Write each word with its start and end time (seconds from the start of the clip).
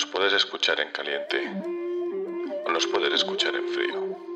Nos 0.00 0.08
puedes 0.08 0.32
escuchar 0.32 0.80
en 0.80 0.90
caliente 0.92 1.46
o 2.64 2.72
nos 2.72 2.86
puedes 2.86 3.12
escuchar 3.12 3.54
en 3.54 3.68
frío. 3.68 4.29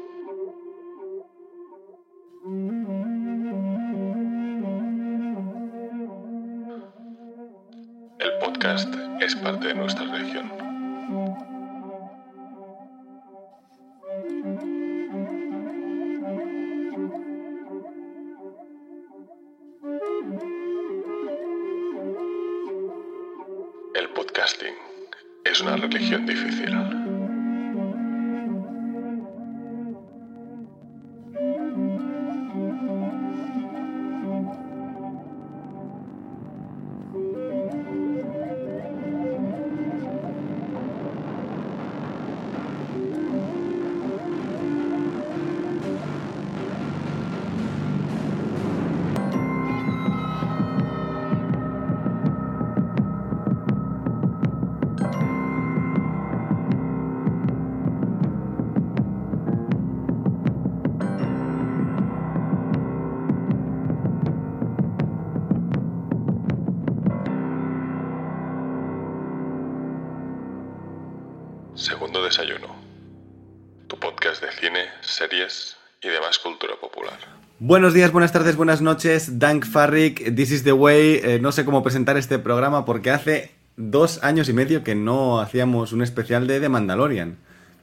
Buenos 77.67 77.95
días, 77.95 78.13
buenas 78.13 78.31
tardes, 78.31 78.57
buenas 78.57 78.83
noches. 78.83 79.39
Dank 79.39 79.65
Farrick, 79.65 80.37
This 80.37 80.51
is 80.51 80.65
the 80.65 80.75
Way. 80.75 81.21
Eh, 81.25 81.39
no 81.41 81.51
sé 81.51 81.65
cómo 81.65 81.83
presentar 81.83 82.19
este 82.19 82.39
programa 82.39 82.85
porque 82.85 83.11
hace 83.11 83.53
dos 83.79 84.23
años 84.23 84.51
y 84.51 84.53
medio 84.53 84.85
que 84.85 84.95
no 84.95 85.41
hacíamos 85.41 85.95
un 85.95 86.03
especial 86.03 86.47
de 86.47 86.61
The 86.61 86.69
Mandalorian. 86.69 87.39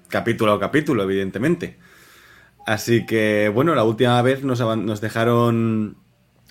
Capítulo 0.08 0.54
a 0.54 0.59
capítulo, 0.59 1.02
evidentemente. 1.02 1.80
Así 2.68 3.08
que, 3.08 3.50
bueno, 3.52 3.74
la 3.74 3.84
última 3.84 4.22
vez 4.22 4.44
nos, 4.44 5.02
dejaron 5.02 5.98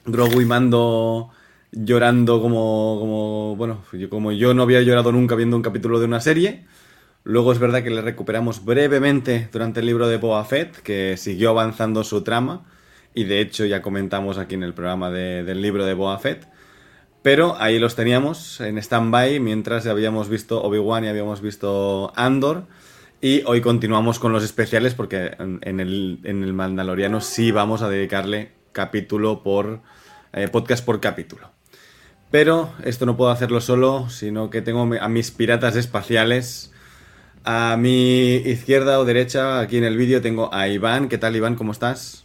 Grogu 0.06 0.41
y 0.41 0.45
Mando 0.45 1.31
llorando 1.70 2.42
como, 2.42 2.97
como, 2.98 3.55
bueno, 3.55 3.84
como 4.11 4.33
yo 4.33 4.55
no 4.55 4.64
había 4.64 4.83
llorado 4.83 5.12
nunca 5.12 5.36
viendo 5.36 5.55
un 5.55 5.62
capítulo 5.62 6.01
de 6.01 6.06
una 6.06 6.20
serie. 6.20 6.64
Luego 7.23 7.53
es 7.53 7.61
verdad 7.61 7.84
que 7.84 7.91
le 7.91 8.03
recuperamos 8.03 8.64
brevemente 8.64 9.48
durante 9.53 9.78
el 9.78 9.86
libro 9.86 10.08
de 10.08 10.17
Boba 10.17 10.45
Fett, 10.45 10.78
que 10.78 11.17
siguió 11.17 11.51
avanzando 11.51 12.03
su 12.03 12.25
trama, 12.25 12.64
y 13.14 13.25
de 13.25 13.41
hecho 13.41 13.64
ya 13.64 13.83
comentamos 13.83 14.39
aquí 14.39 14.55
en 14.55 14.62
el 14.62 14.75
programa 14.75 15.11
de- 15.11 15.42
del 15.44 15.62
libro 15.62 15.84
de 15.84 15.94
Boba 15.94 16.19
Fett. 16.19 16.47
Pero 17.22 17.56
ahí 17.61 17.78
los 17.78 17.97
teníamos 17.97 18.61
en 18.61 18.78
stand-by 18.78 19.41
mientras 19.41 19.86
habíamos 19.86 20.28
visto 20.28 20.62
Obi-Wan 20.62 21.05
y 21.05 21.08
habíamos 21.08 21.42
visto 21.42 22.12
Andor. 22.17 22.67
Y 23.20 23.42
hoy 23.44 23.61
continuamos 23.61 24.19
con 24.19 24.33
los 24.33 24.42
especiales 24.42 24.95
porque 24.95 25.33
en, 25.39 25.58
en 25.62 25.80
el, 25.80 26.20
en 26.24 26.42
el 26.42 26.55
Mandaloriano 26.55 27.20
sí 27.20 27.51
vamos 27.51 27.83
a 27.83 27.90
dedicarle 27.90 28.52
capítulo 28.73 29.42
por 29.42 29.80
eh, 30.33 30.48
podcast 30.48 30.83
por 30.83 31.01
capítulo. 31.01 31.51
Pero 32.30 32.73
esto 32.85 33.05
no 33.05 33.17
puedo 33.18 33.30
hacerlo 33.30 33.61
solo, 33.61 34.08
sino 34.08 34.48
que 34.48 34.62
tengo 34.62 34.89
a 34.98 35.08
mis 35.08 35.30
piratas 35.30 35.77
espaciales. 35.77 36.73
A 37.45 37.77
mi 37.79 38.36
izquierda 38.36 38.98
o 39.01 39.05
derecha, 39.05 39.61
aquí 39.61 39.77
en 39.77 39.85
el 39.85 39.96
vídeo, 39.98 40.23
tengo 40.23 40.55
a 40.55 40.68
Iván. 40.68 41.08
¿Qué 41.08 41.18
tal, 41.18 41.36
Iván? 41.36 41.56
¿Cómo 41.56 41.73
estás? 41.73 42.24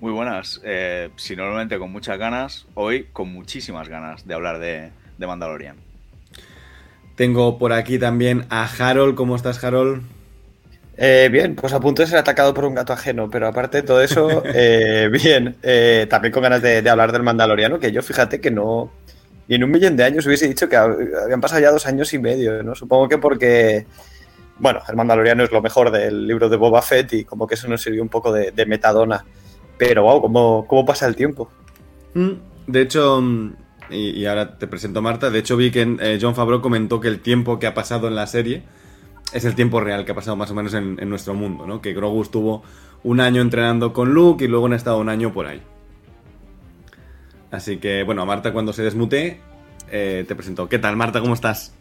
Muy 0.00 0.12
buenas. 0.12 0.60
Eh, 0.64 1.10
si 1.16 1.36
normalmente 1.36 1.78
con 1.78 1.90
muchas 1.90 2.18
ganas, 2.18 2.66
hoy 2.74 3.04
con 3.12 3.32
muchísimas 3.32 3.88
ganas 3.88 4.26
de 4.26 4.34
hablar 4.34 4.58
de, 4.58 4.90
de 5.18 5.26
Mandalorian. 5.26 5.76
Tengo 7.16 7.58
por 7.58 7.72
aquí 7.72 7.98
también 7.98 8.44
a 8.50 8.66
Harold. 8.78 9.14
¿Cómo 9.14 9.36
estás, 9.36 9.62
Harold? 9.62 10.02
Eh, 10.96 11.28
bien, 11.32 11.54
pues 11.56 11.72
a 11.72 11.80
punto 11.80 12.02
de 12.02 12.08
ser 12.08 12.18
atacado 12.18 12.54
por 12.54 12.64
un 12.64 12.74
gato 12.74 12.92
ajeno, 12.92 13.28
pero 13.30 13.48
aparte 13.48 13.78
de 13.78 13.82
todo 13.82 14.00
eso, 14.02 14.42
eh, 14.54 15.08
bien, 15.10 15.56
eh, 15.62 16.06
también 16.08 16.32
con 16.32 16.42
ganas 16.42 16.62
de, 16.62 16.82
de 16.82 16.90
hablar 16.90 17.10
del 17.12 17.22
Mandaloriano, 17.22 17.78
que 17.80 17.90
yo 17.90 18.02
fíjate 18.02 18.40
que 18.40 18.50
no, 18.50 18.92
ni 19.48 19.56
en 19.56 19.64
un 19.64 19.70
millón 19.72 19.96
de 19.96 20.04
años 20.04 20.26
hubiese 20.26 20.46
dicho 20.46 20.68
que 20.68 20.76
hab- 20.76 21.24
habían 21.24 21.40
pasado 21.40 21.60
ya 21.60 21.70
dos 21.72 21.86
años 21.86 22.12
y 22.14 22.18
medio, 22.18 22.62
¿no? 22.62 22.74
Supongo 22.76 23.08
que 23.08 23.18
porque, 23.18 23.86
bueno, 24.58 24.82
el 24.88 24.94
Mandaloriano 24.94 25.42
es 25.42 25.50
lo 25.50 25.62
mejor 25.62 25.90
del 25.90 26.28
libro 26.28 26.48
de 26.48 26.56
Boba 26.56 26.80
Fett 26.82 27.12
y 27.12 27.24
como 27.24 27.46
que 27.48 27.54
eso 27.54 27.66
nos 27.68 27.82
sirvió 27.82 28.02
un 28.02 28.08
poco 28.08 28.32
de, 28.32 28.52
de 28.52 28.66
metadona, 28.66 29.24
pero 29.76 30.02
wow, 30.04 30.20
¿cómo, 30.20 30.66
cómo 30.68 30.84
pasa 30.84 31.06
el 31.06 31.16
tiempo? 31.16 31.50
Mm, 32.14 32.30
De 32.66 32.80
hecho, 32.82 33.20
mm, 33.20 33.52
y, 33.90 34.10
y 34.20 34.26
ahora 34.26 34.56
te 34.58 34.66
presento 34.66 35.00
a 35.00 35.02
Marta, 35.02 35.30
de 35.30 35.38
hecho 35.38 35.56
vi 35.56 35.70
que 35.70 35.82
eh, 36.00 36.18
John 36.20 36.34
Favreau 36.34 36.60
comentó 36.60 37.00
que 37.00 37.08
el 37.08 37.20
tiempo 37.20 37.58
que 37.58 37.66
ha 37.66 37.74
pasado 37.74 38.08
en 38.08 38.14
la 38.14 38.26
serie 38.26 38.62
es 39.32 39.44
el 39.44 39.54
tiempo 39.54 39.80
real 39.80 40.04
que 40.04 40.12
ha 40.12 40.14
pasado 40.14 40.36
más 40.36 40.50
o 40.50 40.54
menos 40.54 40.74
en, 40.74 40.96
en 41.00 41.08
nuestro 41.10 41.34
mundo, 41.34 41.66
¿no? 41.66 41.80
Que 41.80 41.92
Grogu 41.92 42.22
estuvo 42.22 42.62
un 43.02 43.20
año 43.20 43.42
entrenando 43.42 43.92
con 43.92 44.14
Luke 44.14 44.44
y 44.44 44.48
luego 44.48 44.66
han 44.66 44.72
estado 44.74 44.98
un 44.98 45.08
año 45.08 45.32
por 45.32 45.46
ahí. 45.46 45.62
Así 47.50 47.76
que, 47.78 48.02
bueno, 48.02 48.22
a 48.22 48.24
Marta 48.24 48.52
cuando 48.52 48.72
se 48.72 48.82
desmute, 48.82 49.40
eh, 49.90 50.24
te 50.26 50.34
presento. 50.34 50.68
¿Qué 50.68 50.78
tal, 50.78 50.96
Marta? 50.96 51.20
¿Cómo 51.20 51.34
estás? 51.34 51.74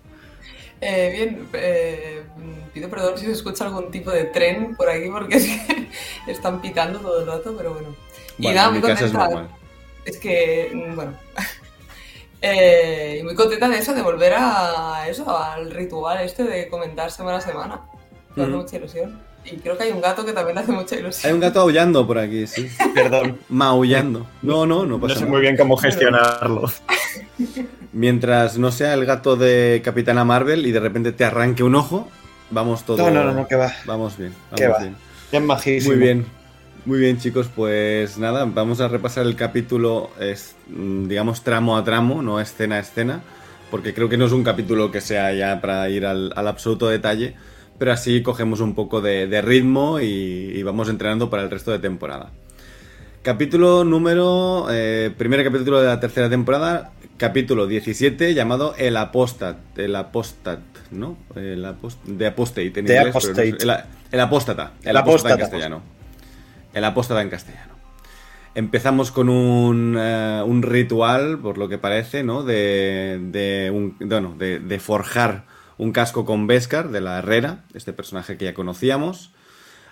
Eh, 0.82 1.10
bien, 1.14 1.48
eh, 1.54 2.23
pido 2.74 2.90
perdón 2.90 3.18
si 3.18 3.26
se 3.26 3.32
escucha 3.32 3.66
algún 3.66 3.92
tipo 3.92 4.12
de 4.12 4.26
tren 4.26 4.76
por 4.76 4.90
aquí 4.90 5.10
porque 5.10 5.36
es 5.38 5.46
que 5.46 6.32
están 6.32 6.62
pitando 6.62 7.00
todo 7.00 7.22
el 7.22 7.28
rato, 7.28 7.54
pero 7.58 7.74
bueno. 7.74 7.96
Y 8.38 8.44
Bueno, 8.44 8.56
nada, 8.56 8.68
en 8.70 8.74
mi 8.74 8.80
muy 8.82 8.92
es 8.92 9.00
contenta. 9.00 9.48
Es 10.06 10.18
que, 10.18 10.72
mm, 10.74 10.96
bueno. 10.96 11.14
Eh, 12.46 13.20
y 13.22 13.24
muy 13.24 13.36
contenta 13.36 13.70
de 13.70 13.78
eso, 13.78 13.94
de 13.94 14.02
volver 14.02 14.34
a 14.36 15.08
eso, 15.08 15.38
al 15.38 15.72
ritual 15.72 16.20
este 16.20 16.44
de 16.44 16.68
comentar 16.68 17.10
semana 17.10 17.38
a 17.38 17.42
semana. 17.42 17.80
Me 18.36 18.44
hace 18.44 18.52
mucha 18.52 18.76
ilusión. 18.76 19.22
Y 19.46 19.56
creo 19.58 19.78
que 19.78 19.84
hay 19.84 19.92
un 19.92 20.02
gato 20.02 20.26
que 20.26 20.34
también 20.34 20.56
le 20.56 20.62
hace 20.62 20.74
mucha 20.74 20.98
ilusión. 20.98 21.30
Hay 21.30 21.34
un 21.34 21.40
gato 21.40 21.62
aullando 21.62 22.06
por 22.06 22.18
aquí, 22.18 22.46
sí. 22.46 22.70
Perdón, 22.94 23.40
Maullando. 23.48 24.28
No, 24.42 24.66
no, 24.66 24.80
no 24.80 24.98
no 24.98 25.00
pasa 25.00 25.16
sé 25.16 25.20
nada. 25.22 25.32
muy 25.32 25.40
bien 25.40 25.56
cómo 25.56 25.78
gestionarlo. 25.78 26.70
Mientras 27.94 28.58
no 28.58 28.74
sea 28.74 28.94
el 28.94 29.06
gato 29.06 29.38
de 29.38 29.82
Capitana 29.82 30.26
Marvel 30.26 30.66
y 30.66 30.74
de 30.74 30.82
repente 30.82 31.14
te 31.14 31.24
arranque 31.24 31.64
un 31.64 31.76
ojo, 31.76 32.10
vamos 32.54 32.86
todo. 32.86 32.98
No, 32.98 33.12
no, 33.12 33.24
no, 33.24 33.34
no, 33.34 33.48
que 33.48 33.56
va, 33.56 33.74
Vamos 33.86 34.18
bien. 34.18 34.34
Vamos 34.52 34.56
Que 34.56 34.68
va. 34.68 34.78
bien. 34.80 34.96
bien 35.32 35.46
majísimo. 35.46 35.96
Muy 35.96 36.04
bien. 36.04 36.26
Muy 36.86 37.00
bien, 37.00 37.18
chicos, 37.18 37.50
pues 37.56 38.18
nada, 38.18 38.46
vamos 38.46 38.82
a 38.82 38.90
repasar 38.90 39.26
el 39.26 39.38
capítulo, 39.38 40.12
es, 40.20 40.56
mm, 40.68 41.08
digamos, 41.08 41.44
tramo 41.44 41.78
a 41.78 41.84
tramo, 41.84 42.22
no 42.22 42.42
escena 42.42 42.76
a 42.76 42.80
escena, 42.80 43.22
porque 43.72 43.94
creo 43.94 44.10
que 44.10 44.18
no 44.18 44.26
es 44.26 44.34
un 44.34 44.44
capítulo 44.44 44.92
que 44.92 45.00
sea 45.00 45.34
ya 45.34 45.62
para 45.62 45.90
ir 45.90 46.06
al, 46.06 46.34
al 46.36 46.48
absoluto 46.48 46.90
detalle, 46.90 47.36
pero 47.80 47.94
así 47.94 48.22
cogemos 48.22 48.60
un 48.60 48.76
poco 48.76 49.00
de, 49.02 49.28
de 49.28 49.42
ritmo 49.42 50.02
y, 50.02 50.06
y 50.54 50.64
vamos 50.64 50.90
entrenando 50.90 51.30
para 51.30 51.44
el 51.44 51.50
resto 51.52 51.72
de 51.72 51.80
temporada. 51.80 52.32
Capítulo 53.22 53.86
número. 53.86 54.68
eh, 54.72 55.12
primer 55.18 55.44
capítulo 55.44 55.80
de 55.82 55.88
la 55.88 56.00
tercera 56.00 56.30
temporada, 56.30 56.92
capítulo 57.18 57.68
17, 57.68 58.34
llamado 58.34 58.76
El 58.78 58.98
Apostat. 58.98 59.58
El 59.78 59.96
Apostat, 59.96 60.60
¿no? 60.92 61.18
El 61.36 61.64
apost- 61.66 62.04
de 62.06 62.28
Apostate 62.28 62.64
en 62.68 62.80
inglés. 62.80 62.86
pero 62.88 63.04
no 63.04 63.10
Apostate. 63.10 63.52
sé- 63.52 63.58
el, 63.64 63.72
el 64.12 64.20
Apóstata. 64.20 64.74
El, 64.84 64.90
El 64.90 64.98
Apóstata 64.98 65.34
en 65.36 65.40
castellano. 65.40 65.82
El 66.74 66.84
Apóstata 66.86 67.22
en 67.22 67.30
castellano. 67.30 67.74
Empezamos 68.56 69.12
con 69.12 69.30
un, 69.30 69.96
eh, 70.00 70.44
un 70.46 70.62
ritual, 70.62 71.40
por 71.40 71.58
lo 71.58 71.70
que 71.70 71.78
parece, 71.80 72.24
¿no? 72.24 72.44
De, 72.44 73.20
de, 73.32 73.72
un, 73.74 73.96
bueno, 74.00 74.36
de, 74.38 74.60
de 74.60 74.80
forjar 74.80 75.46
un 75.80 75.92
casco 75.92 76.24
con 76.24 76.46
Beskar, 76.46 76.90
de 76.90 77.02
la 77.02 77.18
Herrera, 77.20 77.64
este 77.74 77.94
personaje 77.94 78.38
que 78.38 78.46
ya 78.46 78.54
conocíamos 78.54 79.32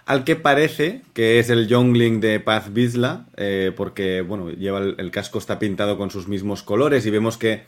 al 0.06 0.24
que 0.24 0.36
parece 0.36 1.02
que 1.14 1.40
es 1.40 1.50
el 1.50 1.68
Youngling 1.68 2.20
de 2.20 2.40
Paz 2.40 2.74
Vizsla, 2.74 3.26
eh, 3.38 3.72
porque 3.76 4.22
bueno, 4.22 4.50
lleva 4.50 4.80
el, 4.80 5.12
casco 5.12 5.40
está 5.40 5.60
pintado 5.60 5.98
con 5.98 6.12
sus 6.12 6.28
mismos 6.28 6.64
colores 6.64 7.06
y 7.06 7.10
vemos 7.10 7.38
que 7.38 7.64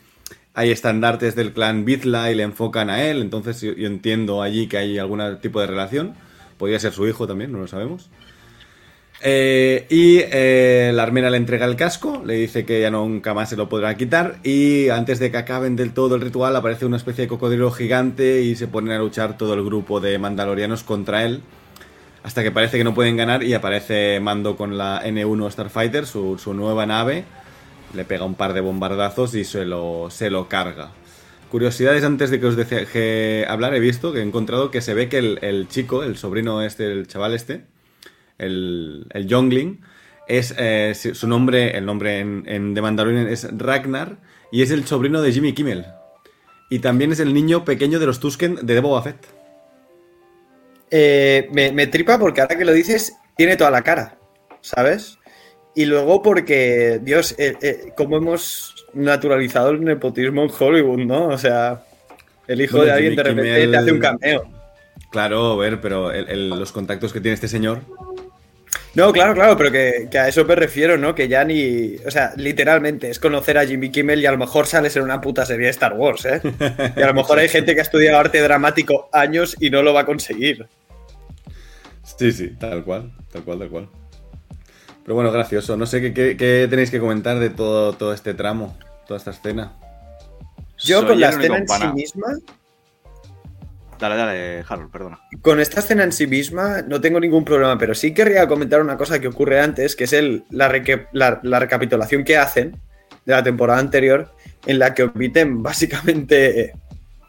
hay 0.54 0.70
estandartes 0.70 1.34
del 1.34 1.52
clan 1.52 1.84
Vizsla 1.84 2.30
y 2.30 2.34
le 2.34 2.42
enfocan 2.42 2.90
a 2.90 3.04
él, 3.04 3.20
entonces 3.20 3.60
yo, 3.60 3.72
yo 3.72 3.86
entiendo 3.86 4.42
allí 4.42 4.66
que 4.66 4.78
hay 4.78 4.98
algún 4.98 5.20
tipo 5.40 5.60
de 5.60 5.66
relación. 5.66 6.14
Podría 6.58 6.78
ser 6.78 6.92
su 6.92 7.06
hijo 7.08 7.26
también, 7.26 7.50
no 7.50 7.58
lo 7.58 7.66
sabemos. 7.66 8.10
Eh, 9.26 9.86
y 9.88 10.18
eh, 10.18 10.92
la 10.94 11.02
armera 11.02 11.30
le 11.30 11.38
entrega 11.38 11.64
el 11.64 11.76
casco, 11.76 12.22
le 12.26 12.34
dice 12.34 12.66
que 12.66 12.82
ya 12.82 12.90
nunca 12.90 13.32
más 13.32 13.48
se 13.48 13.56
lo 13.56 13.70
podrá 13.70 13.96
quitar. 13.96 14.36
Y 14.42 14.90
antes 14.90 15.18
de 15.18 15.30
que 15.30 15.38
acaben 15.38 15.76
del 15.76 15.94
todo 15.94 16.16
el 16.16 16.20
ritual, 16.20 16.54
aparece 16.54 16.84
una 16.84 16.98
especie 16.98 17.22
de 17.22 17.28
cocodrilo 17.28 17.70
gigante 17.70 18.42
y 18.42 18.54
se 18.54 18.68
ponen 18.68 18.92
a 18.92 18.98
luchar 18.98 19.38
todo 19.38 19.54
el 19.54 19.64
grupo 19.64 19.98
de 19.98 20.18
mandalorianos 20.18 20.82
contra 20.82 21.24
él. 21.24 21.40
Hasta 22.24 22.42
que 22.42 22.50
parece 22.50 22.78
que 22.78 22.84
no 22.84 22.94
pueden 22.94 23.18
ganar 23.18 23.42
y 23.42 23.52
aparece 23.52 24.18
Mando 24.18 24.56
con 24.56 24.78
la 24.78 25.04
N1 25.04 25.50
Starfighter, 25.50 26.06
su, 26.06 26.38
nueva 26.54 26.86
nave. 26.86 27.26
Le 27.92 28.06
pega 28.06 28.24
un 28.24 28.34
par 28.34 28.54
de 28.54 28.62
bombardazos 28.62 29.34
y 29.34 29.44
se 29.44 29.66
lo, 29.66 30.08
se 30.10 30.30
lo 30.30 30.48
carga. 30.48 30.90
Curiosidades 31.50 32.02
antes 32.02 32.30
de 32.30 32.40
que 32.40 32.46
os 32.46 32.56
deje 32.56 33.44
hablar, 33.46 33.74
he 33.74 33.78
visto 33.78 34.14
que 34.14 34.20
he 34.20 34.22
encontrado 34.22 34.70
que 34.70 34.80
se 34.80 34.94
ve 34.94 35.10
que 35.10 35.18
el, 35.18 35.68
chico, 35.68 36.02
el 36.02 36.16
sobrino 36.16 36.62
este, 36.62 36.90
el 36.90 37.06
chaval 37.06 37.34
este, 37.34 37.66
el, 38.38 39.06
el 39.10 39.26
Youngling, 39.26 39.82
es 40.26 40.54
eh, 40.56 40.94
su 40.94 41.14
su 41.14 41.28
nombre, 41.28 41.76
el 41.76 41.84
nombre 41.84 42.20
en, 42.20 42.44
en 42.46 42.72
The 42.72 42.80
Mandalorian 42.80 43.28
es 43.28 43.46
Ragnar 43.54 44.16
y 44.50 44.62
es 44.62 44.70
el 44.70 44.86
sobrino 44.86 45.20
de 45.20 45.30
Jimmy 45.30 45.52
Kimmel. 45.52 45.84
Y 46.70 46.78
también 46.78 47.12
es 47.12 47.20
el 47.20 47.34
niño 47.34 47.66
pequeño 47.66 47.98
de 47.98 48.06
los 48.06 48.18
Tusken 48.18 48.60
de 48.62 48.80
Boba 48.80 49.02
Fett. 49.02 49.33
Eh, 50.96 51.48
me, 51.52 51.72
me 51.72 51.88
tripa 51.88 52.20
porque 52.20 52.40
ahora 52.40 52.56
que 52.56 52.64
lo 52.64 52.72
dices, 52.72 53.16
tiene 53.36 53.56
toda 53.56 53.72
la 53.72 53.82
cara, 53.82 54.16
¿sabes? 54.60 55.18
Y 55.74 55.86
luego 55.86 56.22
porque, 56.22 57.00
Dios, 57.02 57.34
eh, 57.36 57.56
eh, 57.62 57.92
cómo 57.96 58.16
hemos 58.18 58.86
naturalizado 58.92 59.70
el 59.70 59.82
nepotismo 59.82 60.44
en 60.44 60.50
Hollywood, 60.56 61.00
¿no? 61.00 61.26
O 61.26 61.36
sea, 61.38 61.82
el 62.46 62.60
hijo 62.60 62.76
Bueno, 62.76 62.92
de 62.92 62.92
alguien 62.92 63.10
Jimmy 63.14 63.22
de 63.24 63.28
repente 63.28 63.60
Kimmel- 63.66 63.70
te 63.72 63.76
hace 63.76 63.90
un 63.92 63.98
cameo. 63.98 64.44
Claro, 65.10 65.52
a 65.52 65.56
ver, 65.56 65.80
pero 65.80 66.12
el- 66.12 66.28
el- 66.28 66.48
los 66.50 66.70
contactos 66.70 67.12
que 67.12 67.20
tiene 67.20 67.34
este 67.34 67.48
señor. 67.48 67.80
No, 68.94 69.12
claro, 69.12 69.34
claro, 69.34 69.56
pero 69.56 69.72
que, 69.72 70.06
que 70.08 70.18
a 70.18 70.28
eso 70.28 70.44
me 70.44 70.54
refiero, 70.54 70.96
¿no? 70.96 71.16
Que 71.16 71.26
ya 71.26 71.42
ni. 71.44 71.96
O 72.06 72.10
sea, 72.12 72.32
literalmente 72.36 73.10
es 73.10 73.18
conocer 73.18 73.58
a 73.58 73.66
Jimmy 73.66 73.90
Kimmel 73.90 74.20
y 74.20 74.26
a 74.26 74.30
lo 74.30 74.38
mejor 74.38 74.68
sales 74.68 74.94
en 74.94 75.02
una 75.02 75.20
puta 75.20 75.44
serie 75.44 75.64
de 75.66 75.70
Star 75.72 75.94
Wars, 75.94 76.24
¿eh? 76.26 76.40
Y 76.96 77.02
a 77.02 77.06
lo 77.08 77.14
mejor 77.14 77.40
hay 77.40 77.48
gente 77.48 77.74
que 77.74 77.80
ha 77.80 77.82
estudiado 77.82 78.20
arte 78.20 78.40
dramático 78.40 79.08
años 79.12 79.56
y 79.58 79.70
no 79.70 79.82
lo 79.82 79.92
va 79.92 80.02
a 80.02 80.06
conseguir. 80.06 80.66
Sí, 82.18 82.32
sí, 82.32 82.48
tal 82.58 82.84
cual, 82.84 83.12
tal 83.32 83.42
cual, 83.42 83.58
tal 83.58 83.68
cual. 83.68 83.88
Pero 85.02 85.14
bueno, 85.16 85.30
gracioso. 85.32 85.76
No 85.76 85.84
sé 85.86 86.00
qué, 86.00 86.14
qué- 86.14 86.36
qué 86.36 86.66
tenéis 86.70 86.90
que 86.90 87.00
comentar 87.00 87.38
de 87.38 87.50
todo, 87.50 87.92
todo 87.92 88.12
este 88.14 88.34
tramo, 88.34 88.76
toda 89.06 89.18
esta 89.18 89.32
escena. 89.32 89.72
Yo 90.78 91.00
Soy 91.00 91.08
con 91.08 91.20
la 91.20 91.28
escena 91.30 91.58
en 91.58 91.68
sí 91.68 91.86
misma, 91.94 92.26
Dale, 93.98 94.16
dale, 94.16 94.64
Harold, 94.68 94.90
perdona. 94.90 95.20
con 95.40 95.60
esta 95.60 95.78
escena 95.80 96.02
en 96.02 96.10
sí 96.12 96.26
misma 96.26 96.82
no 96.82 97.00
tengo 97.00 97.20
ningún 97.20 97.44
problema, 97.44 97.78
pero 97.78 97.94
sí 97.94 98.12
querría 98.12 98.48
comentar 98.48 98.80
una 98.80 98.96
cosa 98.96 99.20
que 99.20 99.28
ocurre 99.28 99.60
antes, 99.60 99.94
que 99.94 100.04
es 100.04 100.12
el, 100.12 100.44
la, 100.50 100.68
reque- 100.68 101.06
la- 101.12 101.38
la 101.44 101.60
recapitulación 101.60 102.24
que 102.24 102.36
hacen 102.36 102.76
de 103.24 103.32
la 103.32 103.42
temporada 103.44 103.78
anterior, 103.78 104.34
en 104.66 104.78
la 104.80 104.94
que 104.94 105.04
omiten 105.04 105.62
básicamente 105.62 106.72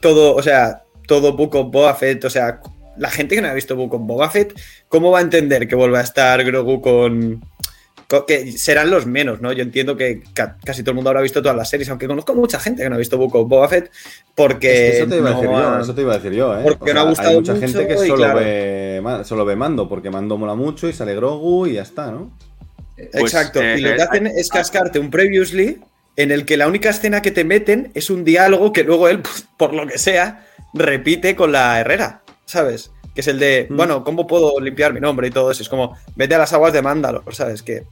todo, 0.01 0.35
o 0.35 0.41
sea, 0.41 0.83
todo 1.07 1.37
Book 1.37 1.55
of 1.55 1.71
Boba 1.71 1.93
Fett, 1.93 2.25
o 2.25 2.29
sea, 2.31 2.59
la 2.97 3.09
gente 3.11 3.35
que 3.35 3.41
no 3.41 3.47
ha 3.47 3.53
visto 3.53 3.75
Book 3.75 3.93
of 3.93 4.01
Boba 4.05 4.29
Fett, 4.29 4.53
¿cómo 4.89 5.11
va 5.11 5.19
a 5.19 5.21
entender 5.21 5.67
que 5.67 5.75
vuelva 5.75 5.99
a 5.99 6.03
estar 6.03 6.43
Grogu 6.43 6.81
con... 6.81 7.43
con- 8.07 8.25
que 8.27 8.51
serán 8.53 8.89
los 8.91 9.05
menos, 9.05 9.41
¿no? 9.41 9.51
Yo 9.51 9.63
entiendo 9.63 9.97
que 9.97 10.21
ca- 10.33 10.57
casi 10.63 10.83
todo 10.83 10.91
el 10.91 10.95
mundo 10.95 11.09
habrá 11.09 11.21
visto 11.21 11.41
todas 11.41 11.57
las 11.57 11.69
series, 11.69 11.89
aunque 11.89 12.07
conozco 12.07 12.33
mucha 12.35 12.59
gente 12.59 12.83
que 12.83 12.89
no 12.89 12.95
ha 12.95 12.99
visto 12.99 13.17
Book 13.17 13.35
of 13.35 13.49
Boba 13.49 13.67
Fett, 13.67 13.91
porque... 14.35 14.67
Es 14.87 14.91
que 14.91 14.97
eso 14.99 15.07
te 15.09 15.17
iba 15.17 15.29
a 15.29 15.33
decir 15.33 15.49
yo, 15.49 15.57
ha- 15.57 15.81
eso 15.81 15.95
te 15.95 16.01
iba 16.01 16.13
a 16.13 16.17
decir 16.17 16.31
yo, 16.33 16.57
¿eh? 16.57 16.61
Porque 16.63 16.93
no 16.93 16.99
ha 17.01 17.03
gustado 17.03 17.29
hay 17.29 17.35
mucha 17.35 17.53
mucho 17.53 17.65
gente 17.67 17.87
que 17.87 17.93
y 17.93 18.07
solo, 18.07 18.15
claro. 18.15 18.39
ve, 18.39 19.01
solo 19.23 19.45
ve 19.45 19.55
Mando, 19.55 19.89
porque 19.89 20.09
Mando 20.09 20.37
mola 20.37 20.55
mucho 20.55 20.87
y 20.87 20.93
sale 20.93 21.15
Grogu 21.15 21.67
y 21.67 21.73
ya 21.73 21.81
está, 21.81 22.11
¿no? 22.11 22.31
Pues, 22.95 23.33
Exacto. 23.33 23.61
eh, 23.61 23.75
y 23.77 23.81
lo 23.81 23.89
eh, 23.89 23.95
que 23.97 24.01
hacen 24.03 24.27
es 24.27 24.49
cascarte 24.49 24.99
un 24.99 25.09
previously 25.09 25.81
en 26.15 26.31
el 26.31 26.45
que 26.45 26.55
la 26.55 26.67
única 26.67 26.91
escena 26.91 27.21
que 27.21 27.31
te 27.31 27.43
meten 27.43 27.91
es 27.93 28.09
un 28.09 28.23
diálogo 28.23 28.71
que 28.71 28.83
luego 28.83 29.09
él, 29.09 29.21
por 29.57 29.73
lo 29.73 29.85
que 29.85 29.97
sea, 29.97 30.45
repite 30.73 31.35
con 31.35 31.51
la 31.51 31.79
Herrera, 31.79 32.21
¿sabes? 32.45 32.91
Que 33.13 33.21
es 33.21 33.27
el 33.27 33.39
de, 33.39 33.67
Mm. 33.69 33.75
bueno, 33.77 34.03
¿cómo 34.03 34.27
puedo 34.27 34.59
limpiar 34.59 34.93
mi 34.93 34.99
nombre 34.99 35.27
y 35.27 35.31
todo 35.31 35.51
eso? 35.51 35.61
Es 35.63 35.69
como, 35.69 35.97
vete 36.15 36.35
a 36.35 36.37
las 36.39 36.53
aguas 36.53 36.73
de 36.73 36.81
Mándalo, 36.81 37.23
¿sabes? 37.31 37.61
Que 37.63 37.83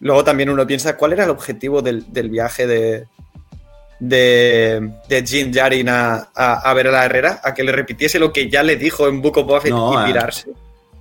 luego 0.00 0.24
también 0.24 0.50
uno 0.50 0.66
piensa, 0.66 0.96
¿cuál 0.96 1.12
era 1.14 1.24
el 1.24 1.30
objetivo 1.30 1.80
del, 1.82 2.12
del 2.12 2.28
viaje 2.30 2.66
de, 2.66 3.06
de, 4.00 4.90
de 5.08 5.26
Jin 5.26 5.52
Jarin 5.52 5.88
a, 5.88 6.28
a- 6.34 6.70
a 6.70 6.74
ver 6.74 6.88
a 6.88 6.90
la 6.90 7.04
Herrera? 7.04 7.40
A 7.42 7.54
que 7.54 7.64
le 7.64 7.72
repitiese 7.72 8.18
lo 8.18 8.32
que 8.32 8.48
ya 8.50 8.62
le 8.62 8.76
dijo 8.76 9.08
en 9.08 9.22
Book 9.22 9.38
of 9.38 9.64
No, 9.66 9.92
y 9.94 9.96
a- 9.96 10.04
pirarse. 10.06 10.50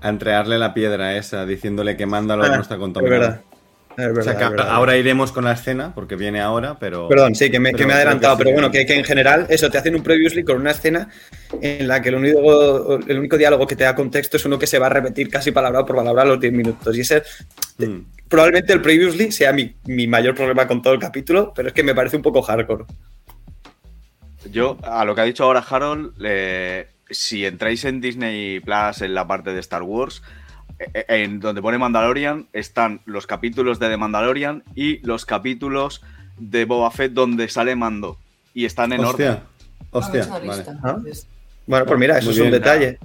A 0.04 0.10
entregarle 0.10 0.57
la 0.57 0.74
piedra 0.74 1.16
esa, 1.16 1.45
diciéndole 1.45 1.95
que 1.95 2.06
Mándalo 2.07 2.44
Ah, 2.45 2.56
no 2.56 2.62
está 2.62 2.75
Es 2.75 2.80
contaminado. 2.80 3.16
Es 3.22 3.28
verdad, 3.30 3.42
O 3.98 4.22
sea, 4.22 4.38
que 4.38 4.44
es 4.44 4.50
verdad. 4.50 4.70
ahora 4.70 4.98
iremos 4.98 5.32
con 5.32 5.44
la 5.44 5.52
escena, 5.54 5.94
porque 5.94 6.16
viene 6.16 6.42
ahora, 6.42 6.78
pero... 6.80 7.08
Perdón, 7.08 7.36
sí, 7.36 7.50
que 7.52 7.60
me, 7.60 7.74
que 7.74 7.86
me 7.86 7.94
he 7.94 7.96
adelantado, 7.96 8.38
que 8.38 8.44
sí 8.44 8.46
pero 8.46 8.54
bueno, 8.54 8.72
que, 8.72 8.86
que 8.86 8.96
en 8.96 9.04
general 9.04 9.46
eso, 9.50 9.70
te 9.70 9.78
hacen 9.78 9.96
un 9.96 10.04
previously 10.04 10.44
con 10.44 10.58
una 10.58 10.72
escena 10.72 11.10
en 11.62 11.88
la 11.88 12.02
que 12.02 12.10
el 12.10 12.16
único, 12.16 13.00
el 13.08 13.20
único 13.20 13.38
diálogo 13.38 13.68
que 13.68 13.76
te 13.76 13.84
da 13.84 13.96
contexto 13.96 14.38
es 14.38 14.46
uno 14.46 14.58
que 14.58 14.68
se 14.68 14.80
va 14.80 14.88
a 14.88 14.90
repetir 14.90 15.30
casi 15.30 15.52
palabra 15.52 15.86
por 15.86 15.96
palabra 15.96 16.24
a 16.24 16.26
los 16.26 16.40
10 16.40 16.54
minutos. 16.54 16.98
Y 16.98 17.02
ese, 17.02 17.24
Mm. 17.88 18.06
probablemente 18.28 18.74
el 18.74 18.82
previously 18.82 19.32
sea 19.32 19.54
mi, 19.54 19.76
mi 19.86 20.08
mayor 20.08 20.36
problema 20.36 20.68
con 20.68 20.82
todo 20.82 20.94
el 20.94 21.00
capítulo, 21.00 21.54
pero 21.56 21.70
es 21.70 21.74
que 21.74 21.84
me 21.84 21.96
parece 21.96 22.18
un 22.18 22.22
poco 22.22 22.42
hardcore. 22.42 22.86
Yo, 24.50 24.78
a 24.84 25.06
lo 25.06 25.14
que 25.16 25.22
ha 25.22 25.26
dicho 25.26 25.44
ahora 25.44 25.64
Harold, 25.68 26.14
eh, 26.24 26.88
si 27.10 27.46
entráis 27.46 27.86
en 27.86 28.02
Disney 28.02 28.60
Plus 28.60 29.02
en 29.02 29.14
la 29.14 29.28
parte 29.28 29.54
de 29.54 29.60
Star 29.60 29.84
Wars, 29.84 30.22
en 30.94 31.39
donde 31.39 31.62
pone 31.62 31.78
Mandalorian, 31.78 32.48
están 32.54 33.01
los 33.06 33.28
capítulos 33.28 33.80
de 33.80 33.89
The 33.89 33.98
Mandalorian 33.98 34.63
y 34.75 35.00
los 35.06 35.25
capítulos 35.25 36.01
de 36.38 36.66
Boba 36.66 36.92
Fett 36.92 37.13
donde 37.13 37.48
sale 37.50 37.75
Mando. 37.75 38.18
Y 38.54 38.66
están 38.66 38.94
en 38.94 39.06
orden. 39.06 39.39
Hostia, 39.92 40.24
hostia, 40.24 40.28
Ah, 40.30 40.39
vale. 40.45 40.66
Ah. 40.83 40.98
Bueno, 41.68 41.86
pues 41.86 42.00
mira, 42.00 42.18
eso 42.18 42.31
Muy 42.31 42.36
es 42.36 42.42
un 42.42 42.51
detalle. 42.51 43.00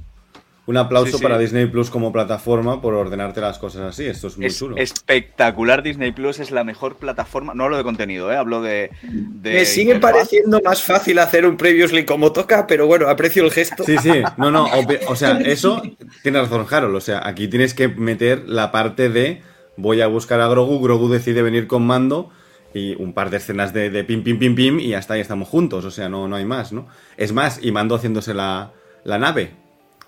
Un 0.67 0.77
aplauso 0.77 1.13
Sí, 1.13 1.19
sí. 1.19 1.23
para 1.23 1.39
Disney 1.39 1.67
Plus 1.67 1.91
como 1.91 2.13
plataforma 2.13 2.81
por 2.83 2.95
ordenarte 2.95 3.41
las 3.41 3.59
cosas 3.59 3.83
así. 3.83 4.05
Esto 4.07 4.27
es 4.27 4.37
muy 4.37 4.47
Es 4.47 4.59
chulo. 4.59 4.77
espectacular 4.77 5.83
Disney 5.83 6.11
Plus, 6.13 6.41
es 6.41 6.51
la 6.51 6.65
mejor 6.65 6.97
plataforma. 6.97 7.55
No 7.55 7.65
hablo 7.65 7.77
de 7.77 7.85
contenido, 7.85 8.33
¿eh? 8.33 8.37
hablo 8.37 8.61
de. 8.63 8.91
de 9.03 9.53
Me 9.55 9.65
sigue 9.65 9.95
interfaz. 9.95 10.13
pareciendo 10.13 10.61
más 10.65 10.83
fácil 10.83 11.19
hacer 11.21 11.47
un 11.47 11.57
previously 11.57 12.05
como 12.05 12.33
toca, 12.33 12.67
pero 12.67 12.87
bueno, 12.87 13.09
aprecio 13.09 13.45
el 13.45 13.53
gesto. 13.53 13.85
Sí, 13.85 13.97
sí, 13.99 14.11
no, 14.37 14.51
no, 14.51 14.69
o 15.09 15.15
sea, 15.17 15.39
eso 15.45 15.83
tiene 16.23 16.41
razón 16.41 16.67
Harold, 16.69 16.97
o 16.97 17.01
sea, 17.01 17.27
aquí 17.27 17.47
tienes 17.49 17.73
que 17.73 17.87
meter 17.89 18.43
la 18.49 18.73
parte 18.73 19.09
de 19.09 19.43
voy 19.77 20.01
a 20.01 20.07
buscar 20.09 20.41
a 20.41 20.49
Grogu, 20.49 20.81
Grogu 20.81 21.09
decide 21.09 21.43
venir 21.43 21.67
con 21.69 21.87
mando 21.87 22.31
y 22.75 22.95
un 23.01 23.13
par 23.15 23.31
de 23.31 23.37
escenas 23.37 23.73
de, 23.73 23.91
de 23.91 24.03
pim, 24.05 24.25
pim, 24.25 24.39
pim, 24.39 24.55
pim 24.55 24.81
y 24.81 24.89
ya 24.89 24.99
está, 24.99 25.17
y 25.17 25.21
estamos 25.21 25.49
juntos, 25.49 25.85
o 25.85 25.91
sea, 25.91 26.09
no, 26.09 26.27
no 26.29 26.35
hay 26.37 26.45
más, 26.45 26.73
¿no? 26.73 26.89
Es 27.17 27.33
más, 27.33 27.61
y 27.63 27.71
mando 27.73 27.95
haciéndose 27.95 28.35
la, 28.35 28.73
la 29.05 29.19
nave. 29.19 29.53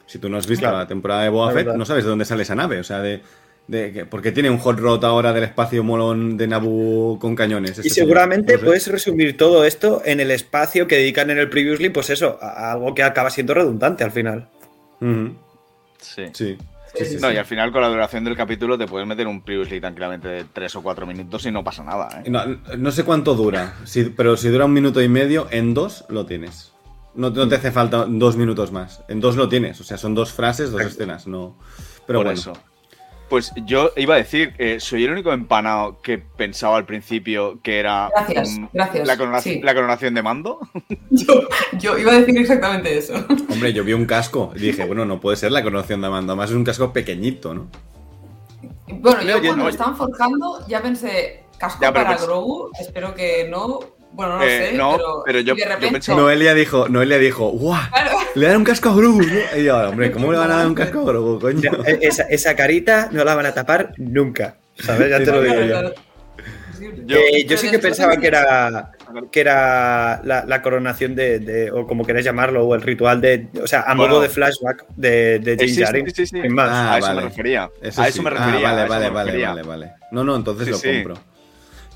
Si 0.08 0.18
tú 0.18 0.28
no 0.28 0.36
has 0.38 0.46
visto 0.48 0.62
Claro. 0.62 0.78
la 0.78 0.88
temporada 0.88 1.22
de 1.22 1.28
Boba 1.28 1.52
La 1.52 1.52
Fett, 1.52 1.74
no 1.76 1.84
sabes 1.84 2.02
de 2.02 2.10
dónde 2.10 2.24
sale 2.24 2.42
esa 2.42 2.54
nave, 2.56 2.80
o 2.80 2.84
sea, 2.84 2.98
de... 3.00 3.22
de 3.68 3.92
que- 3.92 4.04
porque 4.06 4.32
tiene 4.32 4.48
un 4.50 4.56
hot 4.58 4.80
rod 4.80 5.04
ahora 5.04 5.32
del 5.34 5.44
espacio 5.44 5.84
molón 5.84 6.36
de 6.38 6.48
Naboo 6.48 7.18
con 7.20 7.36
cañones. 7.36 7.76
Y 7.76 7.80
este 7.88 7.90
seguramente 7.90 8.54
No 8.54 8.58
sé. 8.60 8.64
puedes 8.64 8.86
resumir 8.88 9.36
todo 9.36 9.64
esto 9.64 10.00
en 10.06 10.20
el 10.20 10.30
espacio 10.30 10.86
que 10.88 10.96
dedican 10.96 11.28
en 11.30 11.36
el 11.38 11.50
previously, 11.50 11.90
pues 11.90 12.08
eso, 12.10 12.38
a 12.40 12.72
algo 12.72 12.94
que 12.94 13.02
acaba 13.02 13.28
siendo 13.30 13.52
redundante 13.52 14.02
al 14.04 14.10
final. 14.10 14.48
Sí. 16.00 16.22
Sí. 16.32 16.56
sí, 16.94 17.04
sí, 17.04 17.16
No, 17.20 17.28
sí. 17.28 17.34
y 17.34 17.36
al 17.36 17.44
final 17.44 17.70
con 17.72 17.82
la 17.82 17.88
duración 17.88 18.24
del 18.24 18.36
capítulo 18.36 18.78
te 18.78 18.86
puedes 18.86 19.06
meter 19.06 19.26
un 19.26 19.42
previously 19.42 19.80
tranquilamente 19.80 20.28
de 20.28 20.44
3 20.52 20.76
o 20.76 20.82
4 20.82 21.06
minutos 21.06 21.44
y 21.46 21.50
no 21.50 21.62
pasa 21.62 21.84
nada. 21.84 22.22
¿eh? 22.24 22.30
No, 22.30 22.42
no 22.78 22.90
sé 22.90 23.04
cuánto 23.04 23.34
dura, 23.34 23.74
si- 23.84 24.04
pero 24.04 24.36
si 24.36 24.48
dura 24.48 24.64
un 24.64 24.72
minuto 24.72 25.02
y 25.02 25.08
medio, 25.08 25.46
en 25.50 25.74
dos 25.74 26.04
lo 26.08 26.24
tienes. 26.26 26.72
No, 27.18 27.30
no 27.30 27.48
te 27.48 27.56
hace 27.56 27.72
falta 27.72 28.06
dos 28.08 28.36
minutos 28.36 28.70
más. 28.72 29.02
En 29.08 29.20
dos 29.20 29.36
lo 29.36 29.48
tienes. 29.48 29.80
O 29.80 29.84
sea, 29.84 29.98
son 29.98 30.14
dos 30.14 30.32
frases, 30.32 30.70
dos 30.70 30.80
escenas. 30.82 31.26
No. 31.26 31.58
Pero 32.06 32.20
Por 32.20 32.26
bueno. 32.26 32.40
eso. 32.40 32.52
Pues 33.28 33.52
yo 33.66 33.90
iba 33.96 34.14
a 34.14 34.16
decir, 34.16 34.54
eh, 34.56 34.80
soy 34.80 35.04
el 35.04 35.10
único 35.12 35.32
empanado 35.34 36.00
que 36.00 36.16
pensaba 36.16 36.78
al 36.78 36.86
principio 36.86 37.60
que 37.62 37.78
era 37.78 38.08
Gracias, 38.14 38.58
gracias, 38.72 39.06
La, 39.06 39.18
corona- 39.18 39.40
sí. 39.42 39.60
la 39.62 39.74
coronación 39.74 40.14
de 40.14 40.22
mando. 40.22 40.60
Yo, 41.10 41.34
yo 41.78 41.98
iba 41.98 42.12
a 42.12 42.20
decir 42.20 42.38
exactamente 42.38 42.96
eso. 42.96 43.12
Hombre, 43.50 43.72
yo 43.74 43.84
vi 43.84 43.92
un 43.92 44.06
casco 44.06 44.52
y 44.56 44.60
dije, 44.60 44.86
bueno, 44.86 45.04
no 45.04 45.20
puede 45.20 45.36
ser 45.36 45.52
la 45.52 45.62
coronación 45.62 46.00
de 46.00 46.08
mando. 46.08 46.32
Además 46.32 46.48
es 46.50 46.56
un 46.56 46.64
casco 46.64 46.90
pequeñito, 46.92 47.52
¿no? 47.52 47.68
Bueno, 49.00 49.20
yo 49.22 49.32
cuando 49.40 49.56
no. 49.56 49.64
lo 49.64 49.68
estaban 49.68 49.96
forjando 49.96 50.66
ya 50.66 50.80
pensé, 50.80 51.44
casco 51.58 51.80
Ya, 51.82 51.92
para 51.92 52.16
pens- 52.16 52.24
Grogu, 52.24 52.70
espero 52.80 53.14
que 53.14 53.46
no. 53.50 53.80
Bueno, 54.12 54.38
no 54.38 54.42
Eh, 54.44 54.68
sé, 54.70 54.76
no, 54.76 54.92
pero, 54.96 55.22
pero 55.26 55.40
yo- 55.40 55.54
de 55.54 55.60
yo 55.60 55.68
repente, 55.68 55.92
pensaba- 55.92 56.20
Noelia 56.20 56.54
dijo, 56.54 56.88
Noelia 56.88 57.18
dijo, 57.18 57.50
¡guau! 57.50 57.80
Claro. 57.90 58.10
Le 58.34 58.46
dan 58.46 58.56
un 58.56 58.64
casco 58.64 58.88
a 58.90 58.94
Grogu, 58.96 59.20
¿no? 59.22 59.58
Y 59.60 59.64
yo, 59.64 59.76
hombre, 59.88 60.10
¿cómo 60.10 60.32
le 60.32 60.38
van 60.38 60.50
a 60.50 60.56
dar 60.56 60.66
un 60.66 60.74
casco 60.74 61.00
a 61.00 61.04
Grogu, 61.04 61.38
coño? 61.38 61.70
E- 61.86 61.98
Esa, 62.02 62.22
esa 62.24 62.56
carita 62.56 63.08
no 63.12 63.22
la 63.24 63.34
van 63.34 63.46
a 63.46 63.54
tapar 63.54 63.92
nunca. 63.96 64.56
¿Sabes? 64.76 65.10
Ya 65.10 65.18
te 65.18 65.26
lo 65.26 65.42
digo 65.42 65.60
yo. 65.62 65.92
Yo- 67.06 67.16
Eh, 67.18 67.44
yo 67.46 67.56
sí 67.56 67.70
que 67.70 67.78
pensaba 67.80 68.16
que 68.16 68.28
era, 68.28 68.92
que 69.32 69.40
era 69.40 70.20
la, 70.24 70.44
la 70.46 70.62
coronación 70.62 71.14
de, 71.16 71.40
de- 71.40 71.70
o 71.72 71.86
como 71.86 72.04
queréis 72.04 72.24
llamarlo, 72.24 72.64
o 72.64 72.74
el 72.74 72.82
ritual 72.82 73.20
de, 73.20 73.48
o 73.62 73.66
sea, 73.66 73.80
a 73.80 73.94
Bueno. 73.94 74.12
modo 74.14 74.22
de 74.22 74.28
flashback 74.28 74.84
de, 74.96 75.38
de 75.40 75.52
Eh, 75.54 75.56
Jin 75.58 75.68
sí, 75.74 75.84
sí, 75.84 76.02
sí, 76.14 76.26
sí. 76.26 76.40
sin 76.42 76.54
más. 76.54 76.70
Ah, 76.70 76.94
a 76.94 76.98
eso 76.98 77.06
vale. 77.08 77.22
me 77.22 77.28
refería. 77.28 77.68
Eso 77.82 78.00
a 78.00 78.04
sí. 78.04 78.10
eso 78.10 78.22
me 78.22 78.30
Ah, 78.30 78.32
refería. 78.34 78.68
vale, 78.68 78.80
a 78.80 78.84
eso 78.84 78.92
vale, 78.94 79.04
me 79.08 79.10
vale, 79.14 79.26
refería. 79.32 79.48
vale, 79.50 79.62
vale. 79.62 79.92
No, 80.12 80.22
no, 80.24 80.36
entonces 80.36 80.66
Sí, 80.66 80.70
lo 80.70 80.78
sí. 80.78 80.88
compro. 81.02 81.14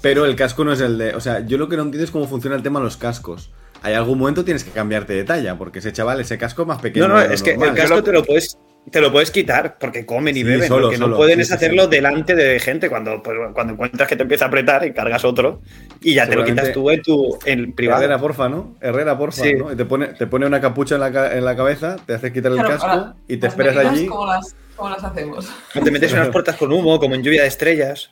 Pero 0.03 0.25
el 0.27 0.37
casco 0.37 0.65
no 0.65 0.73
es 0.73 0.81
el 0.81 0.99
de. 0.99 1.15
O 1.15 1.21
sea, 1.21 1.41
yo 1.47 1.57
lo 1.59 1.69
que 1.69 1.77
no 1.77 1.83
entiendo 1.85 2.05
es 2.05 2.11
cómo 2.11 2.27
funciona 2.29 2.57
el 2.57 2.63
tema 2.63 2.81
de 2.81 2.85
los 2.85 2.97
cascos. 2.97 3.51
Hay 3.83 3.95
algún 3.95 4.19
momento 4.19 4.45
tienes 4.45 4.63
que 4.65 4.71
cambiarte 4.71 5.13
de 5.13 5.25
talla, 5.25 5.57
porque 5.57 5.79
ese 5.81 5.93
chaval, 5.93 6.21
ese 6.21 6.39
casco 6.39 6.63
es 6.63 6.69
más 6.69 6.81
pequeño. 6.81 7.09
No, 7.09 7.15
no, 7.15 7.21
es 7.21 7.43
que 7.43 7.57
normal. 7.57 7.71
el 7.71 7.83
casco 7.83 8.03
te 8.03 8.13
lo 8.13 8.23
puedes 8.25 8.59
te 8.91 9.01
lo 9.01 9.13
puedes 9.13 9.31
quitar 9.31 9.79
porque 9.79 10.05
comen 10.05 10.37
y 10.37 10.41
Sí, 10.41 10.45
beben. 10.45 10.67
solo, 10.67 10.81
lo 10.87 10.91
que 10.91 10.97
solo. 10.97 11.11
no 11.11 11.17
pueden 11.17 11.37
Sí, 11.37 11.43
es 11.43 11.53
hacerlo 11.53 11.85
sí. 11.85 11.91
delante 11.91 12.35
de 12.35 12.59
gente 12.59 12.89
cuando, 12.89 13.23
pues, 13.23 13.37
cuando 13.55 13.75
encuentras 13.75 14.09
que 14.09 14.17
te 14.17 14.23
empieza 14.23 14.47
a 14.47 14.49
apretar 14.49 14.85
y 14.85 14.93
cargas 14.93 15.25
otro 15.25 15.61
y 16.01 16.15
ya 16.15 16.29
te 16.29 16.35
lo 16.35 16.45
quitas 16.45 16.73
tú 16.73 16.91
en 16.91 17.01
tu 17.01 17.39
en 17.45 17.73
privado. 17.75 18.03
Herrera, 18.03 18.19
porfa, 18.19 18.49
¿no? 18.49 18.75
Herrera, 18.81 19.17
porfa, 19.17 19.43
Sí. 19.45 19.55
¿no? 19.55 19.73
Y 19.73 19.77
te 19.77 19.85
pone, 19.85 20.09
te 20.09 20.27
pone 20.27 20.47
una 20.47 20.61
capucha 20.61 20.97
en 20.97 21.01
la, 21.01 21.33
en 21.37 21.45
la 21.45 21.55
cabeza, 21.57 21.95
te 22.05 22.15
hace 22.15 22.33
quitar 22.33 22.51
el 22.51 22.59
Claro, 22.59 22.71
casco 22.71 22.87
ahora, 22.89 23.15
y 23.29 23.37
te 23.37 23.47
las 23.47 23.53
esperas 23.53 23.77
allí. 23.77 24.07
¿Cómo 24.07 24.27
las, 24.27 24.57
cómo 24.75 24.91
las 24.91 25.05
hacemos? 25.05 25.49
Te 25.73 25.91
metes 25.93 26.13
en 26.13 26.19
unas 26.19 26.29
puertas 26.33 26.57
con 26.57 26.73
humo, 26.73 26.99
como 26.99 27.15
en 27.15 27.23
lluvia 27.23 27.43
de 27.43 27.49
estrellas. 27.49 28.11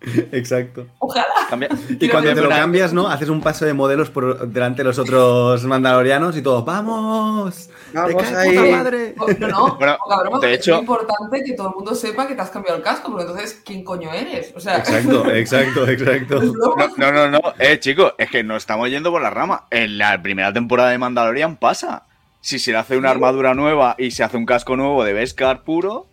Exacto. 0.32 0.86
Ojalá. 0.98 1.26
Cambia- 1.48 1.68
Y 2.00 2.08
cuando 2.08 2.32
te 2.34 2.40
lo 2.40 2.48
cambias, 2.48 2.92
¿no? 2.92 3.08
Haces 3.08 3.28
un 3.28 3.40
paso 3.40 3.64
de 3.66 3.74
modelos 3.74 4.10
por 4.10 4.48
delante 4.48 4.78
de 4.82 4.84
los 4.88 4.98
otros 4.98 5.64
mandalorianos 5.64 6.36
y 6.36 6.42
todo, 6.42 6.64
¡vamos! 6.64 7.68
Vamos 7.92 8.14
¡Te 8.16 8.32
cae 8.32 8.36
ahí. 8.36 8.56
puta 8.56 8.76
madre! 8.76 9.14
No, 9.38 9.48
no, 9.48 9.76
Bueno, 9.78 9.98
poca 10.02 10.20
broma, 10.22 10.38
de 10.40 10.54
hecho- 10.54 10.74
es 10.76 10.80
importante 10.80 11.42
que 11.44 11.52
todo 11.54 11.68
el 11.68 11.74
mundo 11.74 11.94
sepa 11.94 12.26
que 12.26 12.34
te 12.34 12.40
has 12.42 12.50
cambiado 12.50 12.78
el 12.78 12.82
casco, 12.82 13.10
porque 13.10 13.24
entonces, 13.30 13.60
¿quién 13.64 13.84
coño 13.84 14.12
eres? 14.12 14.52
O 14.56 14.60
sea, 14.60 14.78
Exacto, 14.78 15.30
exacto, 15.30 15.86
exacto. 15.88 16.40
es 16.42 16.52
broma. 16.52 16.88
No, 16.96 17.12
no, 17.12 17.28
no, 17.28 17.38
no. 17.42 17.52
Eh, 17.58 17.78
chicos, 17.80 18.14
es 18.18 18.30
que 18.30 18.42
nos 18.42 18.58
estamos 18.58 18.88
yendo 18.88 19.10
por 19.10 19.20
la 19.20 19.30
rama. 19.30 19.66
En 19.70 19.98
la 19.98 20.20
primera 20.22 20.52
temporada 20.52 20.90
de 20.90 20.98
Mandalorian 20.98 21.56
pasa. 21.56 22.04
Si 22.42 22.58
se 22.58 22.72
le 22.72 22.78
hace 22.78 22.96
una 22.96 23.10
armadura 23.10 23.52
nueva 23.52 23.96
y 23.98 24.12
se 24.12 24.24
hace 24.24 24.38
un 24.38 24.46
casco 24.46 24.74
nuevo 24.74 25.04
de 25.04 25.12
Beskar 25.12 25.62
puro, 25.62 26.06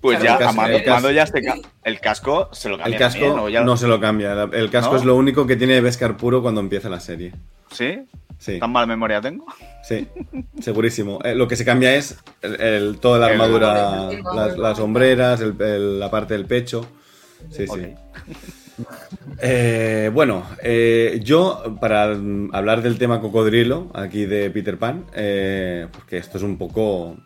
pues 0.00 0.18
Claro, 0.18 0.24
ya 0.24 0.32
el 0.32 0.38
casco- 0.56 0.66
el 0.66 0.82
casco- 0.84 0.90
Mando 0.94 1.10
ya 1.10 1.26
se 1.26 1.42
el 1.84 2.00
casco 2.00 2.48
se 2.52 2.68
lo 2.68 2.74
El 2.76 2.80
cambia 2.82 2.98
casco 2.98 3.20
también, 3.20 3.38
¿o 3.40 3.48
ya- 3.48 3.62
no 3.62 3.76
se 3.76 3.86
lo 3.88 4.00
cambia. 4.00 4.48
El 4.52 4.70
casco 4.70 4.92
¿No? 4.92 4.98
es 4.98 5.04
lo 5.04 5.16
único 5.16 5.46
que 5.46 5.56
tiene 5.56 5.80
Beskar 5.80 6.16
puro 6.16 6.40
cuando 6.42 6.60
empieza 6.60 6.88
la 6.88 7.00
serie. 7.00 7.32
¿Sí? 7.72 8.00
Sí, 8.38 8.60
¿Tan 8.60 8.70
mala 8.70 8.86
memoria 8.86 9.20
tengo? 9.20 9.44
sí, 9.82 10.06
segurísimo. 10.60 11.18
Eh, 11.24 11.34
lo 11.34 11.48
que 11.48 11.56
se 11.56 11.64
cambia 11.64 11.94
es 11.96 12.16
el, 12.42 12.60
el- 12.60 12.98
toda 13.00 13.18
la 13.18 13.26
El- 13.26 13.32
armadura, 13.32 14.10
el- 14.12 14.22
las, 14.36 14.56
las 14.56 14.76
sombreras, 14.78 15.40
el- 15.40 15.60
el- 15.60 15.98
la 15.98 16.08
parte 16.10 16.34
del 16.34 16.46
pecho. 16.46 16.86
Sí, 17.50 17.66
sí. 17.66 17.94
Eh, 19.40 20.10
bueno, 20.12 20.44
eh, 20.62 21.20
yo, 21.22 21.76
para 21.80 22.04
hablar 22.52 22.82
del 22.82 22.98
tema 22.98 23.20
cocodrilo, 23.20 23.90
aquí 23.94 24.24
de 24.26 24.50
Peter 24.50 24.78
Pan, 24.78 25.04
porque 25.92 26.16
esto 26.18 26.38
es 26.38 26.44
un 26.44 26.58
poco... 26.58 27.16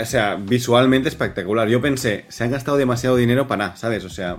o 0.00 0.04
sea, 0.04 0.36
visualmente 0.36 1.08
espectacular. 1.08 1.68
Yo 1.68 1.80
pensé, 1.80 2.24
se 2.28 2.44
han 2.44 2.50
gastado 2.50 2.76
demasiado 2.76 3.16
dinero 3.16 3.46
para 3.46 3.66
nada, 3.66 3.76
¿sabes? 3.76 4.04
O 4.04 4.10
sea, 4.10 4.38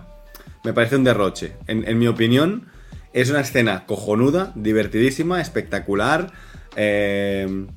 me 0.64 0.74
parece 0.74 0.96
un 0.96 1.04
derroche. 1.04 1.54
En, 1.68 1.98
mi 1.98 2.08
opinión, 2.08 2.68
es 3.14 3.30
una 3.30 3.42
escena 3.42 3.86
cojonuda, 3.86 4.52
divertidísima, 4.56 5.42
espectacular. 5.42 6.32
eh, 6.76 7.68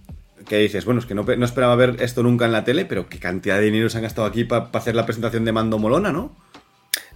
que 0.46 0.58
dices, 0.58 0.84
bueno, 0.84 1.00
es 1.00 1.06
que 1.06 1.14
no, 1.14 1.22
no 1.22 1.44
esperaba 1.44 1.76
ver 1.76 1.96
esto 2.00 2.22
nunca 2.22 2.44
en 2.44 2.52
la 2.52 2.64
tele, 2.64 2.84
pero 2.84 3.08
qué 3.08 3.18
cantidad 3.18 3.58
de 3.58 3.64
dinero 3.64 3.88
se 3.88 3.98
han 3.98 4.02
gastado 4.02 4.26
aquí 4.26 4.44
para 4.44 4.70
hacer 4.72 4.94
la 4.94 5.06
presentación 5.06 5.44
de 5.44 5.52
Mando 5.52 5.78
Molona, 5.78 6.12
¿no? 6.12 6.36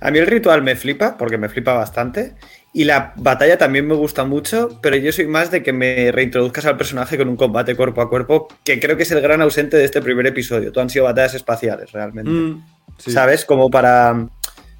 A 0.00 0.11
mí 0.11 0.19
el 0.19 0.26
ritual 0.26 0.62
me 0.62 0.76
flipa, 0.76 1.16
porque 1.16 1.38
me 1.38 1.49
flipa 1.49 1.75
bastante. 1.75 2.35
Y 2.76 2.85
la 2.85 3.14
batalla 3.16 3.56
también 3.56 3.87
me 3.87 3.95
gusta 3.95 4.26
mucho, 4.26 4.78
pero 4.83 4.97
yo 4.97 5.11
soy 5.11 5.26
más 5.26 5.50
de 5.50 5.62
que 5.62 5.73
me 5.73 6.12
reintroduzcas 6.12 6.66
al 6.66 6.76
personaje 6.76 7.16
con 7.16 7.26
un 7.26 7.35
combate 7.35 7.75
cuerpo 7.75 8.02
a 8.02 8.11
cuerpo, 8.11 8.49
que 8.64 8.78
creo 8.78 8.99
que 8.99 9.04
es 9.04 9.11
el 9.12 9.23
gran 9.23 9.40
ausente 9.40 9.78
de 9.78 9.87
este 9.87 10.02
primer 10.02 10.26
episodio. 10.26 10.71
Todo 10.71 10.83
han 10.83 10.90
sido 10.90 11.06
batallas 11.06 11.33
espaciales, 11.33 11.90
realmente. 11.92 12.30
Mm, 12.30 12.62
sí. 12.99 13.12
¿Sabes? 13.12 13.47
Como 13.47 13.71
para. 13.71 14.28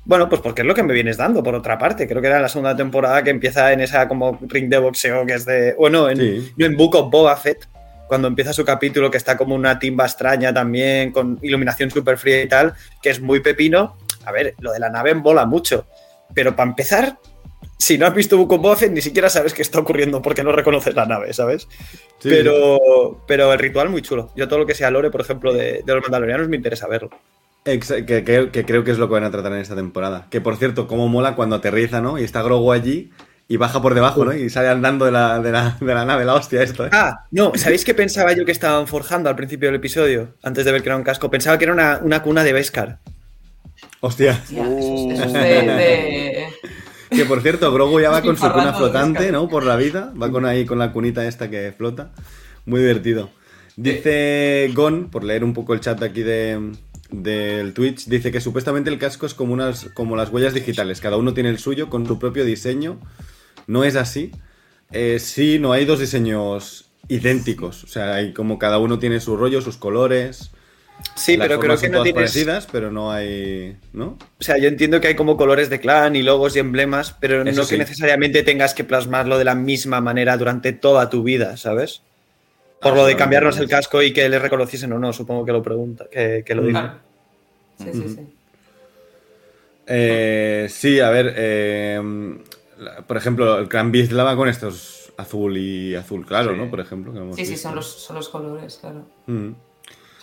Bueno, 0.05 0.29
pues 0.29 0.43
porque 0.43 0.61
es 0.61 0.69
lo 0.69 0.75
que 0.75 0.83
me 0.83 0.93
vienes 0.93 1.17
dando, 1.17 1.43
por 1.43 1.55
otra 1.55 1.79
parte. 1.79 2.07
Creo 2.07 2.21
que 2.21 2.29
era 2.29 2.39
la 2.39 2.51
segunda 2.51 2.77
temporada 2.77 3.23
que 3.25 3.31
empieza 3.31 3.73
en 3.73 3.81
esa 3.81 4.07
como 4.09 4.39
ring 4.43 4.69
de 4.69 4.77
boxeo 4.77 5.25
que 5.25 5.33
es 5.33 5.47
de. 5.47 5.75
Bueno, 5.79 6.11
en, 6.11 6.19
Sí. 6.19 6.53
no, 6.59 6.67
en 6.67 6.77
Book 6.77 6.97
of 6.97 7.11
Boba 7.11 7.35
Fett, 7.39 7.67
cuando 8.09 8.29
empieza 8.29 8.53
su 8.53 8.67
capítulo 8.67 9.11
que 9.11 9.17
está 9.17 9.39
como 9.39 9.55
una 9.55 9.79
timba 9.79 10.05
extraña 10.05 10.53
también, 10.53 11.13
con 11.13 11.39
iluminación 11.41 11.91
súper 11.91 12.19
fría 12.19 12.43
y 12.43 12.47
tal, 12.47 12.75
que 13.01 13.09
es 13.09 13.23
muy 13.23 13.41
pepino. 13.41 13.97
A 14.27 14.33
ver, 14.33 14.55
lo 14.61 14.71
de 14.73 14.81
la 14.81 14.91
nave 14.91 15.15
mola 15.15 15.47
mucho. 15.47 15.87
Pero 16.35 16.55
para 16.55 16.69
empezar, 16.69 17.17
si 17.79 17.99
no 17.99 18.07
has 18.07 18.15
visto 18.15 18.37
Book 18.39 18.53
of 18.65 18.83
ni 18.91 19.01
siquiera 19.03 19.29
sabes 19.29 19.53
qué 19.55 19.63
está 19.63 19.79
ocurriendo 19.81 20.23
porque 20.23 20.43
no 20.43 20.53
reconoces 20.53 20.95
la 20.95 21.07
nave, 21.07 21.33
¿sabes? 21.33 21.69
Sí. 22.19 22.29
Pero, 22.31 23.23
pero 23.27 23.53
el 23.53 23.59
ritual 23.59 23.89
muy 23.91 24.03
chulo. 24.03 24.33
Yo 24.37 24.49
todo 24.49 24.59
lo 24.61 24.67
que 24.67 24.75
sea 24.75 24.91
lore, 24.91 25.11
por 25.11 25.21
ejemplo, 25.21 25.53
de, 25.53 25.83
de 25.85 25.95
los 25.95 26.03
mandalorianos 26.03 26.49
me 26.49 26.57
interesa 26.57 26.87
verlo. 26.89 27.11
Que, 27.65 27.79
que- 27.81 28.51
que 28.53 28.65
creo 28.65 28.85
que 28.85 28.93
es 28.93 28.99
lo 28.99 29.09
que 29.09 29.15
van 29.15 29.25
a 29.25 29.31
tratar 29.31 29.53
en 29.53 29.59
esta 29.59 29.75
temporada. 29.75 30.27
Que 30.31 30.41
por 30.41 30.57
cierto, 30.57 30.87
cómo 30.87 31.09
mola 31.09 31.35
cuando 31.35 31.57
aterriza, 31.57 32.01
¿no? 32.01 32.17
Y 32.19 32.25
está 32.25 32.43
Grogu 32.43 32.71
allí 32.73 33.11
y 33.49 33.57
baja 33.59 33.83
por 33.83 33.95
debajo, 33.95 34.25
¿no? 34.25 34.33
Y 34.33 34.49
sale 34.51 34.69
andando 34.69 35.05
de 35.05 35.11
la, 35.13 35.41
de 35.41 35.53
la, 35.53 35.77
de 35.81 35.95
la 35.95 36.05
nave, 36.05 36.25
la 36.25 36.35
hostia 36.35 36.63
esto, 36.63 36.87
¿eh? 36.87 36.91
Ah, 36.93 37.25
no, 37.33 37.53
¿sabéis 37.57 37.85
qué 37.85 37.93
pensaba 37.95 38.33
yo 38.33 38.45
que 38.45 38.53
estaban 38.53 38.87
forjando 38.87 39.29
al 39.29 39.37
principio 39.37 39.69
del 39.69 39.77
episodio? 39.77 40.35
Antes 40.43 40.65
de 40.65 40.73
ver 40.73 40.83
que 40.83 40.89
era 40.89 40.97
un 40.97 41.03
casco. 41.05 41.29
Pensaba 41.31 41.59
que 41.59 41.65
era 41.65 41.73
una, 41.73 42.01
una 42.03 42.23
cuna 42.23 42.43
de 42.45 42.53
Beskar. 42.53 42.99
Hostia. 44.01 44.41
Eso, 44.45 44.65
es- 44.65 45.19
eso 45.19 45.25
es 45.25 45.33
de, 45.35 45.41
de- 45.41 46.47
Que 47.11 47.25
por 47.25 47.41
cierto, 47.43 47.73
Grogu 47.73 48.01
ya 48.01 48.11
va 48.11 48.23
con 48.23 48.37
su 48.37 48.51
cuna 48.51 48.75
flotante. 48.75 49.31
¿no? 49.33 49.49
Por 49.49 49.65
la 49.65 49.77
vida. 49.77 50.13
Va 50.21 50.31
con 50.31 50.45
ahí 50.45 50.65
con 50.65 50.79
la 50.79 50.93
cunita 50.93 51.27
esta 51.27 51.51
que 51.51 51.73
flota. 51.77 52.13
Muy 52.65 52.81
divertido. 52.81 53.31
Dice 53.77 54.71
Gon, 54.75 55.11
por 55.11 55.23
leer 55.23 55.45
un 55.45 55.53
poco 55.53 55.75
el 55.75 55.81
chat 55.81 56.03
aquí 56.03 56.23
de, 56.23 56.73
del 57.11 57.75
Twitch, 57.75 58.07
dice 58.07 58.33
que 58.33 58.41
supuestamente 58.41 58.91
el 58.91 58.99
casco 58.99 59.27
es 59.27 59.35
como, 59.35 59.53
unas, 59.53 59.87
como 59.95 60.17
las 60.17 60.31
huellas 60.31 60.55
digitales. 60.55 61.01
Cada 61.01 61.17
uno 61.17 61.35
tiene 61.35 61.51
el 61.51 61.59
suyo 61.59 61.91
con 61.91 62.07
su 62.07 62.19
propio 62.19 62.45
diseño. 62.45 62.99
No 63.67 63.85
es 63.85 63.97
así. 63.97 64.33
Eh, 64.93 65.19
sí, 65.19 65.59
no 65.59 65.73
hay 65.73 65.85
dos 65.85 66.01
diseños 66.01 66.91
idénticos. 67.09 67.85
O 67.85 67.87
sea, 67.87 68.15
hay 68.15 68.33
como 68.33 68.59
cada 68.59 68.79
uno 68.79 68.99
tiene 68.99 69.21
su 69.21 69.37
rollo, 69.37 69.61
sus 69.61 69.77
colores. 69.77 70.53
Sí, 71.15 71.37
Las 71.37 71.49
pero 71.49 71.61
creo 71.61 71.79
que 71.79 71.89
no 71.89 72.03
tienes. 72.03 72.15
parecidas, 72.33 72.69
pero 72.71 72.91
no 72.91 73.11
hay. 73.11 73.77
¿No? 73.93 74.19
O 74.39 74.43
sea, 74.43 74.59
yo 74.59 74.69
entiendo 74.69 75.01
que 75.01 75.09
hay 75.09 75.15
como 75.17 75.37
colores 75.37 75.71
de 75.71 75.81
clan 75.81 76.15
y 76.17 76.23
logos 76.23 76.57
y 76.57 76.59
emblemas, 76.59 77.15
pero 77.21 77.43
Eso 77.43 77.61
no 77.61 77.65
sí. 77.65 77.71
que 77.75 77.79
necesariamente 77.79 78.43
tengas 78.43 78.75
que 78.75 78.85
plasmarlo 78.85 79.39
de 79.39 79.45
la 79.45 79.55
misma 79.55 80.01
manera 80.01 80.37
durante 80.37 80.73
toda 80.73 81.09
tu 81.11 81.23
vida, 81.23 81.57
¿sabes? 81.57 82.03
Por 82.83 82.93
Ah, 82.93 82.97
lo 82.97 83.07
de 83.07 83.17
cambiarnos 83.17 83.59
el 83.59 83.69
casco 83.69 84.03
y 84.03 84.13
que 84.13 84.29
le 84.29 84.39
reconociesen 84.39 84.93
o 84.93 84.99
no, 84.99 85.13
supongo 85.13 85.45
que 85.47 85.53
lo 85.53 85.63
pregunta, 85.63 86.07
que, 86.11 86.43
que 86.45 86.55
lo 86.55 86.63
diga. 86.63 86.99
Sí, 87.79 87.89
sí, 87.93 88.09
sí. 88.09 88.21
Eh, 89.87 90.67
sí, 90.71 91.01
a 91.01 91.11
ver. 91.11 91.33
eh, 91.37 92.01
por 93.07 93.17
ejemplo, 93.17 93.59
el 93.59 93.69
Clan 93.69 93.91
Beast 93.93 94.13
va 94.15 94.37
con 94.37 94.49
estos 94.49 95.13
azul 95.17 95.57
y 95.57 95.95
azul 95.95 96.27
claro, 96.27 96.53
Sí. 96.53 96.59
¿no? 96.59 96.69
Por 96.71 96.81
ejemplo. 96.81 97.13
que 97.13 97.19
hemos 97.21 97.37
Sí, 97.37 97.47
sí, 97.47 97.57
son 97.57 97.75
los, 97.75 97.87
son 97.87 98.17
los 98.17 98.29
colores, 98.29 98.79
claro. 98.81 99.07
Mm. 99.27 99.51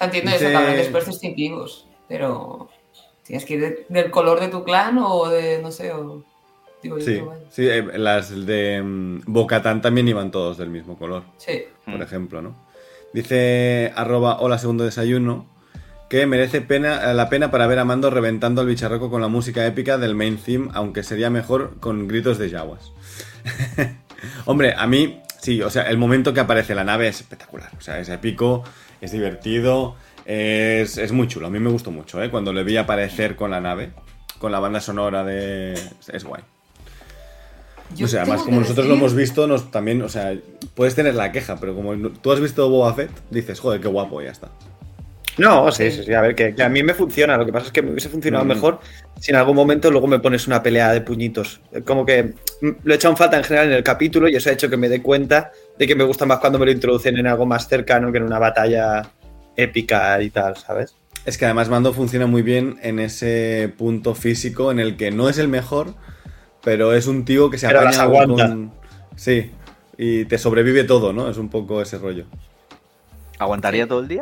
Entiendo 0.06 0.32
eso, 0.32 0.48
habrá 0.48 0.74
después 0.74 1.06
distintivos, 1.06 1.88
pero 2.08 2.70
tienes 3.24 3.46
que 3.46 3.54
ir 3.56 3.62
de- 3.62 3.86
del 3.90 4.12
color 4.12 4.40
de 4.40 4.48
tu 4.50 4.64
clan 4.64 4.98
o 5.00 5.30
de, 5.30 5.62
no 5.62 5.72
sé, 5.72 5.92
o... 5.92 6.24
Digo 6.82 6.98
yo, 7.00 7.06
Sí, 7.06 7.20
vaya. 7.22 7.42
sí, 7.50 7.68
eh, 7.70 7.98
las 7.98 8.46
de 8.46 8.82
mm, 8.84 9.22
Bocatán 9.28 9.82
también 9.82 10.08
iban 10.10 10.32
todos 10.32 10.58
del 10.58 10.70
mismo 10.70 10.98
color, 10.98 11.24
Sí. 11.38 11.64
por 11.86 11.98
Mm. 12.00 12.02
ejemplo, 12.02 12.42
¿no? 12.42 12.56
Dice 13.14 13.94
arroba 13.96 14.40
hola 14.42 14.58
segundo 14.58 14.84
desayuno 14.84 15.46
que 16.10 16.26
merece 16.26 16.60
pena, 16.62 17.14
la 17.14 17.30
pena 17.30 17.52
para 17.52 17.68
ver 17.68 17.80
a 17.80 17.86
Mando 17.86 18.10
reventando 18.10 18.60
al 18.62 18.68
bicharraco 18.68 19.10
con 19.10 19.22
la 19.22 19.30
música 19.30 19.66
épica 19.66 19.98
del 19.98 20.14
main 20.14 20.38
theme, 20.38 20.70
aunque 20.74 21.04
sería 21.04 21.30
mejor 21.30 21.80
con 21.80 22.08
gritos 22.08 22.38
de 22.38 22.50
Jawas. 22.50 22.92
Hombre, 24.46 24.74
a 24.78 24.86
mí, 24.88 25.22
sí, 25.40 25.62
o 25.62 25.70
sea, 25.70 25.84
el 25.90 25.98
momento 25.98 26.34
que 26.34 26.40
aparece 26.40 26.76
la 26.76 26.84
nave 26.84 27.08
es 27.08 27.22
espectacular. 27.22 27.72
O 27.78 27.82
sea, 27.82 28.00
es 28.00 28.10
épico, 28.10 28.64
es 29.04 29.12
divertido, 29.12 29.96
es, 30.26 30.98
es 30.98 31.12
muy 31.12 31.28
chulo. 31.28 31.48
A 31.48 31.50
mí 31.50 31.60
me 31.60 31.70
gustó 31.70 31.92
mucho, 31.92 32.24
¿eh? 32.24 32.30
Cuando 32.30 32.54
le 32.54 32.64
vi 32.64 32.78
aparecer 32.78 33.36
con 33.36 33.52
la 33.52 33.60
nave, 33.60 33.92
con 34.40 34.52
la 34.52 34.60
banda 34.60 34.80
sonora 34.80 35.26
de... 35.26 35.74
Es 36.08 36.24
guay. 36.24 36.42
Yo 37.96 38.06
o 38.06 38.10
sea, 38.10 38.22
además, 38.22 38.44
como 38.44 38.62
nosotros 38.62 38.88
lo 38.88 38.94
hemos 38.94 39.14
visto, 39.14 39.46
nos 39.46 39.70
también, 39.70 40.02
o 40.02 40.10
sea, 40.10 40.34
puedes 40.74 40.96
tener 40.96 41.16
la 41.16 41.32
queja, 41.32 41.58
pero 41.60 41.76
como 41.76 41.96
tú 42.10 42.32
has 42.32 42.40
visto 42.40 42.68
Boba 42.70 42.94
Fett, 42.94 43.12
dices, 43.30 43.60
joder, 43.60 43.82
qué 43.82 43.88
guapo, 43.90 44.22
y 44.22 44.26
ya 44.26 44.32
está. 44.32 44.50
No, 45.38 45.72
sí, 45.72 45.92
sí, 45.92 46.04
sí, 46.04 46.14
a 46.14 46.22
ver, 46.22 46.34
que, 46.34 46.56
que 46.56 46.64
a 46.64 46.70
mí 46.70 46.82
me 46.82 46.94
funciona, 46.94 47.38
lo 47.38 47.46
que 47.46 47.52
pasa 47.52 47.68
es 47.68 47.72
que 47.72 47.82
me 47.82 47.92
hubiese 47.92 48.08
funcionado 48.10 48.46
Mm. 48.46 48.48
mejor 48.48 48.80
si 49.20 49.32
en 49.32 49.38
algún 49.38 49.56
momento 49.56 49.92
luego 49.92 50.08
me 50.08 50.20
pones 50.20 50.48
una 50.48 50.62
pelea 50.64 50.92
de 50.92 51.02
puñitos. 51.02 51.60
Como 51.86 52.06
que 52.06 52.34
mm, 52.62 52.70
lo 52.84 52.94
he 52.94 52.96
echado 52.96 53.14
en 53.14 53.18
falta 53.18 53.38
en 53.38 53.44
general 53.44 53.68
en 53.68 53.74
el 53.74 53.84
capítulo 53.84 54.30
y 54.30 54.36
eso 54.36 54.50
ha 54.50 54.54
hecho 54.54 54.70
que 54.70 54.78
me 54.78 54.90
dé 54.90 55.02
cuenta 55.02 55.52
de 55.78 55.88
que 55.88 55.96
me 55.96 56.04
gusta 56.04 56.26
más 56.26 56.40
cuando 56.40 56.60
me 56.60 56.66
lo 56.66 56.72
introducen 56.72 57.18
en 57.18 57.28
algo 57.28 57.46
más 57.46 57.68
cercano 57.68 58.12
que 58.12 58.18
en 58.20 58.24
una 58.26 58.40
batalla 58.40 59.04
épica 59.56 60.22
y 60.22 60.30
tal, 60.30 60.56
¿sabes? 60.58 60.96
Es 61.26 61.38
que 61.38 61.46
además 61.46 61.70
Mando 61.70 61.94
funciona 61.94 62.28
muy 62.28 62.42
bien 62.42 62.78
en 62.82 63.00
ese 63.00 63.74
punto 63.78 64.14
físico 64.16 64.72
en 64.72 64.80
el 64.80 64.98
que 64.98 65.10
no 65.12 65.30
es 65.30 65.38
el 65.38 65.48
mejor, 65.48 65.94
pero 66.64 66.94
es 66.94 67.08
un 67.08 67.24
tío 67.26 67.50
que 67.50 67.58
se 67.58 67.68
Pero 67.68 67.80
apaña 67.80 67.92
las 67.98 68.02
aguanta. 68.02 68.48
con- 68.50 68.72
Sí, 69.16 69.52
y 69.98 70.26
te 70.26 70.38
sobrevive 70.38 70.84
todo, 70.84 71.14
¿no? 71.14 71.30
Es 71.30 71.38
un 71.38 71.50
poco 71.50 71.82
ese 71.82 71.98
rollo. 71.98 72.26
¿Aguantaría 73.40 73.88
todo 73.88 74.00
el 74.00 74.08
día? 74.08 74.22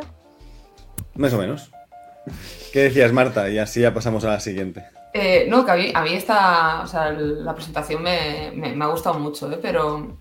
Más 1.16 1.32
o 1.32 1.38
menos. 1.38 1.70
¿Qué 2.72 2.80
decías, 2.84 3.12
Marta? 3.12 3.48
Y 3.50 3.58
así 3.58 3.80
ya 3.80 3.92
pasamos 3.92 4.24
a 4.24 4.28
la 4.28 4.40
siguiente. 4.40 4.84
Eh, 5.14 5.46
no, 5.48 5.64
que 5.64 5.70
a 5.72 5.76
mí, 5.76 5.92
a 5.94 6.02
mí 6.02 6.14
esta, 6.14 6.80
o 6.82 6.86
sea, 6.86 7.10
la 7.12 7.54
presentación 7.54 8.02
me, 8.02 8.52
me- 8.54 8.74
me 8.74 8.84
ha 8.84 8.88
gustado 8.88 9.18
mucho, 9.18 9.50
¿eh? 9.52 9.58
pero 9.60 10.18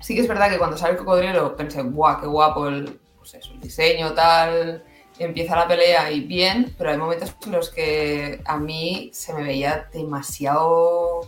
sí 0.00 0.14
que 0.14 0.20
es 0.22 0.28
verdad 0.28 0.50
que 0.50 0.58
cuando 0.58 0.76
sale 0.76 0.92
el 0.92 0.98
cocodrilo 0.98 1.56
pensé, 1.56 1.82
¡guau, 1.82 2.20
qué 2.20 2.26
guapo 2.26 2.68
el, 2.68 2.98
pues 3.18 3.34
eso, 3.34 3.52
el 3.52 3.60
diseño, 3.60 4.12
tal! 4.12 4.82
Empieza 5.18 5.54
la 5.54 5.68
pelea 5.68 6.10
y 6.10 6.20
bien, 6.20 6.74
pero 6.78 6.90
hay 6.90 6.96
momentos 6.96 7.34
en 7.44 7.52
los 7.52 7.68
que 7.70 8.40
a 8.46 8.56
mí 8.56 9.10
se 9.12 9.34
me 9.34 9.42
veía 9.42 9.86
demasiado 9.92 11.20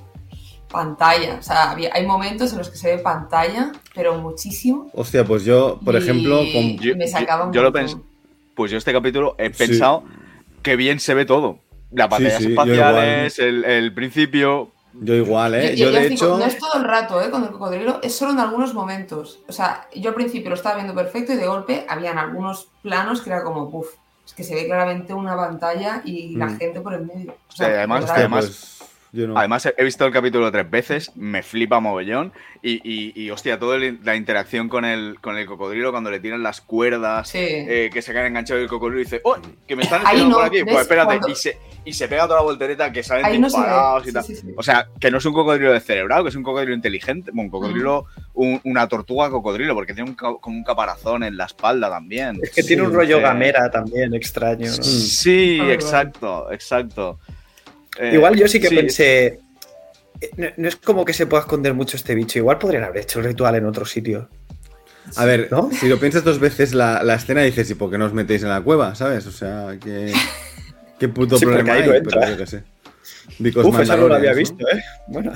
pantalla. 0.71 1.35
O 1.38 1.43
sea, 1.43 1.71
había- 1.73 1.91
hay 1.93 2.07
momentos 2.07 2.52
en 2.52 2.59
los 2.59 2.71
que 2.71 2.76
se 2.79 2.97
ve 2.97 3.02
pantalla, 3.02 3.73
pero 3.95 4.14
muchísimo. 4.19 4.91
Hostia, 4.95 5.25
pues 5.25 5.45
yo, 5.45 5.79
por 5.85 5.95
Y- 5.95 5.99
ejemplo, 5.99 6.38
con... 6.38 6.79
Yo, 6.79 6.97
Me 6.97 7.07
sacaba 7.07 7.43
yo- 7.43 7.47
un 7.49 7.52
yo 7.52 7.62
lo 7.62 7.73
pensé. 7.73 7.97
Pues 8.55 8.71
yo 8.71 8.79
este 8.79 8.93
capítulo 8.93 9.35
he 9.38 9.52
Sí. 9.52 9.59
pensado 9.67 10.05
que 10.62 10.76
bien 10.76 10.99
se 11.00 11.12
ve 11.14 11.25
todo. 11.26 11.59
Las 11.91 12.09
batallas 12.09 12.38
sí, 12.43 12.49
espaciales, 12.49 13.38
el, 13.38 13.64
el 13.67 13.93
principio. 13.93 14.71
Yo 14.94 15.14
igual, 15.14 15.54
¿eh? 15.54 15.75
Yo- 15.76 15.87
Yo, 15.87 15.90
yo 15.90 15.90
de 15.92 15.99
os 15.99 16.02
digo, 16.11 16.14
hecho... 16.26 16.38
no 16.38 16.44
es 16.44 16.58
todo 16.58 16.75
el 16.75 16.84
rato, 16.84 17.20
¿eh? 17.22 17.30
Con 17.30 17.42
el 17.44 17.50
cocodrilo, 17.50 18.00
es 18.02 18.14
solo 18.14 18.32
en 18.32 18.38
algunos 18.40 18.75
momentos. 18.75 19.38
O 19.49 19.52
sea, 19.52 19.88
yo 19.94 20.11
al 20.11 20.14
principio 20.14 20.50
lo 20.50 20.56
estaba 20.56 20.75
viendo 20.76 20.94
perfecto 20.94 21.32
y 21.32 21.37
de 21.37 21.46
golpe 21.46 21.87
habían 21.88 22.18
algunos 22.18 22.68
planos 22.82 23.22
que 23.22 23.30
era 23.30 23.42
como, 23.42 23.62
uff, 23.64 23.88
es 24.26 24.34
que 24.34 24.44
se 24.44 24.54
ve 24.54 24.66
claramente 24.66 25.14
una 25.14 25.34
pantalla 25.37 26.02
y 26.04 26.37
la 26.37 26.46
Mm. 26.46 26.58
gente 26.58 26.80
por 26.80 26.94
el 26.94 27.06
medio. 27.06 27.32
O 27.32 27.52
Sí, 27.52 27.64
además- 27.64 28.08
además- 28.11 28.44
pues, 28.46 28.78
yo 29.14 29.26
no. 29.28 29.37
Además, 29.37 29.66
he 29.76 29.84
visto 29.84 30.06
el 30.06 30.12
capítulo 30.12 30.50
tres 30.50 30.70
veces, 30.70 31.11
me 31.16 31.42
flipa 31.42 31.80
mogollón. 31.80 32.32
Y, 32.62 32.80
y, 32.82 33.12
y, 33.20 33.30
hostia, 33.30 33.58
toda 33.58 33.76
la 33.78 34.14
interacción 34.16 34.68
con 34.70 34.84
el, 34.87 35.18
con 35.20 35.37
el 35.37 35.46
cocodrilo 35.46 35.90
cuando 35.90 36.11
le 36.11 36.20
tiran 36.20 36.42
las 36.42 36.61
cuerdas, 36.61 37.28
Sí. 37.28 37.38
eh, 37.40 37.90
que 37.92 38.00
se 38.00 38.12
quedan 38.12 38.26
enganchados 38.26 38.61
y 38.61 38.64
el 38.64 38.70
cocodrilo 38.70 39.00
dice, 39.00 39.20
¡Oh! 39.25 39.37
Que 39.66 39.75
me 39.76 39.82
están 39.82 40.02
estirando 40.02 40.28
no, 40.28 40.37
por 40.37 40.44
aquí. 40.46 40.62
Pues 40.64 40.76
espérate, 40.78 41.06
Cuando- 41.06 41.28
y, 41.28 41.34
se, 41.34 41.58
y 41.84 41.92
se 41.92 42.06
pega 42.08 42.24
toda 42.26 42.36
la 42.40 42.44
voltereta 42.44 42.92
que 42.92 43.02
salen 43.02 43.40
no 43.40 43.46
disparados 43.48 44.06
y 44.06 44.12
tal. 44.12 44.24
sí, 44.24 44.36
sí. 44.36 44.52
O 44.56 44.62
sea, 44.62 44.88
que 45.00 45.10
no 45.10 45.18
es 45.18 45.24
un 45.24 45.32
cocodrilo 45.32 45.72
descerebrado, 45.72 46.22
que 46.24 46.28
es 46.30 46.36
un 46.36 46.42
cocodrilo 46.42 46.74
inteligente. 46.74 47.30
Bueno, 47.32 47.46
un 47.46 47.50
cocodrilo, 47.50 48.06
un- 48.34 48.60
una 48.64 48.86
tortuga 48.88 49.30
cocodrilo, 49.30 49.74
porque 49.74 49.94
tiene 49.94 50.10
un, 50.10 50.16
como 50.16 50.56
un 50.56 50.64
caparazón 50.64 51.22
en 51.24 51.36
la 51.36 51.46
espalda 51.46 51.90
también. 51.90 52.38
Es 52.42 52.50
que 52.50 52.62
tiene 52.62 52.82
un 52.82 52.92
rollo 52.92 53.16
sí. 53.16 53.22
gamera 53.22 53.70
también, 53.70 54.14
extraño. 54.14 54.66
¿no? 54.68 54.82
Sí, 54.82 55.58
Ah, 55.60 55.72
exacto, 55.72 56.50
exacto. 56.52 57.18
Eh, 57.98 58.12
Igual 58.14 58.36
yo 58.36 58.46
sí 58.48 58.60
que 58.60 58.68
pensé. 58.70 59.40
eh, 60.20 60.30
No, 60.36 60.46
no 60.56 60.68
es 60.68 60.76
como 60.76 61.04
que 61.04 61.12
se 61.12 61.26
pueda 61.26 61.42
esconder 61.42 61.74
mucho 61.74 61.96
este 61.96 62.14
bicho. 62.14 62.38
Igual 62.38 62.58
podrían 62.58 62.84
haber 62.84 63.02
hecho 63.02 63.18
el 63.18 63.24
ritual 63.26 63.56
en 63.56 63.66
otro 63.66 63.84
sitio. 63.84 64.28
A 65.16 65.24
ver, 65.24 65.48
¿No? 65.50 65.68
si 65.72 65.88
lo 65.88 65.98
piensas 65.98 66.22
dos 66.22 66.38
veces 66.38 66.74
la, 66.74 67.02
la 67.02 67.14
escena 67.16 67.42
dices, 67.42 67.68
¿y 67.68 67.74
por 67.74 67.90
qué 67.90 67.98
no 67.98 68.04
os 68.06 68.12
metéis 68.12 68.44
en 68.44 68.50
la 68.50 68.60
cueva? 68.60 68.94
¿Sabes? 68.94 69.26
O 69.26 69.32
sea, 69.32 69.76
que... 69.82 70.12
¿Qué 71.02 71.09
puto 71.09 71.37
Sí, 71.37 71.44
problema 71.44 71.73
hay? 71.73 71.82
Pero 71.82 72.28
yo 72.28 72.37
qué 72.37 72.47
sé. 72.47 72.62
Because 73.40 73.68
Uf, 73.68 73.80
eso 73.80 73.97
no 73.97 74.06
lo 74.06 74.14
había 74.14 74.32
visto, 74.35 74.64
¿eh? 74.68 74.80
Bueno. 75.09 75.32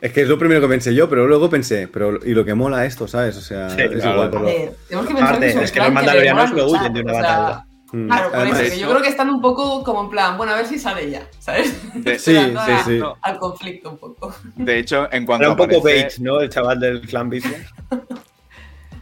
Es 0.00 0.12
que 0.12 0.22
es 0.22 0.28
lo 0.28 0.36
primero 0.36 0.60
que 0.60 0.66
pensé 0.66 0.92
yo, 0.96 1.08
pero 1.08 1.28
luego 1.28 1.48
pensé, 1.48 1.86
pero 1.86 2.18
y 2.26 2.34
lo 2.34 2.44
que 2.44 2.54
mola 2.54 2.84
esto, 2.84 3.06
¿sabes? 3.06 3.36
O 3.36 3.40
sea, 3.40 3.70
Sí, 3.70 3.82
es 3.82 4.02
claro. 4.02 4.24
igual. 4.24 4.44
Ver, 4.44 4.72
tenemos 4.88 5.06
que 5.06 5.14
pensar 5.14 5.34
Aparte, 5.36 5.54
que 5.54 5.62
es 5.64 5.70
que 5.70 5.78
los 5.78 5.88
le 5.88 5.94
mandalorianos 5.94 6.50
luchar, 6.50 6.66
huyen 6.66 6.92
de 6.92 7.00
una 7.02 7.12
o 7.12 7.14
sea, 7.14 7.22
batalla. 7.38 7.66
Mm, 7.92 8.06
Claro, 8.08 8.30
por 8.30 8.38
además- 8.40 8.60
eso, 8.62 8.74
que 8.74 8.80
yo 8.80 8.90
creo 8.90 9.02
que 9.02 9.08
están 9.10 9.30
un 9.30 9.40
poco 9.40 9.84
como 9.84 10.02
en 10.02 10.10
plan, 10.10 10.36
bueno, 10.36 10.52
a 10.54 10.56
ver 10.56 10.66
si 10.66 10.76
sale 10.80 11.08
ya, 11.08 11.22
¿sabes? 11.38 11.72
De- 12.04 12.18
Sí, 12.18 12.34
sí, 12.34 12.54
a- 12.56 12.84
sí. 12.84 13.00
Al 13.22 13.38
conflicto 13.38 13.90
un 13.90 13.98
poco. 13.98 14.34
De 14.56 14.76
hecho, 14.80 15.08
en 15.12 15.24
cuanto 15.24 15.44
Era 15.44 15.52
un 15.52 15.56
poco 15.56 15.78
aparece- 15.78 16.02
bait, 16.02 16.18
¿no? 16.18 16.40
El 16.40 16.48
chaval 16.50 16.80
del 16.80 17.00
clan 17.02 17.30
Bisla. 17.30 17.56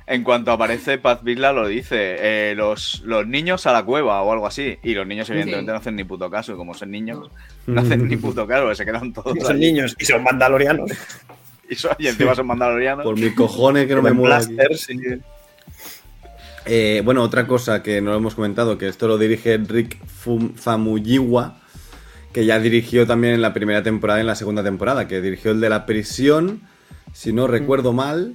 En 0.06 0.22
cuanto 0.22 0.52
aparece 0.52 0.98
Paz 0.98 1.22
Vizla 1.22 1.52
lo 1.54 1.66
dice, 1.66 2.16
eh, 2.50 2.54
los, 2.54 3.00
los 3.06 3.26
niños 3.26 3.66
a 3.66 3.72
la 3.72 3.84
cueva 3.84 4.20
o 4.22 4.32
algo 4.32 4.46
así. 4.46 4.76
Y 4.82 4.92
los 4.94 5.06
niños 5.06 5.30
evidentemente 5.30 5.70
Sí. 5.70 5.72
no 5.72 5.78
hacen 5.78 5.96
ni 5.96 6.04
puto 6.04 6.30
caso, 6.30 6.52
y 6.52 6.56
como 6.56 6.74
son 6.74 6.90
niños, 6.90 7.30
no 7.66 7.80
hacen 7.80 8.06
ni 8.06 8.16
puto 8.18 8.46
caso, 8.46 8.74
se 8.74 8.84
quedan 8.84 9.12
todos 9.14 9.32
Son 9.40 9.56
allí. 9.56 9.72
niños 9.72 9.96
y 9.98 10.04
son 10.04 10.22
mandalorianos. 10.22 10.90
Y, 11.70 11.74
son- 11.76 11.96
y 11.98 12.08
encima 12.08 12.34
son 12.34 12.46
mandalorianos. 12.46 13.02
Por 13.04 13.18
mi 13.18 13.30
cojones 13.34 13.86
que 13.86 13.94
no 13.94 14.02
me 14.02 14.10
blasters 14.10 14.90
y- 14.90 14.98
Eh, 16.66 17.02
bueno, 17.04 17.22
otra 17.22 17.46
cosa 17.46 17.82
que 17.82 18.00
no 18.00 18.10
lo 18.12 18.16
hemos 18.18 18.34
comentado, 18.34 18.78
que 18.78 18.88
esto 18.88 19.06
lo 19.08 19.18
dirige 19.18 19.56
Rick 19.58 19.98
Famuyiwa, 20.56 21.58
que 22.32 22.46
ya 22.46 22.58
dirigió 22.58 23.06
también 23.06 23.34
en 23.34 23.42
la 23.42 23.52
primera 23.52 23.82
temporada 23.82 24.18
y 24.18 24.22
en 24.22 24.26
la 24.26 24.34
segunda 24.34 24.62
temporada, 24.62 25.06
que 25.06 25.20
dirigió 25.20 25.50
el 25.52 25.60
de 25.60 25.68
la 25.68 25.86
prisión, 25.86 26.62
si 27.12 27.32
no 27.32 27.46
recuerdo 27.46 27.92
mal, 27.92 28.34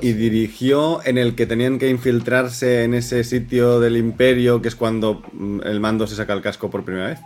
y 0.00 0.12
dirigió 0.12 1.04
en 1.04 1.18
el 1.18 1.34
que 1.34 1.46
tenían 1.46 1.78
que 1.78 1.88
infiltrarse 1.88 2.84
en 2.84 2.94
ese 2.94 3.24
sitio 3.24 3.80
del 3.80 3.96
imperio, 3.96 4.62
que 4.62 4.68
es 4.68 4.76
cuando 4.76 5.22
mm, 5.32 5.60
el 5.64 5.80
mando 5.80 6.06
se 6.06 6.16
saca 6.16 6.32
el 6.32 6.42
casco 6.42 6.70
por 6.70 6.84
primera 6.84 7.08
vez. 7.08 7.18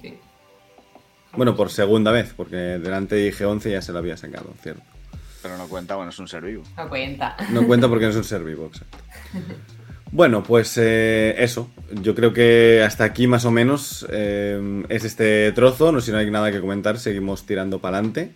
Sí. 0.00 0.18
Bueno, 1.36 1.56
por 1.56 1.70
segunda 1.70 2.12
vez, 2.12 2.32
porque 2.36 2.56
delante 2.56 3.16
dije 3.16 3.44
11 3.44 3.68
y 3.68 3.72
ya 3.72 3.82
se 3.82 3.92
lo 3.92 3.98
había 3.98 4.16
sacado, 4.16 4.52
cierto. 4.62 4.82
Pero 5.42 5.58
no 5.58 5.68
cuenta, 5.68 5.96
bueno, 5.96 6.10
es 6.10 6.18
un 6.18 6.28
ser 6.28 6.42
vivo. 6.42 6.62
No 6.76 6.88
cuenta. 6.88 7.36
No 7.50 7.66
cuenta 7.66 7.88
porque 7.88 8.04
no 8.04 8.10
es 8.12 8.16
un 8.16 8.24
ser 8.24 8.42
vivo, 8.44 8.66
exacto. 8.66 8.98
Bueno, 10.14 10.44
pues 10.44 10.78
eh, 10.78 11.34
eso. 11.38 11.68
Yo 12.00 12.14
creo 12.14 12.32
que 12.32 12.84
hasta 12.86 13.02
aquí 13.02 13.26
más 13.26 13.44
o 13.46 13.50
menos 13.50 14.06
eh, 14.10 14.84
es 14.88 15.04
este 15.04 15.50
trozo. 15.50 15.90
No 15.90 15.98
sé 15.98 16.06
si 16.06 16.12
no 16.12 16.18
hay 16.18 16.30
nada 16.30 16.52
que 16.52 16.60
comentar, 16.60 17.00
seguimos 17.00 17.46
tirando 17.46 17.80
para 17.80 17.98
adelante. 17.98 18.32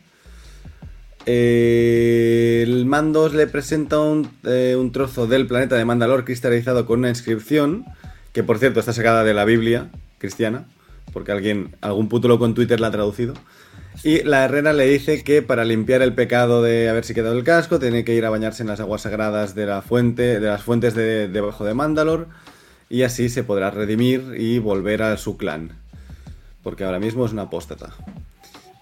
El 1.26 2.86
Mandos 2.86 3.34
le 3.34 3.46
presenta 3.46 4.00
un, 4.00 4.30
eh, 4.44 4.76
un 4.78 4.92
trozo 4.92 5.26
del 5.26 5.46
planeta 5.46 5.76
de 5.76 5.84
Mandalor 5.84 6.24
cristalizado 6.24 6.86
con 6.86 7.00
una 7.00 7.08
inscripción, 7.08 7.84
que 8.32 8.42
por 8.42 8.58
cierto 8.58 8.80
está 8.80 8.92
sacada 8.92 9.24
de 9.24 9.34
la 9.34 9.44
Biblia 9.44 9.90
cristiana, 10.18 10.66
porque 11.12 11.32
alguien, 11.32 11.76
algún 11.80 12.08
puto 12.08 12.28
loco 12.28 12.52
Twitter 12.54 12.80
la 12.80 12.88
ha 12.88 12.90
traducido. 12.90 13.34
Y 14.04 14.22
la 14.22 14.44
herrera 14.44 14.72
le 14.72 14.86
dice 14.86 15.24
que 15.24 15.42
para 15.42 15.64
limpiar 15.64 16.02
el 16.02 16.14
pecado 16.14 16.62
de 16.62 16.88
haberse 16.88 17.14
quedado 17.14 17.36
el 17.36 17.42
casco, 17.42 17.80
tiene 17.80 18.04
que 18.04 18.14
ir 18.14 18.24
a 18.24 18.30
bañarse 18.30 18.62
en 18.62 18.68
las 18.68 18.80
aguas 18.80 19.02
sagradas 19.02 19.54
de 19.54 19.66
la 19.66 19.82
fuente, 19.82 20.38
de 20.38 20.46
las 20.46 20.62
fuentes 20.62 20.94
de 20.94 21.26
debajo 21.26 21.64
de 21.64 21.74
Mandalor, 21.74 22.28
y 22.88 23.02
así 23.02 23.28
se 23.28 23.42
podrá 23.42 23.70
redimir 23.70 24.34
y 24.38 24.60
volver 24.60 25.02
a 25.02 25.16
su 25.16 25.36
clan. 25.36 25.72
Porque 26.62 26.84
ahora 26.84 27.00
mismo 27.00 27.26
es 27.26 27.32
una 27.32 27.42
apóstata. 27.42 27.90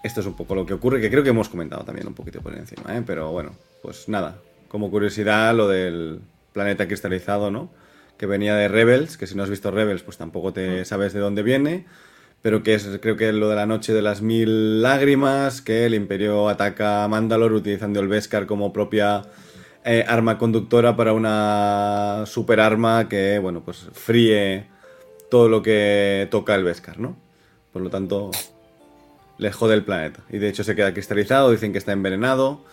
Esto 0.07 0.21
es 0.21 0.25
un 0.25 0.35
poco 0.35 0.55
lo 0.55 0.65
que 0.65 0.73
ocurre, 0.73 1.01
que 1.01 1.09
creo 1.09 1.21
que 1.21 1.31
hemos 1.31 1.49
comentado 1.49 1.83
también 1.83 2.07
un 2.07 2.13
poquito 2.13 2.39
por 2.41 2.55
encima, 2.55 2.95
¿eh? 2.95 3.03
pero 3.05 3.29
bueno, 3.31 3.51
pues 3.81 4.07
nada, 4.07 4.37
como 4.69 4.89
curiosidad 4.89 5.53
lo 5.53 5.67
del 5.67 6.21
planeta 6.53 6.87
cristalizado, 6.87 7.51
¿no? 7.51 7.69
Que 8.17 8.25
venía 8.25 8.55
de 8.55 8.69
Rebels, 8.69 9.17
que 9.17 9.27
si 9.27 9.35
no 9.35 9.43
has 9.43 9.49
visto 9.49 9.69
Rebels, 9.69 10.03
pues 10.03 10.15
tampoco 10.15 10.53
te 10.53 10.85
sabes 10.85 11.11
de 11.11 11.19
dónde 11.19 11.43
viene 11.43 11.85
pero 12.41 12.63
que 12.63 12.75
es 12.75 12.87
creo 13.01 13.17
que 13.17 13.33
lo 13.33 13.49
de 13.49 13.55
la 13.57 13.65
noche 13.65 13.93
de 13.93 14.01
las 14.01 14.21
mil 14.21 14.81
lágrimas, 14.81 15.61
que 15.61 15.85
el 15.85 15.93
imperio 15.93 16.47
ataca 16.47 17.03
a 17.03 17.07
Mandalor 17.09 17.51
utilizando 17.51 17.99
el 17.99 18.07
Beskar 18.07 18.45
como 18.45 18.71
propia 18.71 19.23
eh, 19.83 20.05
arma 20.07 20.37
conductora 20.37 20.95
para 20.95 21.11
una 21.11 22.23
super 22.25 22.61
arma 22.61 23.09
que, 23.09 23.39
bueno, 23.39 23.63
pues 23.65 23.87
fríe 23.91 24.67
todo 25.29 25.49
lo 25.49 25.61
que 25.61 26.27
toca 26.31 26.55
el 26.55 26.63
Beskar, 26.63 26.99
¿no? 26.99 27.17
Por 27.73 27.81
lo 27.81 27.89
tanto, 27.89 28.31
le 29.37 29.51
jode 29.51 29.73
el 29.75 29.83
planeta. 29.83 30.21
Y 30.29 30.37
de 30.37 30.49
hecho 30.49 30.63
se 30.63 30.75
queda 30.75 30.93
cristalizado, 30.93 31.51
dicen 31.51 31.71
que 31.71 31.77
está 31.77 31.91
envenenado. 31.91 32.63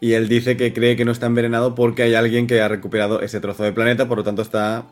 Y 0.00 0.12
él 0.14 0.28
dice 0.28 0.56
que 0.56 0.72
cree 0.72 0.96
que 0.96 1.04
no 1.04 1.12
está 1.12 1.26
envenenado 1.26 1.74
porque 1.74 2.02
hay 2.02 2.14
alguien 2.14 2.46
que 2.46 2.60
ha 2.60 2.68
recuperado 2.68 3.20
ese 3.20 3.40
trozo 3.40 3.62
de 3.62 3.72
planeta, 3.72 4.06
por 4.08 4.18
lo 4.18 4.24
tanto 4.24 4.42
está... 4.42 4.84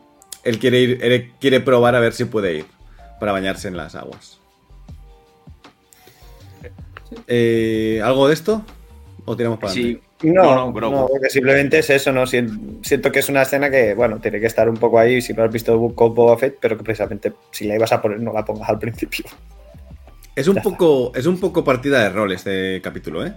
Él 0.43 0.59
quiere 0.59 0.79
ir, 0.79 0.99
él 1.01 1.31
quiere 1.39 1.59
probar 1.59 1.95
a 1.95 1.99
ver 1.99 2.13
si 2.13 2.25
puede 2.25 2.57
ir 2.57 2.65
para 3.19 3.31
bañarse 3.31 3.67
en 3.67 3.77
las 3.77 3.95
aguas. 3.95 4.39
Eh, 7.27 8.01
¿Algo 8.03 8.27
de 8.27 8.33
esto? 8.33 8.63
¿O 9.25 9.35
tiramos 9.37 9.59
para 9.59 9.71
Sí. 9.73 9.81
adelante? 9.81 10.03
No, 10.23 10.43
No, 10.43 10.71
no, 10.79 10.89
no, 10.91 11.07
porque 11.07 11.29
simplemente 11.29 11.79
es 11.79 11.89
eso, 11.89 12.11
¿no? 12.13 12.25
Sien- 12.25 12.79
Siento 12.81 13.11
que 13.11 13.19
es 13.19 13.27
una 13.29 13.41
escena 13.41 13.69
que, 13.69 13.93
bueno, 13.93 14.19
tiene 14.19 14.39
que 14.39 14.45
estar 14.47 14.69
un 14.69 14.77
poco 14.77 14.97
ahí 14.97 15.21
si 15.21 15.33
no 15.33 15.43
has 15.43 15.51
visto 15.51 15.77
Book 15.77 16.01
of 16.01 16.15
Boba 16.15 16.37
Fett, 16.37 16.57
pero 16.61 16.77
que 16.77 16.83
precisamente 16.83 17.33
si 17.51 17.65
la 17.67 17.75
ibas 17.75 17.91
a 17.91 18.01
poner 18.01 18.21
no 18.21 18.31
la 18.31 18.45
pongas 18.45 18.69
al 18.69 18.79
principio. 18.79 19.25
Es 20.35 20.47
un 20.47 20.55
poco, 20.57 21.11
es 21.15 21.25
un 21.25 21.39
poco 21.39 21.63
partida 21.63 22.01
de 22.03 22.09
rol 22.09 22.31
este 22.31 22.81
capítulo, 22.81 23.25
¿eh? 23.25 23.33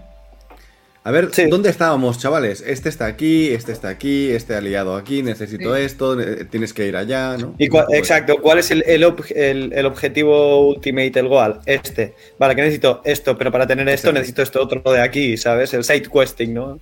A 1.05 1.13
ver, 1.13 1.29
Sí. 1.33 1.45
¿dónde 1.49 1.71
estábamos, 1.71 2.19
chavales? 2.19 2.63
Este 2.67 2.89
está 2.89 3.07
aquí, 3.07 3.51
este 3.51 3.71
está 3.71 3.89
aquí, 3.89 4.31
este 4.33 4.57
aliado 4.57 4.97
aquí, 4.97 5.23
necesito 5.23 5.77
Sí. 5.77 5.83
esto, 5.83 6.17
tienes 6.51 6.73
que 6.73 6.87
ir 6.87 6.97
allá, 6.97 7.37
¿no? 7.37 7.55
Y 7.59 7.69
exacto, 7.95 8.39
¿cuál 8.43 8.59
es 8.59 8.73
el, 8.73 8.83
el 8.89 9.05
ob- 9.05 9.31
el- 9.37 9.73
el 9.73 9.87
objetivo 9.87 10.67
ultimate, 10.69 11.21
el 11.21 11.29
goal? 11.29 11.61
Este. 11.65 12.15
Vale, 12.41 12.57
que 12.57 12.63
necesito 12.63 13.03
esto, 13.05 13.39
pero 13.39 13.53
para 13.53 13.69
tener 13.69 13.87
esto 13.89 14.09
Exacto. 14.09 14.15
necesito 14.19 14.43
esto 14.43 14.63
otro 14.63 14.93
de 14.93 15.01
aquí, 15.01 15.37
¿sabes? 15.37 15.73
El 15.75 15.85
side 15.85 16.09
questing, 16.13 16.53
¿no? 16.55 16.81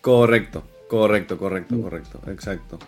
Correcto, 0.00 0.64
correcto, 0.88 1.38
correcto, 1.38 1.74
Mm. 1.76 1.82
correcto, 1.82 2.20
exacto. 2.32 2.78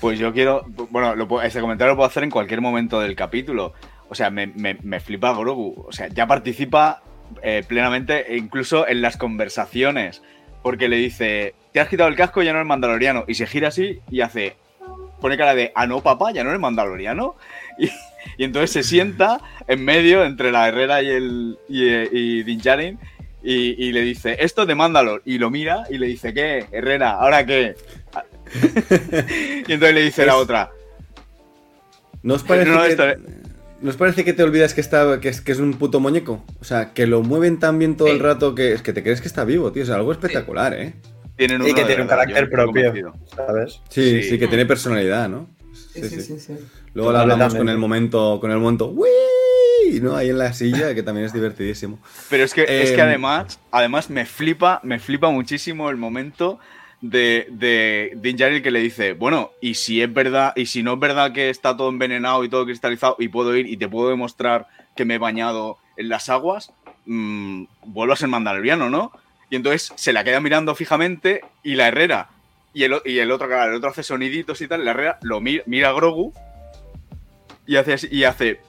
Pues 0.00 0.18
yo 0.18 0.32
quiero. 0.32 0.64
Bueno, 0.90 1.16
lo 1.16 1.28
puedo- 1.28 1.42
ese 1.42 1.60
comentario 1.60 1.92
lo 1.92 1.96
puedo 1.96 2.08
hacer 2.08 2.22
en 2.22 2.30
cualquier 2.30 2.62
momento 2.62 2.98
del 3.00 3.14
capítulo. 3.14 3.74
O 4.08 4.14
sea, 4.14 4.30
me, 4.30 4.46
me- 4.48 4.78
me 4.82 5.00
flipa 5.00 5.32
Grogu. 5.36 5.84
O 5.86 5.92
sea, 5.92 6.08
ya 6.08 6.26
participa 6.26 7.02
eh, 7.42 7.62
plenamente, 7.66 8.32
e 8.32 8.36
incluso 8.36 8.86
en 8.88 9.02
las 9.02 9.16
conversaciones. 9.16 10.22
Porque 10.62 10.88
le 10.88 10.96
dice: 10.96 11.54
Te 11.72 11.80
has 11.80 11.88
quitado 11.88 12.08
el 12.08 12.16
casco, 12.16 12.42
ya 12.42 12.52
no 12.52 12.58
eres 12.58 12.68
mandaloriano. 12.68 13.24
Y 13.28 13.34
se 13.34 13.46
gira 13.46 13.68
así 13.68 14.00
y 14.10 14.20
hace. 14.22 14.56
Pone 15.20 15.36
cara 15.36 15.54
de: 15.54 15.72
Ah, 15.74 15.86
no, 15.86 16.00
papá, 16.02 16.32
ya 16.32 16.42
no 16.44 16.50
eres 16.50 16.60
mandaloriano. 16.60 17.36
Y, 17.78 17.88
y 18.36 18.44
entonces 18.44 18.72
se 18.72 18.82
sienta 18.82 19.40
en 19.68 19.84
medio 19.84 20.24
entre 20.24 20.50
la 20.50 20.66
Herrera 20.66 21.00
y 21.02 21.08
el. 21.08 21.58
y, 21.68 21.84
y 21.86 22.42
Din 22.42 22.58
Djarin, 22.60 22.98
y, 23.44 23.84
y 23.86 23.92
le 23.92 24.00
dice: 24.00 24.36
Esto 24.40 24.62
es 24.62 24.68
de 24.68 24.74
Mandalor. 24.74 25.22
Y 25.24 25.38
lo 25.38 25.50
mira 25.50 25.84
y 25.88 25.98
le 25.98 26.06
dice: 26.08 26.34
¿Qué? 26.34 26.66
Herrera, 26.72 27.12
¿ahora 27.12 27.46
qué? 27.46 27.76
y 29.68 29.72
entonces 29.72 29.94
le 29.94 30.02
dice 30.02 30.26
la 30.26 30.36
otra. 30.36 30.70
¿No 32.22 32.34
os 32.34 32.42
parece, 32.42 32.70
No, 32.70 32.82
que, 32.82 32.88
esto- 32.88 33.04
¿no 33.80 33.90
os 33.90 33.96
parece 33.96 34.24
que 34.24 34.32
te 34.32 34.42
olvidas 34.42 34.74
que, 34.74 34.80
está, 34.80 35.20
que, 35.20 35.28
es, 35.28 35.40
que 35.40 35.52
es 35.52 35.58
un 35.58 35.74
puto 35.74 36.00
muñeco? 36.00 36.44
O 36.60 36.64
sea, 36.64 36.92
que 36.92 37.06
lo 37.06 37.22
mueven 37.22 37.58
tan 37.58 37.78
bien 37.78 37.96
todo 37.96 38.08
Sí. 38.08 38.14
el 38.14 38.20
rato 38.20 38.54
que 38.54 38.72
es 38.72 38.82
que 38.82 38.92
te 38.92 39.02
crees 39.02 39.20
que 39.20 39.28
está 39.28 39.44
vivo, 39.44 39.72
tío. 39.72 39.82
Es 39.82 39.90
algo 39.90 40.12
espectacular, 40.12 40.74
¿eh? 40.74 40.94
Tienen 41.36 41.62
Y 41.66 41.72
que 41.74 41.84
tiene 41.84 42.02
un 42.02 42.08
carácter 42.08 42.50
propio. 42.50 43.12
¿sabes? 43.34 43.80
Sí, 43.88 44.22
sí, 44.22 44.30
Sí. 44.30 44.38
que 44.38 44.48
tiene 44.48 44.66
personalidad, 44.66 45.28
¿no? 45.28 45.48
Sí, 45.94 46.02
sí, 46.08 46.20
sí, 46.20 46.40
sí. 46.40 46.54
Luego 46.94 47.12
lo 47.12 47.18
hablamos 47.18 47.54
con 47.54 47.68
el 47.68 47.78
momento, 47.78 48.38
con 48.40 48.50
el 48.50 48.58
momento, 48.58 48.90
¡Wii! 48.90 50.00
¿no? 50.00 50.16
Ahí 50.16 50.30
en 50.30 50.38
la 50.38 50.52
silla, 50.52 50.94
que 50.94 51.02
también 51.02 51.26
es 51.26 51.32
divertidísimo. 51.32 51.98
Pero 52.28 52.44
es 52.44 52.52
que, 52.54 52.62
es 52.62 52.90
que 52.90 52.94
Em, 53.00 53.00
además, 53.08 53.58
además 53.70 54.10
me 54.10 54.26
flipa, 54.26 54.80
me 54.82 54.98
flipa 54.98 55.30
muchísimo 55.30 55.88
el 55.90 55.96
momento 55.96 56.58
de, 57.00 57.46
de 57.50 58.32
Djarin 58.32 58.62
que 58.62 58.70
le 58.70 58.80
dice, 58.80 59.12
bueno, 59.12 59.50
y 59.60 59.74
si 59.74 60.02
es 60.02 60.12
verdad, 60.12 60.52
y 60.56 60.66
si 60.66 60.82
no 60.82 60.94
es 60.94 61.00
verdad 61.00 61.32
que 61.32 61.48
está 61.50 61.76
todo 61.76 61.88
envenenado 61.90 62.42
y 62.44 62.48
todo 62.48 62.64
cristalizado 62.64 63.16
y 63.18 63.28
puedo 63.28 63.54
ir 63.56 63.66
y 63.66 63.76
te 63.76 63.88
puedo 63.88 64.08
demostrar 64.10 64.66
que 64.96 65.04
me 65.04 65.14
he 65.14 65.18
bañado 65.18 65.78
en 65.96 66.08
las 66.08 66.28
aguas, 66.28 66.72
mm, 67.06 67.64
vuelvo 67.86 68.12
a 68.12 68.16
ser 68.16 68.28
mandaloriano, 68.28 68.90
¿no? 68.90 69.12
Y 69.50 69.56
entonces 69.56 69.92
se 69.96 70.12
la 70.12 70.24
queda 70.24 70.40
mirando 70.40 70.74
fijamente 70.74 71.42
y 71.62 71.74
la 71.76 71.88
Herrera 71.88 72.28
y 72.74 72.82
el, 72.84 72.96
y 73.04 73.18
el 73.18 73.30
otro, 73.30 73.46
claro, 73.48 73.70
el 73.70 73.76
otro 73.78 73.90
hace 73.90 74.02
soniditos 74.02 74.60
y 74.60 74.68
tal, 74.68 74.84
la 74.84 74.90
Herrera 74.90 75.18
lo 75.22 75.40
mira, 75.40 75.62
mira 75.66 75.88
a 75.90 75.92
Grogu 75.92 76.32
y 77.66 77.76
hace 77.76 77.92
así- 77.94 78.08
y 78.10 78.24
hace 78.24 78.60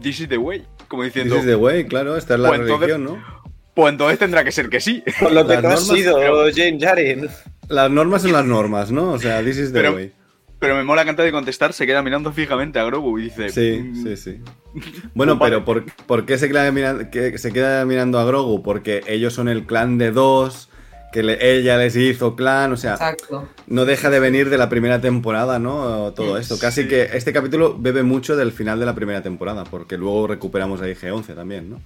This 0.00 0.20
is 0.20 0.28
the 0.28 0.38
way, 0.38 0.64
como 0.88 1.04
diciendo, 1.04 1.36
This 1.36 1.44
is 1.44 1.50
the 1.50 1.56
way, 1.56 1.84
claro, 1.86 2.16
esta 2.16 2.34
es 2.34 2.40
la 2.40 2.48
Pues 2.48 2.60
entonces- 2.60 2.98
¿no? 2.98 3.43
Pues 3.74 3.92
entonces 3.92 4.18
tendrá 4.18 4.44
que 4.44 4.52
ser 4.52 4.68
que 4.68 4.80
sí. 4.80 5.02
Con 5.18 5.34
lo 5.34 5.46
que 5.46 5.56
sido, 5.76 6.16
pero- 6.16 6.44
Jarin. 6.80 7.28
Las 7.68 7.90
normas 7.90 8.22
son 8.22 8.32
las 8.32 8.44
normas, 8.44 8.90
¿no? 8.90 9.12
O 9.12 9.18
sea, 9.18 9.42
this 9.42 9.56
is 9.58 9.72
the 9.72 9.80
Pero- 9.80 9.94
way. 9.94 10.12
Pero 10.60 10.76
me 10.76 10.84
mola 10.84 11.04
antes 11.10 11.24
de 11.26 11.32
contestar 11.32 11.74
se 11.74 11.86
queda 11.86 12.00
mirando 12.02 12.32
fijamente 12.32 12.78
a 12.78 12.84
Grogu 12.84 13.18
y 13.18 13.24
dice... 13.24 13.50
Sí, 13.50 13.82
mm, 13.82 14.02
sí, 14.02 14.16
sí. 14.16 14.40
Bueno, 15.14 15.38
pero 15.38 15.62
¿por, 15.64 15.84
por 16.06 16.24
qué 16.24 16.38
se 16.38 16.48
queda, 16.48 16.70
mirando, 16.72 17.10
que 17.10 17.36
se 17.36 17.52
queda 17.52 17.84
mirando 17.84 18.18
a 18.18 18.24
Grogu? 18.24 18.62
Porque 18.62 19.02
ellos 19.06 19.34
son 19.34 19.48
el 19.48 19.66
clan 19.66 19.98
de 19.98 20.10
dos, 20.10 20.70
que 21.12 21.22
le- 21.22 21.54
ella 21.58 21.76
les 21.76 21.96
hizo 21.96 22.34
clan, 22.34 22.72
o 22.72 22.76
sea, 22.78 22.92
Exacto. 22.94 23.46
no 23.66 23.84
deja 23.84 24.08
de 24.08 24.20
venir 24.20 24.48
de 24.48 24.56
la 24.56 24.70
primera 24.70 25.02
temporada, 25.02 25.58
¿no? 25.58 26.12
Todo 26.14 26.38
esto. 26.38 26.58
Casi 26.58 26.82
Sí. 26.84 26.88
que 26.88 27.10
este 27.12 27.32
capítulo 27.34 27.76
bebe 27.78 28.02
mucho 28.02 28.34
del 28.34 28.50
final 28.50 28.80
de 28.80 28.86
la 28.86 28.94
primera 28.94 29.22
temporada, 29.22 29.64
porque 29.64 29.98
luego 29.98 30.28
recuperamos 30.28 30.80
a 30.80 30.88
IG-11 30.88 31.34
también, 31.34 31.68
¿no? 31.68 31.82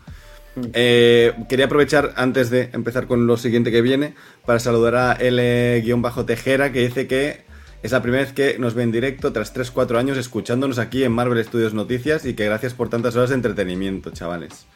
Eh, 0.73 1.35
quería 1.49 1.67
aprovechar 1.67 2.13
antes 2.17 2.51
de 2.51 2.71
empezar 2.73 3.07
con 3.07 3.27
lo 3.27 3.37
siguiente 3.37 3.71
que 3.71 3.83
viene 3.83 4.15
para 4.47 4.59
saludar 4.59 4.95
a 4.97 5.13
L-Tejera 5.13 6.73
que 6.73 6.87
dice 6.87 7.07
que 7.07 7.43
es 7.83 7.93
la 7.93 8.03
primera 8.03 8.25
vez 8.25 8.33
que 8.33 8.59
nos 8.59 8.75
ve 8.75 8.83
en 8.83 8.93
directo 8.93 9.33
tras 9.33 9.55
3-4 9.55 9.97
años 9.99 10.19
escuchándonos 10.19 10.79
aquí 10.79 11.05
en 11.05 11.13
Marvel 11.13 11.43
Studios 11.45 11.75
Noticias 11.75 12.25
y 12.25 12.35
que 12.35 12.45
gracias 12.45 12.75
por 12.75 12.89
tantas 12.89 13.15
horas 13.17 13.31
de 13.31 13.37
entretenimiento, 13.37 14.11
chavales. 14.11 14.67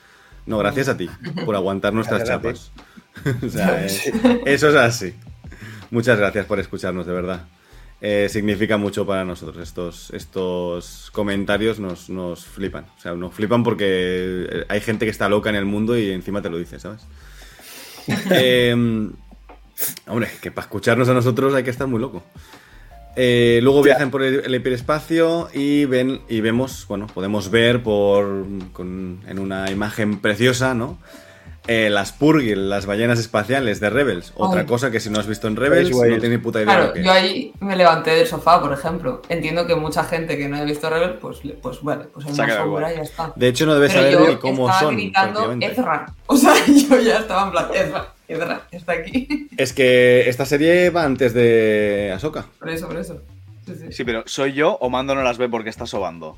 No, 0.46 0.58
gracias 0.58 0.88
a 0.88 0.96
ti 0.96 1.08
por 1.44 1.54
aguantar 1.56 1.92
nuestras 1.92 2.24
chapas. 2.24 2.70
O 3.46 3.48
sea, 3.50 3.84
es- 3.84 4.10
eso 4.46 4.68
es 4.70 4.74
así. 4.74 5.12
Muchas 5.90 6.18
gracias 6.18 6.46
por 6.46 6.58
escucharnos, 6.58 7.06
de 7.06 7.12
verdad. 7.12 7.44
Eh, 8.04 8.26
significa 8.28 8.76
mucho 8.78 9.06
para 9.06 9.24
nosotros. 9.24 9.56
Estos, 9.62 10.10
estos 10.10 11.08
comentarios 11.12 11.78
nos, 11.78 12.10
nos 12.10 12.44
flipan. 12.44 12.86
O 12.98 13.00
sea, 13.00 13.14
nos 13.14 13.32
flipan 13.32 13.62
porque 13.62 13.86
eh, 14.50 14.64
hay 14.68 14.80
gente 14.80 15.04
que 15.04 15.10
está 15.12 15.28
loca 15.28 15.50
en 15.50 15.54
el 15.56 15.64
mundo 15.66 15.96
y 15.96 16.10
encima 16.10 16.42
te 16.42 16.50
lo 16.50 16.58
dice, 16.58 16.80
¿sabes? 16.80 17.02
Eh, 18.32 18.74
hombre, 20.08 20.28
que 20.40 20.50
para 20.50 20.64
escucharnos 20.66 21.08
a 21.08 21.14
nosotros 21.14 21.54
hay 21.54 21.62
que 21.62 21.70
estar 21.70 21.86
muy 21.86 22.00
loco. 22.00 22.24
Eh, 23.14 23.60
luego 23.62 23.82
viajan 23.82 24.10
por 24.10 24.22
el, 24.22 24.42
el 24.44 24.54
hiperespacio 24.54 25.48
y 25.52 25.84
ven 25.84 26.22
y 26.28 26.40
vemos, 26.40 26.84
bueno, 26.88 27.06
podemos 27.06 27.50
ver 27.50 27.82
por 27.84 28.44
con- 28.72 29.20
en 29.28 29.38
una 29.38 29.70
imagen 29.70 30.18
preciosa, 30.20 30.74
¿no? 30.74 30.98
Eh, 31.68 31.90
las 31.90 32.10
Purgil, 32.12 32.68
las 32.68 32.86
ballenas 32.86 33.20
espaciales 33.20 33.78
de 33.78 33.88
Rebels. 33.88 34.32
Otra 34.36 34.62
Ay. 34.62 34.66
cosa 34.66 34.90
que 34.90 34.98
si 34.98 35.10
no 35.10 35.20
has 35.20 35.28
visto 35.28 35.46
en 35.46 35.54
Rebels 35.54 35.90
Space 35.90 35.94
no 35.94 36.10
Whale. 36.10 36.20
tiene 36.20 36.38
puta 36.40 36.60
idea 36.60 36.72
de 36.72 36.78
lo 36.88 36.92
Claro, 36.92 36.94
que 36.94 37.02
yo 37.04 37.12
es. 37.12 37.16
ahí 37.22 37.52
me 37.60 37.76
levanté 37.76 38.10
del 38.10 38.26
sofá, 38.26 38.60
por 38.60 38.72
ejemplo. 38.72 39.22
Entiendo 39.28 39.64
que 39.66 39.76
mucha 39.76 40.02
gente 40.02 40.36
que 40.36 40.48
no 40.48 40.56
haya 40.56 40.64
visto 40.64 40.90
Rebel, 40.90 41.14
pues, 41.20 41.44
le- 41.44 41.54
pues 41.54 41.80
vale, 41.82 42.06
pues 42.12 42.26
hay 42.26 42.32
una 42.32 42.56
sombra 42.56 42.92
y 42.92 42.96
ya 42.96 43.02
está. 43.02 43.32
De 43.36 43.46
hecho, 43.48 43.66
no 43.66 43.74
debes 43.74 43.92
Pero 43.94 44.10
saber 44.18 44.28
ni 44.30 44.36
cómo 44.40 44.66
estaba 44.68 44.80
son. 44.80 44.96
gritando. 44.96 45.52
Ezra. 45.60 46.06
O 46.26 46.36
sea, 46.36 46.54
yo 46.66 47.00
ya 47.00 47.18
estaba 47.18 47.44
en 47.44 47.50
plan, 47.52 47.66
Ezra, 47.74 48.12
Ezra, 48.26 48.62
está 48.72 48.92
aquí. 48.92 49.48
Es 49.56 49.72
que 49.72 50.28
esta 50.28 50.46
serie 50.46 50.90
va 50.90 51.04
antes 51.04 51.32
de 51.34 52.10
Ahsoka. 52.14 52.46
Por 52.58 52.70
eso, 52.70 52.88
por 52.88 52.96
eso. 52.96 53.20
Sí, 53.66 53.74
sí. 53.78 53.86
Sí, 53.92 54.04
pero 54.04 54.24
¿soy 54.26 54.54
yo 54.54 54.76
o 54.80 54.90
Mando 54.90 55.14
no 55.14 55.22
las 55.22 55.38
ve 55.38 55.48
porque 55.48 55.68
está 55.70 55.86
sobando? 55.86 56.36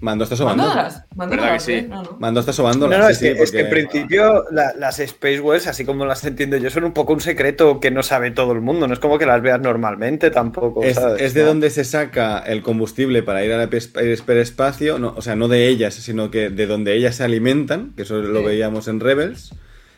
Mando 0.00 0.24
está 0.24 0.36
sobando. 0.36 0.62
Mándalas, 0.64 1.04
mándalas, 1.16 1.42
¿Verdad 1.44 1.54
que 1.56 1.60
sí? 1.60 1.72
¿eh? 1.72 1.86
No, 1.88 2.02
no. 2.02 2.16
Mando 2.20 2.40
está 2.40 2.52
sobando. 2.52 2.88
No, 2.88 2.98
no, 2.98 3.06
sí, 3.06 3.12
es, 3.12 3.18
que, 3.18 3.34
sí, 3.36 3.42
es 3.42 3.50
que 3.50 3.60
en 3.60 3.70
principio 3.70 4.44
la- 4.50 4.72
las 4.78 5.00
Space 5.00 5.40
Whales, 5.40 5.66
así 5.66 5.84
como 5.84 6.04
las 6.06 6.22
entiendo 6.24 6.56
yo, 6.56 6.70
son 6.70 6.84
un 6.84 6.92
poco 6.92 7.12
un 7.12 7.20
secreto 7.20 7.80
que 7.80 7.90
no 7.90 8.02
sabe 8.02 8.30
todo 8.30 8.52
el 8.52 8.60
mundo. 8.60 8.86
No 8.86 8.94
es 8.94 9.00
como 9.00 9.18
que 9.18 9.26
las 9.26 9.42
veas 9.42 9.60
normalmente 9.60 10.30
tampoco. 10.30 10.84
Es, 10.84 10.94
¿sabes? 10.96 11.20
es 11.22 11.34
de 11.34 11.42
¿No? 11.42 11.48
donde 11.48 11.70
se 11.70 11.84
saca 11.84 12.38
el 12.38 12.62
combustible 12.62 13.22
para 13.22 13.44
ir 13.44 13.52
al 13.52 13.68
hiper- 13.68 14.18
hiperespacio, 14.20 14.98
no, 14.98 15.14
o 15.16 15.22
sea, 15.22 15.34
no 15.36 15.48
de 15.48 15.66
ellas, 15.68 15.94
sino 15.94 16.30
que 16.30 16.50
de 16.50 16.66
donde 16.66 16.94
ellas 16.94 17.16
se 17.16 17.24
alimentan, 17.24 17.92
que 17.96 18.02
eso 18.02 18.18
lo 18.18 18.40
Sí. 18.40 18.46
veíamos 18.46 18.86
en 18.88 19.00
Rebels, 19.00 19.52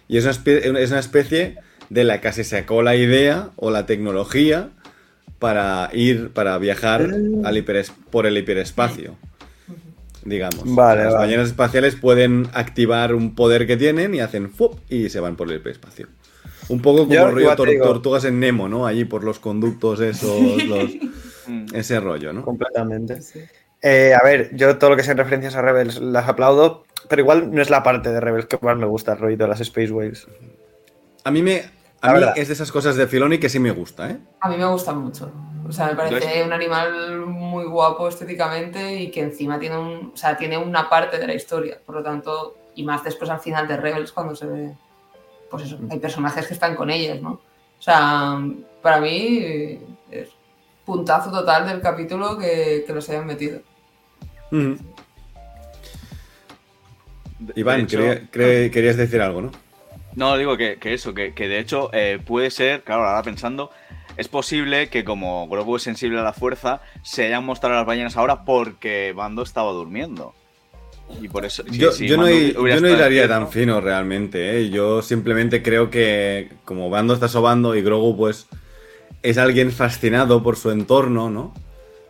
y 0.09 0.17
es 0.17 0.25
una, 0.25 0.33
espe- 0.33 0.79
es 0.79 0.91
una 0.91 1.01
especie 1.01 1.57
de 1.91 2.05
la 2.05 2.21
que 2.21 2.33
se 2.33 2.45
sacó 2.45 2.83
la 2.83 2.97
idea 2.97 3.51
o 3.57 3.71
la 3.71 3.85
tecnología 3.85 4.69
para 5.39 5.91
ir, 5.93 6.31
para 6.31 6.57
viajar 6.59 7.09
Mm. 7.09 7.45
al 7.47 7.57
hiperes- 7.57 7.93
por 8.11 8.27
el 8.27 8.37
hiperespacio, 8.39 9.17
digamos. 10.25 10.63
Vale, 10.75 11.05
Las 11.05 11.15
vale. 11.15 11.27
ballenas 11.27 11.49
espaciales 11.49 11.97
pueden 11.97 12.49
activar 12.53 13.15
un 13.15 13.35
poder 13.35 13.67
que 13.67 13.77
tienen 13.77 14.15
y 14.15 14.21
hacen 14.21 14.51
¡fup! 14.51 14.79
y 14.89 15.09
se 15.09 15.21
van 15.21 15.37
por 15.37 15.49
el 15.51 15.57
hiperespacio. 15.57 16.09
Un 16.69 16.81
poco 16.81 17.07
como 17.09 17.15
igual 17.41 17.57
te 17.57 17.63
tor- 17.63 17.69
digo- 17.71 17.85
tortugas 17.87 18.25
en 18.25 18.39
Nemo, 18.39 18.69
¿no? 18.69 18.87
Allí 18.87 19.05
por 19.05 19.25
los 19.25 19.39
conductos 19.41 20.01
esos, 20.01 20.41
los, 20.67 20.91
Mm. 21.47 21.67
ese 21.75 21.99
rollo, 21.99 22.33
¿no? 22.33 22.45
Completamente. 22.45 23.23
Sí. 23.23 23.41
Eh, 23.83 24.13
a 24.15 24.23
ver, 24.23 24.55
yo 24.55 24.77
todo 24.79 24.91
lo 24.91 24.97
que 24.97 25.03
sean 25.03 25.17
referencias 25.17 25.57
a 25.57 25.63
Rebels 25.63 25.99
las 26.01 26.29
aplaudo, 26.29 26.85
pero 27.09 27.23
igual 27.23 27.53
no 27.53 27.61
es 27.63 27.71
la 27.71 27.83
parte 27.83 28.13
de 28.13 28.21
Rebels 28.21 28.47
que 28.47 28.59
más 28.61 28.77
me 28.77 28.87
gusta, 28.87 29.13
el 29.15 29.19
rollo 29.19 29.37
de 29.39 29.49
las 29.49 29.61
Space 29.61 29.91
Whales. 29.91 30.29
A 31.25 31.31
mí 31.31 31.43
me 31.43 31.63
a 32.03 32.13
mí 32.15 32.21
es 32.37 32.49
de 32.49 32.55
esas 32.55 32.71
cosas 32.71 32.95
de 32.97 33.07
Filoni 33.07 33.39
que 33.39 33.49
sí 33.49 33.59
me 33.59 33.73
gusta, 33.73 34.11
¿eh? 34.11 34.19
A 34.41 34.49
mí 34.49 34.57
me 34.59 34.67
gusta 34.67 34.93
mucho. 34.93 35.33
O 35.71 35.73
sea, 35.73 35.87
me 35.87 35.95
parece 35.95 36.17
Entonces- 36.17 36.47
un 36.47 36.53
animal 36.53 37.21
muy 37.27 37.65
guapo 37.65 38.09
estéticamente 38.09 38.97
y 38.97 39.11
que 39.11 39.21
encima 39.21 39.59
tiene 39.59 39.79
un, 39.79 40.11
o 40.13 40.17
sea, 40.17 40.37
tiene 40.37 40.59
una 40.59 40.89
parte 40.91 41.19
de 41.19 41.27
la 41.27 41.35
historia. 41.35 41.79
Por 41.87 41.95
lo 41.95 42.03
tanto, 42.03 42.57
y 42.75 42.83
más 42.83 43.05
después 43.05 43.31
al 43.31 43.41
final 43.41 43.67
de 43.69 43.77
Rebels 43.77 44.13
cuando 44.13 44.35
se 44.35 44.47
ve, 44.47 44.73
pues 45.51 45.65
eso, 45.65 45.79
hay 45.91 45.99
personajes 45.99 46.47
que 46.47 46.55
están 46.55 46.75
con 46.75 46.91
ellas, 46.91 47.21
¿no? 47.23 47.33
O 47.79 47.83
sea, 47.83 48.37
para 48.83 49.01
mí 49.01 49.79
es 50.11 50.29
puntazo 50.85 51.31
total 51.31 51.67
del 51.69 51.81
capítulo 51.81 52.37
que, 52.37 52.83
que 52.87 52.93
los 52.93 53.09
hayan 53.09 53.27
metido. 53.27 53.61
Ujú. 54.51 54.77
Iván, 57.55 57.79
De 57.79 57.83
hecho- 57.85 57.99
quería- 57.99 58.31
cre- 58.31 58.71
querías 58.71 58.97
decir 58.97 59.21
algo, 59.23 59.43
¿no? 59.43 59.51
No, 60.17 60.37
digo 60.37 60.57
que, 60.57 60.77
que 60.79 60.93
eso, 60.95 61.15
que, 61.15 61.33
que 61.35 61.49
de 61.49 61.59
hecho 61.61 61.89
eh, 61.93 62.19
puede 62.25 62.51
ser, 62.51 62.83
claro, 62.83 63.05
ahora 63.05 63.23
pensando, 63.23 63.71
es 64.17 64.29
posible 64.29 64.89
que 64.89 65.05
como 65.05 65.49
Grogu 65.49 65.77
es 65.77 65.83
sensible 65.83 66.19
a 66.21 66.23
la 66.23 66.33
fuerza, 66.33 66.81
se 67.03 67.27
hayan 67.27 67.45
mostrado 67.45 67.77
las 67.77 67.87
ballenas 67.87 68.17
ahora 68.17 68.45
porque 68.45 69.13
Bando 69.15 69.43
estaba 69.43 69.73
durmiendo. 69.73 70.35
Y 71.21 71.29
por 71.29 71.45
eso... 71.45 71.65
sí, 71.69 71.79
yo, 71.79 71.91
sí, 71.91 72.07
yo 72.07 72.17
no, 72.17 72.31
hi- 72.31 72.53
yo 72.53 72.81
no 72.81 72.89
hilaría 72.89 73.27
tan 73.27 73.51
fino 73.51 73.81
realmente, 73.81 74.59
¿eh? 74.59 74.71
Yo 74.71 75.03
simplemente 75.03 75.63
creo 75.63 75.91
que 75.91 76.51
como 76.65 76.89
Bando 76.89 77.15
está 77.15 77.27
sobando 77.29 77.75
y 77.75 77.83
Grogu 77.83 78.17
pues 78.17 78.47
es 79.23 79.37
alguien 79.37 79.73
fascinado 79.73 80.43
por 80.43 80.57
su 80.57 80.71
entorno, 80.71 81.29
¿no? 81.29 81.53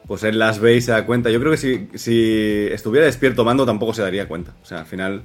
Pues 0.06 0.22
él 0.24 0.38
las 0.38 0.58
ve 0.58 0.76
y 0.76 0.80
se 0.80 0.90
da 0.90 1.06
cuenta. 1.06 1.30
Yo 1.30 1.40
creo 1.40 1.52
que 1.52 1.56
si, 1.56 1.88
si 1.94 2.66
estuviera 2.72 3.06
despierto 3.06 3.44
Mando 3.44 3.64
tampoco 3.64 3.94
se 3.94 4.02
daría 4.02 4.28
cuenta. 4.28 4.52
O 4.62 4.66
sea, 4.66 4.80
al 4.80 4.86
final... 4.86 5.22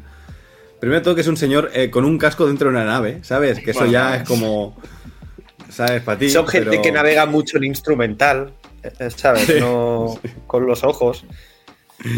Primero 0.80 1.02
todo 1.02 1.16
que 1.16 1.22
es 1.22 1.28
un 1.28 1.38
señor 1.38 1.72
eh, 1.74 1.90
con 1.90 2.06
un 2.06 2.18
casco 2.18 2.46
dentro 2.46 2.70
de 2.70 2.76
una 2.76 2.86
nave, 2.86 3.20
¿sabes? 3.24 3.60
Que 3.60 3.72
eso 3.72 3.86
ya 3.88 4.18
es 4.18 4.28
como... 4.28 4.78
¿Sabes? 5.70 6.02
Para 6.02 6.18
ti. 6.20 6.30
Son 6.30 6.48
gente 6.48 6.70
pero- 6.70 6.82
que 6.82 6.92
navega 6.92 7.26
mucho 7.26 7.58
en 7.58 7.66
instrumental. 7.66 8.54
eh, 8.84 9.10
¿sabes? 9.16 9.60
No 9.60 10.20
con 10.48 10.66
los 10.68 10.84
ojos. 10.84 11.26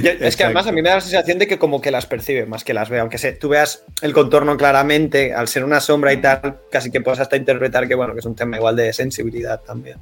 Yo- 0.01 0.11
es 0.19 0.35
que 0.35 0.43
además 0.43 0.67
a 0.67 0.71
mí 0.71 0.81
me 0.81 0.89
da 0.89 0.95
la 0.95 1.01
sensación 1.01 1.37
de 1.39 1.47
que 1.47 1.57
como 1.59 1.79
que 1.81 1.91
las 1.91 2.05
percibe 2.07 2.45
más 2.45 2.63
que 2.63 2.73
las 2.73 2.89
ve, 2.89 2.99
aunque 2.99 3.17
se, 3.19 3.31
tú 3.33 3.49
veas 3.49 3.83
el 4.01 4.11
contorno 4.11 4.57
claramente, 4.57 5.33
al 5.33 5.47
ser 5.47 5.63
una 5.63 5.79
sombra 5.79 6.11
y 6.13 6.17
tal, 6.17 6.57
casi 6.71 6.89
que 6.91 6.99
puedes 6.99 7.19
hasta 7.19 7.37
interpretar 7.37 7.87
que 7.87 7.95
bueno, 7.95 8.13
que 8.13 8.19
es 8.19 8.25
un 8.25 8.35
tema 8.35 8.57
igual 8.57 8.75
de 8.75 8.91
sensibilidad 8.91 9.61
también. 9.61 9.97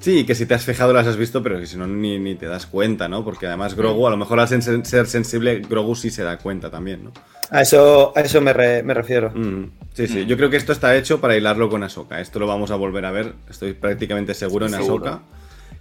Sí, 0.00 0.24
que 0.24 0.34
si 0.34 0.46
te 0.46 0.54
has 0.54 0.64
fijado 0.64 0.92
las 0.94 1.06
has 1.06 1.16
visto, 1.18 1.42
pero 1.42 1.58
que 1.60 1.66
si 1.66 1.76
no 1.76 1.86
ni, 1.86 2.18
ni 2.18 2.34
te 2.34 2.46
das 2.46 2.66
cuenta, 2.66 3.06
¿no? 3.08 3.22
Porque 3.24 3.46
además 3.46 3.74
Grogu, 3.76 4.06
a 4.06 4.10
lo 4.10 4.16
mejor 4.16 4.40
al 4.40 4.48
sen- 4.48 4.82
ser 4.84 5.06
sensible, 5.06 5.60
Grogu 5.68 5.94
sí 5.94 6.10
se 6.10 6.22
da 6.22 6.38
cuenta 6.38 6.70
también, 6.70 7.04
¿no? 7.04 7.12
A 7.50 7.62
eso, 7.62 8.12
a 8.16 8.20
eso 8.20 8.40
me, 8.40 8.52
re- 8.52 8.82
me 8.82 8.94
refiero. 8.94 9.30
Mm, 9.30 9.64
sí, 9.92 10.06
sí. 10.06 10.24
Yo 10.24 10.36
creo 10.36 10.48
que 10.48 10.56
esto 10.56 10.72
está 10.72 10.96
hecho 10.96 11.20
para 11.20 11.36
hilarlo 11.36 11.68
con 11.68 11.82
Ahsoka. 11.82 12.20
Esto 12.20 12.38
lo 12.38 12.46
vamos 12.46 12.70
a 12.70 12.76
volver 12.76 13.04
a 13.04 13.10
ver, 13.10 13.34
estoy 13.50 13.74
prácticamente 13.74 14.32
seguro 14.34 14.66
en 14.66 14.72
Seguro. 14.72 15.06
Ahsoka. 15.06 15.22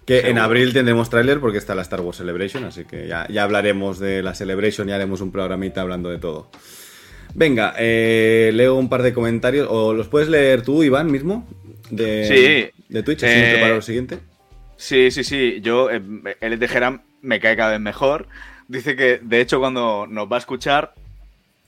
Que 0.06 0.28
en 0.30 0.40
abril 0.40 0.74
tendremos 0.74 1.10
tráiler 1.12 1.40
porque 1.40 1.60
está 1.60 1.76
la 1.76 1.84
Star 1.84 2.02
Wars 2.02 2.18
Celebration, 2.18 2.64
así 2.66 2.84
que 2.86 3.08
ya, 3.08 3.28
ya 3.30 3.44
hablaremos 3.44 4.00
de 4.00 4.24
la 4.24 4.34
Celebration 4.34 4.90
y 4.90 4.92
haremos 4.92 5.22
un 5.22 5.32
programita 5.32 5.82
hablando 5.82 6.10
de 6.10 6.18
todo. 6.18 6.50
Venga, 7.36 7.76
eh, 7.78 8.50
leo 8.56 8.76
un 8.76 8.90
par 8.90 9.04
de 9.04 9.14
comentarios. 9.14 9.68
¿O 9.70 9.94
los 9.94 10.08
puedes 10.08 10.28
leer 10.28 10.64
tú, 10.64 10.82
Iván, 10.84 11.12
mismo? 11.12 11.48
De, 11.90 12.72
Sí. 12.74 12.84
De 12.90 13.04
Twitch, 13.04 13.24
Eh, 13.24 13.52
preparo 13.54 13.76
lo 13.76 13.82
siguiente. 13.82 14.20
Sí, 14.78 15.12
sí, 15.12 15.24
sí. 15.24 15.60
Yo, 15.62 15.90
eh, 15.92 16.02
el 16.42 16.60
de 16.60 16.68
Geram 16.68 17.02
me 17.22 17.40
cae 17.40 17.56
cada 17.58 17.72
vez 17.72 17.80
mejor. 17.80 18.28
Dice 18.68 18.96
que, 18.96 19.20
de 19.22 19.42
hecho, 19.42 19.60
cuando 19.60 20.06
nos 20.08 20.32
va 20.32 20.36
a 20.38 20.40
escuchar, 20.40 20.94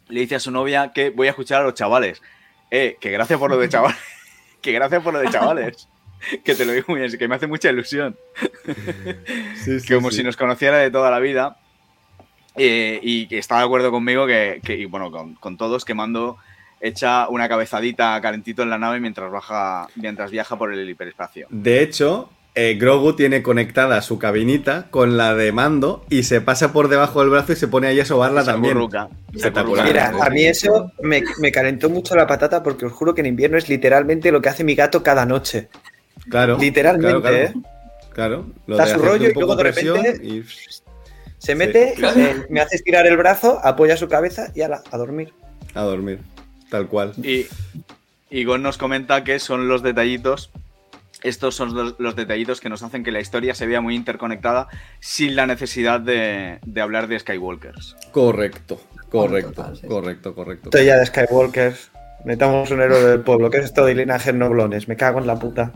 le 0.09 0.21
dice 0.21 0.35
a 0.35 0.39
su 0.39 0.51
novia 0.51 0.91
que 0.93 1.09
voy 1.09 1.27
a 1.27 1.31
escuchar 1.31 1.61
a 1.61 1.65
los 1.65 1.73
chavales. 1.73 2.21
Eh, 2.69 2.97
que 3.01 3.11
gracias 3.11 3.37
por 3.39 3.49
lo 3.49 3.57
de 3.57 3.67
chavales. 3.69 3.97
que 4.61 4.71
gracias 4.71 5.01
por 5.03 5.13
lo 5.13 5.19
de 5.19 5.29
chavales. 5.29 5.87
que 6.45 6.53
te 6.55 6.65
lo 6.65 6.71
digo 6.73 6.85
muy 6.89 6.99
bien, 7.01 7.17
que 7.17 7.27
me 7.27 7.35
hace 7.35 7.47
mucha 7.47 7.69
ilusión. 7.69 8.15
Sí, 9.55 9.77
como 9.93 10.09
sí. 10.11 10.17
si 10.17 10.23
nos 10.23 10.37
conociera 10.37 10.77
de 10.77 10.89
toda 10.91 11.11
la 11.11 11.19
vida. 11.19 11.57
Eh, 12.57 12.99
y 13.01 13.27
que 13.27 13.37
está 13.37 13.59
de 13.59 13.63
acuerdo 13.65 13.91
conmigo 13.91 14.27
que, 14.27 14.59
que- 14.63 14.75
y 14.75 14.85
bueno, 14.85 15.09
con, 15.11 15.35
con 15.35 15.55
todos, 15.57 15.85
que 15.85 15.93
mando 15.93 16.37
echa 16.81 17.27
una 17.29 17.47
cabezadita 17.47 18.19
calentito 18.21 18.63
en 18.63 18.69
la 18.69 18.77
nave 18.77 18.99
mientras 18.99 19.31
baja, 19.31 19.87
mientras 19.95 20.31
viaja 20.31 20.57
por 20.57 20.73
el 20.73 20.89
hiperespacio. 20.89 21.47
De 21.49 21.81
hecho, 21.83 22.29
eh, 22.55 22.75
Grogu 22.79 23.13
tiene 23.15 23.41
conectada 23.43 24.01
su 24.01 24.19
cabinita 24.19 24.87
con 24.89 25.15
la 25.15 25.35
de 25.35 25.51
mando 25.51 26.03
y 26.09 26.23
se 26.23 26.41
pasa 26.41 26.73
por 26.73 26.87
debajo 26.89 27.21
del 27.21 27.29
brazo 27.29 27.53
y 27.53 27.55
se 27.55 27.67
pone 27.67 27.87
ahí 27.87 27.99
a 27.99 28.05
sobarla 28.05 28.41
Se 28.41 28.51
también. 28.51 28.73
se 29.35 29.47
acurruca. 29.47 29.83
Mira, 29.83 30.11
a 30.21 30.29
mí 30.29 30.43
eso 30.43 30.91
me, 31.01 31.23
me 31.39 31.51
calentó 31.51 31.89
mucho 31.89 32.15
la 32.15 32.27
patata 32.27 32.61
porque 32.61 32.85
os 32.85 32.91
juro 32.91 33.13
que 33.13 33.21
en 33.21 33.27
invierno 33.27 33.57
es 33.57 33.69
literalmente 33.69 34.31
lo 34.31 34.41
que 34.41 34.49
hace 34.49 34.63
mi 34.63 34.75
gato 34.75 35.01
cada 35.03 35.25
noche. 35.25 35.69
Claro. 36.29 36.57
Literalmente, 36.59 37.21
claro, 37.21 37.37
¿eh? 37.37 37.53
Claro. 38.13 38.45
Lo 38.67 38.75
Da 38.75 38.85
su 38.87 38.99
rollo 38.99 39.29
y 39.29 39.33
luego 39.33 39.55
de 39.55 39.63
repente- 39.63 40.19
y- 40.21 40.43
Se 41.37 41.55
mete, 41.55 41.95
me 42.49 42.59
hace 42.61 42.75
estirar 42.75 43.07
el 43.07 43.17
brazo, 43.17 43.59
apoya 43.63 43.97
su 43.97 44.07
cabeza 44.07 44.51
y 44.53 44.61
ala, 44.61 44.83
a 44.91 44.97
dormir. 44.97 45.33
a 45.73 45.81
dormir. 45.81 46.19
Tal 46.71 46.87
cual. 46.87 47.13
Y 47.23 47.45
Igor 48.31 48.59
nos 48.61 48.77
comenta 48.79 49.23
que 49.23 49.37
son 49.39 49.67
los 49.67 49.83
detallitos. 49.83 50.49
Estos 51.21 51.53
son 51.53 51.75
los, 51.75 51.95
los 51.99 52.15
detallitos 52.15 52.59
que 52.61 52.69
nos 52.69 52.81
hacen 52.81 53.03
que 53.03 53.11
la 53.11 53.19
historia 53.19 53.53
se 53.53 53.67
vea 53.67 53.81
muy 53.81 53.93
interconectada 53.95 54.67
sin 55.01 55.35
la 55.35 55.45
necesidad 55.45 55.99
de, 55.99 56.57
de 56.65 56.81
hablar 56.81 57.07
de 57.07 57.19
Skywalkers. 57.19 57.95
Correcto. 58.11 58.81
Correcto. 59.09 59.51
Total, 59.51 59.77
sí. 59.77 59.85
Correcto, 59.85 60.33
correcto. 60.33 60.69
Estoy 60.69 60.85
ya 60.85 60.95
de 60.97 61.05
Skywalker. 61.05 61.75
Metamos 62.25 62.71
un 62.71 62.81
héroe 62.81 63.03
del 63.03 63.19
pueblo. 63.19 63.49
¿Qué 63.49 63.57
es 63.57 63.65
esto 63.65 63.85
de 63.85 63.93
linajes 63.93 64.33
noblones? 64.33 64.87
Me 64.87 64.95
cago 64.95 65.19
en 65.19 65.27
la 65.27 65.37
puta. 65.37 65.73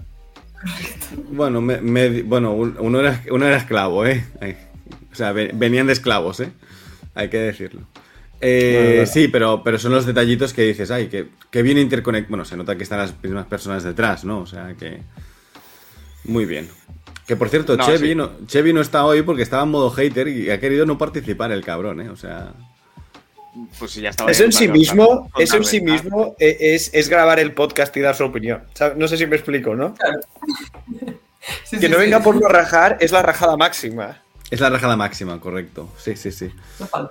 Bueno, 1.30 1.62
me- 1.62 1.82
me- 1.82 2.22
bueno 2.24 2.54
un- 2.54 2.78
uno, 2.80 3.02
era, 3.02 3.22
uno 3.32 3.46
era 3.46 3.58
esclavo, 3.58 4.06
¿eh? 4.06 4.24
O 5.12 5.16
sea, 5.16 5.32
ve- 5.34 5.52
venían 5.54 5.88
de 5.88 5.94
esclavos, 5.94 6.40
¿eh? 6.40 6.50
Hay 7.14 7.30
que 7.30 7.38
decirlo. 7.38 7.82
Eh. 8.46 9.06
Sí, 9.08 9.28
pero, 9.28 9.62
pero 9.64 9.78
son 9.80 9.92
los 9.92 10.06
detallitos 10.06 10.54
que 10.54 10.64
dices, 10.64 10.92
ay, 10.92 11.08
que, 11.08 11.28
que 11.50 11.62
bien 11.62 11.78
interconect... 11.78 12.30
Bueno, 12.30 12.46
se 12.46 12.56
nota 12.58 12.76
que 12.76 12.84
están 12.84 13.00
las 13.00 13.14
mismas 13.24 13.46
personas 13.46 13.84
detrás, 13.84 14.24
¿no? 14.26 14.40
O 14.40 14.46
sea, 14.46 14.76
que... 14.80 15.02
Muy 16.26 16.46
bien. 16.46 16.70
Que 17.28 17.36
por 17.36 17.50
cierto, 17.50 17.76
No, 17.76 17.86
Chevy, 17.86 18.10
sí. 18.10 18.16
no, 18.16 18.32
Chevy 18.48 18.72
no 18.74 18.82
está 18.82 19.06
hoy 19.06 19.22
porque 19.24 19.42
estaba 19.42 19.64
en 19.64 19.70
modo 19.70 19.90
hater 19.92 20.28
y 20.28 20.50
ha 20.52 20.60
querido 20.60 20.86
no 20.86 20.98
participar 20.98 21.52
el 21.52 21.64
cabrón, 21.64 22.02
¿eh? 22.02 22.10
O 22.10 22.16
sea... 22.16 22.54
Pues 23.80 23.92
si 23.92 24.02
ya 24.02 24.10
estaba 24.10 24.30
Eso 24.30 24.44
en 24.44 24.52
sí 24.52 24.68
mismo, 24.68 25.32
eso 25.38 25.56
en 25.56 25.64
sí 25.64 25.80
mismo 25.80 26.36
e- 26.38 26.58
es, 26.76 26.90
es 26.94 27.08
grabar 27.08 27.40
el 27.40 27.54
podcast 27.54 27.96
y 27.96 28.02
dar 28.02 28.14
su 28.14 28.26
opinión. 28.26 28.64
¿Sabes? 28.74 28.98
No 28.98 29.08
sé 29.08 29.18
si 29.18 29.26
me 29.28 29.38
explico, 29.38 29.76
¿no? 29.76 29.96
Sí, 31.64 31.78
Que 31.78 31.86
sí, 31.86 31.90
no 31.90 31.98
sí. 31.98 32.02
venga 32.02 32.22
por 32.22 32.42
no 32.42 32.48
rajar 32.48 32.98
es 33.00 33.12
la 33.12 33.22
rajada 33.22 33.56
máxima. 33.56 34.20
Es 34.52 34.60
la 34.60 34.70
rajada 34.70 34.96
máxima, 34.96 35.40
correcto. 35.40 35.90
Sí, 35.98 36.16
sí, 36.16 36.32
sí. 36.32 36.52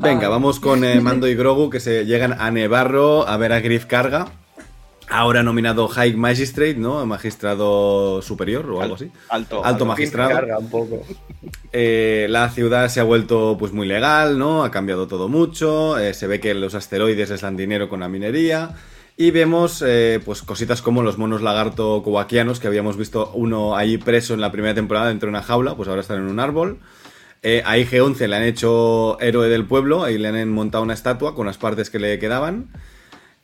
Venga, 0.01 0.29
vamos 0.29 0.61
con 0.61 0.85
eh, 0.85 1.01
Mando 1.03 1.27
y 1.29 1.35
Grogu 1.35 1.69
que 1.69 1.81
se 1.81 2.07
llegan 2.07 2.33
a 2.41 2.51
Nevarro 2.51 3.27
a 3.27 3.37
ver 3.37 3.53
a 3.53 3.61
Griff 3.61 3.87
Carga. 3.87 4.29
Ahora 5.11 5.43
nominado 5.43 5.87
High 5.89 6.15
Magistrate, 6.15 6.77
¿no? 6.77 7.05
Magistrado 7.05 8.23
superior 8.23 8.71
o 8.71 8.81
algo 8.81 8.95
así. 8.95 9.11
Alto. 9.29 9.65
Alto 9.65 9.85
magistrado. 9.85 10.31
Carga 10.31 10.59
un 10.59 10.71
poco. 10.71 11.03
Eh, 11.77 12.29
la 12.31 12.51
ciudad 12.51 12.89
se 12.89 13.01
ha 13.01 13.03
vuelto 13.03 13.57
pues 13.59 13.73
muy 13.73 13.89
legal, 13.89 14.39
¿no? 14.39 14.63
Ha 14.63 14.71
cambiado 14.71 15.09
todo 15.09 15.29
mucho. 15.29 15.99
eh, 15.99 16.15
se 16.15 16.29
ve 16.29 16.39
que 16.39 16.55
los 16.55 16.77
asteroides 16.77 17.31
les 17.31 17.41
dan 17.41 17.57
dinero 17.57 17.89
con 17.89 17.99
la 18.01 18.09
minería. 18.09 18.77
Y 19.17 19.33
vemos 19.33 19.83
eh, 19.85 20.21
pues 20.25 20.43
cositas 20.43 20.83
como 20.83 21.03
los 21.03 21.19
monos 21.19 21.43
lagarto 21.43 22.01
kowakianos, 22.05 22.61
que 22.61 22.69
habíamos 22.69 22.97
visto 22.97 23.33
uno 23.35 23.77
ahí 23.77 23.99
preso 23.99 24.35
en 24.35 24.41
la 24.41 24.53
primera 24.53 24.73
temporada 24.75 25.09
dentro 25.09 25.27
de 25.27 25.31
una 25.31 25.43
jaula, 25.43 25.75
pues 25.75 25.89
ahora 25.89 26.01
están 26.01 26.19
en 26.19 26.29
un 26.29 26.39
árbol. 26.39 26.79
Eh, 27.47 27.63
a 27.65 27.77
IG-11 27.77 28.27
le 28.27 28.37
han 28.37 28.43
hecho 28.43 29.21
héroe 29.21 29.49
del 29.49 29.67
pueblo, 29.67 30.03
ahí 30.03 30.17
le 30.19 30.29
han 30.29 30.49
montado 30.51 30.83
una 30.83 30.95
estatua 30.95 31.35
con 31.35 31.47
las 31.47 31.59
partes 31.59 31.91
que 31.91 31.99
le 31.99 32.19
quedaban. 32.19 32.71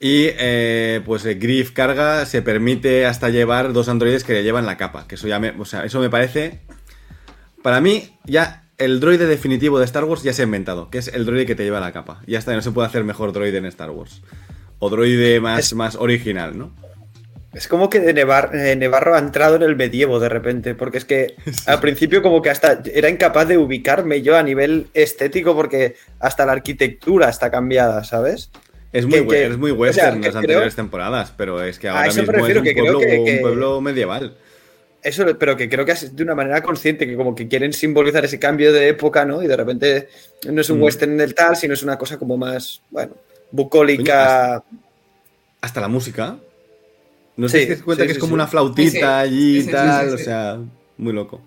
Y 0.00 0.28
eh, 0.38 1.02
pues 1.04 1.24
eh, 1.26 1.34
Griff 1.34 1.72
Carga 1.72 2.24
se 2.24 2.40
permite 2.40 3.04
hasta 3.04 3.28
llevar 3.28 3.74
dos 3.74 3.90
androides 3.90 4.24
que 4.24 4.32
le 4.32 4.42
llevan 4.42 4.64
la 4.64 4.78
capa, 4.78 5.06
que 5.06 5.16
eso 5.16 5.28
ya 5.28 5.38
me, 5.38 5.50
o 5.50 5.66
sea, 5.66 5.84
eso 5.84 6.00
me 6.00 6.08
parece 6.08 6.60
para 7.62 7.82
mí, 7.82 8.16
ya 8.24 8.64
el 8.78 8.98
droide 9.00 9.26
definitivo 9.26 9.78
de 9.78 9.84
Star 9.84 10.04
Wars 10.04 10.22
ya 10.22 10.32
se 10.32 10.40
ha 10.40 10.46
inventado, 10.46 10.88
que 10.88 10.96
es 10.96 11.08
el 11.08 11.26
droide 11.26 11.44
que 11.44 11.54
te 11.54 11.64
lleva 11.64 11.80
la 11.80 11.92
capa. 11.92 12.22
Ya 12.26 12.38
está, 12.38 12.54
no 12.54 12.62
se 12.62 12.70
puede 12.70 12.88
hacer 12.88 13.04
mejor 13.04 13.32
droide 13.34 13.58
en 13.58 13.66
Star 13.66 13.90
Wars. 13.90 14.22
O 14.78 14.88
droide 14.88 15.38
más, 15.40 15.58
Es- 15.60 15.74
más 15.74 15.96
original, 15.96 16.56
¿no? 16.56 16.72
Es 17.52 17.66
como 17.66 17.90
que 17.90 17.98
de 17.98 18.14
Nevar- 18.14 18.54
eh, 18.54 18.76
Nevarro 18.76 19.14
ha 19.16 19.18
entrado 19.18 19.56
en 19.56 19.62
el 19.62 19.74
medievo 19.74 20.20
de 20.20 20.28
repente, 20.28 20.74
porque 20.76 20.98
es 20.98 21.04
que 21.04 21.34
al 21.66 21.80
principio 21.80 22.22
como 22.22 22.40
que 22.42 22.50
hasta 22.50 22.80
era 22.94 23.08
incapaz 23.08 23.48
de 23.48 23.58
ubicarme 23.58 24.22
yo 24.22 24.36
a 24.36 24.42
nivel 24.42 24.86
estético 24.94 25.54
porque 25.56 25.96
hasta 26.20 26.46
la 26.46 26.52
arquitectura 26.52 27.28
está 27.28 27.50
cambiada, 27.50 28.04
¿sabes? 28.04 28.50
Es 28.92 29.06
muy, 29.06 29.26
Que- 29.26 29.46
es 29.46 29.56
muy 29.58 29.70
o 29.70 29.74
sea, 29.74 29.80
western 29.80 30.20
que 30.20 30.26
las 30.26 30.30
creo- 30.32 30.38
anteriores 30.40 30.74
temporadas, 30.76 31.32
pero 31.36 31.62
es 31.62 31.78
que 31.78 31.88
ahora 31.88 32.06
mismo 32.06 32.22
es 32.22 32.56
un 32.56 32.62
que 32.64 32.72
creo 32.72 32.84
pueblo, 32.98 33.00
que- 33.00 33.34
un 33.36 33.40
pueblo 33.40 33.80
medieval. 33.80 34.36
Eso, 35.02 35.24
pero 35.38 35.56
que 35.56 35.68
creo 35.68 35.86
que 35.86 35.92
es 35.92 36.14
de 36.14 36.22
una 36.22 36.34
manera 36.34 36.62
consciente, 36.62 37.06
que 37.06 37.16
como 37.16 37.34
que 37.34 37.48
quieren 37.48 37.72
simbolizar 37.72 38.24
ese 38.24 38.38
cambio 38.38 38.70
de 38.72 38.88
época, 38.88 39.24
¿no? 39.24 39.42
Y 39.42 39.46
de 39.46 39.56
repente 39.56 40.08
no 40.50 40.60
es 40.60 40.68
un 40.70 40.78
Mm. 40.78 40.82
western 40.82 41.16
del 41.16 41.34
tal, 41.34 41.56
sino 41.56 41.72
es 41.74 41.82
una 41.82 41.96
cosa 41.96 42.18
como 42.18 42.36
más, 42.36 42.82
bueno, 42.90 43.14
bucólica. 43.50 44.62
Hasta 45.62 45.80
la 45.80 45.88
música. 45.88 46.36
No 47.40 47.48
Sí, 47.48 47.58
sé 47.58 47.60
si 47.60 47.66
te 47.66 47.74
das 47.74 47.82
cuenta 47.82 48.04
sí, 48.04 48.06
que 48.06 48.12
es 48.12 48.16
sí, 48.16 48.20
como 48.20 48.30
sí. 48.30 48.34
una 48.34 48.46
flautita 48.46 48.90
Sí, 48.90 48.98
sí. 48.98 49.02
allí 49.02 49.58
y 49.58 49.62
Sí, 49.62 49.70
sí, 49.70 49.70
tal, 49.72 50.08
sí, 50.08 50.14
o 50.14 50.18
sí. 50.18 50.24
sea, 50.24 50.58
muy 50.98 51.12
loco. 51.12 51.40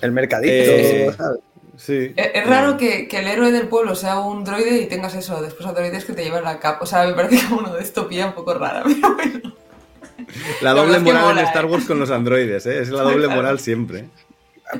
El 0.00 0.12
mercadito, 0.12 0.52
Eh, 0.52 1.10
¿sabes? 1.16 1.40
Sí. 1.76 2.12
Es, 2.16 2.30
es 2.34 2.46
raro 2.46 2.76
que, 2.76 3.06
que 3.08 3.18
el 3.18 3.28
héroe 3.28 3.52
del 3.52 3.68
pueblo 3.68 3.94
sea 3.94 4.18
un 4.20 4.44
droide 4.44 4.78
y 4.82 4.86
tengas 4.86 5.14
eso, 5.14 5.42
después 5.42 5.68
androides 5.68 6.04
que 6.04 6.12
te 6.14 6.24
llevan 6.24 6.44
la 6.44 6.58
capa. 6.60 6.84
O 6.84 6.86
sea, 6.86 7.06
me 7.06 7.14
parece 7.14 7.46
como 7.48 7.60
una 7.60 7.76
distopía 7.76 8.26
un 8.26 8.34
poco 8.34 8.54
rara, 8.54 8.82
pero 8.86 9.14
bueno. 9.16 9.56
La 10.60 10.72
doble 10.74 10.98
moral 10.98 11.22
mola, 11.22 11.40
en 11.40 11.46
Star 11.46 11.64
¿eh? 11.64 11.68
Wars 11.68 11.84
con 11.84 11.98
los 11.98 12.10
androides, 12.10 12.66
¿eh? 12.66 12.80
Es 12.80 12.90
la 12.90 13.02
doble 13.02 13.28
moral 13.28 13.60
siempre. 13.60 14.10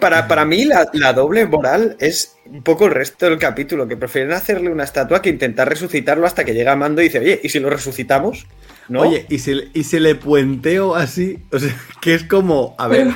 Para, 0.00 0.26
para 0.26 0.44
mí, 0.44 0.64
la, 0.64 0.88
la 0.94 1.12
doble 1.12 1.46
moral 1.46 1.96
es 2.00 2.36
un 2.46 2.62
poco 2.62 2.86
el 2.86 2.92
resto 2.92 3.26
del 3.26 3.38
capítulo, 3.38 3.86
que 3.86 3.96
prefieren 3.96 4.32
hacerle 4.32 4.70
una 4.70 4.84
estatua 4.84 5.22
que 5.22 5.30
intentar 5.30 5.68
resucitarlo 5.68 6.26
hasta 6.26 6.44
que 6.44 6.54
llega 6.54 6.74
Mando 6.76 7.00
y 7.00 7.04
dice, 7.04 7.20
oye, 7.20 7.40
¿y 7.42 7.48
si 7.48 7.60
lo 7.60 7.70
resucitamos? 7.70 8.46
¿No? 8.88 9.00
Oye, 9.00 9.26
y 9.28 9.38
si 9.38 10.00
le 10.00 10.14
puenteo 10.14 10.94
así, 10.94 11.38
o 11.52 11.58
sea, 11.58 11.74
que 12.00 12.14
es 12.14 12.24
como, 12.24 12.74
a 12.78 12.86
ver, 12.88 13.08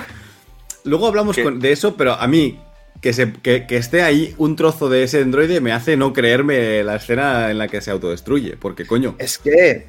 luego 0.84 1.06
hablamos 1.06 1.36
de 1.36 1.72
eso, 1.72 1.96
pero 1.96 2.14
a 2.14 2.26
mí, 2.26 2.58
que, 3.00 3.12
se, 3.12 3.32
que, 3.32 3.66
que 3.66 3.76
esté 3.76 4.02
ahí 4.02 4.34
un 4.36 4.56
trozo 4.56 4.88
de 4.88 5.04
ese 5.04 5.22
androide 5.22 5.60
me 5.60 5.72
hace 5.72 5.96
no 5.96 6.12
creerme 6.12 6.82
la 6.82 6.96
escena 6.96 7.50
en 7.50 7.58
la 7.58 7.68
que 7.68 7.80
se 7.80 7.90
autodestruye, 7.90 8.56
porque 8.56 8.86
coño, 8.86 9.14
es 9.18 9.38
que. 9.38 9.86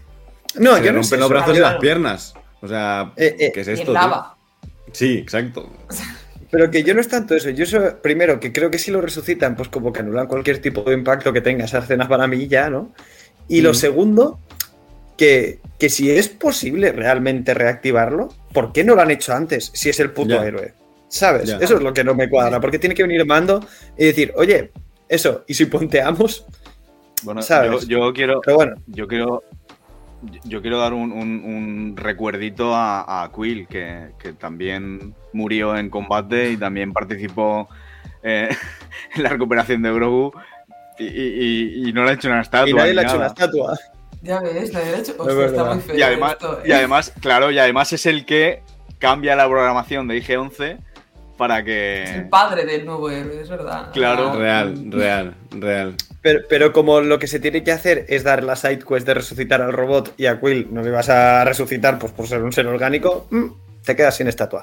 No, 0.55 0.75
se 0.75 0.81
le 0.81 0.85
yo 0.87 0.93
no 0.93 1.03
sé. 1.03 1.17
los 1.17 1.29
brazos 1.29 1.57
y 1.57 1.59
las 1.61 1.77
piernas. 1.77 2.33
O 2.61 2.67
sea, 2.67 3.13
Eh, 3.17 3.35
eh, 3.39 3.51
¿qué 3.53 3.61
es 3.61 3.67
esto? 3.69 3.91
lava. 3.93 4.35
Sí, 4.91 5.17
exacto. 5.17 5.69
Pero 6.51 6.69
que 6.69 6.83
yo 6.83 6.93
no 6.93 6.99
es 6.99 7.07
tanto 7.07 7.33
eso. 7.33 7.49
Yo 7.49 7.63
eso, 7.63 7.79
primero, 8.03 8.39
que 8.41 8.51
creo 8.51 8.69
que 8.69 8.77
si 8.77 8.91
lo 8.91 8.99
resucitan, 8.99 9.55
pues 9.55 9.69
como 9.69 9.93
que 9.93 10.01
anulan 10.01 10.27
cualquier 10.27 10.59
tipo 10.59 10.81
de 10.83 10.93
impacto 10.95 11.31
que 11.31 11.39
tenga 11.39 11.63
esa 11.63 11.79
escena 11.79 12.09
para 12.09 12.27
mí 12.27 12.47
ya, 12.49 12.69
¿no? 12.69 12.93
Y 13.47 13.61
lo 13.61 13.71
Mm. 13.71 13.75
segundo, 13.75 14.39
que, 15.17 15.59
que 15.79 15.89
si 15.89 16.09
es 16.11 16.29
posible 16.29 16.91
realmente 16.91 17.53
reactivarlo, 17.53 18.29
¿por 18.53 18.71
qué 18.73 18.83
no 18.83 18.95
lo 18.95 19.01
han 19.01 19.11
hecho 19.11 19.33
antes 19.33 19.71
si 19.73 19.89
es 19.89 19.99
el 19.99 20.11
puto 20.11 20.35
Ya. 20.35 20.45
héroe? 20.45 20.73
¿Sabes? 21.07 21.49
Ya. 21.49 21.57
Eso 21.57 21.75
es 21.75 21.81
lo 21.83 21.93
que 21.93 22.03
no 22.03 22.15
me 22.15 22.29
cuadra. 22.29 22.59
Porque 22.61 22.79
tiene 22.79 22.95
que 22.95 23.03
venir 23.03 23.25
mando 23.25 23.65
y 23.97 24.05
decir, 24.05 24.33
oye, 24.37 24.71
eso, 25.09 25.43
¿y 25.47 25.53
si 25.53 25.65
ponteamos? 25.65 26.45
Bueno, 27.23 27.41
¿Sabes? 27.41 27.85
yo, 27.85 28.07
yo 28.07 28.13
quiero, 28.13 28.41
Pero 28.41 28.55
bueno, 28.57 28.75
yo 28.87 29.07
quiero, 29.07 29.43
yo 30.45 30.61
quiero 30.61 30.79
dar 30.79 30.93
un, 30.93 31.11
un- 31.11 31.43
un 31.43 31.97
recuerdito 31.97 32.73
a, 32.73 33.23
a 33.23 33.31
Quill, 33.31 33.67
que, 33.67 34.11
que 34.17 34.33
también 34.33 35.13
murió 35.33 35.75
en 35.77 35.89
combate 35.89 36.51
y 36.51 36.57
también 36.57 36.93
participó 36.93 37.67
eh, 38.23 38.49
en 39.15 39.23
la 39.23 39.29
recuperación 39.29 39.81
de 39.81 39.91
Grogu 39.93 40.31
y, 40.97 41.05
y- 41.05 41.89
y- 41.89 41.93
no 41.93 42.03
le 42.05 42.11
ha 42.11 42.13
hecho 42.13 42.27
una 42.29 42.41
estatua. 42.41 42.69
y 42.69 42.73
nadie 42.73 42.93
le 42.93 43.01
ha 43.01 43.03
hecho 43.03 43.17
una 43.17 43.27
estatua. 43.27 43.77
Ya 44.21 44.39
ves, 44.39 44.71
nadie 44.73 44.91
le 44.91 44.97
ha 44.97 44.99
hecho. 44.99 45.11
Es 45.13 45.19
Hostia, 45.19 45.45
está 45.45 45.63
muy 45.73 45.81
feo. 45.81 45.97
Y 45.97 46.01
además, 46.01 46.31
esto, 46.33 46.59
¿eh? 46.59 46.63
y 46.67 46.71
además, 46.71 47.13
claro, 47.21 47.51
y 47.51 47.59
además 47.59 47.91
es 47.93 48.05
el 48.05 48.25
que 48.25 48.61
cambia 48.99 49.35
la 49.35 49.47
programación 49.49 50.07
de 50.07 50.21
IG-11 50.21 50.77
para 51.37 51.59
Es 51.59 52.09
el 52.11 52.23
que... 52.23 52.27
padre 52.29 52.65
del 52.65 52.85
nuevo 52.85 53.09
héroe, 53.09 53.41
es 53.41 53.49
verdad. 53.49 53.89
Claro. 53.93 54.29
Ah, 54.29 54.35
Real, 54.37 54.91
real, 54.91 55.35
real. 55.51 55.95
Pero, 56.21 56.41
pero 56.47 56.71
como 56.71 57.01
lo 57.01 57.17
que 57.17 57.25
se 57.25 57.39
tiene 57.39 57.63
que 57.63 57.71
hacer 57.71 58.05
es 58.09 58.23
dar 58.23 58.43
la 58.43 58.55
side 58.55 58.79
quest 58.87 59.07
de 59.07 59.15
resucitar 59.15 59.59
al 59.63 59.73
robot 59.73 60.13
y 60.17 60.27
a 60.27 60.39
Quill 60.39 60.67
no 60.71 60.83
le 60.83 60.91
vas 60.91 61.09
a 61.09 61.43
resucitar 61.43 61.97
pues, 61.97 62.11
por 62.11 62.27
ser 62.27 62.43
un 62.43 62.53
ser 62.53 62.67
orgánico, 62.67 63.25
mm, 63.31 63.45
te 63.83 63.95
quedas 63.95 64.17
sin 64.17 64.27
estatua. 64.27 64.61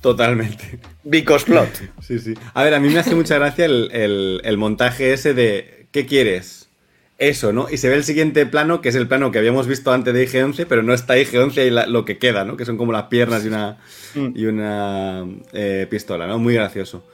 Totalmente. 0.00 0.80
Because 1.04 1.44
plot. 1.44 1.68
Sí, 2.02 2.18
sí. 2.18 2.34
A 2.54 2.64
ver, 2.64 2.74
a 2.74 2.80
mí 2.80 2.88
me 2.88 2.98
hace 2.98 3.14
mucha 3.14 3.36
gracia 3.38 3.66
el, 3.66 3.90
el- 3.92 4.40
el 4.42 4.56
montaje 4.56 5.12
ese 5.12 5.32
de 5.34 5.86
¿qué 5.92 6.06
quieres? 6.06 6.68
Eso, 7.22 7.52
¿no? 7.52 7.66
Y 7.70 7.76
se 7.76 7.90
ve 7.90 7.96
el 7.96 8.04
siguiente 8.04 8.46
plano, 8.46 8.80
que 8.80 8.88
es 8.88 8.94
el 8.94 9.06
plano 9.06 9.30
que 9.30 9.38
habíamos 9.38 9.66
visto 9.66 9.92
antes 9.92 10.14
de 10.14 10.26
IG-11, 10.26 10.64
pero 10.66 10.82
no 10.82 10.94
está 10.94 11.18
IG-11 11.18 11.66
y 11.66 11.70
la- 11.70 11.86
lo 11.86 12.06
que 12.06 12.16
queda, 12.16 12.44
¿no? 12.46 12.56
Que 12.56 12.64
son 12.64 12.78
como 12.78 12.92
las 12.92 13.04
piernas 13.04 13.44
y 13.44 13.48
una, 13.48 13.76
Mm. 14.14 14.28
y 14.34 14.46
una 14.46 15.26
eh, 15.52 15.86
pistola, 15.90 16.26
¿no? 16.26 16.38
Muy 16.38 16.54
gracioso. 16.54 17.04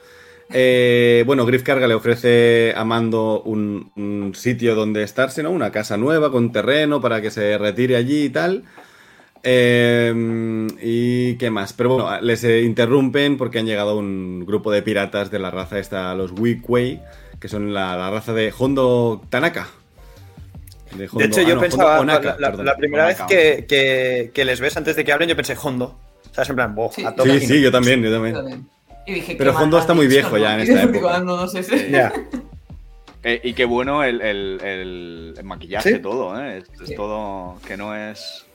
Eh, 0.53 1.23
bueno, 1.27 1.45
Griff 1.45 1.61
Carga 1.63 1.87
le 1.87 1.93
ofrece 1.93 2.73
a 2.73 2.85
Mando 2.85 3.41
un, 3.43 3.91
un 3.97 4.33
sitio 4.33 4.75
donde 4.75 5.03
estarse, 5.03 5.43
¿no? 5.43 5.51
Una 5.51 5.73
casa 5.73 5.97
nueva 5.97 6.31
con 6.31 6.53
terreno 6.53 7.01
para 7.01 7.21
que 7.21 7.29
se 7.29 7.57
retire 7.57 7.97
allí 7.97 8.23
y 8.23 8.29
tal. 8.29 8.63
Eh, 9.43 10.67
¿Y 10.81 11.35
qué 11.35 11.49
más? 11.49 11.73
Pero 11.73 11.89
bueno, 11.95 12.21
les 12.21 12.43
interrumpen 12.45 13.37
porque 13.37 13.59
han 13.59 13.65
llegado 13.65 13.97
un 13.97 14.45
grupo 14.45 14.71
de 14.71 14.81
piratas 14.81 15.31
de 15.31 15.39
la 15.39 15.51
raza 15.51 15.79
esta, 15.79 16.15
los 16.15 16.31
Weequay, 16.31 17.01
que 17.39 17.47
son 17.49 17.73
la, 17.73 17.95
la 17.97 18.09
raza 18.09 18.33
de 18.33 18.53
Hondo 18.57 19.21
Tanaka. 19.29 19.67
De 20.95 21.07
Hondo- 21.07 21.23
hecho, 21.25 21.41
ah, 21.41 21.43
yo 21.43 21.55
no, 21.55 21.61
pensaba, 21.61 21.99
Hondo 21.99 22.13
Onaka, 22.13 22.29
la, 22.33 22.39
la- 22.39 22.47
perdón. 22.49 22.65
la 22.65 22.75
primera 22.77 23.05
Onaka. 23.05 23.25
vez 23.27 23.35
que, 23.57 23.65
que- 23.65 24.31
que 24.33 24.45
les 24.45 24.59
ves 24.59 24.77
antes 24.77 24.95
de 24.95 25.03
que 25.03 25.11
hablen, 25.11 25.29
yo 25.29 25.35
pensé 25.35 25.55
Hondo. 25.61 25.97
O 26.29 26.33
sea, 26.33 26.43
es 26.43 26.49
en 26.49 26.55
plan, 26.55 26.73
boh, 26.75 26.91
Sí. 26.93 27.03
a 27.05 27.15
tope. 27.15 27.39
Sí, 27.39 27.47
sí, 27.47 27.61
yo 27.61 27.71
también, 27.71 28.01
yo 28.03 28.11
también. 28.11 28.35
también. 28.35 28.67
Y 29.05 29.13
dije, 29.15 29.35
Pero 29.37 29.55
Hondo 29.57 29.79
está 29.79 29.93
muy 29.93 30.07
viejo 30.07 30.37
ya 30.37 30.55
en 30.55 30.61
esta 30.61 30.83
época. 30.83 31.15
ah, 31.15 31.19
no, 31.19 31.37
no 31.37 31.47
sé 31.47 31.63
si- 31.63 31.71
Ya. 31.91 32.11
Eh, 33.23 33.41
y 33.43 33.53
qué 33.53 33.65
bueno 33.65 34.03
el, 34.03 34.21
el- 34.21 34.59
el- 34.63 35.33
el 35.37 35.43
maquillaje, 35.43 35.93
¿Sí? 35.93 35.99
todo, 35.99 36.39
¿eh? 36.39 36.59
Es, 36.59 36.81
es 36.81 36.87
Sí. 36.89 36.95
todo 36.95 37.59
que 37.67 37.75
no 37.75 37.95
es... 37.95 38.45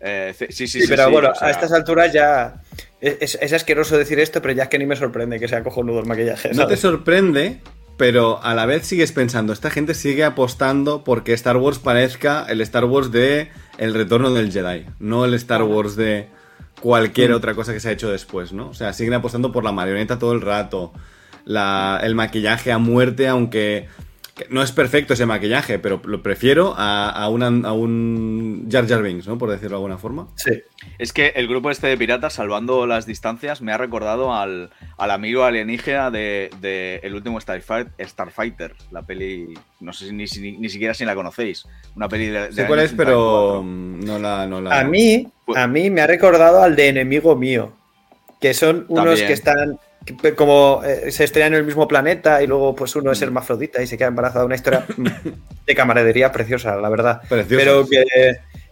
eh, 0.00 0.34
sí, 0.36 0.46
sí, 0.50 0.66
Sí, 0.68 0.80
sí. 0.82 0.86
pero 0.88 1.06
sí, 1.06 1.12
bueno, 1.12 1.30
o 1.30 1.34
sea, 1.34 1.48
a 1.48 1.50
estas 1.50 1.72
alturas 1.72 2.12
ya. 2.12 2.62
Es, 3.00 3.38
es 3.40 3.52
asqueroso 3.52 3.96
decir 3.96 4.18
esto, 4.18 4.42
pero 4.42 4.54
ya 4.54 4.64
es 4.64 4.68
que 4.68 4.78
ni 4.78 4.86
me 4.86 4.96
sorprende 4.96 5.38
que 5.38 5.46
sea 5.46 5.62
cojonudo 5.62 6.00
el 6.00 6.06
maquillaje. 6.06 6.50
No 6.54 6.66
te 6.66 6.76
sorprende, 6.76 7.58
pero 7.98 8.42
a 8.42 8.54
la 8.54 8.64
vez 8.64 8.86
sigues 8.86 9.12
pensando, 9.12 9.52
esta 9.52 9.68
gente 9.70 9.92
sigue 9.92 10.24
apostando 10.24 11.04
porque 11.04 11.34
Star 11.34 11.58
Wars 11.58 11.78
parezca 11.78 12.46
el 12.48 12.62
Star 12.62 12.86
Wars 12.86 13.12
de 13.12 13.50
El 13.76 13.92
Retorno 13.92 14.30
del 14.32 14.50
Jedi, 14.50 14.86
no 15.00 15.26
el 15.26 15.34
Star 15.34 15.62
Wars 15.64 15.94
de 15.96 16.28
cualquier 16.80 17.30
Mm. 17.30 17.34
otra 17.34 17.54
cosa 17.54 17.72
que 17.74 17.80
se 17.80 17.88
ha 17.88 17.92
hecho 17.92 18.10
después, 18.10 18.52
¿no? 18.52 18.68
O 18.70 18.74
sea, 18.74 18.92
siguen 18.94 19.14
apostando 19.14 19.52
por 19.52 19.64
la 19.64 19.72
marioneta 19.72 20.18
todo 20.18 20.32
el 20.32 20.40
rato, 20.40 20.92
la- 21.44 22.00
el 22.02 22.14
maquillaje 22.14 22.72
a 22.72 22.78
muerte, 22.78 23.26
aunque 23.28 23.88
que 23.88 23.88
no 24.50 24.62
es 24.62 24.72
perfecto 24.72 25.14
ese 25.14 25.26
maquillaje, 25.26 25.78
pero 25.78 26.00
lo 26.04 26.22
prefiero 26.22 26.74
a, 26.76 27.10
a, 27.10 27.28
una- 27.28 27.68
a 27.68 27.72
un 27.72 28.68
Jar 28.70 28.86
Jar 28.86 29.02
Binks, 29.02 29.26
¿no? 29.26 29.38
Por 29.38 29.50
decirlo 29.50 29.70
de 29.70 29.74
alguna 29.76 29.98
forma. 29.98 30.28
Sí. 30.36 30.62
Es 30.98 31.12
que 31.12 31.32
el 31.36 31.48
grupo 31.48 31.70
este 31.70 31.86
de 31.88 31.96
piratas, 31.96 32.34
salvando 32.34 32.86
las 32.86 33.06
distancias, 33.06 33.60
me 33.62 33.72
ha 33.72 33.78
recordado 33.78 34.34
al, 34.34 34.70
al 34.96 35.10
amigo 35.10 35.44
alienígena 35.44 36.10
de, 36.10 36.50
de 36.60 37.00
el 37.02 37.14
último 37.14 37.38
Starfight- 37.40 37.90
Starfighter, 38.00 38.74
la 38.90 39.02
peli, 39.02 39.54
no 39.80 39.92
sé 39.92 40.06
si 40.06 40.12
ni, 40.12 40.26
si- 40.26 40.56
ni 40.58 40.68
siquiera 40.68 40.94
si 40.94 41.04
la 41.04 41.14
conocéis, 41.14 41.66
una 41.96 42.08
peli 42.08 42.26
de... 42.26 42.52
Sé 42.52 42.66
cuál 42.66 42.80
es, 42.80 42.92
pero 42.92 43.60
84. 43.60 44.06
no 44.06 44.18
la... 44.18 44.46
No 44.46 44.60
la 44.60 44.80
A 44.80 44.84
mí, 44.84 45.26
Pues- 45.44 45.58
a 45.58 45.66
mí 45.66 45.90
me 45.90 46.00
ha 46.00 46.06
recordado 46.06 46.62
al 46.62 46.76
de 46.76 46.88
enemigo 46.88 47.34
mío. 47.36 47.72
Que 48.40 48.54
son 48.54 48.84
unos 48.88 49.04
También. 49.06 49.26
que 49.26 49.32
están. 49.32 49.78
Como 50.36 50.82
eh, 50.84 51.10
se 51.10 51.24
estrellan 51.24 51.54
en 51.54 51.60
el 51.60 51.64
mismo 51.64 51.88
planeta 51.88 52.42
y 52.42 52.46
luego, 52.46 52.74
pues 52.74 52.94
uno 52.96 53.12
es 53.12 53.22
hermafrodita 53.22 53.82
y 53.82 53.86
se 53.86 53.96
queda 53.96 54.08
embarazada. 54.08 54.44
Una 54.44 54.54
historia 54.54 54.84
de 55.66 55.74
camaradería 55.74 56.32
preciosa, 56.32 56.76
la 56.76 56.88
verdad. 56.88 57.20
Preciosa, 57.28 57.64
Pero 57.64 57.86
que. 57.88 58.04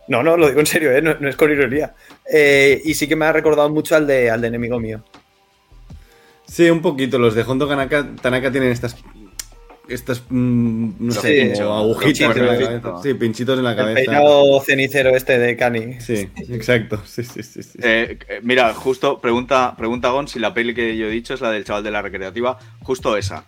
No, 0.09 0.22
no, 0.22 0.37
lo 0.37 0.49
digo 0.49 0.61
en 0.61 0.66
serio, 0.66 0.92
¿eh? 0.92 1.03
no, 1.03 1.16
no 1.18 1.29
es 1.29 1.37
con 1.37 1.51
ironía. 1.51 1.94
Eh, 2.33 2.81
y 2.85 2.94
sí 2.94 3.09
que 3.09 3.16
me 3.16 3.25
ha 3.25 3.33
recordado 3.33 3.68
mucho 3.70 3.96
al 3.96 4.07
de, 4.07 4.31
al 4.31 4.40
de 4.40 4.49
enemigo 4.49 4.79
mío. 4.79 5.03
Sí, 6.46 6.70
un 6.70 6.81
poquito. 6.81 7.18
Los 7.18 7.35
de 7.35 7.42
Hondo 7.42 7.66
Tanaka, 7.66 8.07
Tanaka 8.22 8.51
tienen 8.51 8.70
estas. 8.70 8.96
Estas. 9.88 10.22
mm, 10.29 10.90
no 10.99 11.12
sé, 11.12 11.42
pinchos, 11.42 11.61
como 11.61 12.33
en 12.33 12.46
la 12.46 12.57
cabeza. 12.81 13.03
Sí, 13.03 13.14
pinchitos 13.14 13.59
en 13.59 13.64
la 13.64 13.70
El 13.70 13.77
cabeza. 13.77 13.94
peinado 13.96 14.61
cenicero 14.61 15.11
este 15.16 15.38
de 15.38 15.57
Cani. 15.57 16.01
Sí, 16.01 16.29
exacto. 16.49 17.01
Sí, 17.07 17.22
sí, 17.25 17.42
sí. 17.42 17.62
sí. 17.62 17.79
Eh, 17.83 18.18
eh, 18.29 18.40
mira, 18.42 18.72
justo 18.75 19.20
pregunta, 19.20 19.75
pregunta 19.77 20.11
Gon 20.11 20.29
si 20.29 20.38
la 20.38 20.53
peli 20.55 20.75
que 20.75 20.96
yo 20.96 21.07
he 21.07 21.11
dicho 21.11 21.35
es 21.35 21.40
la 21.40 21.51
del 21.51 21.64
chaval 21.64 21.85
de 21.85 21.90
la 21.90 22.03
recreativa, 22.03 22.59
justo 22.83 23.16
esa. 23.16 23.44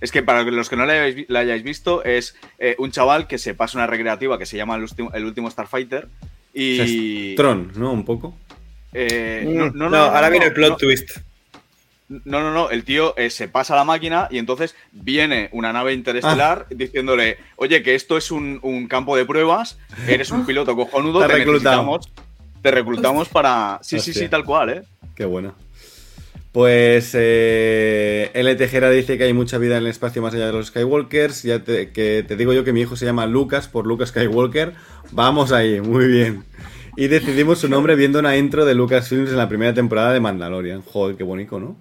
Es 0.00 0.12
que 0.12 0.22
para 0.22 0.42
los 0.44 0.68
que 0.68 0.76
no 0.76 0.86
la 0.86 0.92
hayáis, 0.92 1.14
vi- 1.16 1.26
la 1.28 1.40
hayáis 1.40 1.62
visto, 1.64 2.04
es 2.04 2.36
eh, 2.58 2.76
un 2.78 2.90
chaval 2.92 3.26
que 3.26 3.38
se 3.38 3.54
pasa 3.54 3.78
una 3.78 3.86
recreativa 3.86 4.38
que 4.38 4.46
se 4.46 4.56
llama 4.56 4.76
El 4.76 4.82
último, 4.82 5.10
el 5.12 5.24
último 5.24 5.50
Starfighter. 5.50 6.04
O 6.04 6.08
Y. 6.54 6.76
sea, 6.76 6.84
es 6.84 7.36
Tron, 7.36 7.72
¿no? 7.76 7.92
Un 7.92 8.04
poco. 8.04 8.36
eh, 8.92 9.44
Mm, 9.46 9.56
no, 9.56 9.66
no, 9.66 9.72
no, 9.72 9.90
no, 9.90 9.96
ahora 9.96 10.26
no, 10.28 10.30
viene 10.30 10.46
el 10.46 10.52
plot 10.52 10.70
no. 10.70 10.76
twist. 10.76 11.18
No, 12.08 12.40
no, 12.40 12.52
no. 12.52 12.70
El 12.70 12.84
tío 12.84 13.14
eh, 13.18 13.28
se 13.30 13.48
pasa 13.48 13.76
la 13.76 13.84
máquina 13.84 14.28
y 14.30 14.38
entonces 14.38 14.74
viene 14.92 15.50
una 15.52 15.72
nave 15.72 15.92
interestelar 15.92 16.66
Ah. 16.70 16.74
diciéndole: 16.74 17.36
Oye, 17.56 17.82
que 17.82 17.94
esto 17.94 18.16
es 18.16 18.30
un, 18.30 18.58
un 18.62 18.88
campo 18.88 19.16
de 19.16 19.24
pruebas, 19.26 19.78
eres 20.06 20.30
un 20.30 20.46
piloto 20.46 20.74
cojonudo, 20.74 21.20
Te 21.26 21.26
te, 21.28 21.34
reclutamos. 21.34 22.10
Te 22.62 22.70
reclutamos 22.70 23.28
para. 23.28 23.78
Sí, 23.82 24.00
sí, 24.00 24.10
Hostia. 24.10 24.24
sí, 24.24 24.28
tal 24.30 24.44
cual, 24.44 24.70
¿eh? 24.70 24.82
Qué 25.14 25.24
buena. 25.26 25.54
Pues 26.52 27.10
eh, 27.14 28.30
L. 28.34 28.54
Tejera 28.56 28.90
dice 28.90 29.18
que 29.18 29.24
hay 29.24 29.32
mucha 29.34 29.58
vida 29.58 29.76
en 29.76 29.82
el 29.84 29.88
espacio 29.90 30.22
más 30.22 30.32
allá 30.34 30.46
de 30.46 30.52
los 30.52 30.68
Skywalkers. 30.68 31.42
Ya 31.42 31.62
te, 31.62 31.90
que 31.92 32.24
te 32.26 32.36
digo 32.36 32.52
yo 32.54 32.64
que 32.64 32.72
mi 32.72 32.80
hijo 32.80 32.96
se 32.96 33.04
llama 33.04 33.26
Lucas 33.26 33.68
por 33.68 33.86
Lucas 33.86 34.08
Skywalker. 34.08 34.72
Vamos 35.12 35.52
ahí, 35.52 35.80
muy 35.80 36.06
bien. 36.06 36.44
Y 36.96 37.06
decidimos 37.08 37.58
su 37.60 37.68
nombre 37.68 37.94
viendo 37.94 38.18
una 38.18 38.36
intro 38.36 38.64
de 38.64 38.74
Lucasfilms 38.74 39.30
en 39.30 39.36
la 39.36 39.48
primera 39.48 39.74
temporada 39.74 40.12
de 40.12 40.20
Mandalorian. 40.20 40.82
Joder, 40.82 41.16
qué 41.16 41.22
bonito, 41.22 41.60
¿no? 41.60 41.76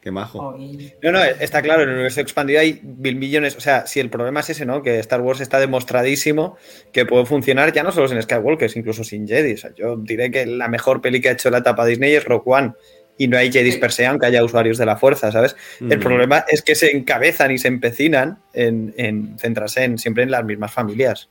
Qué 0.00 0.10
majo. 0.10 0.54
Ay, 0.56 0.94
No, 1.02 1.12
no, 1.12 1.22
está 1.22 1.60
claro, 1.60 1.82
en 1.82 1.88
el 1.88 1.94
universo 1.96 2.20
expandido 2.20 2.60
hay 2.60 2.80
mil 2.82 3.16
millones. 3.16 3.56
O 3.56 3.60
sea, 3.60 3.86
si 3.86 3.98
el 4.00 4.10
problema 4.10 4.40
es 4.40 4.50
ese, 4.50 4.64
¿no? 4.64 4.82
Que 4.82 4.98
Star 5.00 5.20
Wars 5.20 5.40
está 5.40 5.58
demostradísimo 5.58 6.56
que 6.92 7.04
puede 7.04 7.26
funcionar 7.26 7.72
ya 7.72 7.82
no 7.82 7.90
solo 7.92 8.08
sin 8.08 8.22
Skywalkers, 8.22 8.76
incluso 8.76 9.02
sin 9.04 9.26
Jedi. 9.26 9.54
O 9.54 9.56
sea, 9.56 9.74
yo 9.74 9.96
diré 9.96 10.30
que 10.30 10.46
la 10.46 10.68
mejor 10.68 11.00
peli 11.00 11.20
que 11.20 11.30
ha 11.30 11.32
hecho 11.32 11.50
la 11.50 11.58
etapa 11.58 11.84
Disney 11.84 12.14
es 12.14 12.24
Rock 12.24 12.46
One. 12.46 12.72
Y 13.20 13.26
no 13.26 13.36
hay 13.36 13.50
Jedi 13.50 13.72
per 13.78 13.90
se, 13.90 14.06
aunque 14.06 14.26
haya 14.26 14.44
usuarios 14.44 14.78
de 14.78 14.86
la 14.86 14.96
fuerza, 14.96 15.32
¿sabes? 15.32 15.56
El 15.80 15.98
Mm. 15.98 16.00
problema 16.00 16.44
es 16.48 16.62
que 16.62 16.76
se 16.76 16.96
encabezan 16.96 17.50
y 17.50 17.58
se 17.58 17.66
empecinan 17.66 18.38
en, 18.52 18.94
en 18.96 19.36
centrarse 19.40 19.82
en, 19.82 19.98
siempre 19.98 20.22
en 20.22 20.30
las 20.30 20.44
mismas 20.44 20.72
familias. 20.72 21.28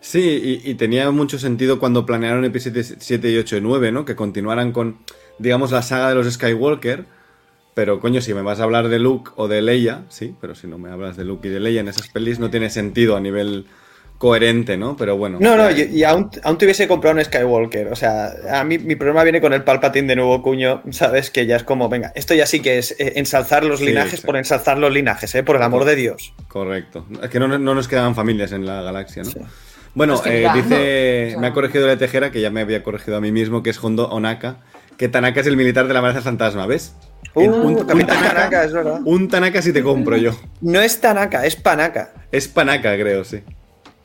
Sí, 0.00 0.60
y, 0.64 0.70
y 0.70 0.74
tenía 0.74 1.10
mucho 1.10 1.38
sentido 1.38 1.78
cuando 1.80 2.06
planearon 2.06 2.44
episodios 2.44 2.94
7 2.98 3.30
y 3.30 3.36
8 3.38 3.56
y 3.56 3.60
9, 3.62 3.90
¿no? 3.92 4.04
Que 4.04 4.14
continuaran 4.14 4.72
con, 4.72 4.98
digamos, 5.38 5.72
la 5.72 5.82
saga 5.82 6.10
de 6.10 6.14
los 6.16 6.32
Skywalker. 6.32 7.04
Pero, 7.78 8.00
coño, 8.00 8.20
si 8.20 8.34
me 8.34 8.42
vas 8.42 8.58
a 8.58 8.64
hablar 8.64 8.88
de 8.88 8.98
Luke 8.98 9.30
o 9.36 9.46
de 9.46 9.62
Leia, 9.62 10.02
sí, 10.08 10.34
pero 10.40 10.56
si 10.56 10.66
no 10.66 10.78
me 10.78 10.90
hablas 10.90 11.16
de 11.16 11.24
Luke 11.24 11.46
y 11.46 11.50
de 11.52 11.60
Leia 11.60 11.78
en 11.78 11.86
esas 11.86 12.08
pelis, 12.08 12.40
no 12.40 12.50
tiene 12.50 12.70
sentido 12.70 13.16
a 13.16 13.20
nivel 13.20 13.66
coherente, 14.18 14.76
¿no? 14.76 14.96
Pero 14.96 15.16
bueno. 15.16 15.38
No, 15.40 15.56
no, 15.56 15.70
y, 15.70 15.82
y 15.82 16.02
aún, 16.02 16.28
aún 16.42 16.58
te 16.58 16.64
hubiese 16.64 16.88
comprado 16.88 17.16
un 17.16 17.24
Skywalker. 17.24 17.86
O 17.92 17.94
sea, 17.94 18.32
a 18.50 18.64
mí 18.64 18.78
mi 18.80 18.96
problema 18.96 19.22
viene 19.22 19.40
con 19.40 19.52
el 19.52 19.62
Palpatine 19.62 20.08
de 20.08 20.16
nuevo 20.16 20.42
cuño, 20.42 20.82
¿sabes? 20.90 21.30
Que 21.30 21.46
ya 21.46 21.54
es 21.54 21.62
como, 21.62 21.88
venga, 21.88 22.10
esto 22.16 22.34
ya 22.34 22.46
sí 22.46 22.58
que 22.58 22.78
es 22.78 22.96
eh, 22.98 23.12
ensalzar 23.14 23.62
los 23.62 23.78
Sí, 23.78 23.86
linajes 23.86 24.22
por 24.22 24.36
ensalzar 24.36 24.76
los 24.76 24.92
linajes, 24.92 25.32
¿eh? 25.36 25.44
Por 25.44 25.54
el 25.54 25.62
amor 25.62 25.84
de 25.84 25.94
Dios. 25.94 26.34
Correcto. 26.48 27.06
Es 27.22 27.30
que 27.30 27.38
no, 27.38 27.46
no 27.46 27.74
nos 27.76 27.86
quedaban 27.86 28.16
familias 28.16 28.50
en 28.50 28.66
la 28.66 28.82
galaxia, 28.82 29.22
¿no? 29.22 29.30
Sí. 29.30 29.38
Bueno, 29.94 30.14
Es 30.14 30.22
que 30.22 30.44
eh, 30.44 30.50
dice, 30.52 31.36
me 31.38 31.46
ha 31.46 31.52
corregido 31.52 31.86
la 31.86 31.96
tejera, 31.96 32.32
que 32.32 32.40
ya 32.40 32.50
me 32.50 32.60
había 32.60 32.82
corregido 32.82 33.16
a 33.18 33.20
mí 33.20 33.30
mismo, 33.30 33.62
que 33.62 33.70
es 33.70 33.84
Hondo 33.84 34.08
Onaka, 34.08 34.56
que 34.96 35.08
Tanaka 35.08 35.42
es 35.42 35.46
el 35.46 35.56
militar 35.56 35.86
de 35.86 35.92
la 35.92 36.00
amenaza 36.00 36.22
fantasma, 36.22 36.66
¿ves? 36.66 36.92
Uh, 37.34 37.40
En 37.42 37.52
un, 37.54 37.86
Tanaka, 37.86 38.64
es 38.64 38.72
verdad. 38.72 39.00
un 39.04 39.28
Tanaka 39.28 39.62
si 39.62 39.72
te 39.72 39.82
compro 39.82 40.16
yo. 40.16 40.32
No 40.60 40.80
es 40.80 41.00
Tanaka, 41.00 41.44
es 41.46 41.56
Panaka, 41.56 42.12
Es 42.32 42.48
Panaka, 42.48 42.96
creo, 42.96 43.24
sí. 43.24 43.42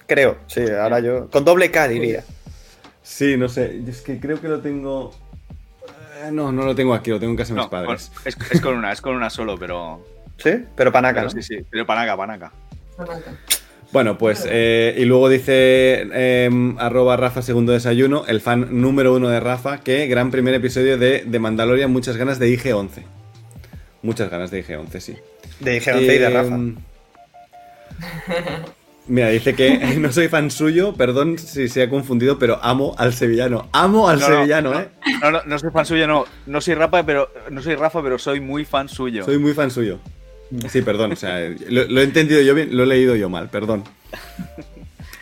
creo. 0.06 0.38
Sí, 0.48 0.62
ahora 0.70 1.00
yo. 1.00 1.30
Con 1.30 1.44
doble 1.46 1.72
K 1.72 1.88
diría. 1.88 2.24
Sí, 3.02 3.36
no 3.38 3.50
sé, 3.50 3.82
es 3.88 4.02
que 4.02 4.20
creo 4.20 4.40
que 4.40 4.48
lo 4.48 4.60
tengo... 4.62 5.14
Eh, 6.24 6.30
no, 6.32 6.52
no 6.52 6.64
lo 6.64 6.76
tengo 6.76 6.94
aquí, 6.94 7.10
lo 7.12 7.20
tengo 7.20 7.32
en 7.32 7.38
casa 7.38 7.54
de 7.54 7.60
mis 7.60 7.66
No, 7.66 7.70
con- 7.70 7.86
padres. 7.86 8.12
es, 8.26 8.38
es 8.52 8.62
con 8.62 8.76
una, 8.76 8.92
es 8.92 9.02
con 9.02 9.16
una 9.16 9.30
solo, 9.30 9.58
pero. 9.58 10.06
¿Sí? 10.38 10.64
Pero 10.76 10.92
panaca, 10.92 11.22
pero 11.22 11.26
¿no? 11.26 11.30
sí, 11.32 11.42
sí. 11.42 11.66
Pero 11.70 11.86
panaca, 11.86 12.16
panaca. 12.16 12.52
Bueno, 13.94 14.18
pues, 14.18 14.48
eh, 14.50 14.96
y 14.98 15.06
luego 15.06 15.30
dice 15.30 16.08
em, 16.14 16.76
arroba 16.80 17.16
Rafa 17.16 17.44
segundo 17.44 17.74
desayuno, 17.74 18.26
el 18.28 18.42
fan 18.42 18.82
número 18.82 19.14
uno 19.14 19.30
de 19.30 19.40
Rafa, 19.40 19.82
que 19.82 20.08
gran 20.08 20.32
primer 20.32 20.56
episodio 20.56 20.98
de, 20.98 21.24
de 21.24 21.40
Mandalorian, 21.40 21.92
muchas 21.92 22.18
ganas 22.18 22.40
de 22.40 22.50
IG-11. 22.50 23.04
Muchas 24.02 24.32
ganas 24.32 24.50
de 24.50 24.66
IG-11, 24.66 25.00
sí. 25.00 25.16
De 25.60 25.80
IG-11 25.80 26.02
y 26.02 26.08
de 26.08 26.30
Rafa. 26.32 26.56
Em, 26.56 26.76
Mira, 29.08 29.30
dice 29.30 29.54
que 29.54 29.78
no 30.00 30.12
soy 30.12 30.28
fan 30.28 30.50
suyo, 30.50 30.96
perdón 30.96 31.38
si 31.38 31.68
se 31.68 31.84
ha 31.84 31.90
confundido, 31.90 32.40
pero 32.40 32.58
amo 32.64 32.96
al 32.98 33.14
sevillano. 33.14 33.70
Amo 33.74 34.10
al 34.10 34.20
No, 34.20 34.28
no, 34.28 34.36
sevillano, 34.36 34.74
no, 34.74 34.80
¿eh? 34.80 34.90
No, 35.22 35.30
no, 35.30 35.42
no 35.46 35.60
soy 35.60 35.70
fan 35.70 35.86
suyo, 35.86 36.08
no. 36.08 36.26
No 36.48 36.62
soy 36.62 36.74
Rafa, 36.74 37.06
pero 37.06 37.30
no 37.52 37.62
soy 37.62 37.76
Rafa, 37.76 38.02
pero 38.02 38.18
soy 38.18 38.40
muy 38.40 38.66
fan 38.66 38.90
suyo. 38.90 39.24
Soy 39.24 39.38
muy 39.38 39.54
fan 39.54 39.70
suyo. 39.70 40.00
Sí, 40.70 40.82
perdón, 40.82 41.14
o 41.14 41.16
sea, 41.16 41.40
lo, 41.70 41.86
lo 41.86 42.02
he 42.02 42.04
entendido 42.04 42.42
yo 42.42 42.54
bien, 42.54 42.76
lo 42.76 42.84
he 42.84 42.88
leído 42.88 43.16
yo 43.16 43.30
mal, 43.30 43.50
perdón. 43.50 43.84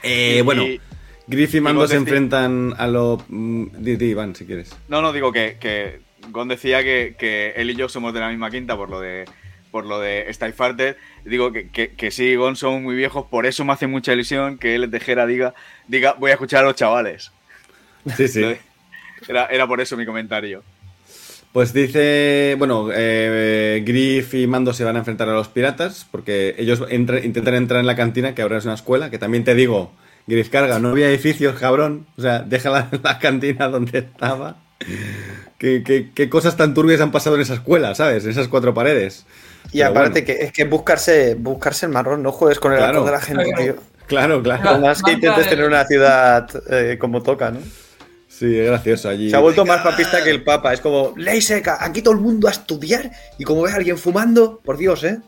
Eh, 0.03 0.37
Y- 0.39 0.41
bueno, 0.41 0.65
Griff 1.27 1.53
y 1.55 1.61
Mando 1.61 1.87
se 1.87 1.95
enfrentan 1.95 2.73
a 2.77 2.87
lo... 2.87 3.23
mm, 3.27 3.65
Di, 3.77 3.95
di, 3.95 4.05
Iván, 4.07 4.35
si 4.35 4.45
quieres. 4.45 4.75
No, 4.89 5.01
no, 5.01 5.13
digo 5.13 5.31
que, 5.31 5.57
que 5.59 6.01
Gon 6.29 6.47
decía 6.47 6.83
que, 6.83 7.15
que 7.17 7.53
él 7.55 7.69
y 7.69 7.75
yo 7.75 7.87
somos 7.87 8.13
de 8.13 8.19
la 8.19 8.29
misma 8.29 8.49
quinta 8.51 8.75
por 8.75 8.89
lo 8.89 8.99
de 8.99 9.25
por 9.71 9.85
lo 9.85 9.99
de 10.01 10.27
Style. 10.33 10.53
Digo 11.23 11.53
que, 11.53 11.69
que, 11.69 11.91
que 11.95 12.11
sí, 12.11 12.35
Gon 12.35 12.57
somos 12.57 12.81
muy 12.81 12.95
viejos, 12.95 13.25
por 13.27 13.45
eso 13.45 13.63
me 13.63 13.71
hace 13.71 13.87
mucha 13.87 14.11
ilusión 14.11 14.57
que 14.57 14.75
él 14.75 14.91
Tejera 14.91 15.25
diga, 15.25 15.53
diga, 15.87 16.13
voy 16.19 16.31
a 16.31 16.33
escuchar 16.33 16.63
a 16.63 16.67
los 16.67 16.75
chavales. 16.75 17.31
Sí, 18.17 18.27
sí. 18.27 18.43
Era, 19.27 19.45
era 19.45 19.67
por 19.67 19.79
eso 19.79 19.95
mi 19.95 20.03
comentario. 20.03 20.63
Pues 21.53 21.73
dice, 21.73 22.55
bueno, 22.57 22.89
eh, 22.93 23.83
Griff 23.85 24.33
y 24.35 24.47
Mando 24.47 24.71
se 24.73 24.85
van 24.85 24.95
a 24.95 24.99
enfrentar 24.99 25.27
a 25.27 25.33
los 25.33 25.49
piratas 25.49 26.07
porque 26.09 26.55
ellos 26.57 26.81
entra- 26.89 27.23
intentan 27.23 27.55
entrar 27.55 27.79
en 27.81 27.87
la 27.87 27.95
cantina, 27.97 28.33
que 28.33 28.41
ahora 28.41 28.57
es 28.57 28.63
una 28.65 28.75
escuela, 28.75 29.09
que 29.09 29.17
también 29.19 29.43
te 29.43 29.53
digo, 29.53 29.91
Griff 30.27 30.49
carga, 30.49 30.79
no 30.79 30.89
había 30.89 31.09
edificios, 31.09 31.59
cabrón, 31.59 32.05
o 32.17 32.21
sea, 32.21 32.39
deja 32.39 32.69
la, 32.69 32.87
la 33.03 33.19
cantina 33.19 33.67
donde 33.67 33.99
estaba. 33.99 34.57
¿Qué, 35.57 35.83
qué, 35.85 36.09
qué 36.15 36.29
cosas 36.29 36.55
tan 36.57 36.73
turbias 36.73 37.01
han 37.01 37.11
pasado 37.11 37.35
en 37.35 37.41
esa 37.41 37.55
escuela, 37.55 37.93
¿sabes? 37.95 38.23
En 38.23 38.31
esas 38.31 38.47
cuatro 38.47 38.73
paredes. 38.73 39.25
Y 39.73 39.79
Pero 39.79 39.89
aparte, 39.91 40.21
bueno, 40.21 40.25
que 40.25 40.45
es 40.45 40.51
que 40.53 40.63
buscarse, 40.65 41.35
buscarse 41.35 41.85
el 41.85 41.91
marrón, 41.91 42.23
no 42.23 42.31
juegues 42.31 42.59
con 42.59 42.71
el 42.71 42.77
Claro. 42.79 42.99
alcohol 42.99 43.05
de 43.07 43.11
la 43.11 43.21
gente, 43.21 43.43
Claro. 43.43 43.63
tío. 43.63 43.75
Claro, 44.07 44.41
claro. 44.41 44.61
Claro. 44.61 44.77
Por 44.77 44.87
más 44.87 45.03
que 45.03 45.11
intentes 45.11 45.47
tener 45.49 45.65
una 45.67 45.85
ciudad 45.85 46.49
eh, 46.69 46.97
como 46.99 47.21
toca, 47.21 47.51
¿no? 47.51 47.59
Sí, 48.41 48.57
es 48.57 48.65
gracioso 48.65 49.07
allí. 49.07 49.29
Se 49.29 49.35
ha 49.35 49.39
vuelto 49.39 49.63
más 49.67 49.83
papista 49.83 50.23
que 50.23 50.31
el 50.31 50.43
Papa. 50.43 50.73
Es 50.73 50.81
como, 50.81 51.13
ley 51.15 51.43
seca, 51.43 51.77
aquí 51.79 52.01
todo 52.01 52.15
el 52.15 52.19
mundo 52.19 52.47
a 52.47 52.51
estudiar. 52.51 53.11
Y 53.37 53.43
como 53.43 53.61
ves 53.61 53.73
a 53.73 53.75
alguien 53.75 53.99
fumando, 53.99 54.59
por 54.65 54.77
Dios, 54.77 55.03
¿eh? 55.03 55.19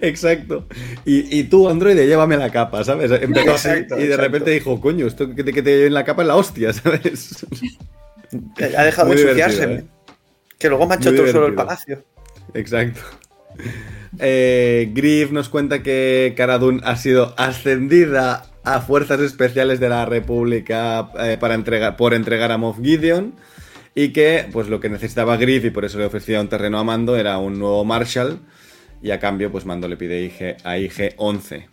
Exacto. 0.00 0.66
Y, 1.04 1.38
y 1.38 1.44
tú, 1.44 1.68
androide, 1.68 2.04
llévame 2.04 2.36
la 2.36 2.50
capa, 2.50 2.82
¿sabes? 2.82 3.12
Empezó 3.12 3.54
así 3.54 3.68
Exacto, 3.68 3.94
y 3.94 3.98
de 4.00 4.04
exacto. 4.06 4.22
repente 4.24 4.50
dijo, 4.50 4.80
coño, 4.80 5.06
esto 5.06 5.32
que 5.36 5.44
te, 5.44 5.52
que 5.52 5.62
te 5.62 5.70
lleven 5.76 5.94
la 5.94 6.04
capa 6.04 6.22
es 6.22 6.28
la 6.28 6.34
hostia, 6.34 6.72
¿sabes? 6.72 7.46
Ha 8.76 8.82
dejado 8.82 9.06
Muy 9.06 9.18
de 9.18 9.22
ensuciarse. 9.22 9.72
¿eh? 9.72 9.84
Que 10.58 10.68
luego 10.68 10.88
manchó 10.88 11.10
Muy 11.10 11.18
todo 11.18 11.30
solo 11.30 11.46
el 11.46 11.54
palacio. 11.54 12.02
Exacto. 12.54 13.02
Eh, 14.18 14.90
Griff 14.94 15.30
nos 15.30 15.48
cuenta 15.48 15.80
que 15.84 16.34
Cara 16.36 16.58
Dune 16.58 16.80
ha 16.82 16.96
sido 16.96 17.34
ascendida 17.36 18.50
a 18.66 18.80
fuerzas 18.80 19.20
especiales 19.20 19.78
de 19.80 19.88
la 19.88 20.04
República 20.04 21.10
eh, 21.20 21.36
para 21.40 21.54
entregar, 21.54 21.96
por 21.96 22.14
entregar 22.14 22.50
a 22.50 22.58
Moff 22.58 22.78
Gideon 22.82 23.34
y 23.94 24.12
que 24.12 24.48
pues 24.52 24.68
lo 24.68 24.80
que 24.80 24.88
necesitaba 24.88 25.36
Griff 25.36 25.64
y 25.64 25.70
por 25.70 25.84
eso 25.84 25.98
le 25.98 26.04
ofrecía 26.04 26.40
un 26.40 26.48
terreno 26.48 26.78
a 26.78 26.84
Mando 26.84 27.16
era 27.16 27.38
un 27.38 27.58
nuevo 27.58 27.84
Marshall 27.84 28.40
y 29.00 29.12
a 29.12 29.20
cambio 29.20 29.52
pues 29.52 29.64
Mando 29.66 29.86
le 29.88 29.96
pide 29.96 30.20
IG, 30.22 30.56
a 30.64 30.76
IG-11. 30.78 31.48
Bueno, 31.48 31.68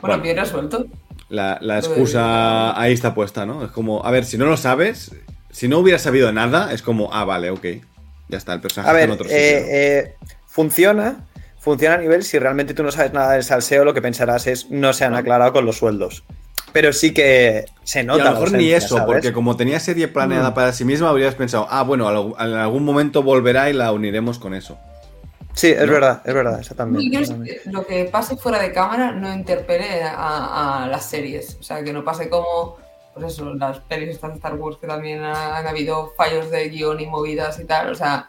Bueno. 0.00 0.22
bien 0.22 0.36
resuelto. 0.36 0.86
La, 1.28 1.58
la 1.60 1.78
excusa 1.78 2.80
ahí 2.80 2.92
está 2.92 3.14
puesta, 3.14 3.44
¿no? 3.44 3.64
Es 3.64 3.70
como, 3.70 4.04
a 4.04 4.10
ver, 4.10 4.24
si 4.24 4.38
no 4.38 4.46
lo 4.46 4.56
sabes, 4.56 5.10
si 5.50 5.68
no 5.68 5.78
hubieras 5.80 6.02
sabido 6.02 6.32
nada, 6.32 6.72
es 6.72 6.82
como, 6.82 7.12
ah, 7.12 7.24
vale, 7.24 7.50
ok. 7.50 7.64
Ya 8.28 8.38
está, 8.38 8.54
el 8.54 8.60
personaje 8.60 8.88
A 8.88 8.92
está 8.92 9.00
ver, 9.00 9.04
en 9.08 9.10
otro 9.12 9.24
sitio. 9.28 9.40
eh, 9.42 9.64
eh, 9.98 10.14
funciona. 10.46 11.26
Funciona 11.66 11.96
a 11.96 11.98
nivel 11.98 12.22
si 12.22 12.38
realmente 12.38 12.74
tú 12.74 12.84
no 12.84 12.92
sabes 12.92 13.12
nada 13.12 13.32
del 13.32 13.42
salseo, 13.42 13.84
lo 13.84 13.92
que 13.92 14.00
pensarás 14.00 14.46
es 14.46 14.70
no 14.70 14.92
se 14.92 15.04
han 15.04 15.16
aclarado 15.16 15.52
con 15.52 15.66
los 15.66 15.76
sueldos. 15.78 16.22
Pero 16.72 16.92
sí 16.92 17.12
que 17.12 17.64
se 17.82 18.02
Y 18.02 18.04
nota. 18.04 18.22
a 18.22 18.24
la 18.26 18.30
lo 18.30 18.40
mejor 18.40 18.52
ni 18.56 18.70
eso, 18.72 18.98
¿sabes? 18.98 19.06
porque 19.06 19.32
como 19.32 19.56
tenía 19.56 19.80
serie 19.80 20.06
planeada 20.06 20.50
Mm. 20.50 20.54
para 20.54 20.72
sí 20.72 20.84
misma, 20.84 21.08
habrías 21.08 21.34
pensado, 21.34 21.66
ah, 21.68 21.82
bueno, 21.82 22.08
en 22.38 22.54
algún 22.54 22.84
momento 22.84 23.24
volverá 23.24 23.68
y 23.68 23.72
la 23.72 23.90
uniremos 23.90 24.38
con 24.38 24.54
eso. 24.54 24.78
Sí, 25.54 25.72
es 25.72 25.86
¿no? 25.86 25.92
verdad, 25.92 26.22
es 26.24 26.34
verdad, 26.34 26.62
también. 26.76 27.10
Yo 27.10 27.34
lo 27.72 27.84
que 27.84 28.04
pase 28.04 28.36
fuera 28.36 28.60
de 28.60 28.70
cámara 28.72 29.10
no 29.10 29.32
interpele 29.34 30.04
a, 30.04 30.84
a 30.84 30.86
las 30.86 31.04
series. 31.06 31.56
O 31.58 31.64
sea, 31.64 31.82
que 31.82 31.92
no 31.92 32.04
pase 32.04 32.28
como, 32.28 32.76
pues 33.12 33.32
eso, 33.32 33.54
las 33.54 33.80
pelis 33.80 34.20
de 34.20 34.28
Star 34.34 34.54
Wars 34.54 34.76
que 34.80 34.86
también 34.86 35.24
ha- 35.24 35.56
han 35.56 35.66
habido 35.66 36.12
fallos 36.16 36.48
de 36.50 36.68
guion 36.68 37.00
y 37.00 37.06
movidas 37.06 37.58
y 37.58 37.64
tal. 37.64 37.90
O 37.90 37.94
sea, 37.96 38.28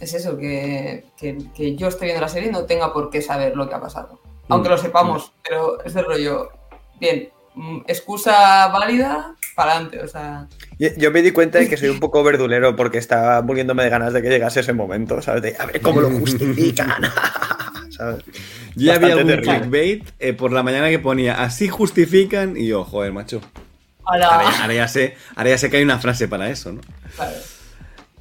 es 0.00 0.14
eso, 0.14 0.36
que, 0.36 1.04
que, 1.16 1.38
que 1.54 1.76
yo 1.76 1.88
esté 1.88 2.06
viendo 2.06 2.20
la 2.20 2.28
serie 2.28 2.50
no 2.50 2.64
tenga 2.64 2.92
por 2.92 3.10
qué 3.10 3.22
saber 3.22 3.56
lo 3.56 3.68
que 3.68 3.74
ha 3.74 3.80
pasado. 3.80 4.20
Aunque 4.48 4.68
Mm, 4.68 4.72
lo 4.72 4.78
sepamos, 4.78 5.32
pero 5.42 5.82
es 5.84 5.94
del 5.94 6.04
rollo. 6.04 6.48
Bien, 7.00 7.30
mm, 7.54 7.78
excusa 7.86 8.68
válida, 8.68 9.34
para 9.54 9.72
adelante. 9.72 10.00
O 10.00 10.08
sea, 10.08 10.48
Yo, 10.78 10.88
yo 10.96 11.10
me 11.10 11.22
di 11.22 11.30
cuenta 11.30 11.58
de 11.58 11.68
que 11.68 11.76
soy 11.76 11.88
un 11.88 12.00
poco 12.00 12.22
verdulero 12.22 12.76
porque 12.76 12.98
estaba 12.98 13.40
muriéndome 13.42 13.84
de 13.84 13.90
ganas 13.90 14.12
de 14.12 14.20
que 14.22 14.28
llegase 14.28 14.60
ese 14.60 14.72
momento, 14.72 15.22
¿sabes? 15.22 15.42
De, 15.42 15.56
a 15.58 15.66
ver 15.66 15.80
cómo 15.80 16.00
lo 16.00 16.10
justifican. 16.10 16.90
¿sabes? 17.90 18.24
Yo 18.76 18.86
ya 18.86 18.94
había 18.96 19.12
algún 19.14 19.28
terrible. 19.28 19.58
clickbait 19.60 20.08
eh, 20.18 20.32
por 20.32 20.52
la 20.52 20.62
mañana 20.64 20.90
que 20.90 20.98
ponía, 20.98 21.42
así 21.42 21.68
justifican, 21.68 22.56
y 22.56 22.66
yo, 22.66 22.84
joder, 22.84 23.12
macho. 23.12 23.40
Ahora, 24.04 24.28
ahora 24.60 24.74
ya 24.74 24.88
sé, 24.88 25.16
ahora 25.36 25.50
ya 25.50 25.58
sé 25.58 25.70
que 25.70 25.78
hay 25.78 25.82
una 25.84 25.98
frase 25.98 26.28
para 26.28 26.50
eso, 26.50 26.72
¿no? 26.72 26.80
Claro. 27.16 27.36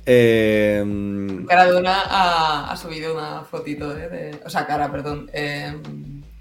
Eh, 0.05 1.45
Cara 1.47 1.65
Duna 1.67 2.01
ha, 2.05 2.71
ha 2.71 2.77
subido 2.77 3.13
una 3.13 3.41
fotito 3.43 3.95
¿eh? 3.97 4.09
de. 4.09 4.39
O 4.45 4.49
sea, 4.49 4.65
cara, 4.65 4.91
perdón. 4.91 5.29
Eh, 5.33 5.73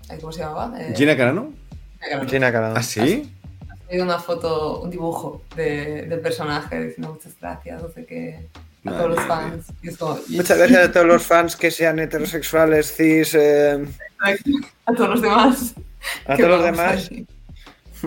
ay, 0.09 0.19
¿Cómo 0.21 0.33
se 0.33 0.41
llamaba? 0.41 0.73
Eh, 0.81 0.93
Gina 0.97 1.17
Carano. 1.17 1.53
Gina 2.01 2.11
Carano. 2.11 2.29
Gina 2.29 2.53
Carano. 2.53 2.75
¿Ah, 2.77 2.83
sí? 2.83 3.33
Ha 3.71 3.77
subido 3.89 4.05
una 4.05 4.19
foto, 4.19 4.81
un 4.81 4.91
dibujo 4.91 5.43
de- 5.55 6.07
del 6.07 6.21
personaje 6.21 6.81
diciendo 6.83 7.13
muchas 7.15 7.33
gracias, 7.41 7.83
no 7.83 7.89
sé 7.91 8.05
qué. 8.05 8.49
A 8.85 8.91
Madre 8.91 8.99
todos 9.05 9.17
los 9.17 9.25
fans. 9.27 9.67
Y 9.83 9.89
es 9.91 9.97
como, 9.99 10.19
y- 10.29 10.37
Muchas 10.37 10.59
gracias 10.59 10.89
a 10.89 10.93
todos 10.93 11.07
los 11.07 11.23
fans 11.23 11.55
que 11.57 11.71
sean 11.71 12.01
heterosexuales, 12.01 12.93
cis, 12.97 13.35
eh, 13.35 13.85
A 14.87 14.93
todos 14.95 15.11
los 15.11 15.23
demás. 15.23 15.75
a 16.27 16.37
todos 16.37 16.49
los 16.51 16.65
demás. 16.65 17.09
ahí. 17.13 17.27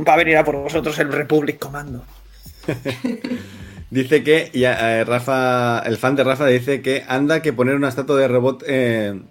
Va 0.06 0.14
a 0.16 0.18
venir 0.18 0.36
a 0.38 0.44
por 0.44 0.58
vosotros 0.58 1.00
el 1.00 1.14
Republic 1.14 1.58
Commando. 1.60 2.04
Dice 3.96 4.26
que, 4.26 4.52
y 4.52 4.66
eh, 4.66 5.06
Rafa, 5.06 5.80
el 5.80 5.96
fan 5.96 6.18
de 6.18 6.26
Rafa 6.26 6.48
dice 6.48 6.82
que 6.82 7.06
anda 7.08 7.42
que 7.42 7.54
poner 7.54 7.76
una 7.76 7.88
estatua 7.88 8.18
de 8.18 8.28
robot 8.28 8.62
eh, 8.68 9.22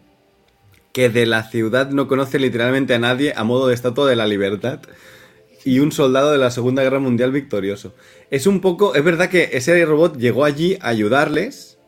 que 0.91 1.11
de 1.11 1.27
la 1.27 1.43
ciudad 1.43 1.91
no 1.91 2.09
conoce 2.09 2.39
literalmente 2.39 2.95
a 2.95 2.99
nadie 2.99 3.35
a 3.37 3.45
modo 3.45 3.69
de 3.69 3.75
estatua 3.75 4.09
de 4.09 4.17
la 4.17 4.27
libertad 4.27 4.81
y 5.67 5.81
un 5.81 5.93
soldado 5.93 6.33
de 6.33 6.39
la 6.39 6.51
Segunda 6.51 6.83
Guerra 6.83 6.99
Mundial 6.99 7.31
victorioso. 7.31 7.95
Es 8.31 8.47
un 8.47 8.63
poco, 8.63 8.95
es 8.95 9.05
verdad 9.05 9.29
que 9.29 9.51
ese 9.53 9.85
robot 9.85 10.17
llegó 10.17 10.47
allí 10.47 10.79
a 10.81 10.89
ayudarles 10.89 11.79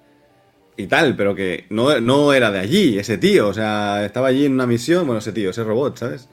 y 0.76 0.86
tal, 0.86 1.16
pero 1.16 1.34
que 1.34 1.64
no, 1.70 1.98
no 2.02 2.34
era 2.34 2.50
de 2.50 2.58
allí, 2.58 2.98
ese 2.98 3.16
tío, 3.16 3.48
o 3.48 3.54
sea, 3.54 4.04
estaba 4.04 4.28
allí 4.28 4.44
en 4.44 4.52
una 4.52 4.66
misión, 4.66 5.06
bueno, 5.06 5.20
ese 5.20 5.32
tío, 5.32 5.48
ese 5.48 5.64
robot, 5.64 5.96
¿sabes? 5.96 6.28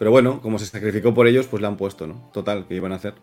Pero 0.00 0.10
bueno, 0.10 0.40
como 0.42 0.58
se 0.58 0.66
sacrificó 0.66 1.14
por 1.14 1.28
ellos, 1.28 1.46
pues 1.46 1.62
la 1.62 1.68
han 1.68 1.76
puesto, 1.76 2.08
¿no? 2.08 2.28
Total, 2.32 2.66
¿qué 2.66 2.74
iban 2.74 2.90
a 2.90 2.96
hacer? 2.96 3.14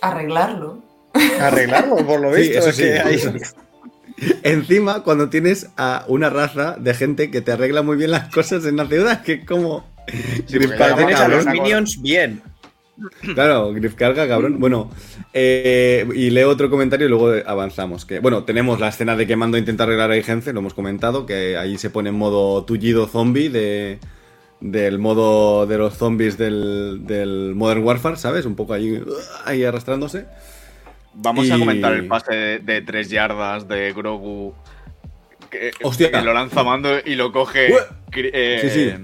Arreglarlo. 0.00 0.91
Arreglarlo, 1.40 1.96
por 2.06 2.20
lo 2.20 2.34
Sí, 2.34 2.42
visto. 2.42 2.58
eso 2.58 2.68
es 2.70 2.76
sí, 2.76 2.82
que 2.82 2.98
hay- 3.00 3.14
eso 3.16 3.32
Encima, 4.42 5.02
cuando 5.02 5.28
tienes 5.30 5.68
a 5.76 6.04
una 6.06 6.30
raza 6.30 6.76
de 6.78 6.94
gente 6.94 7.30
que 7.30 7.40
te 7.40 7.52
arregla 7.52 7.82
muy 7.82 7.96
bien 7.96 8.10
las 8.12 8.32
cosas 8.32 8.64
en 8.66 8.76
la 8.76 8.86
ciudad, 8.86 9.22
que 9.22 9.32
es 9.34 9.44
como. 9.44 9.84
Sí, 10.46 10.58
a 10.78 11.28
los 11.28 11.46
minions 11.46 12.00
bien. 12.02 12.42
Claro, 13.34 13.72
Grif 13.72 13.94
carga, 13.94 14.28
cabrón. 14.28 14.60
Bueno, 14.60 14.90
eh, 15.32 16.06
y 16.14 16.30
leo 16.30 16.50
otro 16.50 16.70
comentario 16.70 17.06
y 17.06 17.10
luego 17.10 17.32
avanzamos. 17.46 18.04
Que, 18.04 18.20
bueno, 18.20 18.44
tenemos 18.44 18.78
la 18.78 18.88
escena 18.88 19.16
de 19.16 19.26
que 19.26 19.34
Mando 19.34 19.56
intenta 19.58 19.84
arreglar 19.84 20.10
a 20.12 20.16
Igense, 20.16 20.52
lo 20.52 20.60
hemos 20.60 20.74
comentado, 20.74 21.24
que 21.26 21.56
ahí 21.56 21.78
se 21.78 21.90
pone 21.90 22.10
en 22.10 22.14
modo 22.16 22.64
tullido 22.64 23.08
zombie 23.08 23.48
de, 23.48 23.98
del 24.60 24.98
modo 25.00 25.66
de 25.66 25.78
los 25.78 25.94
zombies 25.96 26.36
del, 26.38 27.00
del 27.04 27.54
Modern 27.56 27.82
Warfare, 27.82 28.16
¿sabes? 28.18 28.44
Un 28.46 28.54
poco 28.54 28.74
ahí, 28.74 29.02
ahí 29.46 29.64
arrastrándose. 29.64 30.26
Vamos 31.14 31.46
Y- 31.46 31.52
a 31.52 31.58
comentar 31.58 31.92
el 31.92 32.06
pase 32.08 32.34
de, 32.34 32.58
de 32.60 32.82
tres 32.82 33.10
yardas 33.10 33.68
de 33.68 33.92
Grogu. 33.92 34.54
Que, 35.50 35.70
Hostia. 35.82 36.10
que 36.10 36.22
lo 36.22 36.32
lanza 36.32 36.62
Mando 36.62 36.98
y 37.04 37.14
lo 37.14 37.30
coge. 37.32 37.68
Eh, 38.14 38.58
Sí, 38.62 38.70
sí. 38.70 38.94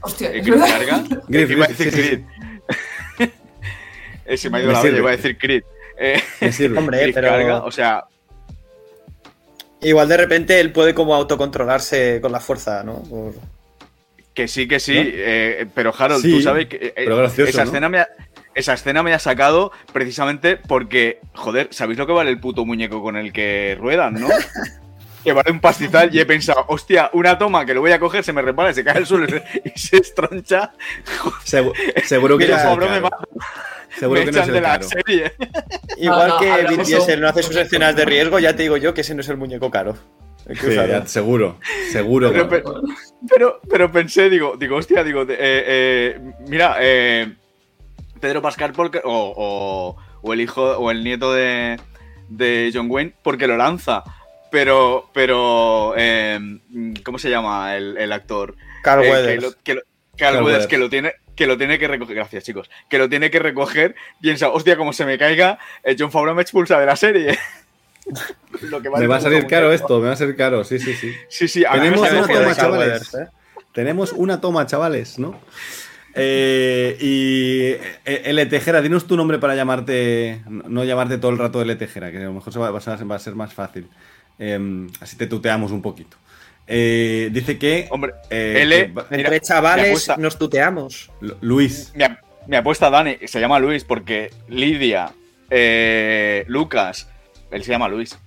Hostia, 0.00 0.30
eh, 0.32 0.40
Grid 0.40 0.52
verdad. 0.52 0.68
carga. 0.68 1.04
Iba 1.28 1.64
a 1.64 1.68
decir 1.68 1.92
sí, 1.92 2.02
sí. 2.02 2.24
Eh, 4.30 4.36
Se 4.36 4.50
me 4.50 4.58
ha 4.58 4.60
ido 4.60 4.68
Me 4.68 4.74
la 4.74 4.80
sirve. 4.82 4.92
olla, 4.94 5.00
iba 5.00 5.10
a 5.10 5.16
decir 5.16 5.38
Crit. 5.38 5.64
eh. 5.98 6.20
Hombre, 6.76 7.00
Griff 7.02 7.14
pero- 7.14 7.28
carga, 7.28 7.64
o 7.64 7.70
sea, 7.70 8.04
Igual 9.80 10.08
de 10.08 10.16
repente 10.16 10.58
él 10.60 10.72
puede 10.72 10.92
como 10.92 11.14
autocontrolarse 11.14 12.20
con 12.20 12.32
la 12.32 12.40
fuerza, 12.40 12.82
¿no? 12.82 13.02
Por- 13.04 13.34
que 14.34 14.48
sí, 14.48 14.66
que 14.68 14.80
sí, 14.80 14.94
¿No? 14.94 15.00
eh, 15.04 15.66
pero 15.74 15.92
Harold, 15.96 16.22
Sí, 16.22 16.30
tú 16.32 16.42
sabes 16.42 16.66
que 16.66 16.76
eh, 16.76 16.92
pero 16.96 17.16
gracioso, 17.16 17.50
esa, 17.50 17.64
¿no? 17.64 17.70
escena 17.70 17.88
me 17.88 17.98
ha, 18.00 18.08
esa 18.58 18.74
escena 18.74 19.02
me 19.02 19.14
ha 19.14 19.18
sacado 19.18 19.72
precisamente 19.92 20.56
porque, 20.56 21.20
joder, 21.34 21.68
¿sabéis 21.70 21.98
lo 21.98 22.06
que 22.06 22.12
vale 22.12 22.30
el 22.30 22.40
puto 22.40 22.64
muñeco 22.64 23.02
con 23.02 23.16
el 23.16 23.32
que 23.32 23.76
ruedan, 23.80 24.14
no? 24.14 24.28
que 25.24 25.32
vale 25.32 25.50
un 25.50 25.60
pastizal 25.60 26.14
y 26.14 26.20
he 26.20 26.26
pensado, 26.26 26.64
hostia, 26.68 27.10
una 27.12 27.36
toma 27.38 27.66
que 27.66 27.74
lo 27.74 27.80
voy 27.80 27.92
a 27.92 27.98
coger, 27.98 28.22
se 28.24 28.32
me 28.32 28.40
repara, 28.42 28.72
se 28.72 28.84
cae 28.84 28.98
al 28.98 29.06
suelo 29.06 29.26
y 29.64 29.78
se- 29.78 29.96
estroncha. 29.98 30.72
Segu- 31.44 31.72
seguro 32.04 32.38
que 32.38 32.46
no 32.48 32.56
es 32.56 32.64
el 32.64 33.02
me. 33.02 33.08
Seguro 33.98 34.20
me 34.20 34.26
que 34.26 34.32
no 34.32 34.38
es 34.40 34.44
echan 34.44 34.48
el 34.48 34.54
de 34.54 34.60
la 34.60 34.68
caro. 34.68 34.88
serie. 34.88 35.32
Igual 35.96 36.28
no, 36.28 36.38
que 36.38 36.50
hablamos 36.50 36.76
Vin 36.76 36.86
Diesel 36.86 37.20
no 37.20 37.28
hace 37.28 37.42
sus 37.42 37.56
escenas 37.56 37.96
de 37.96 38.04
riesgo, 38.04 38.38
ya 38.38 38.54
te 38.54 38.62
digo 38.62 38.76
yo 38.76 38.94
que 38.94 39.00
ese 39.00 39.14
no 39.14 39.22
es 39.22 39.28
el 39.28 39.36
muñeco 39.36 39.70
caro. 39.70 39.96
Sí, 40.60 40.74
ya, 40.74 41.04
seguro, 41.06 41.58
seguro. 41.90 42.30
Pero, 42.32 42.48
pero, 42.48 42.82
pero, 43.28 43.60
pero 43.68 43.92
pensé, 43.92 44.30
digo, 44.30 44.56
digo, 44.56 44.76
hostia, 44.76 45.04
digo, 45.04 45.22
eh, 45.22 45.36
eh, 45.38 46.20
mira, 46.48 46.76
eh, 46.80 47.34
Pedro 48.18 48.42
Pascal 48.42 48.72
porque, 48.72 49.00
o, 49.04 49.34
o- 49.36 49.96
o 50.22 50.32
el 50.32 50.40
hijo 50.40 50.62
o 50.78 50.90
el 50.90 51.04
nieto 51.04 51.32
de, 51.32 51.78
de 52.28 52.70
John 52.74 52.86
Wayne 52.90 53.14
porque 53.22 53.46
lo 53.46 53.56
lanza. 53.56 54.02
Pero, 54.50 55.10
pero, 55.12 55.92
eh, 55.96 56.38
¿cómo 57.04 57.18
se 57.18 57.28
llama 57.30 57.76
el, 57.76 57.96
el 57.98 58.12
actor? 58.12 58.56
Carl 58.82 59.02
Eh, 59.02 59.04
que 59.04 59.10
Weathers. 59.12 59.42
lo- 59.42 59.52
que 59.62 59.74
lo- 59.74 59.82
Carl 60.16 60.34
Carl 60.34 60.44
Weathers, 60.44 60.66
que 60.66 60.78
lo 60.78 60.88
tiene 60.90 61.12
que 61.36 61.46
lo 61.46 61.56
tiene 61.56 61.78
que 61.78 61.86
recoger, 61.86 62.16
gracias 62.16 62.42
chicos, 62.42 62.68
que 62.90 62.98
lo 62.98 63.08
tiene 63.08 63.30
que 63.30 63.38
recoger, 63.38 63.94
piensa, 64.20 64.48
hostia, 64.48 64.76
como 64.76 64.92
se 64.92 65.04
me 65.06 65.16
caiga, 65.18 65.58
eh, 65.84 65.94
John 65.96 66.10
Favreau 66.10 66.34
me 66.34 66.42
expulsa 66.42 66.80
de 66.80 66.86
la 66.86 66.96
serie. 66.96 67.38
Lo 68.62 68.80
que 68.82 68.88
vale 68.88 69.02
me 69.04 69.08
va 69.08 69.16
a 69.16 69.20
salir 69.20 69.46
caro 69.46 69.66
muñeco. 69.66 69.84
esto, 69.84 70.00
me 70.00 70.06
va 70.08 70.12
a 70.14 70.16
salir 70.16 70.34
caro, 70.34 70.64
sí, 70.64 70.78
sí, 70.80 70.94
sí. 70.94 71.12
Sí, 71.28 71.46
sí, 71.46 71.64
a 71.64 71.72
Tenemos 71.72 72.00
una 72.00 72.26
toma, 72.26 72.54
chavales. 72.56 72.88
Weathers, 72.88 73.14
¿eh? 73.14 73.26
Tenemos 73.72 74.12
una 74.12 74.40
toma, 74.40 74.66
chavales, 74.66 75.18
¿no? 75.18 75.38
Eh, 76.18 76.96
y 77.00 77.62
eh, 78.04 78.22
L. 78.26 78.46
Tejera, 78.46 78.80
dinos 78.82 79.06
tu 79.06 79.16
nombre 79.16 79.38
para 79.38 79.54
llamarte, 79.54 80.40
no 80.48 80.84
llamarte 80.84 81.18
todo 81.18 81.30
el 81.30 81.38
rato 81.38 81.62
L. 81.62 81.74
Tejera, 81.76 82.10
que 82.10 82.18
a 82.18 82.20
lo 82.24 82.32
mejor 82.34 82.52
se 82.52 82.58
va, 82.58 82.70
va 82.70 82.78
a 82.78 82.80
ser- 82.80 83.10
va 83.10 83.16
a 83.16 83.18
ser 83.18 83.34
más 83.34 83.52
fácil. 83.54 83.86
Eh, 84.38 84.86
así 85.00 85.16
te 85.16 85.26
tuteamos 85.26 85.72
un 85.72 85.82
poquito. 85.82 86.16
Eh, 86.66 87.30
dice 87.32 87.58
que... 87.58 87.86
Hombre, 87.90 88.12
eh, 88.30 88.58
L- 88.62 88.76
que 88.76 88.88
Mira, 88.88 89.06
Entre 89.10 89.40
chavales 89.40 89.86
apuesta. 89.86 90.16
nos 90.18 90.38
tuteamos. 90.38 91.10
Lu- 91.20 91.36
Luis, 91.40 91.92
ap- 92.02 92.18
me 92.46 92.56
apuesta 92.58 92.90
Dani, 92.90 93.16
se 93.26 93.40
llama 93.40 93.58
Luis 93.58 93.84
porque 93.84 94.30
Lidia, 94.48 95.10
eh, 95.50 96.44
Lucas, 96.46 97.08
él 97.50 97.64
se 97.64 97.70
llama 97.72 97.88
Luis. 97.88 98.18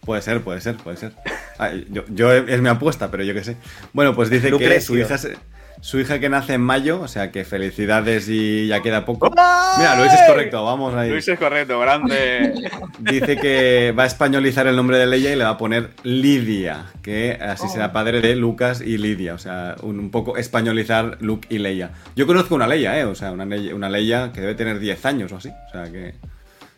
puede 0.00 0.22
ser, 0.22 0.40
puede 0.42 0.60
ser, 0.60 0.76
puede 0.76 0.96
ser. 0.96 1.12
Ah, 1.58 1.70
yo, 1.90 2.04
yo- 2.08 2.32
es 2.32 2.60
mi 2.60 2.68
apuesta, 2.68 3.10
pero 3.10 3.22
yo 3.22 3.32
qué 3.34 3.44
sé. 3.44 3.56
Bueno, 3.92 4.14
pues 4.14 4.28
dice 4.30 4.46
que 4.46 4.50
Lucrecio. 4.52 4.80
su 4.80 4.98
hija, 4.98 5.16
se- 5.18 5.36
su 5.80 5.98
hija 6.00 6.18
que 6.18 6.28
nace 6.28 6.54
en 6.54 6.60
mayo, 6.62 7.00
o 7.02 7.08
sea 7.08 7.30
que 7.30 7.44
felicidades 7.44 8.28
y 8.28 8.66
ya 8.68 8.80
queda 8.80 9.04
poco. 9.04 9.30
Mira, 9.30 9.96
Luis 9.98 10.12
es 10.12 10.22
correcto, 10.26 10.64
vamos 10.64 10.94
ahí. 10.94 11.10
Luis 11.10 11.28
es 11.28 11.38
correcto, 11.38 11.78
grande. 11.80 12.54
Dice 13.00 13.36
que 13.36 13.92
va 13.96 14.04
a 14.04 14.06
españolizar 14.06 14.66
el 14.66 14.76
nombre 14.76 14.96
de 14.98 15.06
Leia 15.06 15.32
y 15.32 15.36
le 15.36 15.44
va 15.44 15.50
a 15.50 15.58
poner 15.58 15.90
Lidia, 16.02 16.86
que 17.02 17.32
así 17.40 17.64
Oh. 17.66 17.68
será 17.72 17.92
padre 17.92 18.20
de 18.20 18.34
Lucas 18.36 18.80
y 18.80 18.96
Lidia. 18.98 19.34
O 19.34 19.38
sea, 19.38 19.76
un, 19.82 19.98
un 19.98 20.10
poco 20.10 20.36
españolizar 20.36 21.18
Luke 21.20 21.46
y 21.50 21.58
Leia. 21.58 21.90
Yo 22.16 22.26
conozco 22.26 22.54
una 22.54 22.66
Leia, 22.66 22.98
¿eh? 22.98 23.04
O 23.04 23.14
sea, 23.14 23.32
una 23.32 23.44
Leia, 23.44 23.74
una 23.74 23.88
Leia 23.90 24.32
que 24.32 24.40
debe 24.40 24.54
tener 24.54 24.78
10 24.78 25.04
años 25.06 25.32
o 25.32 25.36
así. 25.36 25.50
O 25.50 25.70
sea 25.72 25.90
que. 25.92 26.14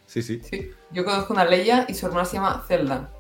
Sí, 0.07 0.23
sí. 0.23 0.41
Sí, 0.49 0.71
yo 0.93 1.05
conozco 1.05 1.33
una 1.33 1.45
Leia 1.45 1.85
y 1.89 1.95
su 1.95 2.07
hermana 2.07 2.25
se 2.25 2.37
llama 2.37 2.65
Zelda. 2.67 3.11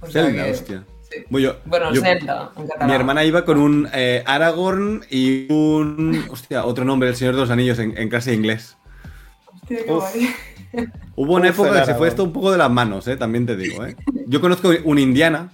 O 0.00 0.06
sea 0.06 0.24
Zelda, 0.26 0.44
que- 0.44 0.50
hostia. 0.50 0.82
Sí. 1.10 1.24
Muy 1.30 1.42
yo- 1.42 1.56
Bueno, 1.64 1.92
yo- 1.92 2.00
Zelda, 2.02 2.52
en. 2.56 2.86
Mi 2.86 2.92
hermana 2.92 3.24
iba 3.24 3.44
con 3.44 3.58
un 3.58 3.88
eh, 3.92 4.22
Aragorn 4.26 5.04
y 5.10 5.50
un. 5.52 6.24
Hostia, 6.30 6.64
otro 6.64 6.84
nombre, 6.84 7.08
el 7.08 7.16
Señor 7.16 7.34
de 7.34 7.40
los 7.40 7.50
Anillos 7.50 7.78
en, 7.78 7.96
en 7.96 8.08
clase 8.08 8.30
de 8.30 8.36
inglés. 8.36 8.76
Hostia, 9.46 9.78
qué 9.84 9.92
guay. 9.92 10.30
Hubo 11.16 11.34
una 11.34 11.48
época 11.48 11.80
que 11.80 11.86
se 11.86 11.94
fue 11.94 12.08
esto 12.08 12.24
un 12.24 12.32
poco 12.32 12.52
de 12.52 12.58
las 12.58 12.70
manos, 12.70 13.06
¿eh? 13.08 13.16
También 13.16 13.46
te 13.46 13.56
digo, 13.56 13.84
¿eh? 13.86 13.96
Yo 14.26 14.40
conozco 14.42 14.70
un 14.84 14.98
Indiana, 14.98 15.50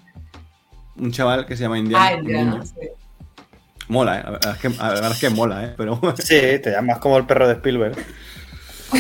un 0.97 1.13
chaval 1.13 1.47
que 1.47 1.57
se 1.57 1.63
llama 1.63 1.79
Indiana. 1.79 2.05
Ah, 2.07 2.15
Indiana, 2.15 2.51
niño. 2.53 2.65
sí. 2.67 2.89
Mola, 3.89 4.19
¿eh? 4.19 4.23
La 4.25 4.31
verdad 4.33 4.53
es 4.55 4.59
que, 4.61 4.69
la 4.71 4.89
verdad 4.89 5.11
es 5.13 5.21
que 5.21 5.31
mola, 5.31 5.65
¿eh? 5.65 5.75
Pero... 5.77 6.01
Sí, 6.19 6.41
te 6.63 6.71
llamas 6.73 6.99
como 6.99 7.17
el 7.19 7.27
perro 7.27 7.47
de 7.47 7.55
Spielberg. 7.55 7.97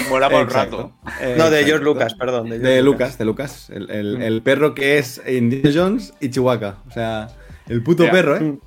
Mola 0.08 0.30
por 0.30 0.42
Exacto. 0.42 0.92
rato. 1.04 1.12
Eh, 1.20 1.34
No, 1.38 1.50
de. 1.50 1.64
George 1.64 1.84
Lucas, 1.84 2.14
perdón. 2.14 2.44
De, 2.48 2.56
George 2.56 2.74
De 2.74 2.82
Lucas, 2.82 3.18
de 3.18 3.24
Lucas. 3.24 3.70
El, 3.70 3.90
el- 3.90 4.18
Mm. 4.18 4.22
el 4.22 4.42
perro 4.42 4.74
que 4.74 4.98
es 4.98 5.20
Indiana 5.26 5.70
Jones 5.74 6.14
y 6.20 6.30
Chihuahua. 6.30 6.82
O 6.88 6.90
sea, 6.90 7.28
el 7.68 7.82
puto 7.82 8.08
perro, 8.10 8.36
¿eh? 8.36 8.40
Mm. 8.40 8.58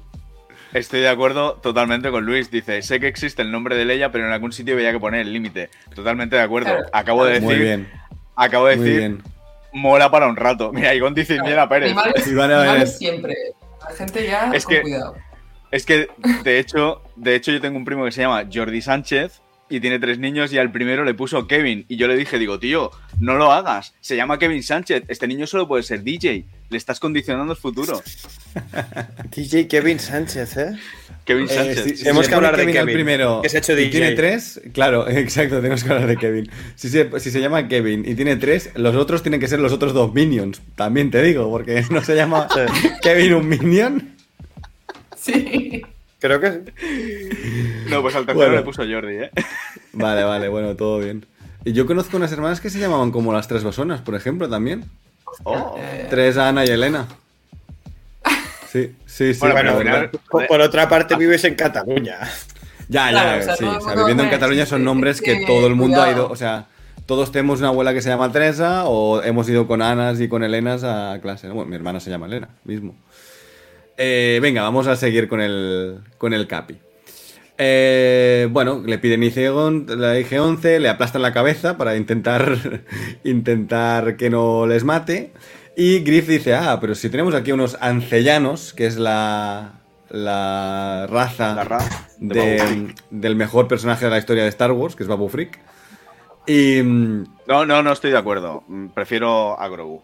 Estoy 0.74 1.00
de 1.00 1.08
acuerdo 1.10 1.54
totalmente 1.56 2.12
con 2.12 2.26
Luis. 2.26 2.52
Dice, 2.52 2.82
sé 2.82 3.00
que 3.00 3.08
existe 3.08 3.42
el 3.42 3.52
nombre 3.52 3.78
de 3.78 3.86
Leia, 3.86 4.12
pero 4.12 4.26
en 4.28 4.34
algún 4.34 4.52
sitio 4.52 4.74
había 4.76 4.92
que 4.92 5.00
poner 5.00 5.22
el 5.22 5.32
límite. 5.32 5.70
Totalmente 5.94 6.36
de 6.36 6.42
acuerdo. 6.42 6.68
Claro. 6.72 6.86
Acabo 6.92 7.24
de 7.26 7.40
Muy 7.40 7.54
decir, 7.54 7.66
bien, 7.66 7.90
acabo 8.36 8.68
de 8.68 8.76
muy 8.76 8.86
decir, 8.86 9.00
bien. 9.00 9.24
mola 9.72 10.12
para 10.12 10.28
un 10.28 10.36
rato. 10.36 10.74
Mira, 10.74 10.94
Igón 10.94 11.14
dice 11.14 11.36
Indiana 11.36 11.70
Pérez. 11.70 11.92
Animales 11.92 12.98
siempre. 12.98 13.36
La 13.88 13.96
gente 13.96 14.26
ya 14.26 14.52
Es 14.54 14.66
con 14.66 14.76
que- 14.76 14.82
cuidado. 14.82 15.16
Es 15.72 15.86
que, 15.86 16.08
de 16.44 16.60
hecho, 16.60 17.02
de 17.16 17.36
hecho, 17.36 17.52
yo 17.52 17.60
tengo 17.62 17.78
un 17.78 17.86
primo 17.86 18.06
que 18.06 18.12
se 18.12 18.22
llama 18.22 18.44
Jordi 18.54 18.82
Sánchez 18.82 19.42
y 19.70 19.80
tiene 19.80 19.98
tres 20.00 20.20
niños 20.20 20.54
y 20.54 20.58
al 20.58 20.72
primero 20.72 21.04
le 21.04 21.14
puso 21.14 21.48
Kevin. 21.48 21.86
Y 21.88 21.96
yo 21.98 22.08
le 22.08 22.16
dije, 22.16 22.38
digo, 22.40 22.60
tío, 22.60 22.92
no 23.20 23.36
lo 23.36 23.52
hagas. 23.52 23.94
Se 24.00 24.16
llama 24.16 24.38
Kevin 24.40 24.62
Sánchez. 24.64 25.04
Este 25.08 25.28
niño 25.28 25.48
solo 25.48 25.68
puede 25.68 25.84
ser 25.84 26.04
DJ. 26.04 26.46
Le 26.70 26.78
estás 26.78 27.00
condicionando 27.00 27.54
el 27.54 27.60
futuro. 27.60 28.02
DJ 29.36 29.68
Kevin 29.68 30.00
Sánchez, 30.00 30.58
¿eh? 30.58 30.76
Kevin 31.26 31.46
Eh, 31.46 31.54
Sánchez. 31.56 31.84
si- 31.84 31.96
si 31.98 32.04
Tenemos 32.04 32.26
se 32.26 32.30
que 32.30 32.36
hablar 32.36 32.56
de 32.58 32.64
Kevin 32.64 32.78
al 32.78 32.86
Kevin, 32.86 32.96
primero 32.96 33.42
que 33.42 33.50
se 33.50 33.58
ha 33.58 33.60
hecho 33.60 33.74
y 33.74 33.76
DJ. 33.78 33.90
tiene 33.92 34.12
tres, 34.12 34.62
claro, 34.74 35.08
exacto, 35.10 35.56
tenemos 35.58 35.84
que 35.84 35.90
hablar 35.92 36.08
de 36.08 36.18
Kevin. 36.18 36.50
Si 36.76 36.90
se, 36.90 37.20
si 37.20 37.32
se 37.32 37.40
llama 37.42 37.68
Kevin 37.68 38.04
y 38.08 38.14
tiene 38.16 38.36
tres, 38.36 38.70
los 38.76 38.96
otros 38.96 39.24
tienen 39.24 39.40
que 39.40 39.48
ser 39.48 39.60
los 39.60 39.74
otros 39.74 39.94
dos 39.94 40.14
minions. 40.14 40.62
También 40.76 41.10
te 41.12 41.22
digo, 41.24 41.50
porque 41.50 41.84
no 41.90 42.04
se 42.04 42.16
llama. 42.16 42.48
Kevin 43.02 43.34
un 43.34 43.48
minion. 43.48 44.16
Sí. 45.18 45.82
Creo 46.26 46.40
que 46.40 46.52
sí. 46.52 47.30
No, 47.90 48.02
pues 48.02 48.16
al 48.16 48.26
tercero 48.26 48.48
Bueno. 48.48 48.56
le 48.56 48.62
puso 48.64 48.82
Jordi, 48.84 49.16
¿eh? 49.16 49.32
Vale, 49.94 50.24
vale, 50.24 50.48
bueno, 50.50 50.76
todo 50.76 51.00
bien. 51.00 51.26
Y 51.64 51.72
yo 51.74 51.86
conozco 51.86 52.18
unas 52.18 52.32
hermanas 52.32 52.60
que 52.62 52.70
se 52.70 52.80
llamaban 52.80 53.12
como 53.12 53.32
las 53.32 53.48
tres 53.48 53.64
bosonas, 53.64 54.02
por 54.02 54.16
ejemplo, 54.16 54.50
también. 54.50 54.86
Oh. 55.44 55.76
Eh, 55.78 56.08
Tres 56.10 56.38
Ana 56.38 56.66
y 56.66 56.70
Elena. 56.70 57.08
Sí, 58.72 58.94
sí, 59.06 59.34
sí. 59.34 59.40
Bueno, 59.40 59.56
la 59.56 59.62
pero 59.62 59.72
al 59.72 59.78
verdad. 59.78 59.94
final- 60.10 60.22
Por, 60.30 60.48
por 60.48 60.62
otra 60.62 60.90
parte, 60.90 61.16
vives 61.16 61.44
en 61.46 61.56
Cataluña. 61.56 62.18
Ya, 62.90 63.10
ya, 63.10 63.12
Claro, 63.12 63.40
o 63.40 63.44
sea, 63.44 63.56
sí. 63.56 63.66
o 63.66 63.82
sea, 63.82 63.96
viviendo 63.96 64.24
en 64.24 64.30
Cataluña 64.30 64.66
son 64.66 64.80
sí, 64.80 64.86
nombres 64.86 65.22
que 65.22 65.38
sí, 65.40 65.46
todo 65.46 65.68
el 65.68 65.76
mundo 65.76 66.02
ha 66.02 66.12
ido. 66.12 66.30
O 66.30 66.36
sea, 66.36 66.66
todos 67.06 67.32
tenemos 67.32 67.60
una 67.60 67.70
abuela 67.70 67.94
que 67.94 68.02
se 68.02 68.10
llama 68.10 68.32
Teresa 68.32 68.86
o 68.86 69.24
hemos 69.24 69.48
ido 69.50 69.66
con 69.68 69.82
Anas 69.82 70.20
y 70.20 70.28
con 70.28 70.44
Elenas 70.44 70.84
a 70.84 71.20
clase. 71.22 71.48
Bueno, 71.50 71.70
mi 71.70 71.76
hermana 71.76 72.00
se 72.00 72.10
llama 72.10 72.26
Elena, 72.28 72.50
mismo. 72.64 72.96
Eh, 73.98 74.40
venga, 74.42 74.62
vamos 74.64 74.88
a 74.88 74.96
seguir 74.96 75.28
con 75.28 75.42
el, 75.42 76.00
con 76.18 76.34
el 76.34 76.48
Capi. 76.48 76.78
Eh, 77.58 78.50
bueno, 78.52 78.82
le 78.86 78.98
piden 78.98 79.22
IG-11, 79.24 79.96
la 79.96 80.20
IG-11, 80.20 80.80
le 80.80 80.90
aplastan 80.90 81.22
la 81.22 81.32
cabeza 81.34 81.78
para 81.78 81.96
intentar, 81.96 82.58
intentar 83.24 84.18
que 84.18 84.30
no 84.30 84.68
les 84.68 84.84
mate. 84.84 85.32
Y 85.78 86.00
Griff 86.00 86.28
dice, 86.28 86.54
ah, 86.56 86.78
pero 86.82 86.96
si 86.96 87.10
tenemos 87.10 87.34
aquí 87.36 87.52
unos 87.52 87.78
ancellanos, 87.82 88.74
que 88.74 88.86
es 88.88 88.98
la, 88.98 89.82
la 90.10 91.08
raza, 91.10 91.54
La 91.56 91.64
raza 91.64 92.08
de 92.20 92.36
de- 92.42 92.58
Babu 92.58 92.68
Frick. 92.86 93.04
del 93.10 93.36
mejor 93.36 93.68
personaje 93.68 94.06
de 94.06 94.12
la 94.12 94.18
historia 94.18 94.44
de 94.44 94.50
Star 94.50 94.72
Wars, 94.72 94.96
que 94.96 95.04
es 95.04 95.10
Babu 95.10 95.30
Frick. 95.30 95.60
Y 96.48 96.82
mm, 96.82 97.24
No, 97.48 97.66
no, 97.66 97.82
no 97.84 97.92
estoy 97.92 98.12
de 98.12 98.18
acuerdo. 98.18 98.64
Mm, 98.68 98.88
Prefiero 98.90 99.60
a 99.60 99.68
Grogu. 99.70 100.02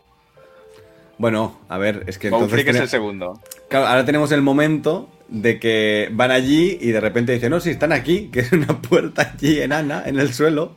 Bueno, 1.21 1.59
a 1.69 1.77
ver, 1.77 2.03
es 2.07 2.17
que 2.17 2.29
Babu 2.29 2.43
entonces... 2.45 2.63
Frick 2.65 2.75
es 2.75 2.81
el 2.81 2.89
segundo. 2.89 3.39
Claro, 3.69 3.87
ahora 3.87 4.03
tenemos 4.05 4.31
el 4.31 4.41
momento 4.41 5.09
de 5.29 5.59
que 5.59 6.09
van 6.11 6.31
allí 6.31 6.77
y 6.81 6.91
de 6.91 6.99
repente 6.99 7.31
dicen, 7.31 7.51
no, 7.51 7.59
sí, 7.59 7.69
están 7.69 7.91
aquí, 7.93 8.27
que 8.33 8.41
es 8.41 8.51
una 8.51 8.81
puerta 8.81 9.33
allí 9.33 9.61
enana 9.61 10.03
en 10.05 10.19
el 10.19 10.33
suelo. 10.33 10.75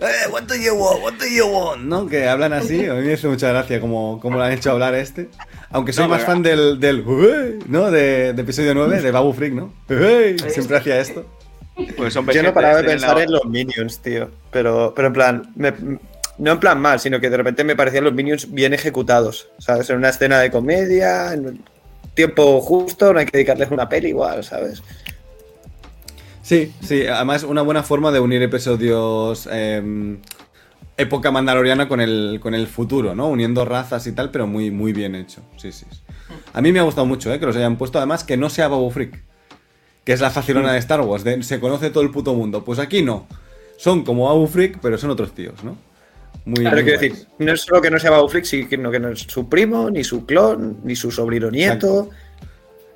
Eh, 0.00 0.28
what 0.30 0.42
do 0.42 0.54
you 0.54 0.74
want? 0.74 1.02
What 1.02 1.14
do 1.14 1.26
you 1.26 1.44
want? 1.46 1.82
¿No? 1.82 2.06
Que 2.06 2.28
hablan 2.28 2.52
así, 2.52 2.86
a 2.86 2.94
mí 2.94 3.02
me 3.02 3.14
hace 3.14 3.26
mucha 3.26 3.48
gracia 3.48 3.80
como, 3.80 4.20
como 4.20 4.36
lo 4.38 4.44
han 4.44 4.52
hecho 4.52 4.70
hablar 4.70 4.94
este. 4.94 5.28
Aunque 5.70 5.92
soy 5.92 6.04
No, 6.04 6.10
más 6.10 6.22
fan 6.22 6.42
del, 6.42 6.78
del 6.78 7.04
¿no? 7.66 7.90
De, 7.90 8.32
de 8.32 8.42
episodio 8.42 8.74
9, 8.74 9.02
de 9.02 9.10
Babu 9.10 9.32
Freak, 9.32 9.54
¿no? 9.54 9.72
Siempre 10.48 10.76
hacía 10.76 11.00
esto. 11.00 11.26
Pues 11.96 12.12
son 12.12 12.26
Yo 12.28 12.42
no 12.42 12.52
paraba 12.54 12.78
de 12.78 12.84
pensar 12.84 13.16
la- 13.16 13.22
en 13.24 13.32
los 13.32 13.44
minions, 13.44 13.98
tío. 14.00 14.30
Pero, 14.50 14.92
pero 14.94 15.08
en 15.08 15.14
plan, 15.14 15.52
me- 15.56 15.72
no 16.38 16.52
en 16.52 16.60
plan 16.60 16.80
mal, 16.80 17.00
sino 17.00 17.20
que 17.20 17.30
de 17.30 17.36
repente 17.36 17.64
me 17.64 17.76
parecían 17.76 18.04
los 18.04 18.14
minions 18.14 18.52
bien 18.52 18.72
ejecutados. 18.74 19.48
¿Sabes? 19.58 19.90
En 19.90 19.96
una 19.96 20.08
escena 20.10 20.38
de 20.38 20.50
comedia, 20.50 21.32
en 21.32 21.60
tiempo 22.14 22.60
justo, 22.60 23.12
no 23.12 23.18
hay 23.18 23.26
que 23.26 23.38
dedicarles 23.38 23.70
una 23.70 23.88
peli 23.88 24.08
igual, 24.08 24.42
¿sabes? 24.44 24.82
Sí, 26.42 26.72
sí, 26.82 27.06
además 27.06 27.42
una 27.42 27.62
buena 27.62 27.82
forma 27.82 28.10
de 28.10 28.20
unir 28.20 28.42
episodios 28.42 29.46
em, 29.52 30.18
época 30.96 31.30
mandaloriana 31.30 31.88
con 31.88 32.00
el, 32.00 32.38
con 32.40 32.54
el 32.54 32.66
futuro, 32.66 33.14
¿no? 33.14 33.28
Uniendo 33.28 33.64
razas 33.64 34.06
y 34.06 34.12
tal, 34.12 34.30
pero 34.30 34.46
muy, 34.46 34.70
muy 34.70 34.92
bien 34.92 35.14
hecho. 35.14 35.42
Sí, 35.58 35.72
sí. 35.72 35.84
A 36.54 36.60
mí 36.62 36.72
me 36.72 36.78
ha 36.78 36.82
gustado 36.84 37.06
mucho, 37.06 37.32
¿eh? 37.32 37.38
Que 37.38 37.46
los 37.46 37.56
hayan 37.56 37.76
puesto, 37.76 37.98
además, 37.98 38.24
que 38.24 38.36
no 38.36 38.48
sea 38.48 38.68
Babu 38.68 38.90
Freak. 38.90 39.22
Que 40.04 40.12
es 40.14 40.20
la 40.20 40.30
facilona 40.30 40.72
de 40.72 40.78
Star 40.78 41.02
Wars, 41.02 41.22
de- 41.22 41.42
se 41.42 41.60
conoce 41.60 41.90
todo 41.90 42.02
el 42.02 42.10
puto 42.10 42.32
mundo. 42.32 42.64
Pues 42.64 42.78
aquí 42.78 43.02
no. 43.02 43.26
Son 43.76 44.02
como 44.04 44.24
Babu 44.24 44.46
Freak, 44.46 44.78
pero 44.80 44.96
son 44.96 45.10
otros 45.10 45.32
tíos, 45.34 45.62
¿no? 45.62 45.76
Muy 46.44 46.64
Pero 46.64 46.76
muy 46.76 46.84
quiero 46.84 47.00
decir, 47.00 47.26
no 47.38 47.52
es 47.52 47.60
solo 47.60 47.82
que 47.82 47.90
no 47.90 47.98
sea 47.98 48.10
Babu 48.10 48.28
Frick, 48.28 48.44
sino 48.44 48.90
que 48.90 48.98
no 48.98 49.10
es 49.10 49.20
su 49.20 49.48
primo, 49.48 49.90
ni 49.90 50.02
su 50.02 50.24
clon, 50.24 50.78
ni 50.84 50.96
su 50.96 51.10
sobrino 51.10 51.50
nieto. 51.50 52.08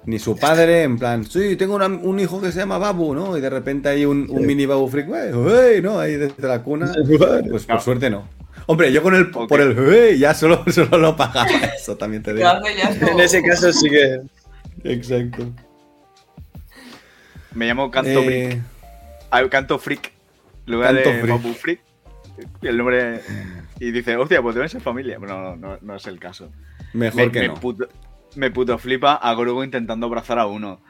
Ni 0.04 0.18
su 0.18 0.36
padre, 0.36 0.82
en 0.82 0.98
plan, 0.98 1.24
sí, 1.24 1.54
tengo 1.56 1.76
una- 1.76 1.86
un 1.86 2.18
hijo 2.18 2.40
que 2.40 2.50
se 2.50 2.58
llama 2.58 2.76
Babu, 2.78 3.14
¿no? 3.14 3.36
Y 3.36 3.40
de 3.40 3.48
repente 3.50 3.88
hay 3.88 4.04
un, 4.04 4.26
un 4.28 4.44
mini 4.46 4.66
Babu 4.66 4.88
Freak, 4.88 5.08
"Wey, 5.08 5.32
wey", 5.32 5.80
¿no? 5.82 6.00
Ahí 6.00 6.16
desde 6.16 6.48
la 6.48 6.60
cuna. 6.62 6.92
Pues 7.50 7.66
por 7.66 7.80
suerte 7.80 8.10
no. 8.10 8.26
Hombre, 8.66 8.92
yo 8.92 9.02
con 9.02 9.14
el 9.14 9.30
por 9.30 9.60
el 9.60 9.78
"wey", 9.78 10.18
ya 10.18 10.34
solo, 10.34 10.64
solo 10.72 10.98
lo 10.98 11.14
pagaba 11.16 11.48
eso, 11.76 11.96
también 11.96 12.22
te 12.22 12.34
digo. 12.34 12.48
En 13.12 13.20
ese 13.20 13.42
caso 13.44 13.72
sí 13.72 13.88
que. 13.90 14.20
Exacto. 14.84 15.46
Me 17.54 17.66
llamo 17.66 17.90
Canto 17.90 18.10
Eh, 18.10 18.24
Freak. 18.24 18.62
Ah, 19.30 19.42
Canto 19.50 19.78
Freak. 19.78 20.10
Lugar 20.66 20.94
Canto 20.94 21.10
de 21.10 21.20
Freak. 21.20 21.36
Babu 21.42 21.54
Freak. 21.54 21.80
El 22.62 22.76
nombre. 22.78 23.20
Y 23.80 23.90
dice, 23.90 24.16
hostia, 24.16 24.40
pues 24.42 24.54
deben 24.54 24.68
ser 24.68 24.80
familia. 24.80 25.18
Pero 25.20 25.38
no, 25.38 25.56
no, 25.56 25.78
no 25.80 25.96
es 25.96 26.06
el 26.06 26.18
caso. 26.18 26.50
mejor 26.92 27.26
me, 27.26 27.32
que 27.32 27.40
me 27.40 27.48
no. 27.48 27.54
puto, 27.54 27.88
me 28.36 28.50
puto 28.50 28.78
flipa 28.78 29.14
a 29.14 29.34
Grogu 29.34 29.62
intentando 29.64 30.06
abrazar 30.06 30.38
a 30.38 30.46
uno. 30.46 30.80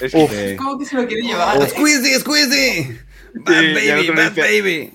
Es 0.00 0.12
que- 0.12 0.52
Es 0.52 0.58
como 0.58 0.78
que 0.78 0.84
se 0.84 0.96
lo 0.96 1.06
quiere 1.06 1.22
llevar. 1.22 1.60
¿eh? 1.60 1.66
¡Squeezy, 1.68 2.14
squeezy! 2.20 2.98
Bad 3.34 3.62
y 3.62 3.74
baby, 3.74 4.08
bad 4.10 4.30
dice- 4.32 4.40
baby. 4.40 4.92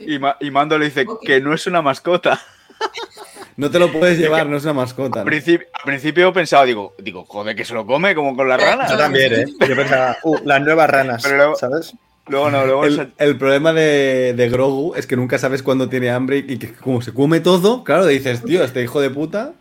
y, 0.00 0.18
Ma- 0.18 0.36
y 0.40 0.50
Mando 0.50 0.78
le 0.78 0.86
dice 0.86 1.06
que 1.22 1.40
no 1.40 1.54
es 1.54 1.66
una 1.66 1.80
mascota. 1.82 2.40
No 3.56 3.70
te 3.70 3.78
lo 3.78 3.92
puedes 3.92 4.18
llevar, 4.18 4.46
no 4.46 4.56
es 4.56 4.64
una 4.64 4.72
mascota. 4.72 5.20
Al 5.20 5.24
¿no? 5.26 5.30
principio, 5.30 5.66
al 5.74 5.82
principio 5.84 6.32
pensaba, 6.32 6.64
digo, 6.64 6.94
digo, 6.98 7.24
joder, 7.26 7.54
que 7.54 7.64
se 7.64 7.74
lo 7.74 7.84
come 7.86 8.14
como 8.14 8.34
con 8.34 8.48
las 8.48 8.58
ranas. 8.62 8.90
Yo 8.90 8.96
también, 8.96 9.32
¿eh? 9.34 9.44
Yo 9.68 9.76
pensaba, 9.76 10.16
uh, 10.22 10.38
las 10.44 10.62
nuevas 10.62 10.88
ranas, 10.88 11.22
Pero 11.22 11.36
luego- 11.36 11.56
¿sabes? 11.56 11.94
Luego 12.30 12.50
no, 12.50 12.64
luego 12.64 12.84
El, 12.84 12.96
se- 12.96 13.08
el 13.18 13.36
problema 13.36 13.72
de, 13.72 14.34
de 14.36 14.48
Grogu 14.48 14.94
es 14.94 15.06
que 15.06 15.16
nunca 15.16 15.38
sabes 15.38 15.62
cuándo 15.62 15.88
tiene 15.88 16.10
hambre 16.10 16.38
y 16.38 16.58
que 16.58 16.72
como 16.72 17.02
se 17.02 17.12
come 17.12 17.40
todo, 17.40 17.84
claro, 17.84 18.06
dices, 18.06 18.42
tío, 18.44 18.62
este 18.64 18.82
hijo 18.82 19.00
de 19.00 19.10
puta. 19.10 19.52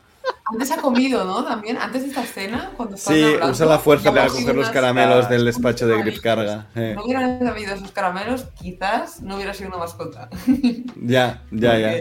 Antes 0.52 0.72
ha 0.72 0.78
comido, 0.78 1.26
¿no? 1.26 1.44
También, 1.44 1.78
antes 1.78 2.02
de 2.04 2.08
esta 2.10 2.24
escena, 2.24 2.72
cuando 2.76 2.98
Sí, 2.98 3.24
hablando, 3.24 3.52
usa 3.52 3.66
la 3.68 3.80
fuerza 3.80 4.12
para 4.14 4.28
coger 4.28 4.56
los 4.56 4.70
caramelos 4.70 5.30
del 5.30 5.46
despacho 5.46 5.88
de 5.88 5.98
Griff 6.02 6.22
Carga. 6.22 6.68
eh. 6.76 6.94
No 6.96 7.04
hubieran 7.06 7.48
habido 7.48 7.74
esos 7.76 7.92
caramelos, 7.92 8.46
quizás 8.60 9.22
no 9.22 9.36
hubiera 9.36 9.54
sido 9.54 9.70
una 9.70 9.78
mascota. 9.80 10.30
Ya, 11.02 11.44
ya, 11.52 11.78
ya. 11.80 11.94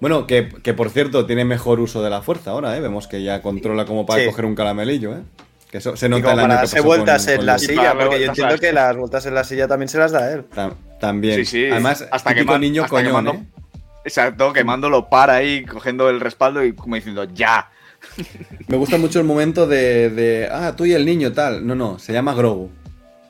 Bueno, 0.00 0.26
que, 0.26 0.48
que 0.62 0.72
por 0.72 0.88
cierto, 0.90 1.26
tiene 1.26 1.44
mejor 1.44 1.80
uso 1.80 2.02
de 2.02 2.08
la 2.10 2.22
fuerza 2.22 2.52
ahora, 2.52 2.76
¿eh? 2.76 2.80
Vemos 2.80 3.06
que 3.06 3.22
ya 3.22 3.42
controla 3.42 3.84
como 3.84 4.06
para 4.06 4.20
Sí. 4.22 4.26
coger 4.28 4.44
un 4.46 4.54
caramelillo, 4.54 5.12
¿eh? 5.14 5.22
Que 5.70 5.78
eso 5.78 5.96
se 5.96 6.06
Y 6.06 6.08
nota 6.08 6.22
como 6.30 6.34
el 6.44 6.50
año 6.50 6.60
que 6.62 6.66
pasó 6.76 6.82
vueltas 6.84 7.22
con- 7.24 7.30
en 7.32 7.36
con 7.38 7.46
la 7.46 7.58
silla, 7.58 7.94
porque 7.98 8.20
yo 8.20 8.26
entiendo 8.26 8.58
que 8.58 8.72
las 8.72 8.96
vueltas 8.96 9.26
en 9.26 9.34
la 9.34 9.44
silla 9.44 9.68
también 9.68 9.88
se 9.88 9.98
las 9.98 10.10
da 10.12 10.32
él. 10.32 10.44
Ta- 10.52 10.74
También. 11.00 11.36
Sí, 11.36 11.44
sí. 11.44 11.66
Además, 11.70 12.06
Hasta 12.10 12.34
que 12.34 12.44
niño 12.58 12.82
hasta 12.84 12.96
que 12.96 13.02
coñón, 13.10 13.12
mando- 13.24 13.32
¿eh? 13.34 13.44
Exacto, 14.04 14.52
que 14.52 14.64
Mando 14.64 14.88
lo 14.90 15.08
para 15.08 15.34
ahí, 15.36 15.64
cogiendo 15.64 16.08
el 16.10 16.20
respaldo 16.20 16.64
y 16.64 16.72
como 16.74 16.96
diciendo, 16.96 17.24
ya. 17.32 17.70
Me 18.68 18.76
gusta 18.76 18.96
mucho 18.98 19.18
el 19.20 19.26
momento 19.26 19.66
de, 19.66 20.10
de, 20.10 20.48
ah, 20.50 20.74
tú 20.76 20.86
y 20.86 20.92
el 20.94 21.04
niño, 21.06 21.32
tal. 21.32 21.66
No, 21.66 21.74
no, 21.74 21.98
se 21.98 22.12
llama 22.12 22.34
Grogu. 22.34 22.70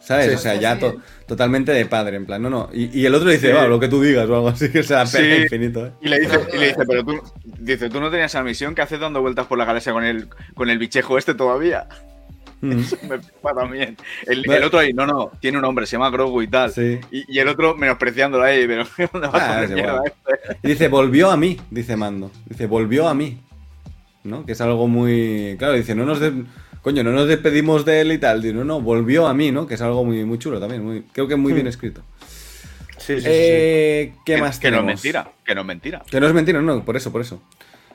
¿Sabes? 0.01 0.29
Sí. 0.29 0.35
o 0.35 0.39
sea, 0.39 0.55
Sí, 0.55 0.61
ya 0.61 0.75
sí. 0.75 0.81
to- 0.81 0.97
totalmente 1.27 1.73
de 1.73 1.85
padre, 1.87 2.17
en 2.17 2.25
plan, 2.25 2.41
no, 2.41 2.49
no. 2.49 2.71
Y, 2.73 2.99
y 3.01 3.05
el 3.07 3.15
otro 3.15 3.29
dice, 3.31 3.49
Sí. 3.49 3.53
va, 3.53 3.67
lo 3.69 3.79
que 3.79 3.87
tú 3.89 4.01
digas 4.03 4.29
o 4.29 4.35
algo 4.35 4.49
así, 4.49 4.71
que 4.71 4.83
se 4.83 4.95
la 4.95 5.05
pega 5.05 5.37
Sí. 5.37 5.43
infinito, 5.43 5.87
¿eh? 5.87 5.93
Y 6.01 6.09
le 6.09 6.21
dice, 6.21 6.41
y 6.55 6.57
le 6.59 6.67
dice 6.69 6.85
pero 6.89 7.05
tú, 7.05 7.21
dice, 7.59 7.91
tú 7.91 8.01
no 8.01 8.11
tenías 8.11 8.33
esa 8.33 8.43
misión, 8.43 8.75
¿qué 8.75 8.83
haces 8.83 8.99
dando 8.99 9.21
vueltas 9.21 9.47
por 9.47 9.59
la 9.59 9.65
galaxia 9.67 9.93
con 9.93 10.03
el, 10.05 10.29
con 10.55 10.71
el 10.71 10.79
bichejo 10.79 11.19
este 11.19 11.35
todavía? 11.35 11.87
Mm. 12.61 12.69
Me 13.09 13.19
flipa 13.19 13.55
también. 13.55 13.97
El, 14.27 14.43
Bueno. 14.45 14.59
el 14.59 14.65
otro 14.65 14.79
ahí, 14.81 14.93
no, 14.93 15.07
no, 15.07 15.31
tiene 15.41 15.59
un 15.59 15.63
nombre, 15.63 15.87
se 15.87 15.93
llama 15.93 16.11
Grogu 16.11 16.43
y 16.43 16.49
tal. 16.49 16.71
Sí. 16.73 16.99
Y, 17.11 17.25
y 17.37 17.39
el 17.39 17.49
otro 17.49 17.75
menospreciándolo 17.77 18.45
ahí, 18.45 18.67
pero 18.67 18.85
¿dónde 19.13 19.29
vas 19.29 19.43
Ah, 19.43 19.65
el 19.65 19.71
mierda 19.75 20.03
este? 20.05 20.59
Y 20.63 20.69
dice, 20.69 20.89
volvió 20.89 21.31
a 21.31 21.37
mí, 21.37 21.59
dice 21.71 21.97
Mando. 21.97 22.31
Dice, 22.47 22.67
volvió 22.67 23.09
a 23.09 23.15
mí. 23.15 23.39
¿No? 24.23 24.45
Que 24.45 24.53
es 24.53 24.61
algo 24.61 24.87
muy. 24.89 25.57
Claro, 25.59 25.75
dice, 25.75 25.95
no 25.95 26.05
nos. 26.05 26.21
de- 26.21 26.45
Coño, 26.83 27.03
no 27.05 27.13
nos 27.13 27.29
despedimos 27.29 27.85
de 27.85 28.01
él 28.03 28.13
y 28.13 28.19
tal. 28.19 28.41
Dice, 28.43 28.55
no, 28.55 28.65
no, 28.65 28.81
volvió 28.81 29.27
a 29.27 29.35
mí, 29.35 29.51
¿no? 29.51 29.67
Que 29.67 29.75
es 29.75 29.81
algo 29.83 30.05
muy, 30.05 30.25
muy 30.25 30.39
chulo 30.39 30.59
también. 30.61 30.83
Muy... 30.85 31.03
Creo 31.13 31.27
que 31.29 31.37
muy 31.37 31.53
bien 31.55 31.67
escrito. 31.67 32.03
Sí, 32.99 33.15
sí, 33.17 33.21
sí, 33.23 33.27
Eh, 33.31 34.13
¿Qué 34.27 34.35
Que- 34.37 34.41
más 34.41 34.59
Que 34.59 34.71
no 34.71 34.79
es 34.79 34.85
mentira, 34.85 35.31
que 35.45 35.55
no 35.55 35.63
es 35.63 35.67
mentira. 35.67 36.03
Que 36.11 36.21
no 36.21 36.27
es 36.27 36.35
mentira, 36.35 36.61
no, 36.61 36.85
por 36.85 36.97
eso, 36.97 37.11
por 37.13 37.21
eso. 37.23 37.43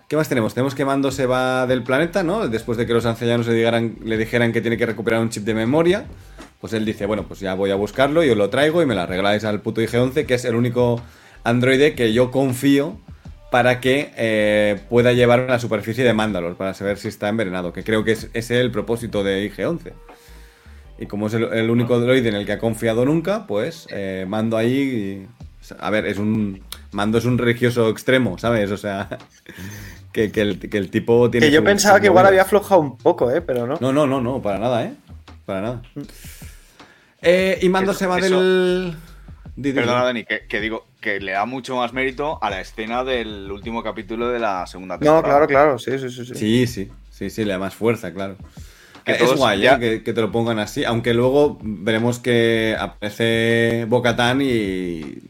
¿Qué 0.08 0.16
más 0.16 0.30
tenemos? 0.30 0.54
Tenemos 0.54 0.76
que 0.76 0.86
Mando 0.86 1.12
se 1.12 1.26
va 1.26 1.66
del 1.66 1.82
planeta, 1.84 2.22
¿no? 2.24 2.48
Después 2.48 2.78
de 2.78 2.86
que 2.86 2.94
los 2.94 3.06
ancianos 3.06 3.48
le 3.48 3.54
dijeran, 3.54 3.96
le 4.04 4.18
dijeran 4.18 4.52
que 4.54 4.62
tiene 4.62 4.78
que 4.78 4.86
recuperar 4.86 5.20
un 5.22 5.30
chip 5.30 5.44
de 5.44 5.54
memoria. 5.56 6.06
Pues 6.62 6.74
él 6.74 6.86
dice, 6.86 7.06
bueno, 7.06 7.24
pues 7.28 7.40
ya 7.40 7.54
voy 7.56 7.72
a 7.72 7.76
buscarlo 7.76 8.24
y 8.24 8.30
os 8.30 8.38
lo 8.38 8.50
traigo 8.50 8.82
y 8.82 8.86
me 8.86 8.94
lo 8.96 9.02
arregláis 9.02 9.44
al 9.46 9.62
puto 9.62 9.82
IG-11, 9.82 10.26
que 10.26 10.36
es 10.36 10.46
el 10.46 10.56
único 10.56 11.02
androide 11.44 11.96
que 11.96 12.14
yo 12.14 12.32
confío 12.32 13.00
para 13.52 13.80
que 13.80 14.12
eh, 14.18 14.80
pueda 14.90 15.14
llevar 15.14 15.40
a 15.42 15.48
la 15.48 15.60
superficie 15.60 16.04
de 16.04 16.14
Mandalor, 16.14 16.56
para 16.56 16.74
saber 16.74 16.98
si 16.98 17.08
está 17.08 17.30
envenenado, 17.30 17.72
que 17.74 17.84
creo 17.84 18.04
que 18.04 18.12
es, 18.12 18.26
ese 18.34 18.56
es 18.56 18.62
el 18.62 18.72
propósito 18.72 19.24
de 19.24 19.50
IG-11. 19.52 19.94
Y 21.00 21.06
como 21.08 21.28
es 21.28 21.34
el, 21.34 21.44
el 21.46 21.70
único 21.70 22.00
droide 22.00 22.30
en 22.30 22.36
el 22.36 22.46
que 22.46 22.54
ha 22.54 22.60
confiado 22.60 23.06
nunca, 23.06 23.48
pues 23.48 23.88
eh, 23.90 24.26
mando 24.28 24.56
ahí. 24.56 25.28
y- 25.28 25.28
a 25.80 25.90
ver, 25.90 26.06
es 26.06 26.20
un. 26.20 26.62
Mando 26.92 27.18
es 27.18 27.26
un 27.26 27.38
religioso 27.40 27.90
extremo, 27.90 28.38
¿sabes? 28.38 28.70
O 28.72 28.78
sea. 28.78 29.10
Que, 30.16 30.32
que 30.32 30.40
el, 30.40 30.60
que 30.60 30.78
el 30.78 30.90
tipo 30.90 31.30
tiene. 31.30 31.48
Que 31.48 31.52
yo 31.52 31.60
su- 31.60 31.66
pensaba 31.66 32.00
que 32.00 32.06
igual 32.08 32.26
había 32.26 32.44
aflojado 32.44 32.80
un 32.80 32.98
poco, 32.98 33.30
¿eh? 33.32 33.42
Pero 33.42 33.68
no. 33.68 33.76
No, 33.82 33.92
no, 33.92 34.08
no, 34.08 34.22
no, 34.22 34.42
para 34.42 34.58
nada, 34.60 34.86
¿eh? 34.86 34.94
Para 35.46 35.60
nada. 35.62 35.82
Eh, 37.22 37.60
y 37.62 37.68
Mando 37.70 37.92
Eso- 37.92 38.00
se 38.00 38.08
va 38.08 38.20
eso- 38.20 38.42
del. 38.42 38.96
Perdona. 39.74 40.04
Dani, 40.04 40.24
que, 40.26 40.48
que 40.48 40.60
digo 40.62 40.86
que 41.02 41.20
le 41.20 41.32
da 41.34 41.46
mucho 41.46 41.76
más 41.78 41.92
mérito 41.94 42.42
a 42.42 42.50
la 42.50 42.60
escena 42.62 43.04
del 43.04 43.50
último 43.52 43.84
capítulo 43.84 44.30
de 44.30 44.40
la 44.40 44.66
segunda 44.68 44.98
temporada. 44.98 45.22
No, 45.22 45.28
claro, 45.28 45.48
claro, 45.48 45.80
sí, 45.80 45.98
sí, 46.00 46.10
sí. 46.10 46.26
sí. 46.26 46.36
Sí, 46.36 46.68
sí, 46.68 46.92
sí, 47.10 47.30
sí, 47.30 47.46
le 47.46 47.52
da 47.54 47.60
más 47.60 47.74
fuerza, 47.76 48.14
claro. 48.14 48.36
Que 49.06 49.14
Eh, 49.14 49.18
es 49.22 49.34
guay, 49.36 49.62
ya- 49.62 49.76
¿eh? 49.76 49.80
que, 49.80 50.04
que 50.04 50.14
te 50.14 50.22
lo 50.22 50.32
pongan 50.32 50.60
así, 50.60 50.84
aunque 50.84 51.14
luego 51.14 51.58
veremos 51.62 52.20
que 52.20 52.76
aparece 52.80 53.86
Bocatán 53.90 54.42
y, 54.42 54.46
y 54.46 55.22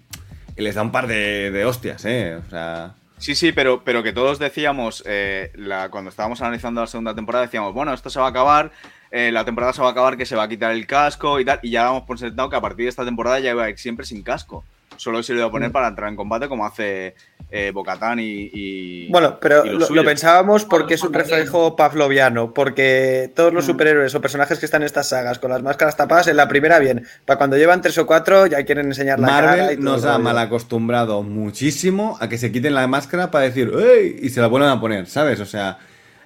les 0.58 0.76
da 0.76 0.82
un 0.82 0.92
par 0.92 1.08
de, 1.08 1.52
de 1.52 1.66
hostias, 1.66 2.04
¿eh? 2.06 2.36
O 2.36 2.50
sea, 2.50 2.94
Sí, 3.18 3.34
sí, 3.34 3.52
pero, 3.54 3.84
pero 3.84 4.04
que 4.04 4.12
todos 4.14 4.40
decíamos, 4.40 5.02
eh, 5.06 5.52
la- 5.56 5.90
cuando 5.90 6.10
estábamos 6.10 6.42
analizando 6.42 6.82
la 6.82 6.88
segunda 6.88 7.16
temporada, 7.16 7.46
decíamos, 7.46 7.74
bueno, 7.74 7.94
esto 7.94 8.10
se 8.10 8.20
va 8.20 8.28
a 8.28 8.30
acabar, 8.30 8.72
eh, 9.10 9.32
la 9.32 9.46
temporada 9.46 9.72
se 9.74 9.82
va 9.82 9.88
a 9.88 9.92
acabar, 9.92 10.18
que 10.18 10.26
se 10.26 10.36
va 10.36 10.44
a 10.44 10.50
quitar 10.50 10.72
el 10.72 10.86
casco 10.86 11.40
y 11.40 11.46
tal, 11.46 11.60
y 11.64 11.72
ya 11.72 11.84
damos 11.86 12.04
por 12.04 12.20
sentado 12.20 12.50
que 12.50 12.56
a 12.58 12.62
partir 12.62 12.86
de 12.86 12.90
esta 12.90 13.06
temporada 13.06 13.40
ya 13.40 13.52
iba 13.52 13.64
a 13.64 13.70
ir 13.70 13.80
siempre 13.80 14.06
sin 14.06 14.22
casco. 14.22 14.68
Solo 14.98 15.22
se 15.24 15.34
lo 15.34 15.40
iba 15.40 15.46
a 15.46 15.50
Mm. 15.50 15.52
poner 15.52 15.72
para 15.72 15.88
entrar 15.88 16.10
en 16.10 16.16
combate 16.16 16.48
como 16.48 16.66
hace 16.66 17.16
eh, 17.52 17.72
Bocatán 17.74 18.20
y, 18.20 18.50
y- 18.54 19.08
Bueno, 19.10 19.38
pero 19.40 19.64
y 19.66 19.70
lo, 19.94 20.04
pensábamos 20.04 20.66
porque 20.66 20.96
es 20.96 21.04
un 21.04 21.14
reflejo 21.14 21.76
pavloviano, 21.76 22.54
porque 22.54 23.32
todos 23.36 23.52
Mm. 23.52 23.56
los 23.56 23.66
superhéroes 23.66 24.16
o 24.16 24.22
personajes 24.22 24.58
que 24.60 24.66
están 24.66 24.82
en 24.82 24.88
estas 24.88 25.10
sagas 25.10 25.38
con 25.40 25.52
las 25.52 25.62
máscaras 25.62 25.96
tapadas, 25.96 26.28
en 26.28 26.38
la 26.38 26.48
primera 26.48 26.80
bien, 26.80 27.06
para 27.26 27.38
cuando 27.38 27.56
llevan 27.58 27.82
tres 27.82 27.98
o 28.00 28.06
cuatro 28.08 28.48
ya 28.48 28.64
quieren 28.66 28.88
enseñar 28.88 29.20
la 29.20 29.28
cara. 29.28 29.56
y 29.56 29.60
Marvel 29.60 29.76
todo 29.78 29.86
nos 29.96 30.06
ha 30.06 30.18
mal 30.18 30.38
acostumbrado 30.40 31.22
muchísimo 31.24 32.18
a 32.20 32.28
que 32.28 32.38
se 32.38 32.52
quiten 32.52 32.74
la 32.74 32.88
máscara 32.88 33.32
para 33.32 33.46
decir 33.46 33.72
¡Ey! 33.78 34.18
y 34.22 34.30
se 34.30 34.42
la 34.42 34.48
vuelvan 34.48 34.72
a 34.72 34.82
poner, 34.82 35.08
¿sabes? 35.08 35.40
O 35.40 35.46
sea, 35.46 35.78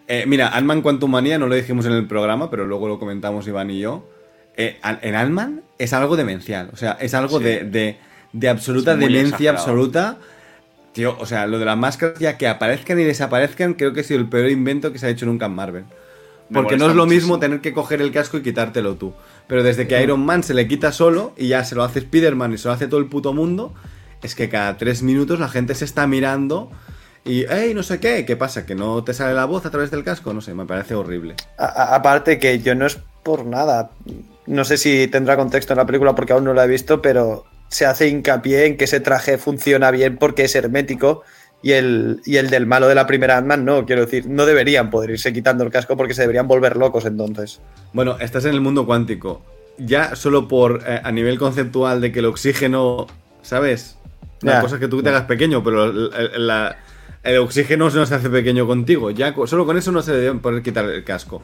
eh, 0.08 0.24
mira, 0.26 0.48
Ant-Man 0.50 0.82
Manía 1.10 1.38
no 1.38 1.48
lo 1.48 1.56
dijimos 1.56 1.86
en 1.86 1.92
el 1.92 2.08
programa, 2.08 2.50
pero 2.50 2.66
luego 2.66 2.88
lo 2.88 2.98
comentamos 2.98 3.48
Iván 3.48 3.70
y 3.70 3.80
yo. 3.80 4.10
Eh, 4.56 4.78
en 5.02 5.16
Ant-Man 5.16 5.62
es 5.78 5.94
algo 5.94 6.16
demencial, 6.16 6.70
o 6.74 6.78
sea, 6.78 6.98
es 7.00 7.14
algo 7.14 7.38
Sí. 7.40 7.44
de, 7.44 7.64
de- 7.66 7.98
de 8.34 8.50
absoluta 8.50 8.96
demencia 8.96 9.22
exagerado. 9.52 9.58
absoluta. 9.58 10.18
Tío, 10.94 11.16
o 11.20 11.26
sea, 11.26 11.46
lo 11.48 11.60
de 11.60 11.66
las 11.66 11.78
máscaras 11.78 12.20
ya 12.20 12.38
que 12.38 12.48
aparezcan 12.48 13.00
y 13.00 13.04
desaparezcan, 13.04 13.76
creo 13.76 13.94
que 13.94 14.02
ha 14.02 14.04
sido 14.04 14.20
el 14.20 14.28
peor 14.28 14.50
invento 14.50 14.92
que 14.92 15.00
se 15.00 15.06
ha 15.06 15.10
hecho 15.10 15.26
nunca 15.26 15.46
en 15.46 15.54
Marvel. 15.54 15.84
Porque 16.52 16.78
no 16.78 16.90
es 16.90 16.96
lo 16.96 17.06
muchísimo. 17.06 17.34
mismo 17.36 17.40
tener 17.40 17.62
que 17.62 17.74
coger 17.74 18.02
el 18.02 18.12
casco 18.12 18.38
y 18.38 18.42
quitártelo 18.42 18.96
tú. 18.96 19.14
Pero 19.48 19.62
desde 19.62 19.88
que 19.88 20.02
Iron 20.02 20.26
Man 20.26 20.42
se 20.44 20.56
le 20.56 20.68
quita 20.68 20.92
solo 20.92 21.34
y 21.38 21.50
ya 21.50 21.64
se 21.64 21.76
lo 21.76 21.84
hace 21.84 22.00
Spider-Man 22.00 22.54
y 22.54 22.58
se 22.58 22.68
lo 22.68 22.74
hace 22.74 22.88
todo 22.88 23.00
el 23.00 23.06
puto 23.06 23.34
mundo, 23.34 23.72
es 24.24 24.34
que 24.34 24.50
cada 24.50 24.76
tres 24.78 25.04
minutos 25.04 25.40
la 25.40 25.48
gente 25.48 25.76
se 25.76 25.86
está 25.86 26.08
mirando 26.08 26.72
y, 27.24 27.46
hey, 27.50 27.74
no 27.76 27.84
sé 27.84 28.00
qué, 28.00 28.26
¿qué 28.26 28.36
pasa? 28.36 28.66
¿Que 28.66 28.74
no 28.74 29.04
te 29.04 29.14
sale 29.14 29.36
la 29.36 29.46
voz 29.46 29.68
a 29.68 29.70
través 29.70 29.92
del 29.92 30.04
casco? 30.04 30.34
No 30.34 30.42
sé, 30.42 30.56
me 30.56 30.66
parece 30.66 30.96
horrible. 30.96 31.36
A- 31.60 31.94
aparte 31.94 32.40
que 32.40 32.58
yo 32.60 32.74
no 32.74 32.88
es 32.88 32.98
por 33.22 33.46
nada. 33.46 33.92
No 34.48 34.66
sé 34.66 34.78
si 34.78 35.08
tendrá 35.08 35.38
contexto 35.38 35.74
en 35.74 35.78
la 35.78 35.86
película 35.86 36.16
porque 36.16 36.34
aún 36.34 36.46
no 36.46 36.54
la 36.56 36.66
he 36.66 36.68
visto, 36.68 37.00
pero 37.00 37.46
se 37.70 37.86
hace 37.86 38.08
hincapié 38.10 38.66
en 38.66 38.78
que 38.78 38.84
ese 38.86 39.00
traje 39.00 39.38
funciona 39.38 39.92
bien 39.92 40.18
porque 40.18 40.44
es 40.44 40.56
hermético 40.56 41.24
y 41.62 41.74
el, 41.74 42.22
y 42.26 42.38
el 42.38 42.50
del 42.50 42.66
malo 42.66 42.88
de 42.88 42.96
la 42.96 43.06
primera 43.08 43.38
Ant-Man 43.38 43.66
no, 43.66 43.86
quiero 43.86 44.06
decir, 44.06 44.28
no 44.28 44.46
deberían 44.46 44.90
poder 44.90 45.12
irse 45.12 45.34
quitando 45.34 45.64
el 45.64 45.72
casco 45.72 45.96
porque 45.98 46.14
se 46.14 46.22
deberían 46.22 46.48
volver 46.48 46.78
locos 46.78 47.06
entonces. 47.06 47.60
Bueno, 47.94 48.18
estás 48.20 48.46
en 48.46 48.54
el 48.54 48.62
mundo 48.62 48.86
cuántico. 48.86 49.42
Ya 49.78 50.16
solo 50.16 50.48
por 50.48 50.84
eh, 50.88 51.00
a 51.04 51.12
nivel 51.12 51.38
conceptual 51.40 52.02
de 52.02 52.12
que 52.12 52.20
el 52.20 52.26
oxígeno, 52.26 53.08
¿sabes? 53.42 53.98
La 54.42 54.62
cosa 54.62 54.76
es 54.76 54.82
que 54.82 54.88
tú 54.88 55.02
te 55.04 55.10
hagas 55.10 55.24
pequeño, 55.24 55.64
pero 55.64 55.86
el, 55.86 56.10
el- 56.34 56.48
la- 56.48 56.78
el 57.24 57.38
oxígeno 57.40 57.90
no 57.90 58.06
se 58.06 58.16
hace 58.16 58.30
pequeño 58.30 58.66
contigo. 58.66 59.12
Ya 59.12 59.34
solo 59.46 59.66
con 59.66 59.78
eso 59.78 59.92
no 59.92 60.02
se 60.02 60.12
le 60.14 60.18
debe 60.20 60.40
poder 60.40 60.64
quitar 60.64 60.86
el 60.86 61.04
casco. 61.04 61.42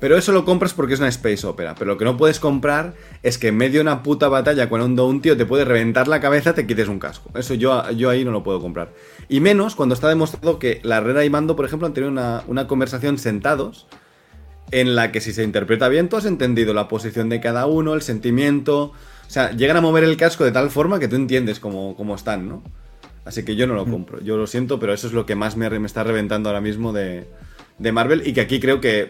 Pero 0.00 0.16
eso 0.16 0.32
lo 0.32 0.44
compras 0.44 0.74
porque 0.74 0.94
es 0.94 1.00
una 1.00 1.08
space 1.08 1.46
opera. 1.46 1.74
Pero 1.74 1.92
lo 1.92 1.98
que 1.98 2.04
no 2.04 2.16
puedes 2.16 2.40
comprar 2.40 2.94
es 3.22 3.38
que 3.38 3.48
en 3.48 3.56
medio 3.56 3.74
de 3.74 3.82
una 3.82 4.02
puta 4.02 4.28
batalla 4.28 4.68
cuando 4.68 5.06
un 5.06 5.22
tío 5.22 5.36
te 5.36 5.46
puede 5.46 5.64
reventar 5.64 6.08
la 6.08 6.20
cabeza, 6.20 6.54
te 6.54 6.66
quites 6.66 6.88
un 6.88 6.98
casco. 6.98 7.30
Eso 7.38 7.54
yo, 7.54 7.90
yo 7.92 8.10
ahí 8.10 8.24
no 8.24 8.30
lo 8.30 8.42
puedo 8.42 8.60
comprar. 8.60 8.92
Y 9.28 9.40
menos 9.40 9.74
cuando 9.74 9.94
está 9.94 10.08
demostrado 10.08 10.58
que 10.58 10.80
la 10.82 10.98
Herrera 10.98 11.24
y 11.24 11.30
Mando, 11.30 11.56
por 11.56 11.64
ejemplo, 11.64 11.86
han 11.86 11.94
tenido 11.94 12.10
una, 12.10 12.42
una 12.46 12.66
conversación 12.66 13.18
sentados 13.18 13.86
en 14.70 14.94
la 14.94 15.12
que 15.12 15.20
si 15.20 15.32
se 15.32 15.44
interpreta 15.44 15.88
bien, 15.88 16.08
tú 16.08 16.16
has 16.16 16.26
entendido 16.26 16.74
la 16.74 16.88
posición 16.88 17.28
de 17.28 17.40
cada 17.40 17.66
uno, 17.66 17.94
el 17.94 18.02
sentimiento. 18.02 18.92
O 19.26 19.30
sea, 19.30 19.52
llegan 19.52 19.76
a 19.76 19.80
mover 19.80 20.04
el 20.04 20.16
casco 20.16 20.44
de 20.44 20.52
tal 20.52 20.70
forma 20.70 20.98
que 20.98 21.08
tú 21.08 21.16
entiendes 21.16 21.60
cómo, 21.60 21.96
cómo 21.96 22.14
están, 22.14 22.48
¿no? 22.48 22.62
Así 23.24 23.44
que 23.44 23.56
yo 23.56 23.66
no 23.66 23.74
lo 23.74 23.86
compro. 23.86 24.20
Yo 24.20 24.36
lo 24.36 24.46
siento, 24.46 24.78
pero 24.78 24.92
eso 24.92 25.06
es 25.06 25.12
lo 25.12 25.24
que 25.24 25.34
más 25.34 25.56
me, 25.56 25.70
me 25.70 25.86
está 25.86 26.04
reventando 26.04 26.50
ahora 26.50 26.60
mismo 26.60 26.92
de, 26.92 27.26
de 27.78 27.92
Marvel. 27.92 28.26
Y 28.26 28.34
que 28.34 28.42
aquí 28.42 28.60
creo 28.60 28.80
que 28.80 29.08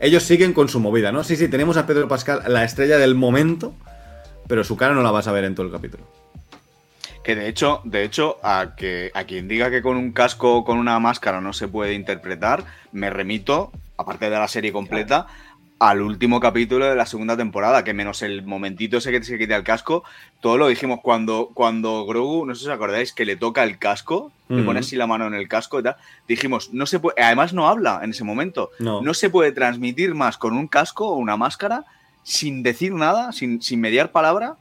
ellos 0.00 0.22
siguen 0.22 0.52
con 0.52 0.68
su 0.68 0.80
movida, 0.80 1.12
¿no? 1.12 1.24
Sí, 1.24 1.36
sí, 1.36 1.48
tenemos 1.48 1.76
a 1.76 1.86
Pedro 1.86 2.08
Pascal, 2.08 2.42
la 2.48 2.64
estrella 2.64 2.98
del 2.98 3.14
momento, 3.14 3.74
pero 4.46 4.64
su 4.64 4.76
cara 4.76 4.94
no 4.94 5.02
la 5.02 5.10
vas 5.10 5.28
a 5.28 5.32
ver 5.32 5.44
en 5.44 5.54
todo 5.54 5.66
el 5.66 5.72
capítulo. 5.72 6.04
Que 7.24 7.34
de 7.34 7.48
hecho, 7.48 7.80
de 7.84 8.04
hecho, 8.04 8.38
a 8.42 8.74
que 8.76 9.10
a 9.14 9.24
quien 9.24 9.48
diga 9.48 9.70
que 9.70 9.82
con 9.82 9.96
un 9.96 10.12
casco 10.12 10.58
o 10.58 10.64
con 10.64 10.78
una 10.78 10.98
máscara 11.00 11.40
no 11.40 11.52
se 11.52 11.66
puede 11.66 11.94
interpretar, 11.94 12.64
me 12.92 13.10
remito, 13.10 13.72
aparte 13.96 14.30
de 14.30 14.38
la 14.38 14.46
serie 14.46 14.72
completa, 14.72 15.26
al 15.78 16.00
último 16.00 16.40
capítulo 16.40 16.86
de 16.86 16.96
la 16.96 17.04
segunda 17.04 17.36
temporada, 17.36 17.84
que 17.84 17.92
menos 17.92 18.22
el 18.22 18.42
momentito 18.42 18.96
ese 18.96 19.10
que 19.12 19.22
se 19.22 19.38
quita 19.38 19.56
el 19.56 19.62
casco, 19.62 20.04
todo 20.40 20.56
lo 20.56 20.68
dijimos 20.68 21.00
cuando, 21.02 21.50
cuando 21.52 22.06
Grogu, 22.06 22.46
no 22.46 22.54
sé 22.54 22.62
si 22.62 22.66
os 22.68 22.74
acordáis, 22.74 23.12
que 23.12 23.26
le 23.26 23.36
toca 23.36 23.62
el 23.62 23.78
casco, 23.78 24.32
le 24.48 24.62
pone 24.62 24.80
así 24.80 24.96
la 24.96 25.06
mano 25.06 25.26
en 25.26 25.34
el 25.34 25.48
casco 25.48 25.78
y 25.80 25.82
tal, 25.82 25.96
dijimos, 26.26 26.72
no 26.72 26.86
se 26.86 26.98
puede, 26.98 27.22
además 27.22 27.52
no 27.52 27.68
habla 27.68 28.00
en 28.02 28.10
ese 28.10 28.24
momento, 28.24 28.70
No. 28.78 29.02
se 29.12 29.28
puede 29.28 29.52
transmitir 29.52 30.14
más 30.14 30.38
con 30.38 30.54
un 30.56 30.66
casco 30.66 31.08
o 31.08 31.16
una 31.16 31.36
máscara 31.36 31.84
sin 32.22 32.62
decir 32.62 32.92
nada, 32.94 33.32
sin, 33.32 33.60
sin 33.60 33.80
mediar 33.80 34.12
palabra, 34.12 34.56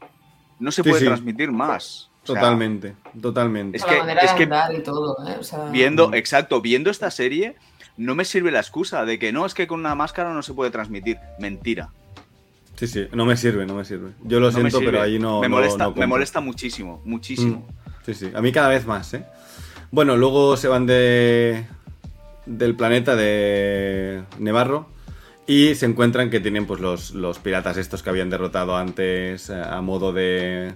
no 0.60 0.72
se 0.72 0.84
Sí, 0.84 0.90
puede 0.90 1.02
sí. 1.02 1.06
transmitir 1.08 1.52
más. 1.52 2.10
O 2.24 2.28
sea, 2.28 2.36
Totalmente, 2.42 2.96
totalmente. 3.22 3.78
Es 3.78 3.86
que- 3.86 3.92
la 3.94 4.00
manera 4.00 4.22
es 4.22 4.32
de 4.32 4.38
que- 4.38 4.44
andar 4.44 4.74
y 4.74 4.82
todo, 4.84 5.16
¿eh? 5.28 5.38
O 5.40 5.44
sea, 5.44 5.66
Viendo, 5.66 6.10
Mm. 6.10 6.14
exacto, 6.16 6.60
viendo 6.60 6.90
esta 6.90 7.10
serie, 7.12 7.56
no 7.98 8.16
me 8.16 8.26
sirve 8.26 8.52
la 8.52 8.60
excusa 8.60 9.06
de 9.06 9.20
que 9.20 9.32
no, 9.32 9.46
es 9.46 9.54
que 9.54 9.68
con 9.68 9.80
una 9.80 9.96
máscara 9.96 10.34
no 10.34 10.44
se 10.44 10.54
puede 10.54 10.72
transmitir. 10.72 11.18
Mentira. 11.40 11.90
Sí, 12.76 12.88
sí, 12.88 13.08
no 13.14 13.26
me 13.26 13.38
sirve, 13.38 13.66
no 13.66 13.76
me 13.76 13.86
sirve. 13.86 14.12
Yo 14.24 14.40
lo 14.40 14.52
No 14.52 14.58
siento, 14.58 14.80
pero 14.80 15.02
ahí 15.02 15.18
no. 15.18 15.40
Me 15.40 15.48
molesta, 15.48 15.86
no 15.86 15.96
me 15.96 16.08
molesta 16.08 16.42
muchísimo, 16.42 17.02
muchísimo. 17.06 17.68
Mm, 17.70 17.86
Sí, 18.06 18.14
sí. 18.14 18.32
A 18.36 18.42
mí 18.42 18.52
cada 18.52 18.68
vez 18.70 18.86
más, 18.86 19.12
¿eh? 19.16 19.26
Bueno, 19.90 20.16
luego 20.16 20.58
se 20.58 20.68
van 20.68 20.86
de. 20.86 21.66
del 22.46 22.76
planeta 22.76 23.16
de 23.16 24.24
Nevarro. 24.38 24.90
Y 25.48 25.76
se 25.76 25.86
encuentran 25.86 26.30
que 26.30 26.40
tienen 26.40 26.66
pues 26.66 26.82
los, 26.82 27.12
los 27.12 27.38
piratas 27.40 27.78
estos 27.78 28.02
que 28.04 28.10
habían 28.10 28.30
derrotado 28.30 28.78
antes 28.78 29.50
eh, 29.50 29.60
a 29.60 29.82
modo 29.82 30.12
de. 30.12 30.74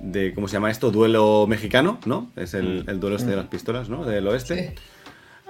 de 0.00 0.32
¿Cómo 0.34 0.48
se 0.48 0.54
llama 0.54 0.70
esto? 0.70 0.90
Duelo 0.90 1.46
mexicano, 1.46 1.98
¿no? 2.06 2.30
Es 2.36 2.54
el, 2.54 2.84
el 2.86 3.00
duelo 3.00 3.16
este 3.16 3.30
de 3.30 3.36
las 3.36 3.46
pistolas, 3.48 3.88
¿no? 3.90 4.04
Del 4.04 4.26
oeste. 4.28 4.74
sí. 4.76 4.82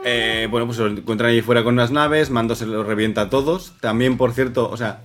Eh, 0.05 0.49
bueno, 0.51 0.67
pues 0.67 0.77
se 0.77 0.85
lo 0.85 0.91
encuentran 0.91 1.31
ahí 1.31 1.41
fuera 1.41 1.65
con 1.65 1.75
unas 1.75 1.91
naves, 1.91 2.31
Mando 2.31 2.55
se 2.55 2.67
los 2.67 2.87
revienta 2.87 3.23
a 3.23 3.31
todos. 3.31 3.73
También, 3.81 4.19
por 4.19 4.33
cierto, 4.33 4.69
o 4.69 4.77
sea, 4.77 5.01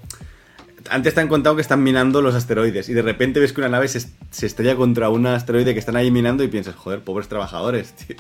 antes 0.90 1.14
te 1.14 1.22
han 1.22 1.30
contado 1.30 1.56
que 1.56 1.62
están 1.62 1.82
minando 1.82 2.22
los 2.22 2.36
asteroides 2.36 2.90
y 2.90 2.94
de 2.94 3.02
repente 3.02 3.40
ves 3.40 3.54
que 3.54 3.62
una 3.62 3.70
nave 3.70 3.88
se, 3.88 4.02
se 4.30 4.46
estrella 4.46 4.76
contra 4.76 5.10
un 5.10 5.26
asteroide 5.26 5.74
que 5.74 5.80
están 5.80 5.96
ahí 5.96 6.12
minando 6.12 6.44
y 6.44 6.50
piensas, 6.50 6.76
joder, 6.76 7.00
pobres 7.02 7.30
trabajadores, 7.30 7.94
tío. 8.08 8.18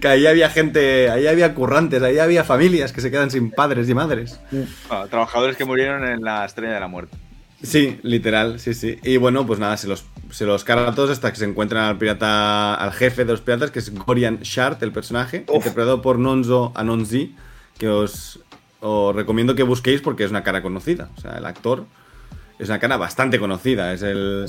que 0.00 0.06
ahí 0.06 0.26
había 0.26 0.48
gente, 0.48 1.10
ahí 1.10 1.26
había 1.26 1.54
currantes, 1.54 2.02
ahí 2.02 2.18
había 2.18 2.44
familias 2.44 2.92
que 2.92 3.00
se 3.00 3.10
quedan 3.10 3.30
sin 3.30 3.50
padres 3.50 3.88
y 3.88 3.94
madres. 3.94 4.38
Ah, 4.88 5.06
trabajadores 5.10 5.56
que 5.56 5.64
murieron 5.64 6.08
en 6.08 6.22
la 6.22 6.44
estrella 6.44 6.74
de 6.74 6.80
la 6.80 6.88
muerte. 6.88 7.16
Sí, 7.62 7.98
literal, 8.02 8.60
sí, 8.60 8.72
sí. 8.74 8.98
Y 9.02 9.16
bueno, 9.16 9.44
pues 9.44 9.58
nada, 9.58 9.76
se 9.76 9.88
los, 9.88 10.04
se 10.30 10.44
los 10.44 10.64
carga 10.64 10.88
a 10.88 10.94
todos 10.94 11.10
hasta 11.10 11.30
que 11.30 11.38
se 11.38 11.44
encuentran 11.44 11.84
al 11.84 11.98
pirata, 11.98 12.74
al 12.74 12.92
jefe 12.92 13.24
de 13.24 13.32
los 13.32 13.40
piratas, 13.40 13.70
que 13.70 13.78
es 13.78 13.94
Gorian 13.94 14.40
Shard, 14.40 14.82
el 14.82 14.92
personaje, 14.92 15.44
Uf. 15.48 15.56
interpretado 15.56 16.02
por 16.02 16.18
Nonzo 16.18 16.72
Anonzi, 16.74 17.34
que 17.78 17.88
os, 17.88 18.40
os 18.80 19.14
recomiendo 19.14 19.54
que 19.54 19.62
busquéis 19.62 20.00
porque 20.00 20.24
es 20.24 20.30
una 20.30 20.42
cara 20.42 20.62
conocida. 20.62 21.10
O 21.16 21.20
sea, 21.20 21.38
el 21.38 21.46
actor 21.46 21.86
es 22.58 22.68
una 22.68 22.78
cara 22.78 22.96
bastante 22.96 23.38
conocida. 23.38 23.92
Es 23.92 24.02
el. 24.02 24.46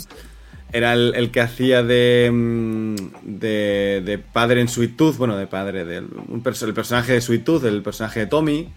Era 0.72 0.94
el, 0.94 1.14
el 1.16 1.32
que 1.32 1.42
hacía 1.42 1.82
de, 1.84 2.30
mm, 2.32 2.96
de. 3.24 4.04
de 4.06 4.18
padre 4.18 4.62
en 4.62 4.68
Sweet 4.68 4.98
Tooth. 4.98 5.18
Bueno, 5.18 5.38
de 5.38 5.48
padre. 5.48 5.86
del 5.86 6.08
el 6.30 6.74
personaje 6.74 7.14
de 7.14 7.22
Sweet 7.22 7.44
Tooth, 7.44 7.64
el 7.66 7.82
personaje 7.82 8.22
de 8.22 8.26
Tommy. 8.28 8.74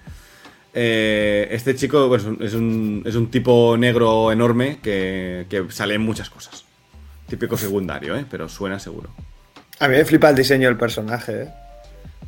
Eh, 0.74 1.48
este 1.50 1.74
chico 1.74 2.08
pues, 2.08 2.24
es, 2.40 2.54
un, 2.54 3.02
es 3.04 3.14
un 3.14 3.30
tipo 3.30 3.76
negro 3.76 4.32
enorme 4.32 4.78
que, 4.82 5.44
que 5.50 5.66
sale 5.70 5.94
en 5.94 6.00
muchas 6.00 6.30
cosas. 6.30 6.64
Típico 7.32 7.56
secundario, 7.56 8.14
¿eh? 8.14 8.26
pero 8.30 8.46
suena 8.46 8.78
seguro. 8.78 9.08
A 9.80 9.88
mí 9.88 9.96
me 9.96 10.04
flipa 10.04 10.28
el 10.28 10.36
diseño 10.36 10.68
del 10.68 10.76
personaje, 10.76 11.44
¿eh? 11.44 11.48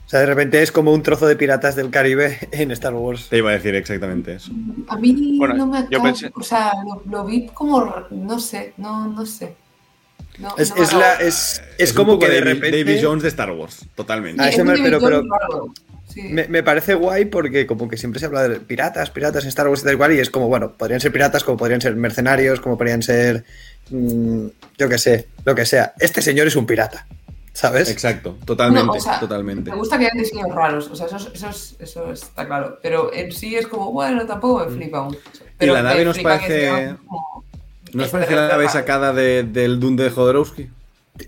O 0.06 0.08
sea, 0.08 0.20
de 0.20 0.26
repente 0.26 0.62
es 0.62 0.72
como 0.72 0.94
un 0.94 1.02
trozo 1.02 1.26
de 1.26 1.36
piratas 1.36 1.76
del 1.76 1.90
Caribe 1.90 2.38
en 2.52 2.70
Star 2.70 2.94
Wars. 2.94 3.28
Te 3.28 3.36
iba 3.36 3.50
a 3.50 3.52
decir 3.52 3.74
exactamente 3.74 4.32
eso. 4.36 4.50
A 4.88 4.96
mí 4.96 5.36
Bueno, 5.38 5.54
no 5.56 5.66
me 5.66 5.86
yo 5.90 6.00
pensé- 6.02 6.32
O 6.34 6.42
sea, 6.42 6.72
lo, 6.86 7.02
lo 7.10 7.26
vi 7.26 7.46
como. 7.48 7.94
No 8.12 8.38
sé, 8.40 8.72
no, 8.78 9.06
no 9.08 9.26
sé. 9.26 9.54
No, 10.38 10.54
Es, 10.56 10.74
no 10.74 10.98
la, 10.98 11.16
es, 11.16 11.62
es 11.76 11.92
como 11.92 12.18
que 12.18 12.28
de 12.30 12.40
repente... 12.40 12.82
Davy 12.82 12.98
Jones 13.02 13.22
de 13.22 13.28
Star 13.28 13.50
Wars, 13.52 13.84
totalmente. 13.94 14.42
Ah, 14.42 14.46
Sí, 14.46 14.52
ese 14.52 14.60
es 14.62 14.66
me- 14.66 14.72
un 14.74 14.82
pero- 14.82 15.00
David 15.00 15.28
pero-. 15.48 15.74
Sí. 16.14 16.22
Me, 16.22 16.46
me 16.46 16.62
parece 16.62 16.94
guay 16.94 17.24
porque 17.24 17.66
como 17.66 17.88
que 17.88 17.96
siempre 17.96 18.20
se 18.20 18.26
habla 18.26 18.48
de 18.48 18.60
piratas, 18.60 19.10
piratas 19.10 19.42
en 19.42 19.48
Star 19.48 19.66
Wars 19.68 19.82
y 19.82 19.84
tal 19.84 19.96
cual, 19.96 20.12
y 20.14 20.20
es 20.20 20.30
como, 20.30 20.46
bueno, 20.48 20.72
podrían 20.72 21.00
ser 21.00 21.10
piratas, 21.10 21.42
como 21.42 21.56
podrían 21.58 21.80
ser 21.80 21.96
mercenarios, 21.96 22.60
como 22.60 22.78
podrían 22.78 23.02
ser, 23.02 23.44
mm, 23.90 24.46
yo 24.78 24.88
qué 24.88 24.98
sé, 24.98 25.26
lo 25.44 25.54
que 25.56 25.66
sea. 25.66 25.92
Este 25.98 26.22
señor 26.22 26.46
es 26.46 26.54
un 26.54 26.66
pirata, 26.66 27.04
¿sabes? 27.52 27.90
Exacto, 27.90 28.38
totalmente, 28.44 28.86
No, 28.86 28.92
o 28.92 29.00
sea, 29.00 29.18
totalmente. 29.18 29.70
Me 29.70 29.76
gusta 29.76 29.98
que 29.98 30.04
hayan 30.06 30.18
diseños 30.18 30.54
raros, 30.54 30.88
o 30.88 30.94
sea, 30.94 31.06
eso, 31.06 31.16
es- 31.16 31.30
eso, 31.34 31.48
es- 31.50 31.76
eso 31.80 32.12
está 32.12 32.46
claro. 32.46 32.78
Pero 32.80 33.12
en 33.12 33.32
sí 33.32 33.56
es 33.56 33.66
como, 33.66 33.90
bueno, 33.92 34.24
tampoco 34.24 34.64
me 34.66 34.76
flipa 34.76 35.02
mucho. 35.02 35.18
Pero 35.58 35.74
la 35.74 35.82
nave 35.82 36.04
nos 36.04 36.18
parece- 36.20 36.60
sea 36.60 36.96
como- 37.06 37.44
¿No 37.92 38.04
os 38.04 38.08
parece 38.10 38.34
la 38.36 38.48
nave 38.48 38.68
sacada 38.68 39.12
de- 39.12 39.42
del 39.44 39.78
Dune 39.80 40.02
de 40.02 40.10
Jodorowsky? 40.10 40.68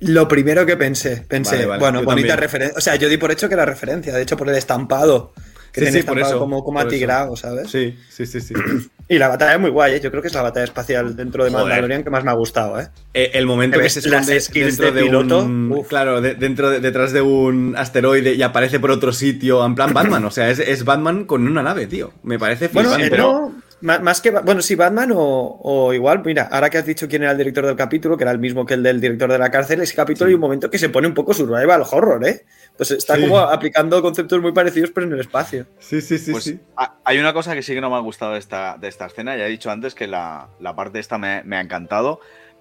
Lo 0.00 0.26
primero 0.26 0.66
que 0.66 0.76
pensé, 0.76 1.24
pensé, 1.28 1.56
Vale, 1.56 1.66
vale, 1.66 1.80
bueno, 1.80 2.02
bonita 2.02 2.34
referencia. 2.36 2.76
O 2.76 2.80
sea, 2.80 2.96
yo 2.96 3.08
di 3.08 3.16
por 3.18 3.30
hecho 3.30 3.48
que 3.48 3.54
era 3.54 3.64
referencia, 3.64 4.12
de 4.14 4.22
hecho 4.22 4.36
por 4.36 4.48
el 4.48 4.56
estampado, 4.56 5.32
que 5.72 5.80
Sí, 5.80 5.86
por 5.86 5.96
estampado 6.18 6.26
eso, 6.30 6.38
como, 6.40 6.64
como 6.64 6.78
por 6.80 6.88
eso. 6.88 6.96
atigrado, 6.96 7.36
¿sabes? 7.36 7.70
Sí, 7.70 7.96
sí, 8.08 8.26
sí, 8.26 8.40
sí. 8.40 8.54
Y 9.08 9.18
la 9.20 9.28
batalla 9.28 9.54
es 9.54 9.60
muy 9.60 9.70
guay, 9.70 9.94
¿eh? 9.94 10.00
yo 10.00 10.10
creo 10.10 10.20
que 10.20 10.26
es 10.26 10.34
la 10.34 10.42
batalla 10.42 10.64
espacial 10.64 11.14
dentro 11.14 11.44
de 11.44 11.50
Joder. 11.50 11.64
Mandalorian 11.64 12.02
que 12.02 12.10
más 12.10 12.24
me 12.24 12.32
ha 12.32 12.34
gustado, 12.34 12.80
¿eh? 12.80 12.88
Eh, 13.14 13.30
el 13.34 13.46
momento 13.46 13.78
Que 13.78 13.88
se 13.88 14.00
ves 14.00 14.06
las 14.08 14.22
esconde 14.22 14.40
skills 14.40 14.66
dentro 14.78 14.86
de 14.86 15.00
de, 15.00 15.06
piloto, 15.06 15.44
un, 15.44 15.70
uf. 15.70 15.86
claro, 15.86 16.20
de- 16.20 16.34
dentro 16.34 16.70
de- 16.70 16.80
detrás 16.80 17.12
de 17.12 17.22
un 17.22 17.76
asteroide 17.78 18.34
y 18.34 18.42
aparece 18.42 18.80
por 18.80 18.90
otro 18.90 19.12
sitio, 19.12 19.64
en 19.64 19.76
plan 19.76 19.94
Batman, 19.94 20.24
o 20.24 20.32
sea, 20.32 20.50
es, 20.50 20.58
es 20.58 20.84
Batman 20.84 21.24
con 21.24 21.46
una 21.46 21.62
nave, 21.62 21.86
tío. 21.86 22.12
Me 22.24 22.36
parece 22.36 22.66
Bueno, 22.66 22.90
flipante. 22.94 23.14
eh, 23.14 23.18
no, 23.18 23.54
ma- 23.80 23.98
más 23.98 24.20
que. 24.20 24.30
Bueno, 24.30 24.62
sí, 24.62 24.74
Batman 24.74 25.12
o, 25.14 25.60
o 25.62 25.92
igual, 25.92 26.22
mira, 26.24 26.48
ahora 26.50 26.70
que 26.70 26.78
has 26.78 26.86
dicho 26.86 27.08
quién 27.08 27.22
era 27.22 27.32
el 27.32 27.38
director 27.38 27.64
del 27.66 27.76
capítulo, 27.76 28.16
que 28.16 28.24
era 28.24 28.30
el 28.32 28.38
mismo 28.38 28.64
que 28.66 28.74
el 28.74 28.82
del 28.82 29.00
director 29.00 29.30
de 29.30 29.38
la 29.38 29.50
cárcel, 29.50 29.80
ese 29.80 29.94
capítulo 29.94 30.28
hay 30.28 30.34
un 30.34 30.40
momento 30.40 30.70
que 30.70 30.78
se 30.78 30.88
pone 30.88 31.06
un 31.08 31.14
poco 31.14 31.32
survival 31.34 31.82
horror, 31.90 32.26
¿eh? 32.26 32.44
Pues 32.76 32.90
está 32.90 33.16
Sí. 33.16 33.22
como 33.22 33.38
aplicando 33.38 34.00
conceptos 34.02 34.40
muy 34.42 34.52
parecidos, 34.52 34.90
pero 34.90 35.06
en 35.06 35.12
el 35.14 35.20
espacio. 35.20 35.66
Sí, 35.78 36.00
sí, 36.00 36.18
sí, 36.18 36.32
Pues 36.32 36.44
sí. 36.44 36.60
ha- 36.76 36.96
hay 37.04 37.18
una 37.18 37.32
cosa 37.32 37.54
que 37.54 37.62
sí 37.62 37.72
que 37.74 37.80
no 37.80 37.88
me 37.90 37.96
ha 37.96 38.00
gustado 38.00 38.32
de 38.32 38.38
esta, 38.38 38.76
de 38.78 38.88
esta 38.88 39.06
escena. 39.06 39.36
Ya 39.36 39.46
he 39.46 39.50
dicho 39.50 39.70
antes 39.70 39.94
que 39.94 40.06
la, 40.06 40.48
la 40.60 40.76
parte 40.76 40.98
esta 40.98 41.16
me, 41.18 41.42
me 41.44 41.56
ha 41.56 41.60
encantado. 41.60 42.20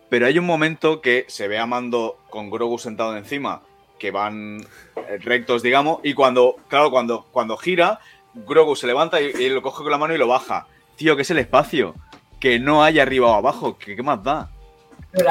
Pero 0.09 0.28
hay 0.28 0.38
un 0.39 0.45
momento 0.45 1.01
que 1.01 1.26
se 1.28 1.47
ve 1.47 1.57
a 1.57 1.66
Mando 1.66 2.18
con 2.30 2.49
Grogu 2.49 2.78
sentado 2.78 3.18
encima, 3.18 3.63
que 3.99 4.11
van 4.11 4.61
eh, 4.95 5.18
rectos, 5.22 5.63
digamos, 5.63 5.99
y 6.03 6.13
cuando, 6.13 6.57
claro, 6.70 6.91
cuando, 6.91 7.26
cuando 7.32 7.57
gira, 7.57 7.99
Grogu 8.36 8.76
se 8.76 8.86
levanta 8.88 9.20
y, 9.20 9.32
y 9.38 9.49
lo 9.49 9.61
coge 9.61 9.82
con 9.84 9.91
la 9.91 9.97
mano 9.97 10.13
y 10.13 10.18
lo 10.18 10.28
baja. 10.28 10.68
Tío, 10.96 11.16
que 11.16 11.24
es 11.24 11.32
el 11.32 11.39
espacio. 11.39 11.96
Que 12.39 12.60
no 12.60 12.84
hay 12.84 13.00
arriba 13.00 13.28
o 13.28 13.34
abajo. 13.34 13.78
que 13.78 13.96
¿Qué 13.96 14.04
más 14.04 14.24
da? 14.24 14.50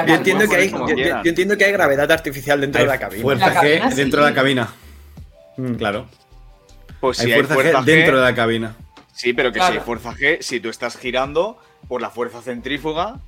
Yo 0.07 0.15
entiendo, 0.15 0.49
que 0.49 0.57
hay, 0.57 0.71
yo, 0.71 0.89
yo- 0.89 1.21
entiendo 1.25 1.57
que 1.59 1.65
hay 1.67 1.73
gravedad 1.73 2.11
artificial 2.11 2.61
dentro 2.61 2.81
Hay 2.81 2.87
de 2.87 2.93
la 2.93 2.99
cabina. 2.99 3.23
fuerza 3.23 3.47
La 3.49 3.55
cabina, 3.55 3.91
G 3.91 3.95
dentro 3.95 4.25
de 4.25 4.31
la 4.31 4.35
cabina. 4.35 4.69
Mm. 5.59 5.75
Claro. 5.75 6.07
Pues 7.01 7.21
hay 7.21 7.27
si 7.27 7.33
fuerza, 7.35 7.55
hay 7.55 7.61
fuerza 7.61 7.81
G 7.81 7.85
dentro 7.85 8.17
de 8.19 8.23
la 8.23 8.35
cabina. 8.35 8.77
Sí, 9.13 9.33
pero 9.35 9.53
que 9.53 9.59
Claro. 9.59 9.73
si 9.75 9.79
hay 9.79 9.85
fuerza 9.85 10.13
G, 10.15 10.39
si 10.41 10.59
tú 10.61 10.71
estás 10.71 10.97
girando 10.97 11.59
por 11.87 12.01
la 12.01 12.09
fuerza 12.11 12.41
centrífuga, 12.41 13.21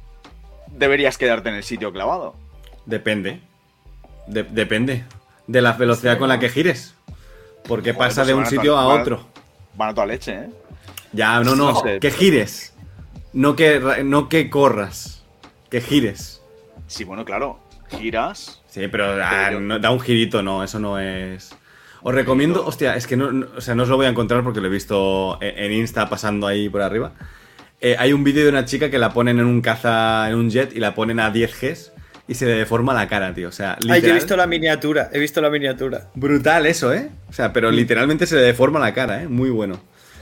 deberías 0.68 1.18
quedarte 1.18 1.50
en 1.50 1.56
el 1.56 1.62
sitio 1.62 1.92
clavado. 1.92 2.34
Depende. 2.86 3.40
De- 4.26 4.42
depende 4.44 5.04
de 5.46 5.60
la 5.62 5.72
velocidad 5.74 6.18
con 6.18 6.28
la 6.30 6.38
que 6.38 6.48
gires. 6.48 6.94
Porque 7.68 7.92
Joder, 7.92 8.08
pasa 8.08 8.22
pues 8.22 8.28
de 8.28 8.34
un 8.34 8.46
sitio 8.46 8.76
a- 8.78 8.86
otro. 8.86 9.26
Van 9.74 9.90
a 9.90 9.94
toda 9.94 10.06
leche, 10.06 10.32
¿eh? 10.32 10.48
Ya, 11.12 11.40
no, 11.40 11.54
no, 11.56 11.72
No 11.72 11.80
sé. 11.80 11.98
que 12.00 12.10
gires. 12.10 12.74
No 13.32 13.54
que, 13.56 13.80
no 14.04 14.28
que 14.28 14.48
corras. 14.50 15.24
Que 15.70 15.80
gires. 15.80 16.42
Sí, 16.86 17.04
bueno, 17.04 17.24
claro. 17.24 17.58
giras. 17.90 18.62
Sí, 18.68 18.88
pero 18.88 19.22
ah, 19.22 19.50
no- 19.52 19.78
da 19.78 19.90
un 19.90 20.00
girito, 20.00 20.42
no, 20.42 20.62
eso 20.64 20.78
no 20.78 20.98
es. 20.98 21.54
Os 22.02 22.14
recomiendo, 22.14 22.64
hostia, 22.66 22.94
es 22.96 23.06
que 23.06 23.16
no, 23.16 23.32
no- 23.32 23.46
o 23.56 23.60
sea, 23.60 23.74
no 23.74 23.84
os 23.84 23.88
lo 23.88 23.96
voy 23.96 24.06
a 24.06 24.08
encontrar 24.08 24.42
porque 24.42 24.60
lo 24.60 24.66
he 24.66 24.70
visto 24.70 25.38
en, 25.40 25.72
Insta 25.72 26.08
pasando 26.08 26.46
ahí 26.46 26.68
por 26.68 26.82
arriba. 26.82 27.12
Eh, 27.80 27.96
hay 27.98 28.12
un 28.12 28.24
vídeo 28.24 28.42
de 28.44 28.50
una 28.50 28.64
chica 28.64 28.90
que 28.90 28.98
la 28.98 29.12
ponen 29.12 29.38
en 29.38 29.46
un 29.46 29.60
caza, 29.60 30.28
en 30.28 30.36
un 30.36 30.50
jet 30.50 30.74
y 30.74 30.80
la 30.80 30.94
ponen 30.94 31.20
a 31.20 31.30
10 31.30 31.60
Gs 31.60 31.92
y 32.28 32.34
se 32.34 32.46
le 32.46 32.52
deforma 32.52 32.92
la 32.94 33.06
cara, 33.08 33.32
tío. 33.34 33.48
O 33.48 33.52
sea, 33.52 33.72
Ay, 33.74 33.78
yo 33.88 33.92
he 33.92 33.96
literal- 33.96 34.14
visto 34.16 34.36
la 34.36 34.46
miniatura, 34.46 35.10
he 35.12 35.18
visto 35.18 35.40
la 35.40 35.50
miniatura. 35.50 36.08
Brutal 36.14 36.66
eso, 36.66 36.92
¿eh? 36.92 37.10
O 37.28 37.32
sea, 37.32 37.52
pero 37.52 37.70
literalmente 37.70 38.26
se 38.26 38.34
le 38.36 38.42
deforma 38.42 38.78
la 38.80 38.92
cara, 38.94 39.22
¿eh? 39.22 39.28
Muy 39.28 39.50
bueno. 39.50 39.80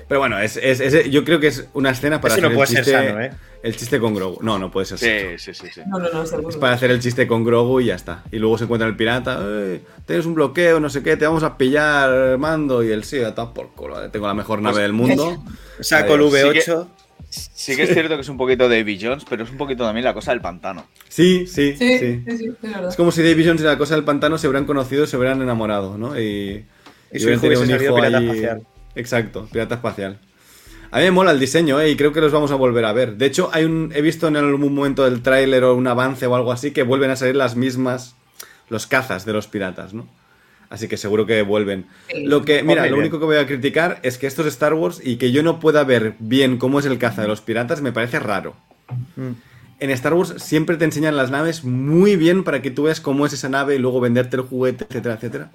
Pero 0.08 0.20
bueno, 0.20 0.38
es, 0.38 0.56
es- 0.56 0.80
es- 0.80 1.10
yo 1.10 1.24
creo 1.24 1.40
que 1.40 1.46
es 1.48 1.66
una 1.74 1.90
escena 1.90 2.20
para 2.20 2.34
Ese 2.34 2.40
no 2.42 2.48
hacer 2.48 2.56
puede 2.56 2.68
el 2.70 2.76
ser 2.76 2.84
chiste, 2.84 3.08
sano, 3.08 3.20
¿eh? 3.22 3.30
el 3.62 3.76
chiste 3.76 3.98
con 4.00 4.14
Grogu. 4.14 4.38
No, 4.42 4.58
no 4.58 4.70
puede 4.70 4.86
ser 4.86 4.98
sano. 4.98 5.12
Sí, 5.38 5.52
sí, 5.52 5.54
sí, 5.54 5.66
sí. 5.74 5.80
No, 5.86 5.98
no, 5.98 6.10
no, 6.12 6.26
seguro. 6.26 6.48
Es 6.50 6.56
para 6.56 6.74
hacer 6.74 6.90
el 6.90 7.00
chiste 7.00 7.26
con 7.26 7.44
Grogu 7.44 7.80
y 7.80 7.86
ya 7.86 7.94
está. 7.94 8.22
Y 8.30 8.38
luego 8.38 8.58
se 8.58 8.64
encuentra 8.64 8.86
el 8.88 8.96
pirata, 8.96 9.40
"Eh, 9.42 9.80
tienes 10.06 10.26
un 10.26 10.34
bloqueo, 10.34 10.78
no 10.80 10.90
sé 10.90 11.02
qué, 11.02 11.16
te 11.16 11.26
vamos 11.26 11.42
a 11.42 11.56
pillar, 11.56 12.36
mando. 12.38 12.82
Y 12.82 12.90
él, 12.90 13.04
sí, 13.04 13.16
está 13.18 13.52
por 13.54 13.70
culo, 13.72 14.10
tengo 14.10 14.26
la 14.26 14.34
mejor 14.34 14.60
nave 14.60 14.82
del 14.82 14.92
mundo. 14.92 15.42
Saco 15.80 16.14
el 16.16 16.20
Adiós. 16.20 16.66
V8. 16.66 16.86
Sí 17.30 17.74
que 17.74 17.82
es 17.82 17.92
cierto 17.92 18.14
que 18.14 18.20
es 18.20 18.28
un 18.28 18.36
poquito 18.36 18.68
de 18.68 18.78
Davy 18.78 18.96
Jones, 19.00 19.24
pero 19.28 19.42
es 19.42 19.50
un 19.50 19.56
poquito 19.56 19.82
también 19.84 20.04
la 20.04 20.14
cosa 20.14 20.30
del 20.30 20.40
pantano. 20.40 20.86
Sí, 21.08 21.46
sí, 21.48 21.74
Sí, 21.76 21.98
sí. 21.98 22.22
sí, 22.28 22.36
sí, 22.38 22.52
es 22.88 22.94
como 22.96 23.10
si 23.10 23.22
Davy 23.24 23.44
Jones 23.44 23.60
y 23.62 23.64
la 23.64 23.76
cosa 23.76 23.96
del 23.96 24.04
pantano 24.04 24.38
se 24.38 24.46
hubieran 24.46 24.66
conocido 24.66 25.02
y 25.02 25.06
se 25.08 25.16
hubieran 25.16 25.42
enamorado, 25.42 25.98
¿no? 25.98 26.16
Y, 26.20 26.64
Y 27.12 27.18
su 27.18 27.26
hubieran 27.26 27.32
hijo 27.32 27.40
tenido 27.40 27.60
hubiese 27.62 27.72
salido 27.72 27.94
pirata 27.96 28.18
espacial. 28.20 28.62
Exacto, 28.94 29.48
pirata 29.50 29.76
espacial. 29.76 30.18
A 30.90 30.98
mí 30.98 31.04
me 31.04 31.10
mola 31.10 31.32
el 31.32 31.40
diseño, 31.40 31.80
¿eh? 31.80 31.90
Y 31.90 31.96
creo 31.96 32.12
que 32.12 32.20
los 32.20 32.30
vamos 32.30 32.52
a 32.52 32.54
volver 32.54 32.84
a 32.84 32.92
ver. 32.92 33.16
De 33.16 33.26
hecho, 33.26 33.50
hay 33.52 33.64
un, 33.64 33.90
he 33.94 34.00
visto 34.00 34.28
en 34.28 34.36
algún 34.36 34.72
momento 34.72 35.02
del 35.04 35.22
tráiler 35.22 35.64
o 35.64 35.74
un 35.74 35.88
avance 35.88 36.24
o 36.26 36.36
algo 36.36 36.52
así 36.52 36.70
que 36.70 36.84
vuelven 36.84 37.10
a 37.10 37.16
salir 37.16 37.34
las 37.34 37.56
mismas, 37.56 38.14
los 38.68 38.86
cazas 38.86 39.24
de 39.24 39.32
los 39.32 39.48
piratas, 39.48 39.92
¿no? 39.92 40.06
Así 40.70 40.88
que 40.88 40.96
seguro 40.96 41.26
que 41.26 41.42
vuelven. 41.42 41.86
Sí. 42.08 42.24
Lo 42.24 42.44
que, 42.44 42.62
mira, 42.62 42.86
lo 42.86 42.96
único 42.96 43.18
que 43.18 43.24
voy 43.24 43.36
a 43.36 43.46
criticar 43.46 43.98
es 44.02 44.18
que 44.18 44.26
esto 44.26 44.42
es 44.42 44.48
Star 44.48 44.74
Wars 44.74 45.00
y 45.02 45.16
que 45.16 45.32
yo 45.32 45.42
no 45.42 45.58
pueda 45.58 45.82
ver 45.84 46.14
bien 46.20 46.58
cómo 46.58 46.78
es 46.78 46.86
el 46.86 46.98
caza 46.98 47.22
de 47.22 47.28
los 47.28 47.40
piratas 47.40 47.82
me 47.82 47.92
parece 47.92 48.18
raro. 48.20 48.54
Mm. 49.16 49.30
En 49.80 49.90
Star 49.90 50.14
Wars 50.14 50.34
siempre 50.38 50.76
te 50.76 50.84
enseñan 50.84 51.16
las 51.16 51.30
naves 51.30 51.64
muy 51.64 52.16
bien 52.16 52.44
para 52.44 52.62
que 52.62 52.70
tú 52.70 52.84
veas 52.84 53.00
cómo 53.00 53.26
es 53.26 53.32
esa 53.32 53.48
nave 53.48 53.74
y 53.74 53.78
luego 53.78 54.00
venderte 54.00 54.36
el 54.36 54.42
juguete, 54.42 54.84
etcétera, 54.88 55.16
etcétera. 55.16 55.50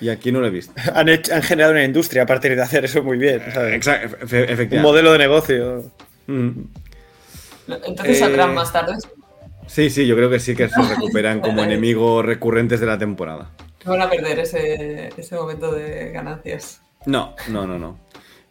Y 0.00 0.08
aquí 0.08 0.30
no 0.32 0.40
lo 0.40 0.46
he 0.46 0.50
visto. 0.50 0.72
Han, 0.94 1.08
hecho- 1.08 1.34
han 1.34 1.42
generado 1.42 1.72
una 1.72 1.84
industria 1.84 2.22
a 2.22 2.26
partir 2.26 2.54
de 2.56 2.62
hacer 2.62 2.84
eso 2.84 3.02
muy 3.02 3.18
bien. 3.18 3.42
¿sabes? 3.52 3.74
Exa- 3.74 4.02
efe- 4.02 4.44
efectivamente. 4.44 4.76
Un 4.76 4.82
modelo 4.82 5.12
de 5.12 5.18
negocio. 5.18 5.90
Mm. 6.26 6.50
Entonces 7.68 8.16
Eh, 8.16 8.20
saldrán 8.20 8.54
más 8.54 8.72
tarde. 8.72 8.94
Sí, 9.66 9.90
sí, 9.90 10.06
yo 10.06 10.16
creo 10.16 10.30
que 10.30 10.40
sí 10.40 10.54
que 10.56 10.68
se 10.68 10.80
recuperan 10.82 11.40
como 11.40 11.62
enemigos 11.64 12.24
recurrentes 12.24 12.80
de 12.80 12.86
la 12.86 12.96
temporada. 12.98 13.50
No 13.84 13.92
van 13.92 14.02
a 14.02 14.10
perder 14.10 14.38
ese, 14.40 15.10
ese 15.16 15.34
momento 15.36 15.72
de 15.72 16.10
ganancias. 16.10 16.80
No, 17.06 17.34
no, 17.48 17.66
no, 17.66 17.78
no. 17.78 17.98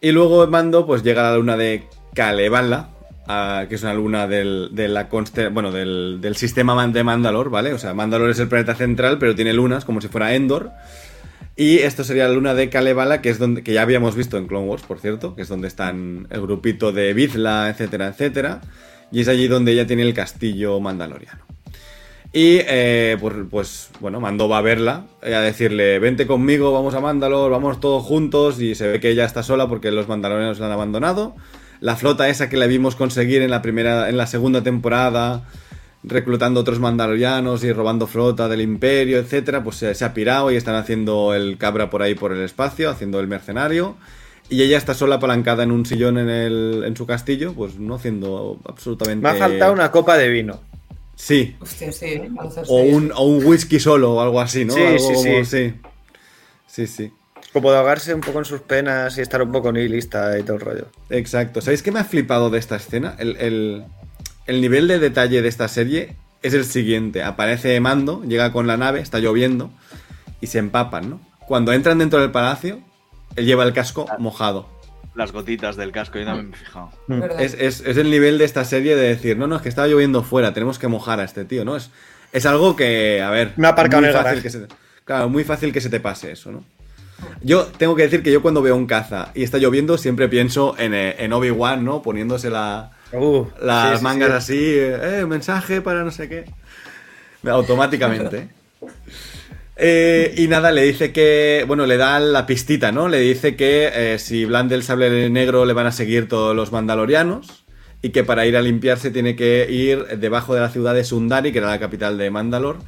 Y 0.02 0.12
luego 0.12 0.46
Mando 0.48 0.86
pues 0.86 1.04
llega 1.04 1.28
a 1.28 1.32
la 1.32 1.38
luna 1.38 1.58
de 1.58 1.84
Kalevala, 2.14 2.90
que 3.28 3.76
es 3.76 3.84
una 3.84 3.94
luna 3.94 4.28
del, 4.28 4.70
del, 4.74 6.36
sistema 6.36 6.88
de 6.88 7.04
Mandalor, 7.04 7.50
¿vale? 7.50 7.74
O 7.74 7.78
sea, 7.78 7.94
Mandalor 7.94 8.30
es 8.30 8.40
el 8.40 8.48
planeta 8.48 8.76
central, 8.76 9.18
pero 9.20 9.36
tiene 9.36 9.54
lunas 9.54 9.86
como 9.86 10.02
si 10.02 10.08
fuera 10.08 10.34
Endor. 10.34 10.72
Y 11.56 11.80
esto 11.80 12.04
sería 12.04 12.28
la 12.28 12.36
luna 12.36 12.54
de 12.54 12.70
Kalevala, 12.70 13.22
que 13.22 13.30
es 13.30 13.40
donde 13.40 13.64
que 13.64 13.74
ya 13.74 13.82
habíamos 13.82 14.16
visto 14.16 14.38
en 14.38 14.48
Clone 14.48 14.68
Wars, 14.68 14.84
por 14.84 15.00
cierto, 15.00 15.36
que 15.36 15.42
es 15.42 15.48
donde 15.48 15.68
están 15.68 16.28
el 16.30 16.42
grupito 16.42 16.92
de 16.92 17.14
Bizla, 17.14 17.70
etcétera, 17.70 18.08
etcétera. 18.10 18.62
Y 19.12 19.22
es 19.22 19.28
allí 19.28 19.48
donde 19.48 19.72
ella 19.72 19.88
tiene 19.88 20.04
el 20.04 20.14
castillo 20.14 20.80
mandaloriano. 20.80 21.44
Y 22.32 22.60
eh, 22.68 23.18
pues, 23.20 23.34
pues, 23.50 23.90
bueno, 24.00 24.20
Mando 24.20 24.48
va 24.48 24.60
a 24.60 24.62
verla, 24.62 25.06
eh, 25.24 25.34
a 25.34 25.42
decirle, 25.42 25.98
vente 25.98 26.28
conmigo, 26.28 26.72
vamos 26.72 26.94
a 26.94 27.00
Mandalor, 27.00 27.50
vamos 27.50 27.80
todos 27.80 28.04
juntos. 28.04 28.62
Y 28.62 28.76
se 28.76 28.88
ve 28.88 29.00
que 29.00 29.10
ella 29.10 29.26
está 29.26 29.42
sola 29.42 29.68
porque 29.68 29.92
los 29.92 30.08
mandalorianos 30.08 30.60
la 30.60 30.68
han 30.68 30.74
abandonado. 30.74 31.36
La 31.80 31.96
flota 31.96 32.28
esa 32.30 32.50
que 32.50 32.58
la 32.58 32.66
vimos 32.68 32.96
conseguir 32.96 33.42
en 33.42 33.52
la 33.52 33.62
primera, 33.62 34.10
en 34.10 34.18
la 34.18 34.28
segunda 34.28 34.64
temporada, 34.64 35.44
reclutando 36.04 36.60
otros 36.62 36.80
mandalorianos 36.80 37.64
y 37.64 37.72
robando 37.74 38.08
flota 38.08 38.48
del 38.48 38.62
imperio, 38.62 39.18
etcétera, 39.20 39.64
pues 39.64 39.78
se, 39.78 39.94
se 39.96 40.06
ha 40.06 40.14
pirado 40.14 40.52
y 40.52 40.56
están 40.56 40.76
haciendo 40.76 41.34
el 41.34 41.58
cabra 41.58 41.90
por 41.90 42.02
ahí 42.02 42.16
por 42.16 42.32
el 42.34 42.42
espacio, 42.44 42.90
haciendo 42.90 43.20
el 43.20 43.28
mercenario. 43.28 43.96
Y 44.50 44.62
ella 44.62 44.78
está 44.78 44.94
sola 44.94 45.16
apalancada 45.16 45.64
en 45.64 45.72
un 45.72 45.86
sillón 45.86 46.18
en, 46.18 46.30
el, 46.30 46.84
en 46.86 46.96
su 46.96 47.06
castillo, 47.06 47.54
pues 47.54 47.78
no 47.78 47.96
haciendo 47.96 48.58
absolutamente... 48.66 49.22
Me 49.22 49.30
ha 49.30 49.36
faltado 49.36 49.74
una 49.74 49.92
copa 49.92 50.18
de 50.18 50.30
vino. 50.30 50.62
Sí, 51.16 51.56
Hostia, 51.60 51.92
sí. 51.92 52.06
¿eh? 52.06 52.30
O 52.68 52.82
un, 52.82 53.12
o 53.14 53.24
un 53.26 53.44
whisky 53.44 53.80
solo 53.80 54.14
o 54.14 54.22
algo 54.22 54.40
así, 54.40 54.64
¿no? 54.64 54.74
Sí, 54.74 54.82
Algo 54.82 55.00
sí, 55.00 55.14
como- 55.14 55.24
sí. 55.24 55.46
sí. 55.46 55.74
Sí, 56.68 56.88
sí. 56.88 57.12
Como 57.54 57.72
de 57.72 57.78
ahogarse 57.78 58.14
un 58.14 58.22
poco 58.22 58.40
en 58.40 58.46
sus 58.46 58.62
penas 58.62 59.18
y 59.18 59.22
estar 59.22 59.42
un 59.42 59.52
poco 59.52 59.72
nihilista 59.72 60.38
y 60.38 60.44
todo 60.44 60.56
el 60.56 60.62
rollo. 60.62 60.88
Exacto. 61.10 61.62
¿Sabéis 61.62 61.82
qué 61.82 61.92
me 61.92 62.00
ha 62.00 62.04
flipado 62.04 62.50
de 62.50 62.60
esta 62.60 62.76
escena? 62.76 63.16
El, 63.18 63.36
el- 63.38 63.84
el 64.46 64.62
nivel 64.62 64.88
de 64.88 65.00
detalle 65.00 65.42
de 65.42 65.48
esta 65.50 65.68
serie 65.68 66.16
es 66.42 66.54
el 66.54 66.64
siguiente. 66.66 67.24
Aparece 67.24 67.80
Mando, 67.80 68.24
llega 68.24 68.52
con 68.54 68.66
la 68.68 68.78
nave, 68.78 69.02
está 69.02 69.20
lloviendo 69.20 69.72
y 70.40 70.48
se 70.48 70.60
empapan, 70.60 71.10
¿no? 71.10 71.22
Cuando 71.48 71.74
entran 71.74 71.98
dentro 71.98 72.20
del 72.22 72.32
palacio, 72.32 72.80
él 73.36 73.46
lleva 73.46 73.64
el 73.64 73.74
casco 73.74 74.06
mojado. 74.20 74.70
Las 75.16 75.32
gotitas 75.32 75.76
del 75.78 75.92
casco, 75.92 76.20
yo 76.20 76.26
también 76.26 76.50
me 76.52 76.56
he 76.56 76.60
fijado. 76.60 76.92
¿Verdad? 77.08 77.42
Es, 77.42 77.56
es- 77.56 77.82
es 77.82 77.98
el 77.98 78.10
nivel 78.12 78.38
de 78.38 78.46
esta 78.46 78.64
serie 78.66 78.96
de 78.96 79.08
decir, 79.08 79.38
no, 79.38 79.48
no, 79.48 79.56
es 79.56 79.62
que 79.64 79.70
estaba 79.70 79.88
lloviendo 79.88 80.22
fuera, 80.24 80.54
tenemos 80.54 80.78
que 80.80 80.88
mojar 80.88 81.20
a 81.20 81.24
este 81.24 81.44
tío, 81.44 81.66
¿no? 81.66 81.76
Es, 81.76 81.90
es 82.34 82.46
algo 82.46 82.76
que, 82.76 83.22
a 83.22 83.30
ver, 83.32 83.54
Me 83.58 83.68
ha 83.68 83.72
aparcado 83.72 84.02
muy 84.02 84.10
en 84.12 84.16
el 84.16 84.22
fácil 84.22 84.42
garaje. 84.42 84.44
que 84.44 84.50
se 84.50 84.60
te- 84.60 84.76
claro, 85.06 85.28
muy 85.30 85.44
fácil 85.44 85.74
que 85.74 85.82
se 85.82 85.90
te 85.90 86.00
pase 86.00 86.32
eso, 86.32 86.52
¿no? 86.52 86.64
Yo 87.42 87.66
tengo 87.78 87.96
que 87.96 88.04
decir 88.04 88.24
que 88.24 88.32
yo 88.32 88.42
cuando 88.42 88.62
veo 88.62 88.76
un 88.76 88.88
caza 88.88 89.32
y 89.36 89.44
está 89.44 89.58
lloviendo 89.58 89.98
siempre 89.98 90.28
pienso 90.28 90.76
en, 90.78 90.94
eh, 90.94 91.16
en 91.20 91.34
Obi-Wan, 91.34 91.84
¿no? 91.86 92.02
Poniéndose 92.02 92.50
la- 92.50 92.92
Uh, 93.14 93.46
las 93.62 93.92
sí, 93.92 93.98
sí, 94.00 94.04
mangas 94.04 94.44
sí. 94.46 94.54
así, 94.54 94.74
eh, 94.78 95.26
mensaje 95.26 95.82
para 95.82 96.04
no 96.04 96.12
sé 96.12 96.28
qué. 96.28 96.46
Automáticamente. 97.50 98.50
Eh, 99.78 100.34
y 100.38 100.48
nada, 100.48 100.72
le 100.72 100.82
dice 100.84 101.12
que, 101.12 101.64
bueno, 101.68 101.86
le 101.86 101.98
da 101.98 102.20
la 102.20 102.46
pistita, 102.46 102.92
¿no? 102.92 103.08
Le 103.08 103.20
dice 103.20 103.56
que 103.56 103.90
eh, 103.94 104.20
si 104.20 104.46
blande 104.46 104.76
el 104.76 104.84
sable 104.84 105.30
negro 105.30 105.66
le 105.66 105.74
van 105.74 105.86
a 105.86 105.92
seguir 105.92 106.28
todos 106.28 106.56
los 106.56 106.72
mandalorianos 106.72 107.64
y 108.02 108.10
que 108.10 108.24
para 108.24 108.46
ir 108.46 108.58
a 108.58 108.62
limpiarse 108.62 109.12
tiene 109.12 109.36
que 109.36 109.68
ir 109.70 110.18
debajo 110.18 110.54
de 110.56 110.62
la 110.62 110.70
ciudad 110.70 110.96
de 110.96 111.04
Sundari, 111.04 111.52
que 111.52 111.60
era 111.60 111.70
la 111.70 111.80
capital 111.80 112.18
de 112.18 112.30
Mandalor, 112.32 112.80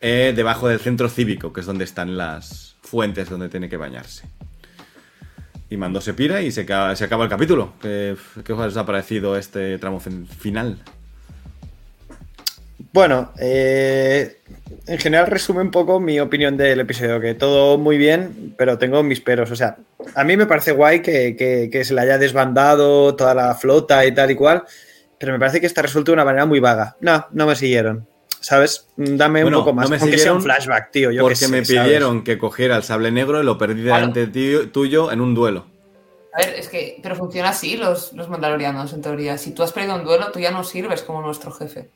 debajo 0.00 0.68
del 0.68 0.80
centro 0.80 1.08
cívico, 1.08 1.52
que 1.52 1.60
es 1.60 1.66
donde 1.66 1.84
están 1.84 2.16
las 2.18 2.73
fuentes 2.94 3.28
donde 3.28 3.48
tiene 3.48 3.68
que 3.68 3.76
bañarse. 3.76 4.22
Y 5.68 5.76
Mando 5.76 6.00
se 6.00 6.14
pira 6.14 6.40
y 6.42 6.52
se 6.52 6.64
se 6.64 7.04
acaba 7.04 7.24
el 7.24 7.28
capítulo. 7.30 7.72
¿Qué, 7.82 8.14
os 8.48 8.76
ha 8.76 8.86
parecido 8.86 9.36
este 9.36 9.76
tramo 9.78 9.98
fin- 9.98 10.28
final? 10.28 10.78
Bueno, 12.92 13.32
eh, 13.40 14.38
en 14.86 14.98
general 14.98 15.26
resume 15.26 15.62
un 15.62 15.72
poco 15.72 15.98
mi 15.98 16.20
opinión 16.20 16.56
del 16.56 16.78
episodio, 16.78 17.20
que 17.20 17.34
todo 17.34 17.76
muy 17.78 17.98
bien, 17.98 18.54
pero 18.56 18.78
tengo 18.78 19.02
mis 19.02 19.20
peros. 19.20 19.50
O 19.50 19.56
sea, 19.56 19.76
a 20.14 20.22
mí 20.22 20.36
me 20.36 20.46
parece 20.46 20.70
guay 20.70 21.02
que, 21.02 21.34
que- 21.34 21.68
que 21.72 21.84
se 21.84 21.94
le 21.94 22.02
haya 22.02 22.18
desbandado 22.18 23.16
toda 23.16 23.34
la 23.34 23.56
flota 23.56 24.06
y 24.06 24.12
tal 24.14 24.30
y 24.30 24.36
cual, 24.36 24.62
pero 25.18 25.32
me 25.32 25.40
parece 25.40 25.60
que 25.60 25.66
está 25.66 25.82
resuelto 25.82 26.12
de 26.12 26.14
una 26.14 26.24
manera 26.24 26.46
muy 26.46 26.60
vaga. 26.60 26.96
No, 27.00 27.26
no 27.32 27.46
me 27.48 27.56
siguieron. 27.56 28.06
¿Sabes? 28.44 28.86
Dame 28.96 29.42
Bueno, 29.42 29.60
un 29.60 29.64
poco 29.64 29.74
más. 29.74 29.84
no 29.88 29.96
me 29.96 29.96
aunque 30.02 30.18
sea 30.18 30.34
un 30.34 30.40
siguieron 30.40 30.42
flashback, 30.42 30.90
tío. 30.90 31.10
Yo 31.10 31.22
Porque 31.22 31.34
sé, 31.36 31.48
me 31.48 31.64
¿sabes? 31.64 31.82
pidieron 31.82 32.22
que 32.24 32.36
cogiera 32.36 32.76
el 32.76 32.82
sable 32.82 33.10
negro 33.10 33.40
y 33.40 33.44
lo 33.44 33.56
perdí 33.56 33.80
delante 33.80 34.26
tío- 34.26 34.68
tuyo 34.70 35.10
en 35.10 35.22
un 35.22 35.34
duelo. 35.34 35.64
A 36.34 36.40
ver, 36.40 36.50
es 36.58 36.68
que, 36.68 36.98
pero 37.02 37.16
funciona 37.16 37.48
así 37.48 37.78
los, 37.78 38.12
los 38.12 38.28
mandalorianos, 38.28 38.92
en 38.92 39.00
teoría. 39.00 39.38
Si 39.38 39.52
tú 39.52 39.62
has 39.62 39.72
perdido 39.72 39.94
un 39.96 40.04
duelo, 40.04 40.30
tú 40.30 40.40
ya 40.40 40.50
no 40.50 40.62
sirves 40.62 41.00
como 41.02 41.22
nuestro 41.22 41.52
jefe. 41.52 41.88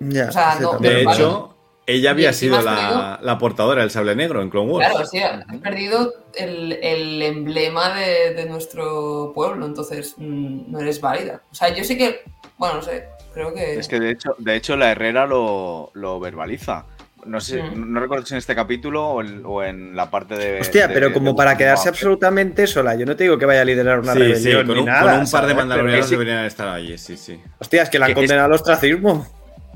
Ya, 0.00 0.26
O 0.28 0.32
sea, 0.32 0.56
sí, 0.58 0.62
no. 0.64 0.78
De 0.78 1.00
hecho, 1.00 1.55
ella 1.86 2.10
había 2.10 2.32
sido 2.32 2.60
la, 2.62 3.18
la 3.22 3.38
portadora 3.38 3.82
del 3.82 3.90
sable 3.90 4.16
negro 4.16 4.42
en 4.42 4.50
Clone 4.50 4.72
Wars. 4.72 4.88
Claro, 4.90 5.06
sí, 5.06 5.18
has 5.18 5.44
perdido 5.62 6.12
el, 6.34 6.72
el 6.82 7.22
emblema 7.22 7.94
de, 7.98 8.34
de 8.34 8.46
nuestro 8.46 9.32
pueblo, 9.34 9.66
entonces 9.66 10.14
mm, 10.18 10.70
no 10.70 10.80
eres 10.80 11.00
válida. 11.00 11.40
O 11.50 11.54
sea, 11.54 11.68
yo 11.74 11.84
sí 11.84 11.96
que, 11.96 12.20
bueno, 12.58 12.76
no 12.76 12.82
sé, 12.82 13.04
creo 13.32 13.54
que... 13.54 13.78
Es 13.78 13.86
que 13.88 14.00
de 14.00 14.10
hecho, 14.10 14.34
de 14.38 14.56
hecho 14.56 14.76
la 14.76 14.90
Herrera 14.90 15.26
lo, 15.26 15.90
lo 15.94 16.18
verbaliza. 16.20 16.84
No 17.24 17.40
sé, 17.40 17.60
Mm. 17.60 17.92
no 17.92 17.98
recuerdo 17.98 18.24
si 18.24 18.34
en 18.34 18.38
este 18.38 18.54
capítulo 18.54 19.04
o 19.04 19.20
en, 19.20 19.42
o 19.44 19.60
en 19.60 19.96
la 19.96 20.08
parte 20.08 20.36
de. 20.36 20.60
Hostia, 20.60 20.86
de- 20.86 20.94
pero 20.94 21.08
de 21.08 21.12
como 21.12 21.34
para 21.34 21.56
quedarse 21.56 21.88
absolutamente 21.88 22.68
sola. 22.68 22.94
Yo 22.94 23.04
no 23.04 23.16
te 23.16 23.24
digo 23.24 23.36
que 23.36 23.44
vaya 23.46 23.62
a 23.62 23.64
liderar 23.64 23.98
una 23.98 24.12
Sí, 24.12 24.18
sí, 24.20 24.24
rebelión 24.52 24.66
con 24.66 24.74
ni 24.76 24.80
un, 24.82 24.86
nada. 24.86 25.00
con 25.00 25.10
un 25.10 25.16
par 25.18 25.24
de 25.24 25.26
¿sabes? 25.28 25.46
Pero 25.46 25.56
mandalorianos 25.56 26.08
deberían 26.10 26.44
estar 26.44 26.68
allí, 26.68 26.96
sí, 26.98 27.16
sí. 27.16 27.40
Hostia, 27.58 27.82
es 27.82 27.90
que 27.90 27.98
la 27.98 28.06
han 28.06 28.14
condenado 28.14 28.46
al 28.46 28.52
ostracismo. 28.52 29.26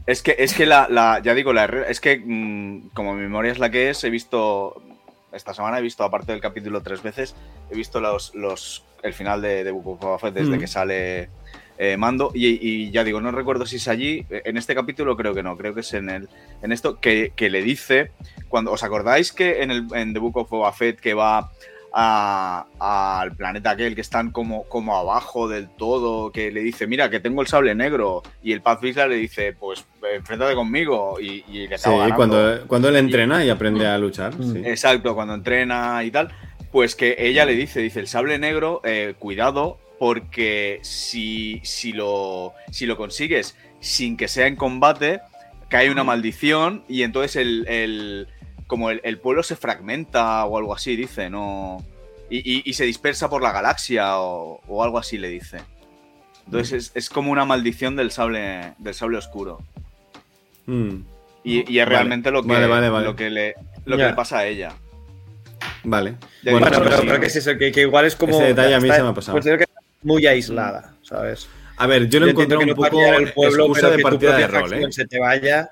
Es 0.07 0.23
que, 0.23 0.35
es 0.39 0.55
que 0.55 0.67
la, 0.67 0.89
la- 0.91 1.21
ya 1.23 1.35
digo, 1.35 1.53
la 1.53 1.65
es 1.89 2.01
que 2.01 2.19
mm, 2.25 2.89
como 2.95 3.15
mi 3.15 3.23
memoria 3.23 3.53
es 3.53 3.59
la 3.59 3.71
que 3.71 3.91
es, 3.91 4.03
he 4.05 4.11
visto. 4.11 4.83
Esta 5.33 5.55
semana 5.55 5.79
he 5.79 5.83
visto, 5.83 6.03
aparte 6.03 6.33
del 6.33 6.41
capítulo 6.41 6.83
tres 6.83 7.03
veces, 7.03 7.37
he 7.71 7.77
visto 7.77 8.01
los, 8.01 8.35
los 8.35 8.85
el 9.05 9.15
final 9.15 9.41
de, 9.41 9.63
de 9.63 9.71
Book 9.71 10.03
of 10.05 10.21
Fett 10.21 10.35
desde 10.35 10.57
Mm. 10.57 10.61
que 10.61 10.67
sale 10.67 11.29
eh, 11.79 11.97
Mando. 11.97 12.33
Y, 12.35 12.47
y 12.61 12.91
ya 12.91 13.05
digo, 13.05 13.21
no 13.21 13.31
recuerdo 13.31 13.65
si 13.65 13.77
es 13.77 13.87
allí. 13.87 14.27
En 14.31 14.57
este 14.57 14.75
capítulo 14.75 15.17
creo 15.17 15.33
que 15.33 15.45
no, 15.45 15.57
creo 15.57 15.73
que 15.73 15.81
es 15.83 15.95
en 15.95 16.11
el 16.11 16.29
en 16.63 16.73
esto 16.73 16.99
que, 16.99 17.33
que 17.37 17.49
le 17.49 17.63
dice. 17.63 18.11
Cuando, 18.49 18.73
¿Os 18.73 18.83
acordáis 18.83 19.33
que 19.33 19.63
en, 19.63 19.71
el, 19.71 19.87
en 19.95 20.13
The 20.13 20.19
Book 20.19 20.37
of 20.39 20.51
Boba 20.51 20.73
Fett 20.73 20.99
que 20.99 21.15
va 21.15 21.53
al 21.93 23.35
planeta 23.37 23.71
aquel 23.71 23.95
que 23.95 24.01
están 24.01 24.31
como, 24.31 24.65
como 24.65 24.97
abajo 24.97 25.49
del 25.49 25.69
todo, 25.69 26.31
que 26.33 26.51
le 26.51 26.61
dice, 26.61 26.87
mira, 26.87 27.11
que 27.11 27.21
tengo 27.21 27.41
el 27.43 27.49
sable 27.49 27.75
negro, 27.75 28.23
y 28.43 28.53
el 28.53 28.63
Paz 28.63 28.81
Vizsla 28.81 29.07
le 29.09 29.17
dice, 29.17 29.53
pues 29.53 29.85
enfréntate 30.15 30.55
conmigo, 30.55 31.19
y, 31.21 31.45
y 31.49 31.67
le 31.69 31.79
Sí, 31.79 31.89
acaba 31.89 32.15
cuando, 32.15 32.65
cuando 32.67 32.89
él 32.89 32.97
entrena 32.97 33.45
y 33.45 33.51
aprende 33.51 33.87
a 33.87 33.99
luchar. 33.99 34.35
Mm. 34.39 34.53
sí. 34.53 34.63
Exacto, 34.65 35.15
cuando 35.15 35.35
entrena 35.35 36.03
y 36.05 36.11
tal, 36.11 36.31
pues 36.73 36.95
que 36.95 37.17
ella 37.19 37.45
le 37.45 37.55
dice, 37.55 37.81
dice, 37.81 38.01
el 38.01 38.07
sable 38.09 38.39
negro, 38.39 38.81
eh, 38.85 39.15
cuidado, 39.19 39.79
porque 39.99 40.79
si, 40.83 41.61
si, 41.65 41.93
lo, 41.93 42.55
si 42.71 42.87
lo 42.87 42.97
consigues 42.97 43.57
sin 43.81 44.17
que 44.17 44.29
sea 44.29 44.47
en 44.47 44.57
combate, 44.57 45.21
cae 45.69 45.91
una 45.91 46.05
maldición 46.05 46.85
y 46.89 47.03
entonces 47.03 47.37
el, 47.37 47.67
el- 47.69 48.29
como 48.71 48.89
el, 48.91 49.01
el 49.05 49.19
pueblo 49.19 49.43
se 49.43 49.57
fragmenta 49.57 50.45
o 50.47 50.57
algo 50.57 50.73
así, 50.75 50.95
dice, 50.97 51.29
no... 51.29 51.85
Y, 52.31 52.39
y- 52.39 52.63
y 52.65 52.73
se 52.75 52.85
dispersa 52.85 53.29
por 53.29 53.43
la 53.43 53.51
galaxia 53.51 54.21
o, 54.21 54.61
o 54.69 54.85
algo 54.85 54.99
así 54.99 55.19
le 55.19 55.29
dice. 55.29 55.59
Entonces 56.47 56.73
es, 56.73 56.93
es 56.95 57.11
como 57.11 57.33
una 57.33 57.45
maldición 57.45 57.97
del 57.97 58.13
sable, 58.13 58.75
del 58.79 58.95
sable 58.95 59.19
oscuro. 59.19 59.59
Mm. 60.67 60.99
Y, 61.43 61.73
y 61.73 61.79
es 61.81 61.85
Vale, 61.87 61.97
realmente 61.97 62.31
lo 62.31 62.43
que, 62.43 62.49
vale, 62.53 62.69
vale, 62.69 62.89
vale. 62.89 63.05
lo 63.07 63.17
que, 63.17 63.31
le, 63.31 63.55
lo 63.85 63.97
que 63.97 64.05
le 64.05 64.13
pasa 64.15 64.39
a 64.39 64.47
ella. 64.47 64.73
Vale. 65.83 66.15
Ya 66.45 66.53
Bueno, 66.53 66.69
pero, 66.71 66.99
sí. 66.99 67.07
pero 67.09 67.21
¿qué 67.21 67.27
es 67.27 67.37
eso? 67.37 67.57
Que, 67.59 67.73
que 67.73 67.81
igual 67.83 68.05
es 68.07 68.15
como. 68.15 68.35
Ese 68.37 68.45
detalle 68.49 68.75
a 68.77 68.81
mí 68.81 68.85
está- 68.89 68.97
se 68.99 69.03
me 69.03 69.09
ha 69.09 69.15
pasado. 69.15 69.35
Considero 69.35 69.59
que 69.59 69.65
está 69.65 69.81
muy 70.03 70.27
aislada, 70.27 70.95
¿sabes? 71.03 71.49
A 71.79 71.87
ver, 71.87 72.09
yo 72.09 72.21
lo 72.21 72.27
Yo 72.27 72.31
encontré 72.33 72.57
un 72.59 72.65
que 72.65 72.71
no 72.71 72.77
poco 72.77 73.01
al 73.03 73.33
pueblo, 73.33 73.65
excusa 73.65 73.81
pero 73.81 73.91
de 73.91 73.97
que 73.97 74.03
tu 74.03 74.09
partida 74.09 74.37
de 74.37 74.47
rol, 74.47 74.73
¿eh? 74.75 74.87
se 74.93 75.07
te 75.07 75.19
vaya. 75.19 75.71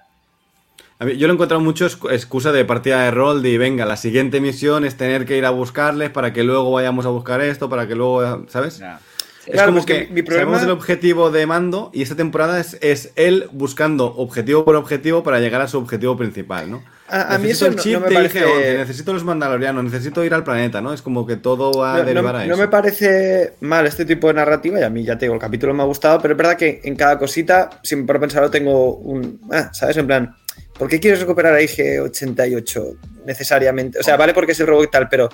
A 1.00 1.04
mí- 1.04 1.16
yo 1.16 1.26
lo 1.28 1.32
he 1.32 1.36
encontrado 1.36 1.60
mucho 1.60 1.86
excu- 1.86 2.12
excusa 2.12 2.50
de 2.50 2.64
partida 2.64 3.04
de 3.04 3.10
rol 3.12 3.40
de 3.42 3.56
venga, 3.56 3.86
la 3.86 3.96
siguiente 3.96 4.40
misión 4.40 4.84
es 4.84 4.96
tener 4.96 5.26
que 5.26 5.36
ir 5.36 5.44
a 5.44 5.50
buscarles 5.50 6.10
para 6.10 6.32
que 6.32 6.42
luego 6.42 6.72
vayamos 6.72 7.06
a 7.06 7.10
buscar 7.10 7.40
esto, 7.40 7.68
para 7.68 7.86
que 7.86 7.94
luego, 7.94 8.44
¿sabes? 8.48 8.78
Ya. 8.78 8.98
Es 9.46 9.52
Claro, 9.54 9.72
como 9.72 9.86
que 9.86 10.08
que, 10.08 10.12
mi- 10.12 10.22
problema- 10.22 10.50
sabemos 10.58 10.62
el 10.64 10.70
objetivo 10.70 11.30
de 11.30 11.46
Mando 11.46 11.90
y 11.94 12.02
esta 12.02 12.16
temporada 12.16 12.60
es, 12.60 12.76
es 12.82 13.12
él 13.16 13.48
buscando 13.52 14.04
objetivo 14.16 14.64
por 14.66 14.76
objetivo 14.76 15.22
para 15.22 15.38
llegar 15.40 15.62
a 15.62 15.68
su 15.68 15.78
objetivo 15.78 16.18
principal, 16.18 16.70
¿no? 16.70 16.82
A, 17.08 17.34
a 17.34 17.38
mí 17.38 17.48
eso 17.48 17.64
el 17.64 17.76
no, 17.76 17.82
chip 17.82 17.94
no 17.94 18.00
me 18.00 18.08
de 18.08 18.14
parece. 18.14 18.40
IG-11, 18.44 18.76
necesito 18.76 19.14
los 19.14 19.24
mandalorianos, 19.24 19.82
necesito 19.84 20.22
ir 20.22 20.34
al 20.34 20.44
planeta, 20.44 20.82
¿no? 20.82 20.92
Es 20.92 21.00
como 21.00 21.26
que 21.26 21.36
todo 21.36 21.72
va 21.78 21.92
a 21.94 21.98
No, 21.98 22.00
no- 22.02 22.08
derivar 22.08 22.36
a 22.36 22.44
no 22.44 22.52
eso. 22.54 22.60
me 22.60 22.68
parece 22.68 23.54
mal 23.60 23.86
este 23.86 24.04
tipo 24.04 24.26
de 24.26 24.34
narrativa 24.34 24.80
y 24.80 24.82
a 24.82 24.90
mí 24.90 25.02
ya 25.04 25.16
te 25.16 25.24
digo, 25.24 25.34
el 25.34 25.40
capítulo 25.40 25.72
me 25.72 25.82
ha 25.82 25.86
gustado, 25.86 26.20
pero 26.20 26.34
es 26.34 26.38
verdad 26.38 26.56
que 26.58 26.82
en 26.84 26.94
cada 26.96 27.18
cosita, 27.18 27.70
si 27.82 27.96
me 27.96 28.04
por 28.04 28.20
pensarlo, 28.20 28.50
tengo 28.50 28.96
un... 28.96 29.40
Ah, 29.50 29.70
¿sabes? 29.72 29.96
En 29.96 30.06
plan, 30.06 30.36
¿por 30.78 30.88
qué 30.88 31.00
quieres 31.00 31.20
recuperar 31.20 31.54
a 31.54 31.60
IG-88 31.60 32.96
necesariamente? 33.26 33.98
O 33.98 34.02
sea, 34.02 34.16
vale 34.16 34.34
porque 34.34 34.52
es 34.52 34.60
el 34.60 34.66
robot 34.66 34.84
y 34.86 34.90
tal, 34.90 35.08
pero 35.08 35.28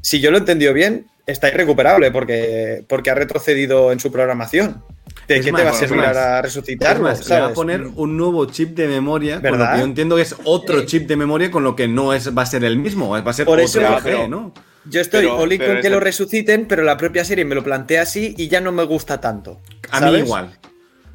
si 0.00 0.20
yo 0.20 0.30
lo 0.30 0.36
he 0.36 0.40
entendido 0.40 0.72
bien, 0.72 1.06
está 1.26 1.48
irrecuperable 1.48 2.10
porque, 2.10 2.84
porque 2.88 3.10
ha 3.10 3.14
retrocedido 3.14 3.92
en 3.92 4.00
su 4.00 4.12
programación. 4.12 4.82
¿De 5.28 5.36
Es 5.38 5.44
qué 5.46 5.52
más, 5.52 5.60
te 5.62 5.64
va 5.64 5.70
a 5.70 5.74
servir 5.74 6.04
resucitarlo? 6.42 7.02
más, 7.04 7.26
le 7.28 7.40
va 7.40 7.46
a 7.46 7.52
poner 7.54 7.82
un 7.96 8.16
nuevo 8.16 8.44
chip 8.46 8.76
de 8.76 8.88
memoria, 8.88 9.36
con 9.40 9.44
lo 9.44 9.50
¿Verdad? 9.52 9.72
que 9.74 9.78
yo 9.78 9.84
entiendo 9.84 10.16
que 10.16 10.22
es 10.22 10.34
otro 10.44 10.84
chip 10.84 11.06
de 11.08 11.16
memoria 11.16 11.50
con 11.50 11.64
lo 11.64 11.74
que 11.76 11.88
no 11.88 12.12
es, 12.12 12.36
va 12.36 12.42
a 12.42 12.46
ser 12.46 12.62
el 12.64 12.76
mismo, 12.78 13.08
va 13.08 13.18
a 13.30 13.32
ser 13.32 13.46
Por 13.46 13.58
otro 13.58 13.64
eso- 13.64 13.80
IG, 13.80 14.02
pero- 14.02 14.28
¿no? 14.28 14.52
Yo 14.86 15.00
estoy 15.00 15.22
Pero- 15.22 15.38
pero 15.48 15.72
con 15.72 15.80
que 15.80 15.88
lo 15.88 15.98
resuciten, 15.98 16.66
pero 16.66 16.82
la 16.82 16.98
propia 16.98 17.24
serie 17.24 17.46
me 17.46 17.54
lo 17.54 17.64
plantea 17.64 18.02
así 18.02 18.34
y 18.36 18.48
ya 18.48 18.60
no 18.60 18.70
me 18.70 18.84
gusta 18.84 19.18
tanto. 19.18 19.62
A 19.90 20.00
mí 20.02 20.18
igual. 20.18 20.50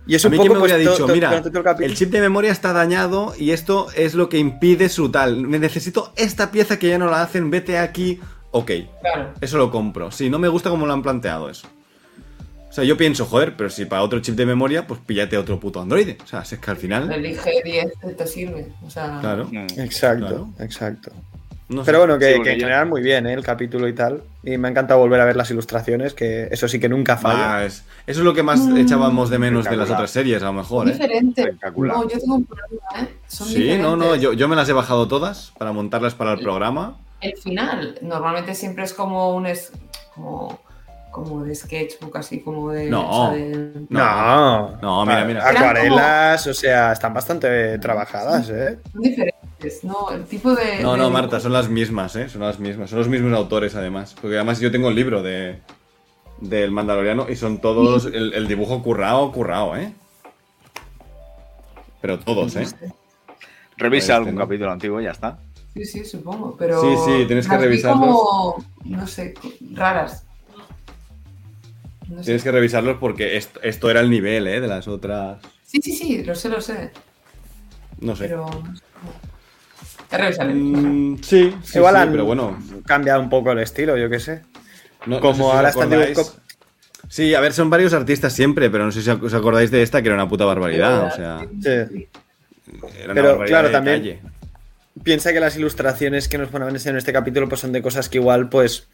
Y 0.09 0.15
es 0.15 0.25
a 0.25 0.29
mí 0.29 0.37
poco 0.37 0.47
que 0.49 0.53
me 0.55 0.59
pues, 0.59 0.73
hubiera 0.73 0.91
dicho, 0.91 1.05
to- 1.05 1.13
mira, 1.13 1.41
el 1.81 1.95
chip 1.95 2.09
de 2.11 2.19
memoria 2.19 2.51
está 2.51 2.73
dañado 2.73 3.33
y 3.37 3.51
esto 3.51 3.87
es 3.95 4.15
lo 4.15 4.27
que 4.27 4.39
impide 4.39 4.89
su 4.89 5.09
tal. 5.11 5.37
Me 5.37 5.59
necesito 5.59 6.11
esta 6.15 6.49
pieza 6.51 6.79
que 6.79 6.89
ya 6.89 6.97
no 6.97 7.05
la 7.09 7.21
hacen, 7.21 7.51
vete 7.51 7.77
aquí. 7.77 8.19
Ok, 8.51 8.71
Claro. 9.01 9.33
eso 9.39 9.57
lo 9.59 9.69
compro. 9.69 10.11
Sí, 10.11 10.29
no 10.29 10.39
me 10.39 10.47
gusta 10.47 10.71
cómo 10.71 10.87
lo 10.87 10.93
han 10.93 11.03
planteado 11.03 11.49
eso. 11.49 11.67
O 12.69 12.73
sea, 12.73 12.83
yo 12.83 12.97
pienso, 12.97 13.25
joder, 13.25 13.55
pero 13.55 13.69
si 13.69 13.85
para 13.85 14.01
otro 14.03 14.19
chip 14.19 14.35
de 14.35 14.45
memoria, 14.45 14.85
pues 14.87 14.99
píllate 15.05 15.37
otro 15.37 15.59
puto 15.59 15.79
androide. 15.81 16.17
O 16.23 16.27
sea, 16.27 16.43
si 16.45 16.55
es 16.55 16.61
que 16.61 16.69
al 16.71 16.77
final. 16.77 17.11
El 17.11 17.25
IG-10 17.25 18.15
te 18.15 18.27
sirve. 18.27 18.67
O 18.85 18.89
sea, 18.89 19.19
Claro. 19.21 19.47
Exacto, 19.77 20.25
Claro. 20.27 20.49
exacto. 20.59 21.11
No 21.69 21.83
sé. 21.83 21.85
Pero 21.85 21.99
bueno, 21.99 22.19
que, 22.19 22.35
Sí, 22.35 22.41
que 22.41 22.51
en 22.53 22.59
general 22.59 22.87
muy 22.87 23.01
bien 23.01 23.25
¿eh? 23.27 23.33
el 23.33 23.43
capítulo 23.43 23.87
y 23.87 23.93
tal. 23.93 24.21
Y 24.43 24.57
me 24.57 24.67
ha 24.67 24.71
encantado 24.71 24.99
volver 24.99 25.21
a 25.21 25.25
ver 25.25 25.35
las 25.35 25.49
ilustraciones, 25.51 26.13
que 26.13 26.47
eso 26.51 26.67
sí 26.67 26.79
que 26.79 26.89
nunca 26.89 27.17
falla. 27.17 27.57
Ah, 27.57 27.65
es- 27.65 27.83
eso 28.07 28.19
es 28.21 28.25
lo 28.25 28.33
que 28.33 28.43
más 28.43 28.59
Mm. 28.59 28.77
echábamos 28.77 29.29
de 29.29 29.39
menos 29.39 29.65
de 29.65 29.77
las 29.77 29.89
otras 29.89 30.11
series, 30.11 30.41
a 30.43 30.47
lo 30.47 30.53
mejor, 30.53 30.87
¿eh? 30.89 30.93
diferente. 30.93 31.41
Espectacular. 31.43 31.97
No, 31.97 32.09
yo 32.09 32.19
tengo 32.19 32.35
un 32.35 32.45
problema, 32.45 32.81
¿eh? 33.01 33.15
Son 33.27 33.47
Sí, 33.47 33.77
no, 33.77 33.95
no, 33.95 33.95
diferentes. 34.13 34.21
yo, 34.21 34.33
yo 34.33 34.47
me 34.47 34.55
las 34.55 34.67
he 34.69 34.73
bajado 34.73 35.07
todas 35.07 35.53
para 35.57 35.71
montarlas 35.71 36.15
para 36.15 36.33
el 36.33 36.39
programa. 36.39 36.97
El 37.21 37.35
final, 37.37 37.97
normalmente 38.01 38.55
siempre 38.55 38.83
es 38.85 38.93
como 38.93 39.35
un. 39.35 39.45
Es, 39.45 39.71
como, 40.15 40.59
como 41.11 41.43
de 41.43 41.53
sketchbook, 41.53 42.15
así 42.17 42.39
como 42.39 42.71
de. 42.71 42.89
No. 42.89 43.09
o 43.09 43.29
sea, 43.31 43.37
de- 43.37 43.71
No, 43.89 44.77
No, 44.81 45.05
mira, 45.05 45.25
mira. 45.25 45.49
Acuarelas, 45.49 46.47
o 46.47 46.53
sea, 46.53 46.93
están 46.93 47.13
bastante 47.13 47.77
trabajadas, 47.79 48.49
¿eh? 48.49 48.79
Son 48.93 49.03
diferentes, 49.59 49.83
¿no? 49.83 50.11
El 50.11 50.25
tipo 50.25 50.53
de. 50.55 50.81
No, 50.81 50.93
de 50.93 50.97
no, 50.97 51.09
Marta, 51.09 51.39
son 51.39 51.53
las 51.53 51.69
mismas, 51.69 52.15
¿eh? 52.15 52.29
Son 52.29 52.41
las 52.41 52.59
mismas. 52.59 52.89
Son 52.89 52.99
los 52.99 53.07
mismos 53.07 53.33
autores, 53.33 53.75
además. 53.75 54.15
Porque 54.19 54.35
además 54.35 54.59
yo 54.59 54.71
tengo 54.71 54.89
el 54.89 54.95
libro 54.95 55.21
de 55.21 55.59
del 56.41 56.71
Mandaloriano 56.71 57.29
y 57.29 57.35
son 57.35 57.59
todos 57.59 58.05
el, 58.05 58.33
el 58.33 58.47
dibujo 58.47 58.81
currao, 58.81 59.31
currao, 59.31 59.75
¿eh? 59.75 59.93
Pero 62.01 62.17
todos, 62.19 62.55
¿eh? 62.55 62.65
Revisa 63.75 64.03
Este, 64.03 64.13
algún 64.13 64.35
¿no? 64.35 64.41
capítulo 64.41 64.71
antiguo 64.71 65.01
y 65.01 65.05
ya 65.05 65.11
está. 65.11 65.37
Sí, 65.73 65.85
sí, 65.85 66.05
supongo. 66.05 66.55
Pero. 66.57 66.81
Sí, 66.81 66.87
sí, 67.05 67.25
tienes 67.27 67.47
que 67.47 67.57
revisarlos. 67.57 67.99
como, 67.99 68.65
no 68.85 69.07
sé, 69.07 69.33
raras. 69.73 70.25
No 72.07 72.19
sé. 72.19 72.25
Tienes 72.25 72.43
que 72.43 72.51
revisarlos 72.51 72.97
porque 72.97 73.37
esto, 73.37 73.61
esto 73.61 73.89
era 73.89 73.99
el 73.99 74.09
nivel, 74.09 74.47
¿eh? 74.47 74.61
De 74.61 74.67
las 74.67 74.87
otras. 74.87 75.41
Sí, 75.63 75.79
sí, 75.83 75.91
sí, 75.91 76.23
lo 76.23 76.33
sé, 76.33 76.49
lo 76.49 76.61
sé. 76.61 76.91
No 77.99 78.15
sé. 78.15 78.29
Pero. 78.29 78.49
Mm, 80.11 81.15
sí, 81.21 81.53
sí, 81.63 81.77
Igual 81.77 81.95
sí, 81.95 82.01
han 82.01 82.11
pero 82.11 82.25
bueno. 82.25 82.57
cambiado 82.85 83.21
un 83.21 83.29
poco 83.29 83.51
el 83.51 83.59
estilo, 83.59 83.95
yo 83.97 84.09
qué 84.09 84.19
sé. 84.19 84.41
no- 85.05 85.15
no 85.15 85.21
Como 85.21 85.33
sé 85.45 85.51
si 85.51 85.55
ahora 85.57 85.69
están 85.69 85.89
Sí, 87.07 87.33
a 87.33 87.39
ver, 87.39 87.53
son 87.53 87.69
varios 87.69 87.93
artistas 87.93 88.33
siempre, 88.33 88.69
pero 88.69 88.85
no 88.85 88.91
sé 88.91 89.01
si 89.01 89.09
os 89.09 89.33
acordáis 89.33 89.71
de 89.71 89.81
esta, 89.81 90.01
que 90.01 90.07
era 90.09 90.15
una 90.15 90.27
puta 90.29 90.45
barbaridad. 90.45 91.05
O 91.07 91.11
sea, 91.11 91.39
Sí. 91.61 91.69
era 91.69 93.05
una 93.05 93.13
Pero, 93.13 93.27
barbaridad 93.29 93.45
claro, 93.47 93.67
de 93.69 93.73
también- 93.73 94.03
detalle. 94.03 94.21
Piensa 95.03 95.31
que 95.31 95.39
las 95.39 95.55
ilustraciones 95.55 96.27
que 96.27 96.37
nos 96.37 96.49
ponen 96.49 96.69
en 96.75 96.97
este 96.97 97.13
capítulo 97.13 97.47
pues 97.47 97.61
son 97.61 97.71
de 97.71 97.81
cosas 97.81 98.09
que 98.09 98.17
igual, 98.17 98.49
pues, 98.49 98.87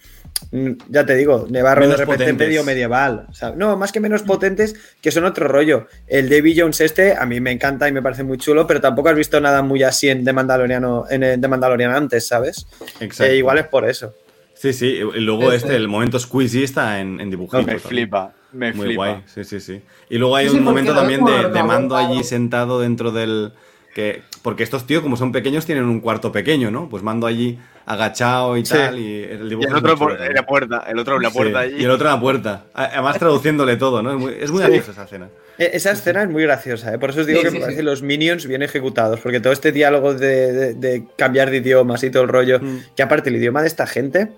mm, 0.51 0.72
ya 0.89 1.06
te 1.06 1.16
digo, 1.16 1.47
Nevarro 1.49 1.82
Menos 1.82 1.97
de 1.97 2.06
repente 2.06 2.24
potentes. 2.26 2.47
medio 2.47 2.64
medieval. 2.64 3.26
o 3.30 3.34
sea, 3.34 3.51
no, 3.51 3.76
más 3.78 3.91
que 3.91 3.99
menos 3.99 4.22
potentes, 4.24 4.76
que 5.01 5.12
son 5.12 5.26
otro 5.26 5.47
rollo. 5.47 5.88
El 6.08 6.30
Davy 6.30 6.58
Jones 6.60 6.80
este, 6.82 7.16
a 7.16 7.26
mí 7.26 7.39
me 7.41 7.51
encanta 7.51 7.88
y 7.88 7.91
me 7.91 8.01
parece 8.01 8.24
muy 8.24 8.38
chulo, 8.38 8.68
pero 8.68 8.82
tampoco 8.82 9.10
has 9.10 9.16
visto 9.16 9.39
nada 9.41 9.62
muy 9.62 9.84
así 9.84 10.10
en 10.10 10.24
The 10.24 10.34
Mandaloriano, 10.34 11.06
en 11.10 11.41
The 11.41 11.47
Mandalorian 11.47 11.91
antes, 11.91 12.28
¿sabes? 12.28 12.68
Exacto. 12.99 13.32
Eh, 13.34 13.38
igual 13.38 13.58
es 13.58 13.68
por 13.68 13.88
eso. 13.89 14.14
Sí, 14.53 14.74
sí. 14.74 14.88
Y 15.16 15.20
luego 15.22 15.51
este, 15.51 15.76
el 15.76 15.88
momento 15.88 16.20
squeezy 16.20 16.64
está 16.64 16.99
en, 17.01 17.20
en 17.20 17.30
dibujito. 17.30 17.58
Me 17.58 17.64
también. 17.64 17.80
flipa, 17.82 18.34
me 18.53 18.74
Muy 18.74 18.88
flipa. 18.88 19.08
guay, 19.10 19.24
sí, 19.26 19.43
sí, 19.43 19.60
sí. 19.60 19.82
Y 20.10 20.18
luego 20.18 20.36
hay 20.36 20.49
Sí, 20.49 20.56
un 20.58 20.64
momento 20.64 20.93
también 20.95 21.26
de, 21.26 21.49
de 21.49 21.64
mando 21.64 21.95
allí 21.97 22.24
sentado 22.24 22.80
dentro 22.80 23.12
del... 23.12 23.53
que 23.93 24.22
Porque 24.45 24.61
estos 24.61 24.85
tíos, 24.85 25.01
como 25.01 25.17
son 25.17 25.31
pequeños, 25.31 25.65
tienen 25.65 25.85
un 25.85 25.99
cuarto 26.01 26.31
pequeño, 26.31 26.69
¿no? 26.69 26.87
Pues 26.87 27.01
mando 27.01 27.25
allí 27.25 27.57
agachado 27.87 28.55
y 28.57 28.63
Sí. 28.65 28.73
tal, 28.75 28.99
y 28.99 29.23
el 29.23 29.47
Y 29.47 29.49
dibujo 29.49 29.69
el 29.69 29.73
es 29.75 29.79
otro 29.81 29.97
por- 29.97 30.21
en 30.21 30.33
la 30.35 30.45
puerta, 30.45 30.85
el 30.87 30.99
otro 30.99 31.15
en 31.15 31.23
la 31.23 31.29
Sí, 31.31 31.35
puerta 31.35 31.59
allí. 31.61 31.75
Y 31.79 31.83
el 31.83 31.89
otro 31.89 32.07
en 32.07 32.13
la 32.13 32.19
puerta. 32.21 32.65
Además 32.75 33.17
traduciéndole 33.19 33.75
todo, 33.75 34.03
¿no? 34.03 34.11
Es 34.13 34.17
muy, 34.19 34.33
es 34.39 34.51
muy 34.51 34.61
Sí. 34.63 34.67
graciosa 34.69 34.91
esa 34.91 35.03
escena. 35.05 35.29
Eh, 35.57 35.71
Esa 35.73 35.91
escena 35.91 36.21
es 36.21 36.29
muy 36.29 36.43
graciosa, 36.43 36.93
¿eh? 36.93 36.99
por 36.99 37.09
eso 37.09 37.21
os 37.21 37.25
digo 37.27 37.39
Sí, 37.39 37.45
que 37.45 37.49
sí, 37.49 37.55
me 37.55 37.61
parece 37.61 37.79
sí. 37.79 37.85
los 37.85 38.03
minions 38.03 38.45
bien 38.45 38.61
ejecutados, 38.61 39.19
porque 39.19 39.39
todo 39.39 39.51
este 39.51 39.71
diálogo 39.71 40.13
de, 40.13 40.53
de- 40.53 40.73
de 40.75 41.03
cambiar 41.17 41.49
de 41.49 41.57
idiomas 41.57 42.03
y 42.03 42.11
todo 42.11 42.21
el 42.23 42.29
rollo, 42.29 42.59
Mm. 42.61 42.77
que 42.95 43.01
aparte 43.03 43.29
el 43.29 43.37
idioma 43.37 43.61
de 43.61 43.67
esta 43.67 43.87
gente 43.87 44.29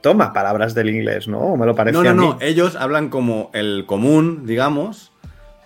toma 0.00 0.32
palabras 0.32 0.74
del 0.74 0.88
inglés, 0.88 1.28
¿no? 1.28 1.56
Me 1.56 1.66
lo 1.66 1.74
parece 1.74 1.92
No, 1.98 2.02
no, 2.02 2.10
a 2.10 2.14
mí. 2.14 2.18
no. 2.20 2.38
Ellos 2.40 2.74
hablan 2.76 3.10
como 3.10 3.50
el 3.52 3.84
común, 3.86 4.46
digamos. 4.46 5.11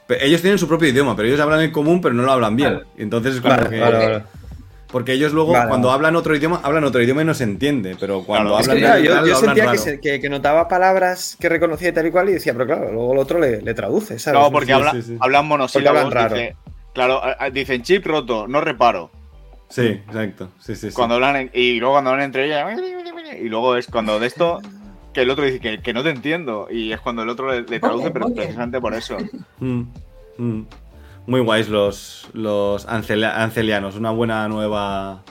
Ellos 0.08 0.40
tienen 0.40 0.58
su 0.58 0.68
propio 0.68 0.88
idioma, 0.88 1.16
pero 1.16 1.26
ellos 1.28 1.40
hablan 1.40 1.60
el 1.60 1.72
común, 1.72 2.00
pero 2.00 2.14
no 2.14 2.22
lo 2.22 2.32
hablan 2.32 2.54
bien. 2.56 2.70
Claro. 2.74 2.86
Y 2.96 3.02
entonces 3.02 3.34
es 3.36 3.40
como 3.40 3.56
Vale, 3.56 3.68
que... 3.70 3.80
vale, 3.80 3.96
vale. 3.98 4.22
Porque 4.88 5.12
ellos 5.12 5.32
luego, 5.32 5.52
Vale, 5.52 5.68
cuando 5.68 5.88
vale. 5.88 5.96
hablan 5.96 6.16
otro 6.16 6.34
idioma, 6.36 6.60
hablan 6.62 6.84
otro 6.84 7.02
idioma 7.02 7.20
y 7.22 7.24
no 7.24 7.34
se 7.34 7.42
entiende. 7.42 7.96
Pero 7.98 8.22
cuando 8.22 8.50
Claro. 8.56 8.60
Es 8.62 8.68
hablan 8.68 8.76
que, 8.76 8.82
claro, 9.08 9.24
de 9.24 9.28
yo, 9.30 9.36
hablan 9.36 9.54
sentía 9.56 9.72
que, 9.72 9.78
se- 9.78 10.00
que- 10.00 10.20
que 10.20 10.28
notaba 10.30 10.68
palabras 10.68 11.36
que 11.40 11.48
reconocía 11.48 11.88
y 11.88 11.92
tal 11.92 12.06
y 12.06 12.10
cual 12.12 12.28
y 12.30 12.34
decía, 12.34 12.52
pero 12.52 12.66
claro, 12.66 12.92
luego 12.92 13.12
el 13.12 13.18
otro 13.18 13.40
le, 13.40 13.60
le 13.62 13.74
traduce, 13.74 14.18
¿sabes? 14.20 14.40
No, 14.40 14.50
porque 14.52 14.66
Sí, 14.66 14.72
habla- 14.72 14.92
sí, 14.92 15.02
sí. 15.02 15.16
hablan 15.18 15.46
monosílabos. 15.46 16.04
Porque 16.04 16.18
hablan 16.18 16.30
raro. 16.30 16.36
dice- 16.40 16.56
claro, 16.94 17.20
dicen 17.52 17.82
chip 17.82 18.06
roto, 18.06 18.46
no 18.46 18.60
reparo. 18.60 19.10
Sí, 19.68 19.86
exacto. 19.86 20.50
Sí, 20.60 20.76
sí, 20.76 20.88
sí. 20.90 20.94
Cuando 20.94 21.16
hablan 21.16 21.34
en- 21.36 21.50
y 21.52 21.80
luego 21.80 21.94
cuando 21.94 22.10
hablan 22.10 22.26
entre 22.26 22.46
ellas. 22.46 22.78
Y 23.42 23.48
luego 23.48 23.74
es 23.76 23.88
cuando 23.88 24.20
de 24.20 24.28
esto. 24.28 24.60
Que 25.16 25.22
el 25.22 25.30
otro 25.30 25.46
dice 25.46 25.58
que, 25.60 25.80
que 25.80 25.94
no 25.94 26.02
te 26.02 26.10
entiendo. 26.10 26.68
Y 26.70 26.92
es 26.92 27.00
cuando 27.00 27.22
el 27.22 27.30
otro 27.30 27.50
le, 27.50 27.62
le 27.62 27.80
traduce, 27.80 28.10
pero 28.10 28.28
precisamente 28.34 28.78
por 28.80 28.92
eso. 28.94 29.16
Mm, 29.58 29.82
mm. 30.36 30.66
Muy 31.26 31.40
guays 31.40 31.68
los, 31.70 32.28
los 32.34 32.86
ancel- 32.86 33.24
ancelianos, 33.24 33.96
una 33.96 34.10
buena 34.10 34.46
nueva 34.48 35.22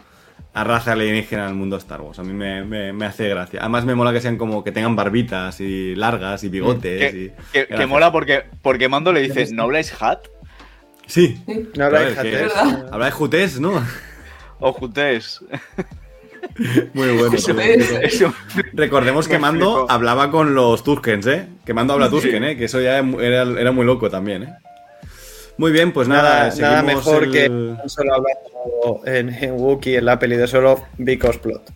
raza 0.55 0.93
alienígena 0.93 1.43
en 1.43 1.49
el 1.49 1.55
mundo 1.55 1.77
Star 1.77 2.01
Wars. 2.01 2.17
A 2.17 2.23
mí 2.23 2.33
me, 2.33 2.63
me- 2.65 2.91
me 2.93 3.05
hace 3.05 3.29
gracia. 3.29 3.59
Además 3.61 3.85
me 3.85 3.93
mola 3.93 4.11
que 4.11 4.21
sean 4.21 4.37
como 4.37 4.63
que 4.63 4.71
tengan 4.71 4.95
barbitas 4.95 5.61
y 5.61 5.93
largas 5.95 6.43
y 6.43 6.49
bigotes. 6.49 7.11
Que, 7.11 7.17
y- 7.17 7.29
que- 7.29 7.35
que 7.51 7.65
Gracias. 7.67 7.87
mola 7.89 8.11
porque, 8.11 8.43
porque 8.63 8.89
Mando 8.89 9.13
le 9.13 9.21
dice, 9.21 9.47
¿no 9.53 9.63
habláis 9.63 9.93
hat? 10.01 10.19
Sí. 11.05 11.39
No 11.77 11.85
habláis. 11.85 12.17
Habla 12.91 13.05
de 13.05 13.11
jutés, 13.11 13.59
¿no? 13.59 13.73
O 14.59 14.73
jutés. 14.73 15.39
Muy 16.93 17.09
bueno. 17.17 17.33
Eso 17.33 17.51
tío. 17.53 17.59
es. 17.61 17.91
Eso- 18.01 18.33
Recordemos 18.73 19.27
que 19.27 19.37
Mando 19.39 19.85
hablaba 19.89 20.31
con 20.31 20.53
los 20.55 20.83
Tuskens, 20.83 21.27
¿eh? 21.27 21.47
Que 21.65 21.73
Mando 21.73 21.93
habla 21.93 22.09
Tusken, 22.09 22.43
¿eh? 22.43 22.57
Que 22.57 22.65
eso 22.65 22.79
ya 22.81 22.99
era, 22.99 23.43
era 23.43 23.71
muy 23.71 23.85
loco 23.85 24.09
también, 24.09 24.43
¿eh? 24.43 24.53
Muy 25.57 25.71
bien, 25.71 25.93
pues 25.93 26.07
nada, 26.07 26.53
Nada, 26.59 26.83
mejor 26.83 27.23
el- 27.23 27.31
que 27.31 27.45
solo 27.89 28.13
hablando 28.13 29.01
en, 29.05 29.29
en 29.29 29.51
Wookiee 29.53 29.97
en 29.97 30.05
la 30.05 30.19
peli 30.19 30.35
de 30.35 30.47
solo 30.47 30.83
Because 30.97 31.39
Plot. 31.39 31.71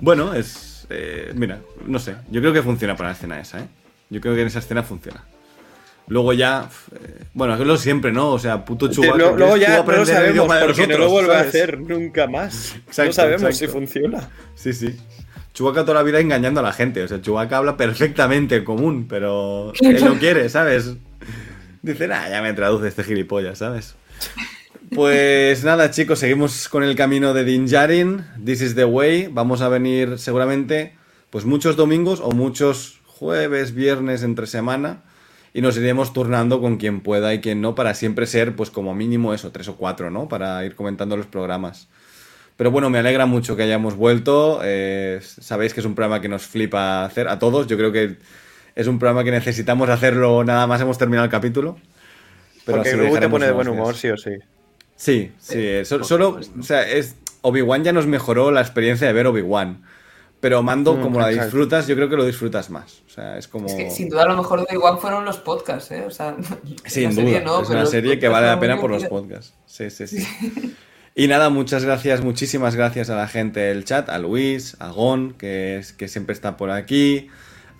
Bueno, 0.00 0.32
es. 0.34 0.86
eh, 0.90 1.32
mira, 1.34 1.60
no 1.86 1.98
sé. 1.98 2.14
Yo 2.30 2.40
creo 2.40 2.52
que 2.52 2.62
funciona 2.62 2.96
para 2.96 3.10
la 3.10 3.14
escena 3.14 3.40
esa, 3.40 3.60
¿eh? 3.60 3.66
Yo 4.10 4.20
creo 4.20 4.34
que 4.34 4.40
en 4.42 4.46
esa 4.48 4.58
escena 4.58 4.82
funciona. 4.82 5.22
Luego 6.12 6.34
ya. 6.34 6.68
eh, 6.94 7.24
bueno, 7.32 7.54
es 7.54 7.60
lo 7.60 7.76
siempre, 7.78 8.12
¿no? 8.12 8.32
O 8.32 8.38
sea, 8.38 8.66
puto 8.66 8.92
Sí, 8.92 9.00
que 9.00 9.06
luego 9.08 9.56
ya 9.56 9.82
no 9.82 9.90
lo 9.90 10.04
sabemos 10.04 10.46
porque 10.60 10.86
no 10.86 10.98
lo 10.98 11.08
vuelve 11.08 11.34
a 11.34 11.40
hacer 11.40 11.80
nunca 11.80 12.26
más. 12.26 12.76
Exacto, 12.86 13.04
no 13.08 13.12
sabemos 13.14 13.42
exacto. 13.44 13.66
si 13.66 13.66
funciona. 13.68 14.28
Sí, 14.54 14.74
sí. 14.74 14.94
Chewbacca 15.54 15.82
toda 15.82 15.94
la 15.94 16.02
vida 16.02 16.20
engañando 16.20 16.60
a 16.60 16.62
la 16.62 16.72
gente. 16.72 17.02
O 17.02 17.08
sea, 17.08 17.22
Chewbacca 17.22 17.56
habla 17.56 17.78
perfectamente 17.78 18.56
en 18.56 18.64
común, 18.64 19.06
pero 19.08 19.72
él 19.80 20.04
no 20.04 20.14
quiere, 20.18 20.50
¿sabes? 20.50 20.92
Dice, 21.80 22.08
nah, 22.08 22.28
ya 22.28 22.42
me 22.42 22.52
traduce 22.52 22.88
este 22.88 23.04
gilipollas, 23.04 23.56
¿sabes? 23.58 23.94
Pues 24.94 25.64
nada, 25.64 25.90
chicos, 25.90 26.18
seguimos 26.18 26.68
con 26.68 26.82
el 26.82 26.94
camino 26.94 27.32
de 27.32 27.44
Din 27.44 27.66
Djarin. 27.66 28.26
This 28.44 28.60
is 28.60 28.74
the 28.74 28.84
way. 28.84 29.28
Vamos 29.32 29.62
a 29.62 29.68
venir 29.68 30.18
seguramente, 30.18 30.94
pues 31.30 31.46
muchos 31.46 31.76
domingos 31.76 32.20
o 32.22 32.32
muchos 32.32 33.00
jueves, 33.06 33.74
viernes, 33.74 34.22
entre 34.22 34.46
semana. 34.46 35.02
Y 35.54 35.60
nos 35.60 35.76
iremos 35.76 36.12
turnando 36.12 36.60
con 36.60 36.78
quien 36.78 37.00
pueda 37.00 37.34
y 37.34 37.40
quien 37.40 37.60
no, 37.60 37.74
para 37.74 37.94
siempre 37.94 38.26
ser, 38.26 38.56
pues 38.56 38.70
como 38.70 38.94
mínimo 38.94 39.34
eso, 39.34 39.52
tres 39.52 39.68
o 39.68 39.76
cuatro, 39.76 40.10
¿no? 40.10 40.28
Para 40.28 40.64
ir 40.64 40.74
comentando 40.74 41.16
los 41.16 41.26
programas. 41.26 41.88
Pero 42.56 42.70
bueno, 42.70 42.88
me 42.90 42.98
alegra 42.98 43.26
mucho 43.26 43.54
que 43.56 43.62
hayamos 43.64 43.96
vuelto. 43.96 44.60
eh, 44.62 45.20
sabéis 45.22 45.74
que 45.74 45.80
es 45.80 45.86
un 45.86 45.94
programa 45.94 46.20
que 46.20 46.28
nos 46.28 46.42
flipa 46.46 47.04
hacer 47.04 47.28
a 47.28 47.38
todos. 47.38 47.66
Yo 47.66 47.76
creo 47.76 47.92
que 47.92 48.16
es 48.74 48.86
un 48.86 48.98
programa 48.98 49.24
que 49.24 49.30
necesitamos 49.30 49.88
hacerlo 49.90 50.42
nada 50.44 50.66
más 50.66 50.80
hemos 50.80 50.96
terminado 50.96 51.24
el 51.26 51.30
capítulo. 51.30 51.76
Pero 52.64 52.78
porque 52.78 52.96
luego 52.96 53.18
te 53.18 53.28
pone 53.28 53.46
de 53.46 53.52
buen 53.52 53.68
humor, 53.68 53.94
sí 53.96 54.08
o 54.08 54.16
sí. 54.16 54.30
Sí, 54.96 55.32
sí. 55.38 55.54
eh, 55.58 55.84
so- 55.84 56.04
solo, 56.04 56.38
o 56.58 56.62
sea, 56.62 56.88
es 56.88 57.16
Obi-Wan 57.40 57.82
ya 57.82 57.92
nos 57.92 58.06
mejoró 58.06 58.52
la 58.52 58.60
experiencia 58.60 59.06
de 59.06 59.12
ver 59.12 59.26
Obi-Wan. 59.26 59.82
Pero 60.42 60.60
Mando, 60.60 60.96
Mm, 60.96 61.02
como 61.02 61.20
la 61.20 61.28
exacto. 61.28 61.44
disfrutas, 61.44 61.86
yo 61.86 61.94
creo 61.94 62.08
que 62.08 62.16
lo 62.16 62.24
disfrutas 62.24 62.68
más. 62.68 63.02
O 63.06 63.10
sea, 63.10 63.38
es 63.38 63.46
como... 63.46 63.68
Es 63.68 63.74
que 63.74 63.90
sin 63.92 64.08
duda 64.08 64.26
lo 64.26 64.36
mejor 64.36 64.58
de 64.58 64.76
Obi-Wan 64.76 64.98
fueron 64.98 65.24
los 65.24 65.38
podcasts, 65.38 65.92
¿eh? 65.92 66.02
O 66.04 66.10
sea, 66.10 66.34
Sin 66.84 67.10
duda, 67.10 67.22
serie 67.22 67.40
no, 67.42 67.62
es 67.62 67.70
una 67.70 67.86
serie 67.86 68.18
que 68.18 68.26
vale 68.26 68.48
la 68.48 68.58
pena 68.58 68.80
por 68.80 68.90
los 68.90 69.04
podcasts. 69.04 69.54
Sí, 69.66 69.88
sí, 69.88 70.08
sí. 70.08 70.26
Y 71.14 71.28
nada, 71.28 71.48
muchas 71.48 71.84
gracias, 71.84 72.24
muchísimas 72.24 72.74
gracias 72.74 73.08
a 73.10 73.14
la 73.16 73.28
gente 73.28 73.60
del 73.60 73.84
chat, 73.84 74.08
a 74.08 74.18
Luis, 74.18 74.76
a 74.80 74.88
Gon, 74.88 75.34
que, 75.34 75.76
es, 75.76 75.92
que 75.92 76.08
siempre 76.08 76.32
está 76.32 76.56
por 76.56 76.70
aquí, 76.70 77.28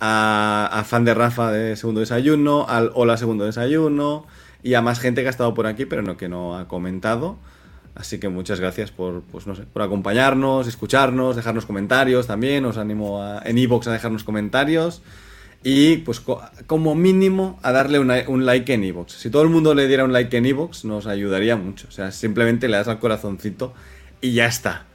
a, 0.01 0.69
a 0.71 0.85
fan 0.85 1.05
de 1.07 1.15
Rafa 1.15 1.51
de 1.51 1.75
Segundo 1.77 2.01
Desayuno, 2.01 2.67
al 2.69 2.93
Hola 2.95 3.17
Segundo 3.17 3.45
Desayuno, 3.47 4.27
y 4.63 4.75
a 4.75 4.83
más 4.83 5.01
gente 5.01 5.23
que 5.23 5.29
ha 5.29 5.31
estado 5.31 5.55
por 5.55 5.67
aquí, 5.67 5.87
pero 5.87 6.03
no 6.03 6.17
que 6.19 6.29
no 6.29 6.57
ha 6.59 6.69
comentado. 6.69 7.39
Así 7.95 8.19
que 8.19 8.29
muchas 8.29 8.59
gracias 8.59 8.91
por, 8.91 9.21
pues 9.23 9.47
no 9.47 9.55
sé, 9.55 9.65
por 9.71 9.83
acompañarnos, 9.83 10.67
escucharnos, 10.67 11.37
dejarnos 11.37 11.67
comentarios 11.67 12.27
también. 12.27 12.65
Os 12.65 12.79
animo 12.79 13.23
a, 13.23 13.43
en 13.45 13.59
iVoox 13.59 13.87
a 13.89 13.93
dejarnos 13.93 14.25
comentarios. 14.25 15.03
Y 15.65 15.99
pues 15.99 16.19
co- 16.21 16.41
como 16.67 16.95
mínimo 16.95 17.59
a 17.63 17.71
darle 17.71 17.99
una- 17.99 18.25
un 18.27 18.47
like 18.47 18.73
en 18.75 18.83
iVoox. 18.85 19.13
Si 19.13 19.31
todo 19.31 19.43
el 19.43 19.49
mundo 19.51 19.75
le 19.75 19.87
diera 19.89 20.05
un 20.05 20.13
like 20.13 20.37
en 20.37 20.47
iVoox 20.47 20.85
nos 20.85 21.07
ayudaría 21.07 21.55
mucho. 21.57 21.87
O 21.89 21.93
sea, 21.93 22.11
simplemente 22.13 22.67
le 22.67 22.79
das 22.79 22.89
al 22.89 22.99
corazoncito 22.99 23.75
y 24.21 24.33
ya 24.33 24.47
está. 24.47 24.87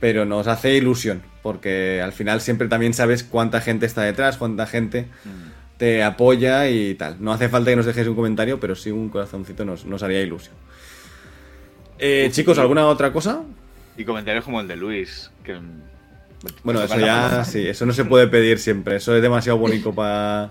Pero 0.00 0.24
nos 0.24 0.46
hace 0.46 0.74
ilusión, 0.76 1.20
porque 1.42 2.00
al 2.02 2.12
final 2.12 2.40
siempre 2.40 2.68
también 2.68 2.94
sabes 2.94 3.22
cuánta 3.22 3.60
gente 3.60 3.84
está 3.84 4.00
detrás, 4.02 4.38
cuánta 4.38 4.66
gente 4.66 5.06
te 5.76 6.02
apoya 6.02 6.68
y 6.70 6.94
tal. 6.94 7.16
No 7.20 7.32
hace 7.34 7.50
falta 7.50 7.70
que 7.70 7.76
nos 7.76 7.86
dejéis 7.86 8.08
un 8.08 8.14
comentario, 8.14 8.58
pero 8.58 8.74
sí 8.74 8.90
un 8.90 9.10
corazoncito 9.10 9.64
nos, 9.66 9.84
nos 9.84 10.02
haría 10.02 10.22
ilusión. 10.22 10.54
Eh, 12.00 12.28
chicos, 12.32 12.58
¿alguna 12.58 12.86
otra 12.86 13.12
cosa? 13.12 13.42
Y 13.96 14.04
comentarios 14.04 14.44
como 14.44 14.60
el 14.60 14.68
de 14.68 14.76
Luis. 14.76 15.30
Que, 15.44 15.58
Bueno, 16.62 16.82
eso 16.82 16.98
ya 16.98 17.44
sí, 17.44 17.68
eso 17.68 17.84
no 17.86 17.92
se 17.92 18.04
puede 18.04 18.26
pedir 18.28 18.58
siempre. 18.58 18.96
Eso 18.96 19.14
es 19.14 19.22
demasiado 19.22 19.58
bonito 19.58 19.94
para. 19.94 20.50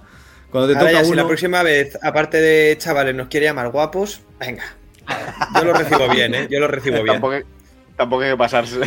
Cuando 0.52 0.68
te 0.72 0.78
Ahora 0.78 0.90
toca 0.92 1.02
ya, 1.04 1.08
si 1.10 1.16
la 1.16 1.26
próxima 1.28 1.62
vez, 1.64 1.98
aparte 2.02 2.38
de 2.38 2.76
chavales, 2.78 3.14
nos 3.16 3.28
quiere 3.28 3.46
llamar 3.48 3.70
guapos, 3.70 4.22
venga. 4.40 4.64
Yo 5.56 5.64
lo 5.64 5.74
recibo 5.74 6.08
bien, 6.10 6.34
¿eh? 6.36 6.48
Yo 6.50 6.60
lo 6.60 6.68
recibo 6.68 7.02
bien. 7.04 7.20
Tampoco, 7.20 7.36
tampoco 7.96 8.22
hay 8.24 8.32
que 8.32 8.38
pasarse. 8.38 8.80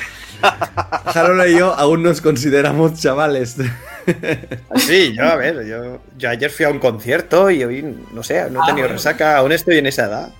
Harold 1.04 1.48
y 1.50 1.58
yo 1.58 1.72
aún 1.74 2.02
nos 2.02 2.20
consideramos 2.20 3.00
chavales. 3.00 3.56
Sí, 4.76 5.14
yo, 5.16 5.24
a 5.24 5.36
ver, 5.36 5.64
yo, 5.66 6.00
yo 6.18 6.28
ayer 6.30 6.50
fui 6.50 6.64
a 6.64 6.70
un 6.70 6.78
concierto 6.80 7.50
y 7.50 7.62
hoy, 7.64 7.96
no 8.12 8.22
sé, 8.24 8.50
no 8.50 8.58
he 8.60 8.62
Ah, 8.62 8.66
tenido 8.66 8.86
bueno. 8.88 8.94
resaca, 8.94 9.36
aún 9.38 9.52
estoy 9.52 9.78
en 9.78 9.86
esa 9.86 10.06
edad. 10.06 10.32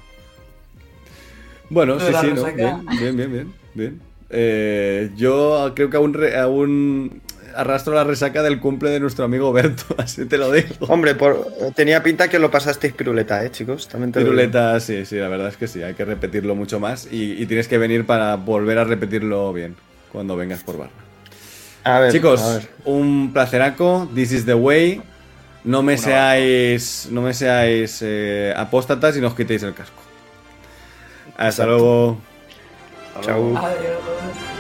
Bueno, 1.73 1.99
sí, 1.99 2.13
sí, 2.21 2.27
¿no? 2.35 2.45
Bien, 2.53 2.87
bien, 3.01 3.17
bien, 3.17 3.33
bien. 3.33 3.53
bien. 3.75 4.01
Eh, 4.31 5.11
yo 5.17 5.73
creo 5.75 5.91
que 5.91 5.97
aún, 5.97 6.15
re- 6.15 6.39
aún 6.39 7.21
arrastro 7.55 7.93
la 7.95 8.05
resaca 8.05 8.43
del 8.43 8.61
cumple 8.61 8.89
de 8.91 8.99
nuestro 9.01 9.25
amigo 9.25 9.53
Berto, 9.53 9.85
así 9.99 10.25
te 10.27 10.39
lo 10.39 10.51
digo. 10.53 10.69
Hombre, 10.81 11.15
por- 11.15 11.47
tenía 11.75 12.03
pinta 12.03 12.29
que 12.29 12.39
lo 12.39 12.51
pasasteis 12.51 12.93
piruleta, 12.95 13.45
¿eh, 13.45 13.51
chicos? 13.51 13.89
También 13.89 14.13
te 14.13 14.21
lo 14.21 14.25
digo. 14.27 14.35
Piruleta, 14.37 14.79
sí, 14.81 15.05
sí, 15.07 15.17
la 15.17 15.29
verdad 15.29 15.49
es 15.49 15.57
que 15.57 15.67
sí, 15.67 15.83
hay 15.83 15.95
que 15.95 16.05
repetirlo 16.05 16.55
mucho 16.55 16.81
más 16.81 17.09
y, 17.11 17.33
y 17.43 17.47
tienes 17.47 17.69
que 17.69 17.79
venir 17.79 18.07
para 18.07 18.37
volver 18.37 18.79
a 18.79 18.85
repetirlo 18.85 19.53
bien 19.53 19.77
cuando 20.11 20.37
vengas 20.37 20.63
por 20.63 20.79
barra. 20.79 20.91
A 21.85 21.99
ver, 22.01 22.13
Chicos, 22.13 22.41
a 22.41 22.55
ver. 22.55 22.69
un 22.85 23.33
placeraco, 23.33 24.09
this 24.15 24.33
is 24.33 24.45
the 24.47 24.55
way. 24.55 25.03
No 25.65 25.83
me 25.83 25.97
seáis, 25.99 27.09
no 27.11 27.23
me 27.23 27.35
seáis 27.35 28.01
eh, 28.03 28.53
apóstatas 28.57 29.17
y 29.17 29.21
no 29.21 29.29
os 29.29 29.35
quitéis 29.35 29.63
el 29.63 29.75
casco. 29.75 30.03
Hasta 31.37 31.63
Exacto. 31.65 31.67
luego. 31.67 32.17
Chao. 33.23 33.57
Adiós. 33.57 34.52